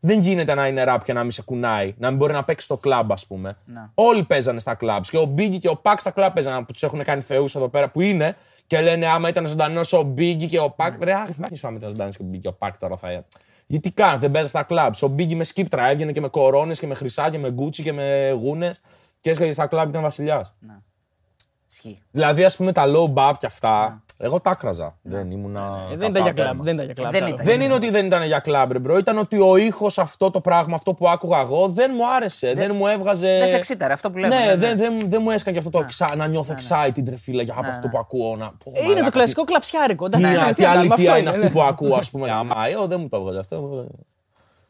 Δεν 0.04 0.18
γίνεται 0.18 0.54
να 0.54 0.66
είναι 0.66 0.84
rap 0.86 0.98
και 1.04 1.12
να 1.12 1.22
μην 1.22 1.30
σε 1.30 1.42
κουνάει, 1.42 1.94
να 1.98 2.08
μην 2.08 2.18
μπορεί 2.18 2.32
να 2.32 2.44
παίξει 2.44 2.64
στο 2.64 2.78
κλαμπ, 2.78 3.12
ας 3.12 3.26
πούμε. 3.26 3.56
Όλοι 3.94 4.24
παίζανε 4.24 4.60
στα 4.60 4.74
κλαμπ. 4.74 5.02
Και 5.02 5.18
ο 5.18 5.34
Biggie 5.36 5.58
και 5.58 5.68
ο 5.68 5.80
Pac 5.82 5.94
στα 5.98 6.10
κλαμπ 6.10 6.32
παίζανε 6.34 6.64
που 6.64 6.72
τους 6.72 6.82
έχουν 6.82 7.02
κάνει 7.02 7.22
θεούς 7.22 7.54
εδώ 7.54 7.68
πέρα 7.68 7.90
που 7.90 8.00
είναι 8.00 8.36
και 8.66 8.80
λένε 8.80 9.06
άμα 9.06 9.28
ήταν 9.28 9.46
ζωντανός 9.46 9.92
ο 9.92 10.14
Biggie 10.16 10.46
και 10.48 10.58
ο 10.58 10.74
Pac. 10.78 10.90
Ρε, 11.00 11.12
άχι, 11.12 11.32
μάχη 11.38 11.66
άμα 11.66 11.76
ήταν 11.76 11.90
ζωντανός 11.90 12.16
και 12.16 12.22
ο 12.22 12.26
Biggie 12.32 12.38
και 12.40 12.48
ο 12.48 12.56
Pac 12.58 12.70
τώρα 12.78 12.96
θα. 12.96 13.24
Γιατί 13.66 13.90
κάνετε, 13.90 14.18
δεν 14.18 14.30
παίζανε 14.30 14.48
στα 14.48 14.62
κλαμπ. 14.62 14.92
Ο 15.02 15.14
Biggie 15.18 15.34
με 15.34 15.44
σκύπτρα 15.44 15.88
έβγαινε 15.88 16.12
και 16.12 16.20
με 16.20 16.28
κορώνες 16.28 16.78
και 16.78 16.86
με 16.86 16.94
χρυσά 16.94 17.30
και 17.30 17.38
με 17.38 17.50
γκούτσι 17.50 17.82
και 17.82 17.92
με 17.92 18.30
γούνες 18.30 18.80
και 19.20 19.30
έσκαγε 19.30 19.52
στα 19.52 19.66
κλαμπ 19.66 19.88
ήταν 19.88 20.02
βασιλιάς. 20.02 20.54
Ισχύει. 21.70 22.02
Δηλαδή, 22.10 22.44
ας 22.44 22.56
πούμε, 22.56 22.72
τα 22.72 22.84
low 22.86 23.14
bap 23.14 23.32
και 23.38 23.46
αυτά, 23.46 24.02
εγώ 24.24 24.40
τα 24.40 24.50
άκραζα. 24.50 24.98
Δεν 25.02 25.30
ήμουνα. 25.30 25.78
Ε, 25.92 25.96
δεν 25.96 26.10
ήταν 26.10 26.22
για 26.22 26.32
κατά 26.32 26.32
κλαμπ. 26.32 26.46
τέρμα. 26.46 26.62
Δεν 26.64 26.74
ήταν 26.74 26.84
για 26.84 26.94
κλαμπ. 26.94 27.12
Δεν 27.12 27.22
άλλο. 27.22 27.34
ήταν. 27.34 27.46
Δεν 27.46 27.60
είναι 27.60 27.74
ότι 27.74 27.90
δεν 27.90 28.06
ήταν 28.06 28.22
για 28.22 28.38
κλαμπ, 28.38 28.72
ρε 28.72 28.78
bro. 28.78 28.96
Ήταν 28.98 29.18
ότι 29.18 29.38
ο 29.38 29.56
ήχος 29.56 29.98
αυτό 29.98 30.30
το 30.30 30.40
πράγμα, 30.40 30.74
αυτό 30.74 30.94
που 30.94 31.08
άκουγα 31.08 31.40
εγώ, 31.40 31.68
δεν 31.68 31.90
μου 31.96 32.10
άρεσε. 32.16 32.52
Δεν, 32.56 32.72
μου 32.76 32.86
έβγαζε. 32.86 33.36
δεν 33.38 33.48
σε 33.48 33.56
εξίταρε, 33.56 33.92
αυτό 33.92 34.10
που 34.10 34.18
λέμε, 34.18 34.34
Ναι, 34.38 34.44
ναι, 34.44 34.56
δεν, 34.56 34.68
ναι. 34.70 34.74
δεν, 34.74 35.10
δεν 35.10 35.22
μου 35.22 35.30
έσκανε 35.30 35.58
και 35.58 35.66
αυτό 35.66 35.78
το 35.78 35.86
exci- 35.90 36.16
να 36.16 36.26
νιώθω 36.26 36.54
excited, 36.54 37.08
ρε 37.08 37.16
φίλε, 37.16 37.42
για 37.42 37.54
από 37.58 37.68
αυτό 37.68 37.88
που 37.88 37.98
ακούω. 37.98 38.36
Να... 38.36 38.46
Πω, 38.64 38.70
Ε, 38.74 38.78
Είναι 38.78 38.88
μαλάκα, 38.88 39.04
το 39.04 39.10
κλασικό 39.10 39.44
κλαψιάρικο. 39.44 40.08
Τι, 40.08 40.18
εντάξει, 40.18 40.38
τι, 40.38 40.46
ναι, 40.46 40.52
τι 40.52 40.60
να 40.62 40.66
κάνουμε, 40.68 40.80
αλήθεια 40.94 41.08
αυτό 41.10 41.20
είναι 41.20 41.30
αυτή 41.30 41.42
ναι. 41.42 41.50
που 41.50 41.62
ακούω, 41.62 41.94
ας 41.94 42.10
πούμε. 42.10 42.30
Αμά, 42.30 42.66
εγώ 42.70 42.86
δεν 42.86 43.00
μου 43.00 43.08
το 43.08 43.16
έβγαζε 43.16 43.38
αυτό. 43.38 43.86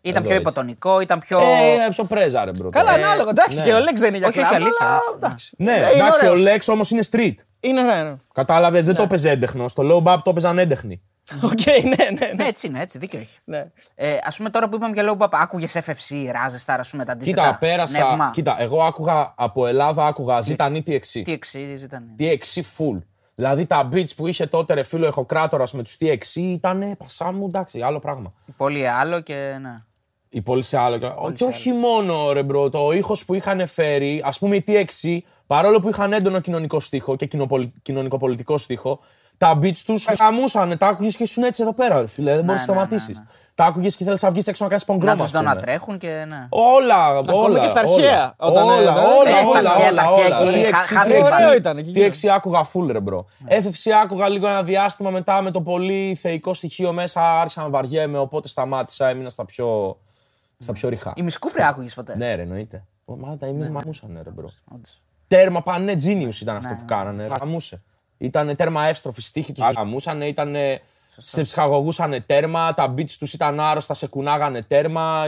Ήταν 0.05 0.16
Εδώ 0.22 0.28
πιο 0.30 0.30
έτσι. 0.38 0.48
υποτονικό, 0.50 1.00
ήταν 1.00 1.18
πιο. 1.18 1.38
Ε, 1.40 1.88
πιο 1.90 2.05
πρέζα, 2.05 2.44
ρε 2.44 2.50
μπρο. 2.53 2.70
Καλά, 2.70 2.90
τώρα. 2.94 3.07
ανάλογα. 3.07 3.30
Εντάξει, 3.30 3.59
ναι. 3.59 3.64
και 3.64 3.72
ο 3.72 3.78
Λέξ 3.80 4.00
δεν 4.00 4.09
είναι 4.09 4.18
για 4.18 4.26
Όχι, 4.28 4.38
όχι, 4.38 4.48
κλαμπ. 4.48 4.61
αλήθεια, 4.62 4.86
αλλά, 4.86 4.94
αλήθεια. 4.94 5.14
εντάξει. 5.16 5.50
Ναι, 5.59 5.72
Ε, 5.72 5.76
είναι 5.76 5.86
εντάξει, 6.03 6.26
ο 6.26 6.30
ωραίος. 6.30 6.57
Lex 6.57 6.72
όμως 6.72 6.90
είναι 6.90 7.03
street. 7.11 7.34
Είναι 7.61 7.82
ναι, 7.82 8.03
ναι. 8.03 8.14
Κατάλαβες, 8.34 8.84
δεν 8.86 8.94
το 8.94 9.03
έπαιζε 9.03 9.30
έντεχνο. 9.30 9.68
Στο 9.68 9.82
low 9.82 10.09
bap 10.12 10.16
το 10.24 10.30
έπαιζαν 10.30 10.59
έντεχνοι. 10.59 11.03
Οκ, 11.42 11.66
ναι, 11.66 11.82
ναι. 11.82 12.05
Ναι, 12.26 12.32
ναι. 12.36 12.44
έτσι 12.48 12.66
είναι, 12.66 12.80
έτσι, 12.82 12.98
δίκιο 12.98 13.18
έχει. 13.18 13.38
ναι. 13.44 13.66
Ε, 13.94 14.16
ας 14.24 14.36
πούμε 14.36 14.50
τώρα 14.50 14.68
που 14.68 14.76
είπαμε 14.76 14.92
για 14.94 15.03
λόγο 15.03 15.16
που 15.16 15.28
άκουγες 15.30 15.76
FFC, 15.76 16.30
Ράζεσταρ, 16.32 16.80
ας 16.80 16.90
πούμε 16.90 17.05
τα 17.05 17.12
αντίθετα. 17.12 17.42
Κοίτα, 17.42 17.57
πέρασα. 17.59 17.98
Νεύμα. 18.09 18.30
Κοίτα, 18.34 18.57
εγώ 18.59 18.82
άκουγα 18.82 19.32
από 19.36 19.66
Ελλάδα, 19.66 20.07
άκουγα 20.07 20.40
Ζήτα 20.41 20.64
Νι, 20.64 20.83
TXC. 20.86 21.20
TXC 21.24 21.59
ήταν. 21.82 22.03
TXC 22.18 22.61
full. 22.61 22.98
Δηλαδή 23.34 23.66
τα 23.66 23.88
beats 23.92 24.14
που 24.16 24.26
είχε 24.26 24.46
τότε 24.46 24.74
ρε 24.74 24.82
φίλε 24.83 25.07
ο 25.07 25.11
Ηχοκράτορας 25.11 25.64
με 25.72 25.82
τους 25.82 25.96
TXC 26.00 26.34
ήταν 26.40 26.94
πασά 26.98 27.32
μου, 27.32 27.46
εντάξει, 27.46 27.80
άλλο 27.82 27.98
πράγμα. 27.98 28.32
Πολύ 28.57 28.88
άλλο 28.88 29.20
και 29.20 29.57
ναι. 29.61 29.74
Η 30.35 30.43
Πόλις 30.43 30.78
Εάλω. 30.78 30.99
Και, 30.99 31.09
και 31.35 31.45
όχι 31.45 31.72
μόνο 31.72 32.33
ρε 32.33 32.43
bro, 32.43 32.68
το 32.68 32.91
ήχος 32.93 33.24
που 33.24 33.35
είχαν 33.35 33.66
φέρει, 33.68 34.22
ας 34.24 34.39
πούμε 34.39 34.57
οι 34.57 34.64
TXC, 34.66 35.18
παρόλο 35.47 35.80
που 35.80 35.89
είχαν 35.89 36.12
έντονο 36.12 36.41
κοινωνικό 36.41 36.80
στίχο 36.80 37.16
και 37.16 37.26
κοινοπολι- 37.26 37.72
κοινωνικοπολιτικό 37.83 38.59
στίχο, 38.59 38.99
τα 39.37 39.59
beats 39.62 39.76
τους 39.87 40.07
γαμούσαν. 40.20 40.78
Τα 40.78 40.87
άκουγες 40.87 41.16
και 41.16 41.22
ήσουν 41.22 41.43
έτσι 41.43 41.62
εδώ 41.62 41.74
πέρα, 41.74 42.01
ρε 42.01 42.07
φίλε. 42.07 42.35
Δεν 42.35 42.45
μπορείς 42.45 42.66
να 42.66 42.74
ναι, 42.74 42.80
ναι, 42.80 42.87
σταματήσεις. 42.89 43.22
Τα 43.55 43.64
άκουγες 43.64 43.97
και 43.97 44.05
θέλεις 44.05 44.22
να 44.22 44.30
βγεις 44.30 44.47
έξω 44.47 44.64
να 44.64 44.70
κάνεις 44.70 44.87
Να 44.87 44.95
πονγκρόμα. 44.95 45.22
τους 45.22 45.30
δω 45.33 45.41
να 45.41 45.57
τρέχουν 45.57 45.99
και 45.99 46.09
ναι. 46.09 46.47
Όλα, 46.49 47.09
όλα. 47.33 47.59
και 47.61 47.68
στα 47.68 47.80
όλα. 47.80 47.91
αρχαία, 47.95 48.35
όταν, 48.37 48.64
Όλα, 48.66 48.74
ε, 48.74 48.78
όλα, 48.78 49.39
ε, 49.39 49.45
όλα, 49.45 49.62
τα 49.62 49.70
όλα, 49.70 49.70
αρχαία, 49.70 49.95
τα 49.95 50.09
όλα, 50.09 50.20
αρχαία 50.20 50.39
όλα. 50.41 50.51
εκεί, 50.51 50.61
TXC, 50.68 50.72
χα- 50.74 50.99
χάθηκαν. 50.99 51.22
TXC, 51.26 51.33
Ωραίο 51.45 51.55
ήταν 51.55 51.78
εκεί. 51.78 51.93
TXC 51.95 52.28
άκουγα 52.28 52.64
full 52.72 52.87
ρε 52.91 53.01
μπρο. 53.01 53.26
FFC 53.49 53.91
άκουγα 54.03 54.28
λίγο 54.28 54.49
ένα 54.49 54.62
διάστημα 54.62 55.11
μετά 55.11 55.43
με 55.43 55.51
το 55.51 55.61
πολύ 55.61 56.18
θεϊκό 56.20 56.55
στοιχείο 56.55 56.93
μέσα 56.93 57.41
άρχισα 57.41 57.62
να 57.62 57.68
βαριέμαι 57.68 58.18
οπότε 58.18 58.49
σταμάτησα, 58.49 59.09
έμεινα 59.09 59.28
στα 59.28 59.45
πιο, 59.45 59.99
στα 60.63 60.73
πιο 60.73 60.89
ριχά. 60.89 61.13
Η 61.17 61.23
Μισκούπρη 61.23 61.63
άκουγες 61.63 61.95
ποτέ; 61.95 62.17
Ναι 62.17 62.35
ρε 62.35 62.43
εννοείται. 62.43 62.85
Ω, 63.05 63.17
Μα 63.17 63.37
τα 63.37 63.47
εμείς 63.47 63.71
μαμούσαν 63.71 64.21
ρε 64.23 64.31
μπρο. 64.31 64.49
Όντως. 64.65 65.03
Τέρμα 65.27 65.63
πάνε 65.63 65.93
genius 65.93 66.41
ήταν 66.41 66.57
αυτό 66.57 66.75
που 66.75 66.85
κάνανε. 66.85 67.27
Γαμούσε. 67.27 67.83
Ήταν 68.19 68.57
τέρμα 68.57 68.85
εύστροφη 68.85 69.23
στίχη 69.23 69.53
τους. 69.53 69.65
Γαμούσαν, 69.77 70.21
ήταν. 70.21 70.57
Σε 71.17 71.43
ψυχαγωγούσαν 71.43 72.25
τέρμα, 72.27 72.75
τα 72.75 72.95
beats 72.95 73.11
τους 73.11 73.33
ήταν 73.33 73.61
άρρωστα, 73.61 73.95
σε 73.95 74.07
κουνάγανε 74.07 74.63
τέρμα. 74.63 75.25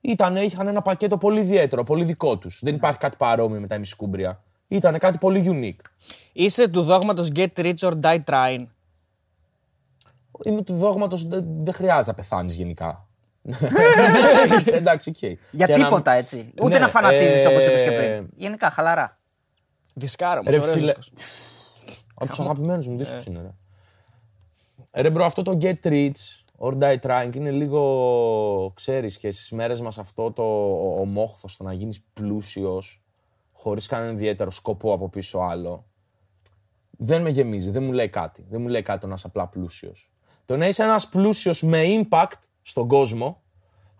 Ήταν, 0.00 0.36
είχαν 0.36 0.66
ένα 0.66 0.82
πακέτο 0.82 1.18
πολύ 1.18 1.40
ιδιαίτερο, 1.40 1.82
πολύ 1.82 2.04
δικό 2.04 2.38
τους. 2.38 2.60
Δεν 2.62 2.74
υπάρχει 2.74 2.98
κάτι 2.98 3.16
παρόμοιο 3.16 3.60
με 3.60 3.66
τα 3.66 3.74
Ημισκούμπρια. 3.74 4.42
Ήταν 4.68 4.98
κάτι 4.98 5.18
πολύ 5.18 5.44
unique. 5.48 6.10
Είσαι 6.32 6.68
του 6.68 6.82
δόγματος 6.82 7.28
Get 7.34 7.48
Rich 7.56 7.74
or 7.74 7.92
Die 8.00 8.20
Trying; 8.24 8.66
Είμαι 10.44 10.62
του 10.62 10.74
δόγματος, 10.74 11.28
δεν 11.28 11.44
δεν 11.46 11.74
χρειάζεται 11.74 12.10
να 12.10 12.14
πεθάνεις 12.14 12.54
γενικά. 12.54 13.06
Εντάξει, 14.66 15.08
οκ. 15.08 15.16
Για 15.50 15.66
Και 15.66 15.76
να- 15.76 15.84
τίποτα 15.84 16.12
έτσι. 16.12 16.52
Ούτε 16.60 16.68
Ναι, 16.74 16.78
να 16.78 16.88
φανατίζεις 16.88 17.44
ε, 17.44 17.48
όπως 17.48 17.64
είπες 17.64 17.82
και 17.82 17.90
πριν. 17.90 18.28
Γενικά, 18.36 18.70
χαλαρά. 18.70 19.18
Δισκάρα 19.94 20.42
μου. 20.42 20.50
Ρε 20.50 20.58
ωραίος 20.60 20.74
φίλε. 20.74 20.86
δίσκος. 20.86 21.12
Από 22.14 22.26
τους 22.28 22.38
αγαπημένους 22.40 22.88
μου 22.88 22.96
δίσκους 22.96 23.24
είναι, 23.26 23.40
ρε. 23.42 23.50
Ρε 25.02 25.10
bro, 25.10 25.24
αυτό 25.24 25.42
το 25.42 25.58
Get 25.62 25.74
Rich 25.82 26.10
or 26.58 26.78
Die 26.78 26.96
Trying 27.00 27.30
είναι 27.34 27.50
λίγο, 27.50 28.72
ξέρεις, 28.74 29.18
και 29.18 29.30
στις 29.30 29.50
μέρες 29.50 29.80
μας 29.80 29.98
αυτό 29.98 30.32
το 30.32 30.42
ο, 30.42 31.00
ο 31.00 31.04
μόχθος, 31.04 31.56
το 31.56 31.64
να 31.64 31.72
γίνεις 31.72 32.00
πλούσιος, 32.12 33.02
χωρίς 33.52 33.86
κανένα 33.86 34.12
ιδιαίτερο 34.12 34.50
σκοπό 34.50 34.92
από 34.92 35.08
πίσω 35.08 35.38
άλλο, 35.38 35.84
δεν 36.90 37.22
με 37.22 37.30
γεμίζει, 37.30 37.70
δεν 37.70 37.82
μου 37.82 37.92
λέει 37.92 38.08
κάτι. 38.08 38.44
Δεν 38.48 38.60
μου 38.62 38.68
λέει 38.68 38.82
κάτι 38.82 39.00
το 39.00 39.06
να 39.06 39.14
είσαι 39.14 39.26
απλά 39.26 39.48
πλούσιος. 39.48 40.12
Το 40.44 40.56
να 40.56 40.66
είσαι 40.66 40.82
ένας 40.82 41.08
πλούσιος 41.08 41.62
με 41.62 41.82
impact 41.86 42.38
στον 42.62 42.88
κόσμο, 42.88 43.42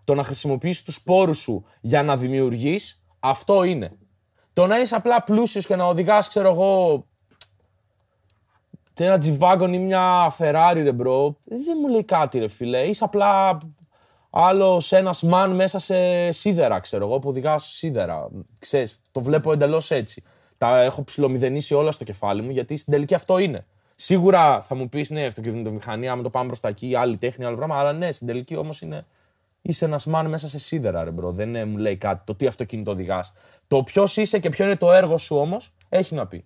το 0.03 0.15
να 0.15 0.23
χρησιμοποιήσεις 0.23 0.83
τους 0.83 1.01
πόρους 1.01 1.37
σου 1.37 1.65
για 1.81 2.03
να 2.03 2.17
δημιουργείς, 2.17 3.03
αυτό 3.19 3.63
είναι. 3.63 3.91
Το 4.53 4.67
να 4.67 4.79
είσαι 4.79 4.95
απλά 4.95 5.23
πλούσιος 5.23 5.65
και 5.65 5.75
να 5.75 5.85
οδηγάς, 5.85 6.27
ξέρω 6.27 6.49
εγώ, 6.49 7.05
ένα 8.93 9.19
G-Wagon 9.23 9.69
ή 9.73 9.77
μια 9.77 10.35
Ferrari, 10.37 10.81
ρε 10.83 10.91
bro, 10.91 11.37
δεν 11.43 11.77
μου 11.81 11.87
λέει 11.87 12.03
κάτι, 12.03 12.39
ρε 12.39 12.47
φίλε. 12.47 12.81
Είσαι 12.81 13.03
απλά 13.03 13.57
άλλος 14.29 14.91
ένας 14.91 15.23
man 15.31 15.51
μέσα 15.55 15.79
σε 15.79 16.31
σίδερα, 16.31 16.79
ξέρω 16.79 17.05
εγώ, 17.05 17.19
που 17.19 17.29
οδηγάς 17.29 17.63
σίδερα. 17.63 18.29
Ξέρεις, 18.59 18.99
το 19.11 19.21
βλέπω 19.21 19.51
εντελώς 19.51 19.91
έτσι. 19.91 20.23
Τα 20.57 20.81
έχω 20.81 21.03
ψιλομηδενίσει 21.03 21.73
όλα 21.73 21.91
στο 21.91 22.03
κεφάλι 22.03 22.41
μου, 22.41 22.49
γιατί 22.49 22.77
στην 22.77 22.93
τελική 22.93 23.13
αυτό 23.13 23.37
είναι. 23.37 23.65
Σίγουρα 23.95 24.61
θα 24.61 24.75
μου 24.75 24.89
πεις, 24.89 25.09
ναι, 25.09 25.25
αυτοκινητοβιομηχανία, 25.25 26.15
με 26.15 26.23
το 26.23 26.29
πάμε 26.29 26.47
προς 26.47 26.59
τα 26.59 26.67
εκεί, 26.67 26.95
άλλη 26.95 27.17
τέχνη, 27.17 27.45
άλλο 27.45 27.55
πράγμα, 27.55 27.79
αλλά 27.79 27.93
ναι, 27.93 28.11
στην 28.11 28.27
τελική 28.27 28.55
όμως 28.55 28.81
είναι. 28.81 29.05
Είσαι 29.61 29.85
ένας 29.85 30.07
man 30.13 30.25
μέσα 30.27 30.47
σε 30.47 30.59
σίδερα, 30.59 31.03
ρε 31.03 31.11
bro. 31.11 31.31
Δεν 31.31 31.55
ε, 31.55 31.65
μου 31.65 31.77
λέει 31.77 31.97
κάτι 31.97 32.21
το 32.25 32.35
τι 32.35 32.47
αυτοκίνητο 32.47 32.91
οδηγάς. 32.91 33.33
Το 33.67 33.83
ποιος 33.83 34.17
είσαι 34.17 34.39
και 34.39 34.49
ποιο 34.49 34.65
είναι 34.65 34.75
το 34.75 34.91
έργο 34.91 35.17
σου 35.17 35.37
όμως, 35.37 35.75
έχει 35.89 36.15
να 36.15 36.27
πει. 36.27 36.45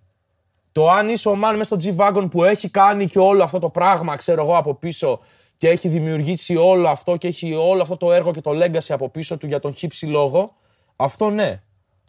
Το 0.71 0.89
αν 0.89 1.09
είσαι 1.09 1.29
ο 1.29 1.31
man 1.31 1.55
μέσα 1.55 1.63
στο 1.63 1.77
G-Wagon 1.79 2.27
που 2.31 2.43
έχει 2.43 2.69
κάνει 2.69 3.05
και 3.05 3.19
όλο 3.19 3.43
αυτό 3.43 3.59
το 3.59 3.69
πράγμα, 3.69 4.15
ξέρω 4.15 4.43
εγώ, 4.43 4.57
από 4.57 4.75
πίσω 4.75 5.19
και 5.57 5.69
έχει 5.69 5.87
δημιουργήσει 5.87 6.55
όλο 6.55 6.87
αυτό 6.87 7.17
και 7.17 7.27
έχει 7.27 7.53
όλο 7.53 7.81
αυτό 7.81 7.97
το 7.97 8.13
έργο 8.13 8.31
και 8.31 8.41
το 8.41 8.51
legacy 8.53 8.89
από 8.89 9.09
πίσω 9.09 9.37
του 9.37 9.47
για 9.47 9.59
τον 9.59 9.73
χι 9.73 9.89
ψι 9.89 10.05
λόγο, 10.05 10.55
αυτό 10.95 11.29
ναι. 11.29 11.61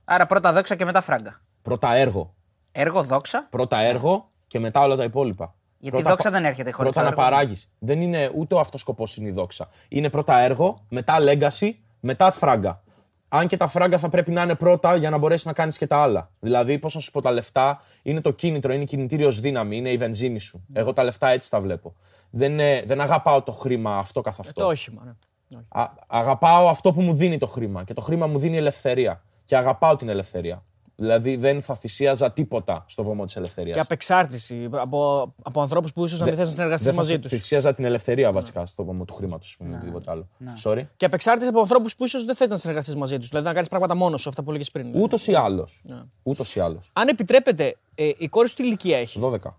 Άρα 0.05 0.27
πρώτα 0.27 0.53
δόξα 0.53 0.77
και 0.77 0.85
μετά 0.85 1.01
φράγκα. 1.01 1.41
Πρώτα 1.63 1.95
έργο. 1.95 2.35
Έργο 2.73 3.03
δόξα. 3.03 3.47
Πρώτα 3.51 3.79
έργο 3.79 4.31
και 4.49 4.59
μετά 4.59 4.81
όλα 4.83 4.97
τα 4.97 5.05
υπόλοιπα. 5.05 5.55
Γιατί 5.79 5.97
Πρώτα 5.97 6.09
η 6.09 6.13
δόξα 6.13 6.31
πα- 6.31 6.37
δεν 6.39 6.45
έρχεται 6.49 6.71
χωρίς 6.71 6.93
Πρώτα 6.93 7.09
το 7.09 7.15
να 7.15 7.23
έργο. 7.23 7.37
παράγεις. 7.37 7.69
Δεν 7.79 8.01
είναι 8.01 8.31
ούτε 8.35 8.55
ο 8.55 8.59
αυτός 8.61 8.81
σκοπός 8.81 9.17
είναι 9.17 9.29
η 9.29 9.33
δόξα. 9.33 9.69
Είναι 9.89 10.11
πρώτα 10.11 10.39
έργο, 10.39 10.85
μετά 10.89 11.17
legacy, 11.21 11.71
μετά 12.01 12.31
φράγκα. 12.31 12.83
Αν 13.29 13.47
και 13.47 13.57
τα 13.57 13.67
φράγκα 13.69 13.99
θα 13.99 14.09
πρέπει 14.09 14.31
να 14.31 14.43
είναι 14.43 14.55
πρώτα 14.55 14.97
για 14.97 15.11
να 15.11 15.19
μπορέσεις 15.19 15.47
να 15.47 15.53
κάνεις 15.53 15.79
και 15.79 15.87
τα 15.87 15.97
άλλα. 16.03 16.31
Δηλαδή, 16.41 16.79
πώς 16.79 16.95
να 16.95 17.01
σου 17.01 17.11
πω, 17.11 17.21
τα 17.23 17.31
λεφτά 17.31 17.81
είναι 18.03 18.21
το 18.21 18.31
κίνητρο, 18.31 18.73
είναι 18.73 18.83
η 18.83 18.87
κινητήριος 18.87 19.41
δύναμη, 19.41 19.77
είναι 19.77 19.91
η 19.91 19.97
βενζίνη 19.97 20.39
σου. 20.39 20.65
Εγώ 20.73 20.93
τα 20.93 21.05
λεφτά 21.05 21.29
έτσι 21.29 21.51
τα 21.51 21.61
βλέπω. 21.61 21.95
Δεν, 22.31 22.61
ε, 22.61 22.83
δεν 22.83 23.01
αγαπάω 23.01 23.43
το 23.43 23.53
χρήμα 23.53 23.99
αυτό 23.99 24.21
καθ' 24.21 24.41
αυτό. 24.41 24.61
Το 24.61 24.67
όχημα. 24.67 25.03
Ναι. 25.05 25.13
Όχι. 25.59 25.65
Α, 25.69 25.93
αγαπάω 26.07 26.69
αυτό 26.69 26.93
που 26.93 27.01
μου 27.03 27.15
δίνει 27.15 27.39
το 27.39 27.47
χρήμα. 27.47 27.85
Και 27.85 27.95
το 27.95 28.01
χρήμα 28.01 28.27
μου 28.27 28.39
δίνει 28.39 28.57
ελευθερία. 28.57 29.23
Και 29.45 29.57
αγαπάω 29.57 29.97
την 29.97 30.09
ελευθερία. 30.09 30.63
Δηλαδή 31.01 31.37
δεν 31.37 31.61
θα 31.63 31.75
θυσίαζα 31.75 32.33
τίποτα 32.33 32.85
στο 32.89 33.03
βωμό 33.03 33.25
της 33.25 33.37
ελευθερίας. 33.37 33.75
Και 33.77 33.81
απεξάρτηση 33.83 34.69
από, 34.73 35.33
από 35.43 35.61
ανθρώπους 35.61 35.93
που 35.93 36.05
ίσως 36.05 36.19
να 36.19 36.25
μην 36.27 36.35
θε 36.35 36.41
να 36.41 36.47
συνεργαστεί 36.47 36.85
Δεν 36.87 36.95
θα 36.95 37.01
μαζί 37.01 37.13
θυ- 37.13 37.23
τους. 37.23 37.31
θυσίαζα 37.31 37.73
την 37.75 37.85
ελευθερία 37.85 38.33
βασικά 38.33 38.67
στο 38.67 38.85
βωμό 38.85 39.05
του 39.05 39.15
χρήματος, 39.15 39.55
α 39.61 39.63
πούμε, 39.65 39.77
οτιδήποτε 39.77 40.11
άλλο. 40.11 40.29
Sorry. 40.65 40.83
Και 40.97 41.05
απεξάρτηση 41.05 41.49
από 41.49 41.61
ανθρώπους 41.61 41.95
που 41.97 42.05
ίσως 42.05 42.25
δεν 42.25 42.35
θες 42.35 42.49
να 42.49 42.57
συνεργαστείς 42.57 42.95
μαζί 42.97 43.19
τους. 43.19 43.29
Δηλαδή 43.29 43.47
να 43.47 43.53
κάνεις 43.53 43.69
πράγματα 43.69 43.95
μόνος 43.95 44.21
σου, 44.21 44.29
αυτά 44.29 44.43
που 44.43 44.53
λέγες 44.53 44.71
πριν. 44.71 44.93
Ούτως 44.95 45.27
ή 45.27 45.35
άλλως. 45.35 45.83
Ούτως 46.23 46.55
ή 46.55 46.61
άλλως. 46.61 46.91
Αν 46.93 47.09
επιτρέπετε, 47.09 47.77
ε, 47.95 48.11
η 48.19 48.29
κόρη 48.29 48.49
σου 48.49 48.55
τι 48.55 48.63
ηλικία 48.65 48.99
έχει; 48.99 49.19
12. 49.21 49.57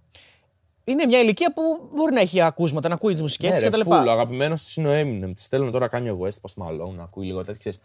Είναι 0.83 1.05
μια 1.05 1.19
ηλικία 1.19 1.53
που 1.53 1.61
μπορεί 1.95 2.13
να 2.13 2.19
έχει 2.21 2.41
ακούσματα, 2.41 2.87
να 2.87 2.93
ακούει 2.93 3.11
τις 3.13 3.21
μουσικές 3.21 3.51
Ναι, 3.51 3.57
τη 3.57 3.63
ρε, 3.63 3.69
κτλ. 3.69 3.81
φουλ, 3.81 4.09
αγαπημένος 4.09 4.61
της 4.61 4.75
είναι 4.75 4.89
ο 4.89 5.01
Eminem. 5.01 5.31
Της 5.33 5.43
στέλνω 5.43 5.71
τώρα 5.71 5.87
Kanye 5.87 6.19
West, 6.21 6.27
Post 6.49 6.63
Malone, 6.63 6.93
να 6.95 7.03
ακούει 7.03 7.25
λίγο 7.25 7.39
τέτοια. 7.39 7.57
ξέρεις, 7.59 7.79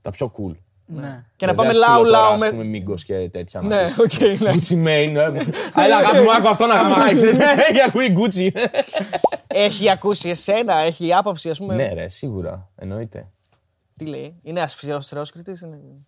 Τα 0.00 0.10
πιο 0.10 0.32
cool. 0.38 0.54
Ναι. 0.92 1.24
Και 1.36 1.46
να 1.46 1.52
Δεν 1.52 1.54
πάμε 1.54 1.72
θα 1.72 1.78
λαού 1.78 1.96
στείλω 1.98 2.10
τώρα, 2.12 2.24
λαού 2.24 2.34
ας 2.34 2.40
με. 2.40 2.50
πούμε, 2.50 2.64
Migos 2.64 3.04
και 3.04 3.28
τέτοια. 3.32 3.60
να 3.60 3.66
Ναι, 3.68 3.80
ακούσεις. 3.82 3.98
οκ, 3.98 4.40
ναι. 4.40 4.50
Gucci 4.52 4.72
Mane. 4.86 5.34
ε. 5.34 5.82
Έλα, 5.84 5.96
αγάπη 5.96 6.18
μου, 6.20 6.32
άκου 6.32 6.48
αυτό 6.48 6.66
να 6.66 6.74
γαμάει. 6.74 7.14
ξέρεις. 7.14 7.36
Έχει 7.38 7.80
ακούει 7.88 8.14
Gucci. 8.18 8.60
Έχει 9.46 9.90
ακούσει 9.90 10.28
εσένα, 10.28 10.74
έχει 10.76 11.12
άποψη, 11.14 11.50
ας 11.50 11.58
πούμε; 11.58 11.74
Ναι, 11.74 11.92
ρε, 11.94 12.08
σίγουρα. 12.08 12.68
Εννοείται. 12.76 13.28
Τι 13.96 14.06
λέει, 14.06 14.34
είναι 14.42 14.60
ασφυσιοστερεόσκριτη. 14.60 15.52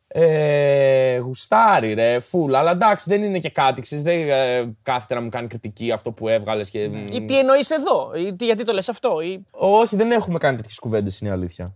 Ε, 0.07 1.17
γουστάρι, 1.19 1.95
ρε, 1.95 2.21
φουλ. 2.21 2.55
Αλλά 2.55 2.71
εντάξει, 2.71 3.05
δεν 3.09 3.23
είναι 3.23 3.39
και 3.39 3.51
κάτι. 3.51 3.81
Ξέρεις, 3.81 4.05
δεν 4.05 4.29
ε, 4.29 4.75
κάθεται 4.83 5.15
να 5.15 5.21
μου 5.21 5.29
κάνει 5.29 5.47
κριτική 5.47 5.93
αυτό 5.93 6.13
που 6.13 6.29
έβγαλες. 6.29 6.71
Και... 6.71 6.79
Ή 7.13 7.25
τι 7.25 7.39
εννοείς 7.39 7.71
εδώ, 7.71 8.13
ή 8.17 8.35
τι, 8.37 8.45
γιατί 8.45 8.65
το 8.65 8.73
λες 8.73 8.89
αυτό. 8.89 9.21
Ή... 9.21 9.47
Όχι, 9.51 9.97
δεν 9.97 10.11
έχουμε 10.11 10.39
κάνει 10.39 10.57
τέτοιες 10.57 10.79
κουβέντες, 10.79 11.21
είναι 11.21 11.31
η 11.31 11.33
αλήθεια. 11.33 11.73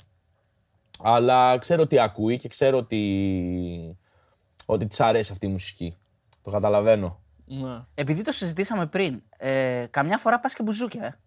Αλλά 1.03 1.59
ξέρω 1.59 1.87
τι 1.87 2.01
ακούει 2.01 2.39
και 2.39 2.49
ξέρω 2.49 2.79
ότι, 2.79 3.99
ότι 4.67 4.87
της 4.87 5.01
αρέσει 5.01 5.33
αυτή 5.33 5.47
η 5.47 5.51
μουσική. 5.51 5.97
Το 6.43 6.51
καταλαβαίνω. 6.51 7.21
Ναι. 7.45 7.85
Επειδή 7.95 8.23
το 8.23 8.33
συζητήσαμε 8.33 8.87
πριν, 8.87 9.23
ε, 9.37 9.87
καμιά 9.91 10.19
φορά 10.19 10.41
πας 10.41 10.55
και 10.55 10.63
μπουζούκια, 10.63 11.05
ε. 11.05 11.19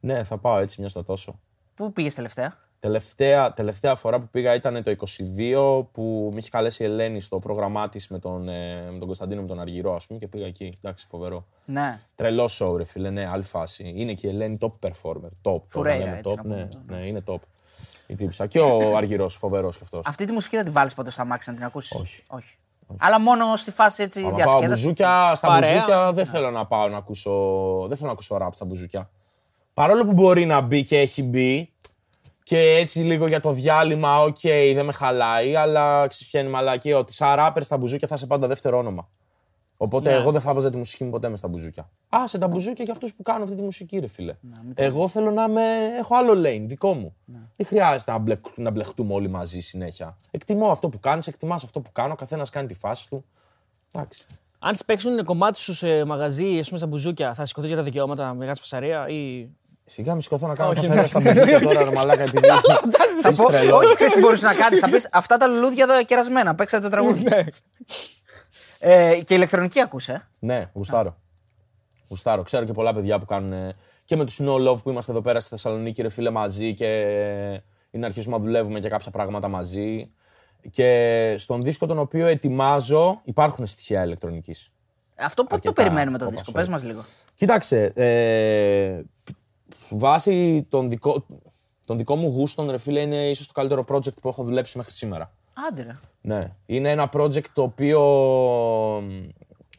Ναι, 0.00 0.24
θα 0.24 0.38
πάω 0.38 0.58
έτσι 0.58 0.80
μιας 0.80 0.90
στο 0.90 1.04
τόσο. 1.04 1.40
Πού 1.74 1.92
πήγες 1.92 2.14
τελευταία; 2.14 2.56
Τελευταία, 2.82 3.52
τελευταία 3.52 3.94
φορά 3.94 4.18
που 4.18 4.28
πήγα 4.30 4.54
ήταν 4.54 4.82
το 4.82 4.90
22 4.90 5.86
που 5.92 6.30
με 6.32 6.38
είχε 6.38 6.48
καλέσει 6.50 6.82
η 6.82 6.86
Ελένη 6.86 7.20
στο 7.20 7.38
πρόγραμμά 7.38 7.88
της 7.88 8.08
με, 8.08 8.18
τον, 8.18 8.48
ε, 8.48 8.90
με 8.90 8.98
τον 8.98 9.06
Κωνσταντίνο 9.06 9.40
με 9.40 9.46
τον 9.46 9.60
Αργυρό, 9.60 9.94
ας 9.94 10.06
πούμε, 10.06 10.18
και 10.18 10.28
πήγα 10.28 10.46
εκεί. 10.46 10.72
Εντάξει, 10.78 11.06
φοβερό. 11.08 11.46
Ναι. 11.64 11.98
Τρελό 12.14 12.48
show, 12.58 12.76
ρε 12.76 12.84
φίλε, 12.84 13.10
ναι, 13.10 13.28
άλλη 13.28 13.42
φάση. 13.42 13.92
Είναι 13.96 14.12
και 14.12 14.26
η 14.26 14.30
Ελένη 14.30 14.58
top 14.60 14.88
performer. 14.88 15.30
Top. 15.42 15.62
Φουρέιρα, 15.66 16.04
Όταν 16.04 16.04
λέμε 16.04 16.16
έτσι, 16.18 16.34
top, 16.38 16.44
να 16.44 16.56
ναι, 16.56 16.68
ναι, 16.86 17.06
είναι 17.06 17.22
top. 17.26 17.38
Η 18.12 18.14
τύψα. 18.14 18.46
Και 18.46 18.60
ο 18.60 18.96
Αργυρός, 18.96 19.36
φοβερός 19.36 19.76
κι 19.76 19.82
αυτός. 19.82 20.06
Αυτή 20.06 20.24
τη 20.24 20.32
μουσική 20.32 20.56
δεν 20.56 20.64
τη 20.64 20.70
βάλεις 20.70 20.94
ποτέ 20.94 21.10
στο 21.10 21.22
αμάξι 21.22 21.50
να 21.50 21.56
την 21.56 21.64
ακούσεις; 21.64 22.00
Όχι. 22.00 22.22
Όχι. 22.28 22.56
Αλλά 22.98 23.20
μόνο 23.20 23.56
στη 23.56 23.70
φάση 23.70 24.02
έτσι 24.02 24.18
Άμα 24.20 24.28
πάω 24.28 24.36
διασκέδασης. 24.36 24.82
μπουζούκια, 24.84 25.34
στα 25.34 25.46
Παρέα. 25.46 25.72
μπουζούκια 25.72 26.12
δεν 26.12 26.26
θέλω 26.26 26.50
να 26.50 26.66
πάω 26.66 26.88
να 26.88 26.96
ακούσω. 26.96 27.30
Δεν 27.86 27.96
θέλω 27.96 28.06
να 28.06 28.12
ακούσω 28.12 28.36
ραπ 28.36 28.54
στα 28.54 28.64
μπουζούκια. 28.64 29.10
Παρόλο 29.74 30.04
που 30.04 30.12
μπορεί 30.12 30.44
να 30.44 30.60
μπει 30.60 30.82
και 30.82 30.98
έχει 30.98 31.22
μπει 31.22 31.72
και 32.42 32.58
έτσι 32.58 32.98
λίγο 32.98 33.26
για 33.26 33.40
το 33.40 33.52
διάλειμμα, 33.52 34.20
οκ, 34.20 34.38
δεν 34.74 34.84
με 34.84 34.92
χαλάει, 34.92 35.56
αλλά 35.56 36.06
ξεφιάνει 36.06 36.48
μαλακή 36.48 36.92
ότι 36.92 37.12
σαν 37.14 37.34
ράπερ 37.34 37.62
στα 37.62 37.76
μπουζούκια 37.76 38.08
θα 38.08 38.14
είσαι 38.14 38.26
πάντα 38.26 38.46
δεύτερο 38.46 38.78
όνομα. 38.78 39.08
Οπότε 39.82 40.10
Ναι. 40.10 40.16
εγώ 40.16 40.30
δεν 40.32 40.40
θα 40.40 40.54
βάζα 40.54 40.70
τη 40.70 40.76
μουσική 40.76 41.04
μου 41.04 41.10
ποτέ 41.10 41.28
μες 41.28 41.38
στα 41.38 41.48
μπουζούκια. 41.48 41.88
Α, 42.16 42.26
σε 42.26 42.38
τα 42.38 42.48
μπουζούκια 42.48 42.84
για 42.84 42.92
αυτούς 42.92 43.14
που 43.14 43.22
κάνουν 43.22 43.42
αυτή 43.42 43.54
τη 43.54 43.62
μουσική, 43.62 43.98
ρε 43.98 44.06
φίλε. 44.06 44.34
εγώ 44.74 45.08
θέλω 45.08 45.30
να 45.30 45.42
είμαι, 45.44 45.62
έχω 45.98 46.16
άλλο 46.16 46.32
lane, 46.32 46.62
δικό 46.66 46.94
μου. 46.94 47.14
Δεν 47.56 47.66
χρειάζεται 47.66 48.12
να, 48.12 48.18
μπλεκ, 48.18 48.44
να 48.56 48.70
μπλεχτούμε 48.70 49.14
όλοι 49.14 49.28
μαζί 49.28 49.60
συνέχεια. 49.60 50.16
Εκτιμώ 50.30 50.68
αυτό 50.70 50.88
που 50.88 51.00
κάνεις, 51.00 51.26
εκτιμάς 51.26 51.64
αυτό 51.64 51.80
που 51.80 51.92
κάνω, 51.92 52.12
ο 52.12 52.16
καθένας 52.16 52.50
κάνει 52.50 52.66
τη 52.66 52.74
φάση 52.74 53.08
του. 53.08 53.24
Εντάξει. 53.94 54.24
Αν 54.58 54.72
τις 54.72 54.84
παίξουν 54.84 55.24
κομμάτι 55.24 55.58
σου 55.58 55.74
σε 55.74 56.04
μαγαζί, 56.04 56.58
ας 56.58 56.66
πούμε 56.66 56.78
στα 56.78 56.86
μπουζούκια, 56.86 57.34
θα 57.34 57.46
σηκωθείς 57.46 57.68
για 57.70 57.78
τα 57.78 57.84
δικαιώματα, 57.84 58.26
να 58.26 58.34
βγάζει 58.34 58.60
φασαρία 58.60 59.08
ή. 59.08 59.48
Σιγά 59.84 60.14
μη 60.14 60.22
σηκωθώ 60.22 60.46
να 60.46 60.54
κάνω 60.54 60.70
Όχι, 60.70 60.78
φασαρία 60.80 61.06
στα 61.06 61.20
μπουζούκια 61.20 61.60
τώρα, 61.60 61.84
ρε 61.84 61.90
μαλάκα, 61.92 62.22
επειδή. 62.22 62.46
Θα 63.22 63.30
Είσαι 63.30 63.42
πω, 63.42 63.48
τρελός. 63.48 63.84
όχι, 63.84 63.94
ξέρεις 63.94 64.12
τι 64.14 64.20
μπορούσε 64.20 64.46
να 64.46 64.54
κάνεις. 64.54 64.78
Θα 64.80 64.90
πεις 64.90 65.08
αυτά 65.12 65.36
τα 65.36 65.46
λουλούδια 65.46 65.84
εδώ 65.90 66.04
κερασμένα. 66.04 66.54
Παίξατε 66.54 66.82
το 66.82 66.88
τραγούδι. 66.90 67.24
Ναι. 68.82 69.10
ε, 69.10 69.22
και 69.22 69.34
ηλεκτρονική 69.34 69.80
ακούσε. 69.80 70.28
Ναι, 70.38 70.70
γουστάρω. 70.74 71.16
Γουστάρω. 72.08 72.42
Ξέρω 72.42 72.64
και 72.64 72.72
πολλά 72.72 72.94
παιδιά 72.94 73.18
που 73.18 73.24
κάνουν 73.24 73.52
ε, 73.52 73.76
και 74.04 74.16
με 74.16 74.24
τους 74.24 74.40
No 74.42 74.68
Love 74.68 74.82
που 74.82 74.90
είμαστε 74.90 75.12
εδώ 75.12 75.20
πέρα 75.20 75.40
στη 75.40 75.48
Θεσσαλονίκη, 75.48 76.02
ρε 76.02 76.08
φίλε, 76.08 76.30
μαζί 76.30 76.74
και 76.74 76.86
είναι 77.90 78.02
να 78.02 78.06
αρχίσουμε 78.06 78.36
να 78.36 78.42
δουλεύουμε 78.42 78.78
και 78.78 78.88
κάποια 78.88 79.10
πράγματα 79.10 79.48
μαζί. 79.48 80.10
Και 80.70 81.34
στον 81.38 81.62
δίσκο 81.62 81.86
τον 81.86 81.98
οποίο 81.98 82.26
ετοιμάζω 82.26 83.20
υπάρχουν 83.24 83.66
στοιχεία 83.66 84.04
ηλεκτρονικής. 84.04 84.72
Αυτό 85.18 85.42
πότε 85.44 85.60
το 85.60 85.68
Αρκετά, 85.68 85.82
περιμένουμε 85.82 86.18
το 86.18 86.24
όπως 86.24 86.36
δίσκο; 86.36 86.52
όλοι. 86.56 86.66
Πες 86.66 86.74
μας 86.74 86.84
λίγο. 86.84 87.00
Κοίταξε, 87.34 87.92
ε, 87.94 89.02
βάσει 89.88 90.66
τον 90.68 90.88
δικό, 90.90 91.26
τον 91.86 91.96
δικό 91.96 92.16
μου 92.16 92.28
γούστον, 92.28 92.70
ρε 92.70 92.78
φίλε, 92.78 93.00
είναι 93.00 93.28
ίσως 93.28 93.46
το 93.46 93.52
καλύτερο 93.52 93.84
project 93.88 94.14
που 94.22 94.28
έχω 94.28 94.42
δουλέψει 94.42 94.76
μέχρι 94.76 94.92
σήμερα. 94.92 95.32
Άντε 95.68 95.82
ρε. 95.82 95.96
Ναι. 96.20 96.52
Είναι 96.66 96.90
ένα 96.90 97.10
project 97.12 97.46
το 97.52 97.62
οποίο 97.62 98.00
μ, 99.00 99.28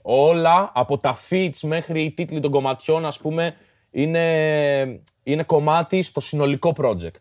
όλα 0.02 0.72
από 0.74 0.98
τα 0.98 1.18
feats 1.30 1.60
μέχρι 1.62 2.04
οι 2.04 2.12
τίτλοι 2.12 2.40
των 2.40 2.52
κομματιών, 2.52 3.06
ας 3.06 3.20
πούμε, 3.20 3.56
είναι, 3.92 5.02
είναι 5.24 5.44
κομμάτι 5.44 6.02
στο 6.02 6.20
συνολικό 6.20 6.74
project. 6.78 7.20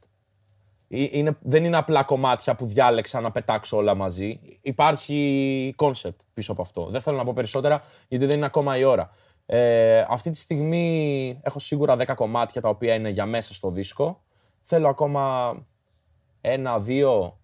Ε- 0.88 1.08
Είναι, 1.10 1.36
δεν 1.40 1.64
είναι 1.64 1.76
απλά 1.76 2.02
κομμάτια 2.02 2.54
που 2.54 2.66
διάλεξα 2.66 3.20
να 3.20 3.30
πετάξω 3.30 3.76
όλα 3.76 3.94
μαζί. 3.94 4.40
Υπάρχει 4.60 5.74
concept 5.78 6.16
πίσω 6.32 6.52
από 6.52 6.62
αυτό. 6.62 6.86
Δεν 6.86 7.00
θέλω 7.00 7.16
να 7.16 7.24
πω 7.24 7.32
περισσότερα 7.32 7.82
γιατί 8.08 8.26
δεν 8.26 8.36
είναι 8.36 8.46
ακόμα 8.46 8.78
η 8.78 8.84
ώρα. 8.84 9.10
Ε, 9.46 10.04
αυτή 10.08 10.30
τη 10.30 10.38
στιγμή 10.38 11.38
έχω 11.42 11.58
σίγουρα 11.58 11.96
10 11.96 12.14
κομμάτια 12.14 12.60
τα 12.60 12.68
οποία 12.68 12.94
είναι 12.94 13.08
για 13.08 13.26
μέσα 13.26 13.54
στο 13.54 13.70
δίσκο. 13.70 14.22
Θέλω 14.60 14.88
ακόμα 14.88 15.54
ένα, 16.40 16.78
δύο, 16.78 17.38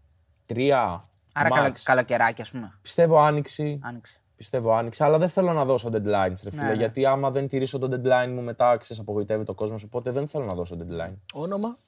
τρία. 0.48 1.02
Άρα 1.32 1.48
max. 1.48 1.54
καλο, 1.54 1.74
καλοκαιράκι, 1.82 2.42
ας 2.42 2.50
πούμε. 2.50 2.78
Πιστεύω 2.82 3.18
άνοιξη. 3.18 3.80
Άνοιξε. 3.82 4.18
Πιστεύω 4.36 4.72
άνοιξη, 4.72 5.04
αλλά 5.04 5.18
δεν 5.18 5.28
θέλω 5.28 5.52
να 5.52 5.64
δώσω 5.64 5.88
deadlines, 5.92 6.40
ρε 6.44 6.50
φίλε. 6.50 6.62
ναι. 6.62 6.72
Γιατί 6.72 7.06
άμα 7.06 7.30
δεν 7.30 7.48
τηρήσω 7.48 7.78
το 7.78 7.88
deadline 7.92 8.28
μου, 8.28 8.42
μετά 8.42 8.76
ξέρεις, 8.76 9.02
απογοητεύει 9.02 9.44
το 9.44 9.54
κόσμος. 9.54 9.82
Οπότε 9.82 10.10
δεν 10.10 10.28
θέλω 10.28 10.44
να 10.44 10.54
δώσω 10.54 10.76
deadline. 10.80 11.14
Όνομα; 11.32 11.78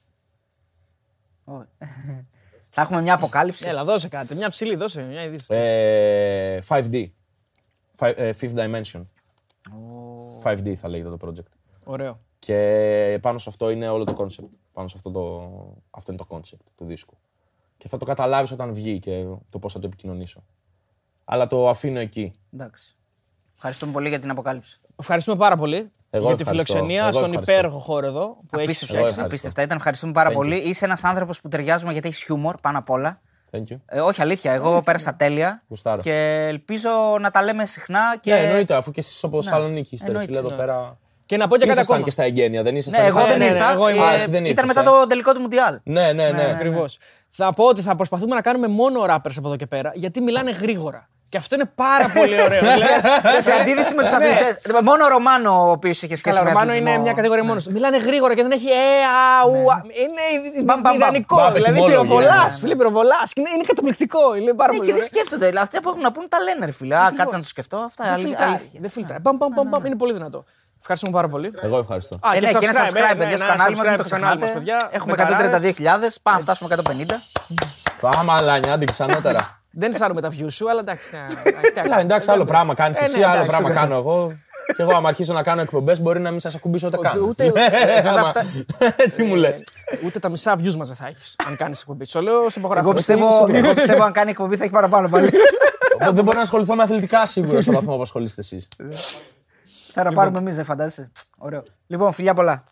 Όχι. 1.45 1.67
Θα 2.73 2.83
έχουμε 2.83 3.03
μια 3.03 3.15
αποκάλυψη. 3.15 3.69
Έλα, 3.69 3.85
δώσε 3.85 4.09
κάτι. 4.09 4.35
Μια 4.35 4.49
ψηλή, 4.49 4.77
δώσε. 4.77 5.03
Μια 5.03 5.23
είδηση. 5.23 5.55
Ε, 5.55 6.59
5D. 6.69 7.07
Fi- 7.99 8.15
ε, 8.17 8.33
Fifth 8.41 8.55
Dimension. 8.55 9.03
5D 10.45 10.75
θα 10.75 10.89
λέγεται 10.89 11.17
το 11.17 11.29
project. 11.29 11.53
Ωραίο. 11.85 12.21
Και 12.39 13.19
πάνω 13.23 13.39
σε 13.39 13.49
αυτό 13.49 13.71
είναι 13.71 13.89
όλο 13.89 14.05
το 14.05 14.15
concept. 14.19 14.49
Πάνω 14.73 14.89
σε 14.89 14.95
αυτό, 14.97 15.11
το... 15.11 15.51
αυτό 15.91 16.13
είναι 16.13 16.25
το 16.29 16.37
concept 16.37 16.65
του 16.77 16.85
δίσκου. 16.85 17.17
Και 17.81 17.89
θα 17.89 17.97
το 17.97 18.05
καταλάβεις 18.05 18.53
όταν 18.53 18.73
βγει 18.75 18.99
και 18.99 19.25
το 19.51 19.59
πώς 19.59 19.73
θα 19.73 19.79
το 19.79 19.87
επικοινωνήσω. 19.87 20.45
Αλλά 21.25 21.47
το 21.47 21.69
αφήνω 21.69 21.99
εκεί. 21.99 22.33
Εντάξει. 22.55 22.97
Ευχαριστούμε 23.55 23.93
πολύ 23.93 24.09
για 24.09 24.19
την 24.19 24.31
αποκάλυψη. 24.31 24.81
Ευχαριστούμε 24.97 25.37
πάρα 25.37 25.57
πολύ 25.57 25.91
Εγώ 26.11 26.27
για 26.27 26.35
τη 26.37 26.41
ευχαριστώ. 26.41 26.73
φιλοξενία 26.73 27.03
Εγώ 27.03 27.13
στον 27.13 27.25
ευχαριστώ. 27.25 27.53
υπέροχο 27.53 27.79
χώρο 27.79 28.07
εδώ 28.07 28.27
που 28.49 28.59
έχεις. 28.59 28.65
Απίστευτα, 28.65 28.95
Εγώ 28.95 29.05
έχεις, 29.05 29.17
ευχαριστώ. 29.17 29.25
απίστευτα. 29.25 29.63
Ήταν 29.63 29.77
ευχαριστούμε 29.77 30.13
πάρα 30.13 30.31
Thank 30.31 30.35
πολύ. 30.35 30.63
you. 30.65 30.69
Είσαι 30.69 30.85
ένας 30.85 31.05
άνθρωπος 31.05 31.41
που 31.41 31.49
ταιριάζουμε 31.49 31.93
γιατί 31.93 32.09
έχεις 32.09 32.23
χιούμορ 32.23 32.57
πάνω 32.61 32.79
απ' 32.79 32.91
όλα. 32.91 33.21
Thank 33.51 33.63
you. 33.73 33.77
Ε, 33.87 34.01
όχι, 34.01 34.23
αλήθεια. 34.23 34.53
Εγώ 34.53 34.83
πέρασα 34.83 35.15
τέλεια. 35.15 35.63
Γουστάρω. 35.69 36.03
Και 36.03 36.47
ελπίζω 36.49 36.91
να 37.21 37.31
τα 37.31 37.43
λέμε 37.43 37.67
συχνά. 37.67 38.17
Και... 38.21 38.33
Ναι, 38.33 38.39
εννοείται, 38.41 38.75
αφού 38.75 38.91
και 38.91 39.01
εσείς 39.01 39.25
από 39.25 39.43
Θεσσαλονίκη 39.43 39.95
είστε, 39.95 40.07
ρε 40.07 40.13
εννοείται, 40.13 40.33
φίλε, 40.33 40.47
εδώ 40.47 40.51
ναι. 40.51 40.57
πέρα. 40.57 40.99
Και 41.31 41.37
να 41.37 41.49
πω 41.49 41.55
και 41.57 41.61
κάτι 41.67 41.71
Ήσασταν 41.73 41.85
ακόμα. 41.97 42.05
και 42.05 42.11
στα 42.11 42.23
εγγένεια, 42.23 42.63
δεν 42.63 42.77
ήσασταν. 42.77 43.03
Ναι, 43.03 43.09
εγώ 43.09 43.19
δεν 43.19 43.39
ναι, 43.39 43.47
ναι, 43.47 43.55
ήρθα. 43.55 43.73
εγώ 43.73 43.87
ε, 43.89 43.93
ήμουν. 43.95 44.07
Α, 44.09 44.13
εσύ 44.13 44.31
δεν 44.31 44.45
ήταν 44.45 44.65
ήρθες, 44.65 44.65
μετά 44.65 44.81
ε. 44.81 44.85
το 44.85 45.07
τελικό 45.07 45.33
του 45.35 45.41
Μουντιάλ. 45.41 45.79
Ναι, 45.83 46.13
ναι, 46.13 46.31
ναι. 46.31 46.51
Ακριβώς. 46.55 46.99
Θα 47.29 47.53
πω 47.55 47.65
ότι 47.65 47.83
θα 47.83 47.97
προσπαθούμε 47.97 48.35
να 48.35 48.41
κάνουμε 48.41 48.69
μόνο 48.69 49.03
rappers 49.05 49.35
από 49.37 49.47
εδώ 49.49 49.57
και 49.57 49.67
πέρα 49.67 49.91
γιατί 49.95 50.21
μιλάνε 50.21 50.51
γρήγορα. 50.51 51.09
Και 51.29 51.37
αυτό 51.37 51.55
είναι 51.55 51.71
πάρα 51.75 52.11
πολύ 52.15 52.43
ωραίο. 52.43 52.61
Δηλαδή, 52.61 53.43
Σε 53.43 53.53
αντίθεση 53.53 53.95
με 53.95 54.03
τους 54.03 54.11
Ναι. 54.11 54.17
αθλητές. 54.17 54.83
Μόνο 54.83 55.05
ο 55.05 55.09
Ρωμάνο 55.09 55.67
ο 55.67 55.71
οποίος 55.71 56.03
είχε 56.03 56.17
σχέση 56.17 56.37
Καλά, 56.37 56.41
ο 56.41 56.45
με 56.45 56.51
Ρωμάνο 56.51 56.71
αθλητισμό. 56.71 56.95
είναι 56.95 57.03
μια 57.03 57.13
κατηγορία 57.13 57.45
μόνος 57.45 57.65
του. 57.65 57.73
Μιλάνε 57.73 57.97
γρήγορα 57.97 58.35
και 58.35 58.43
δεν 58.43 58.51
έχει 58.51 58.67
ε, 58.67 58.75
α, 58.79 59.45
ου, 59.49 59.73
α. 59.73 59.77
Είναι 60.03 60.63
Μπαμ, 60.65 60.65
μπαμ, 60.65 60.81
μπαμ. 60.83 60.95
ιδανικό. 60.95 61.37
Μπαμ, 61.37 61.53
Δηλαδή 61.53 61.71
ετοιμόλογοι, 61.73 62.01
πυροβολά, 62.01 62.45
ναι, 62.45 62.51
φίλε, 62.51 62.77
πυροβολά. 62.77 63.21
Είναι, 63.37 63.49
είναι 63.55 63.65
καταπληκτικό. 63.67 64.35
Είναι 64.35 64.53
πάρα 64.55 64.71
Ναι, 64.73 64.77
πολύ 64.79 64.89
και 64.89 64.95
δεν 64.97 65.03
ωραίο. 65.03 65.05
σκέφτονται. 65.13 65.47
Δηλαδή, 65.47 65.65
αυτοί 65.67 65.81
που 65.83 65.89
έχουν 65.89 66.01
να 66.01 66.13
πούνε 66.13 66.27
τα 66.29 66.39
λένε, 66.41 66.65
ρε 66.67 66.73
φίλε. 66.73 66.97
Α, 66.97 67.13
κάτσε 67.17 67.37
να 67.37 67.43
το 67.43 67.49
σκεφτώ. 67.49 67.77
Αυτά 67.77 68.05
Δεν 68.05 68.13
αλη- 68.13 68.25
φιλτράρει, 68.27 68.51
αλήθεια. 68.51 68.79
Δεν 68.85 68.91
φιλτράρει. 68.91 69.21
Μπαμ, 69.25 69.37
μπαμ, 69.37 69.51
μπαμ, 69.55 69.69
μπαμ, 69.69 69.85
Είναι 69.85 69.97
πολύ 69.97 70.13
δυνατό. 70.13 70.45
Ευχαριστούμε 70.81 71.13
πάρα 71.13 71.29
πολύ. 71.29 71.53
Εγώ 71.63 71.79
ευχαριστώ. 71.79 72.17
Α, 72.21 72.35
Ε, 72.37 72.41
ναι, 72.41 72.53
και 72.53 72.67
ένα 72.67 72.87
subscribe, 72.89 73.17
παιδιά, 73.19 73.37
στο 73.37 73.47
κανάλι 73.47 73.77
μας. 73.77 73.87
Μην 73.89 73.97
το 73.97 74.05
στο 74.07 74.17
κανάλι 74.17 74.39
μας, 74.41 74.51
ξεχνάτε. 74.51 74.53
παιδιά. 74.53 74.89
Έχουμε 74.93 75.15
Μπεκαράδες. 75.17 75.75
132.000. 75.79 76.19
Πάμε 76.23 76.37
να 76.39 76.43
φτάσουμε 76.43 76.69
150. 76.69 77.15
Πάμε, 78.01 78.33
αλάνια, 78.33 78.73
άντε 78.73 78.85
ξανότερα. 78.85 79.61
Δεν 79.71 79.95
φτάνουμε 79.95 80.21
τα 80.21 80.29
views 80.29 80.47
σου, 80.53 80.71
αλλά 80.71 80.81
εντάξει. 80.81 81.09
ναι, 81.13 81.71
Καλά, 81.83 82.01
εντάξει, 82.01 82.31
άλλο 82.31 82.45
πράγμα 82.45 82.75
κάνεις 82.75 82.99
Ε, 83.01 83.05
εσύ, 83.05 83.19
ναι, 83.19 83.25
άλλο 83.25 83.33
εντάξει, 83.35 83.51
πράγμα 83.51 83.69
εντάξει. 83.69 83.87
κάνω 83.89 83.99
εγώ. 84.01 84.33
Και 84.77 84.83
εγώ, 84.83 84.95
άμα 84.97 85.09
αρχίσω 85.09 85.33
να 85.33 85.43
κάνω 85.43 85.61
εκπομπές, 85.61 86.01
μπορεί 86.01 86.21
να 86.21 86.31
μην 86.31 86.41
σας 86.41 86.55
ακουμπήσω 86.55 86.87
ούτε 86.87 86.97
καν. 86.97 87.21
ούτε- 87.23 87.45
ε, 87.45 88.03
δεν 88.03 88.13
θα 88.13 88.33
Τι 89.17 89.23
μου 89.23 89.35
λες. 89.35 89.63
Ούτε 90.05 90.19
τα 90.19 90.29
μισά 90.29 90.55
views 90.59 90.75
μας 90.75 90.89
δεν 90.89 90.97
θα 90.97 91.07
έχεις 91.07 91.37
αν 91.49 91.57
κάνεις 91.57 91.81
εκπομπή. 91.81 92.05
Στο 92.05 92.21
λέω 92.23 92.51
σε 92.51 92.59
υπογράφω. 92.59 92.87
Εγώ 92.87 92.97
πιστεύω, 92.97 93.47
εγώ 93.53 93.75
πιστεύω 93.75 94.03
αν 94.03 94.13
κάνει 94.13 94.31
εκπομπή 94.31 94.57
θα 94.57 94.63
έχει 94.65 94.73
παραπάνω 94.73 95.09
πάλι. 95.09 95.31
Οπότε 95.95 96.13
δεν 96.13 96.25
μπορώ 96.25 96.37
να 96.37 96.43
ασχοληθώ 96.43 96.75
με 96.75 96.83
αθλητικά 96.83 97.27
σίγουρα 97.27 97.61
στο 97.61 97.73
βαθμό 97.73 97.97
που 97.97 98.03
ασχολείστε 98.03 98.41
εσείς. 98.41 98.69
Θα 99.93 100.03
τα 100.03 100.13
πάρουμε 100.13 100.39
εμείς, 100.39 100.57
δεν 100.57 100.65
φαντάζεσαι; 100.65 101.13
Ωραίο. 101.39 101.63
Λοιπόν, 101.87 102.13
φιλιά 102.13 102.35
πολλά. 102.35 102.65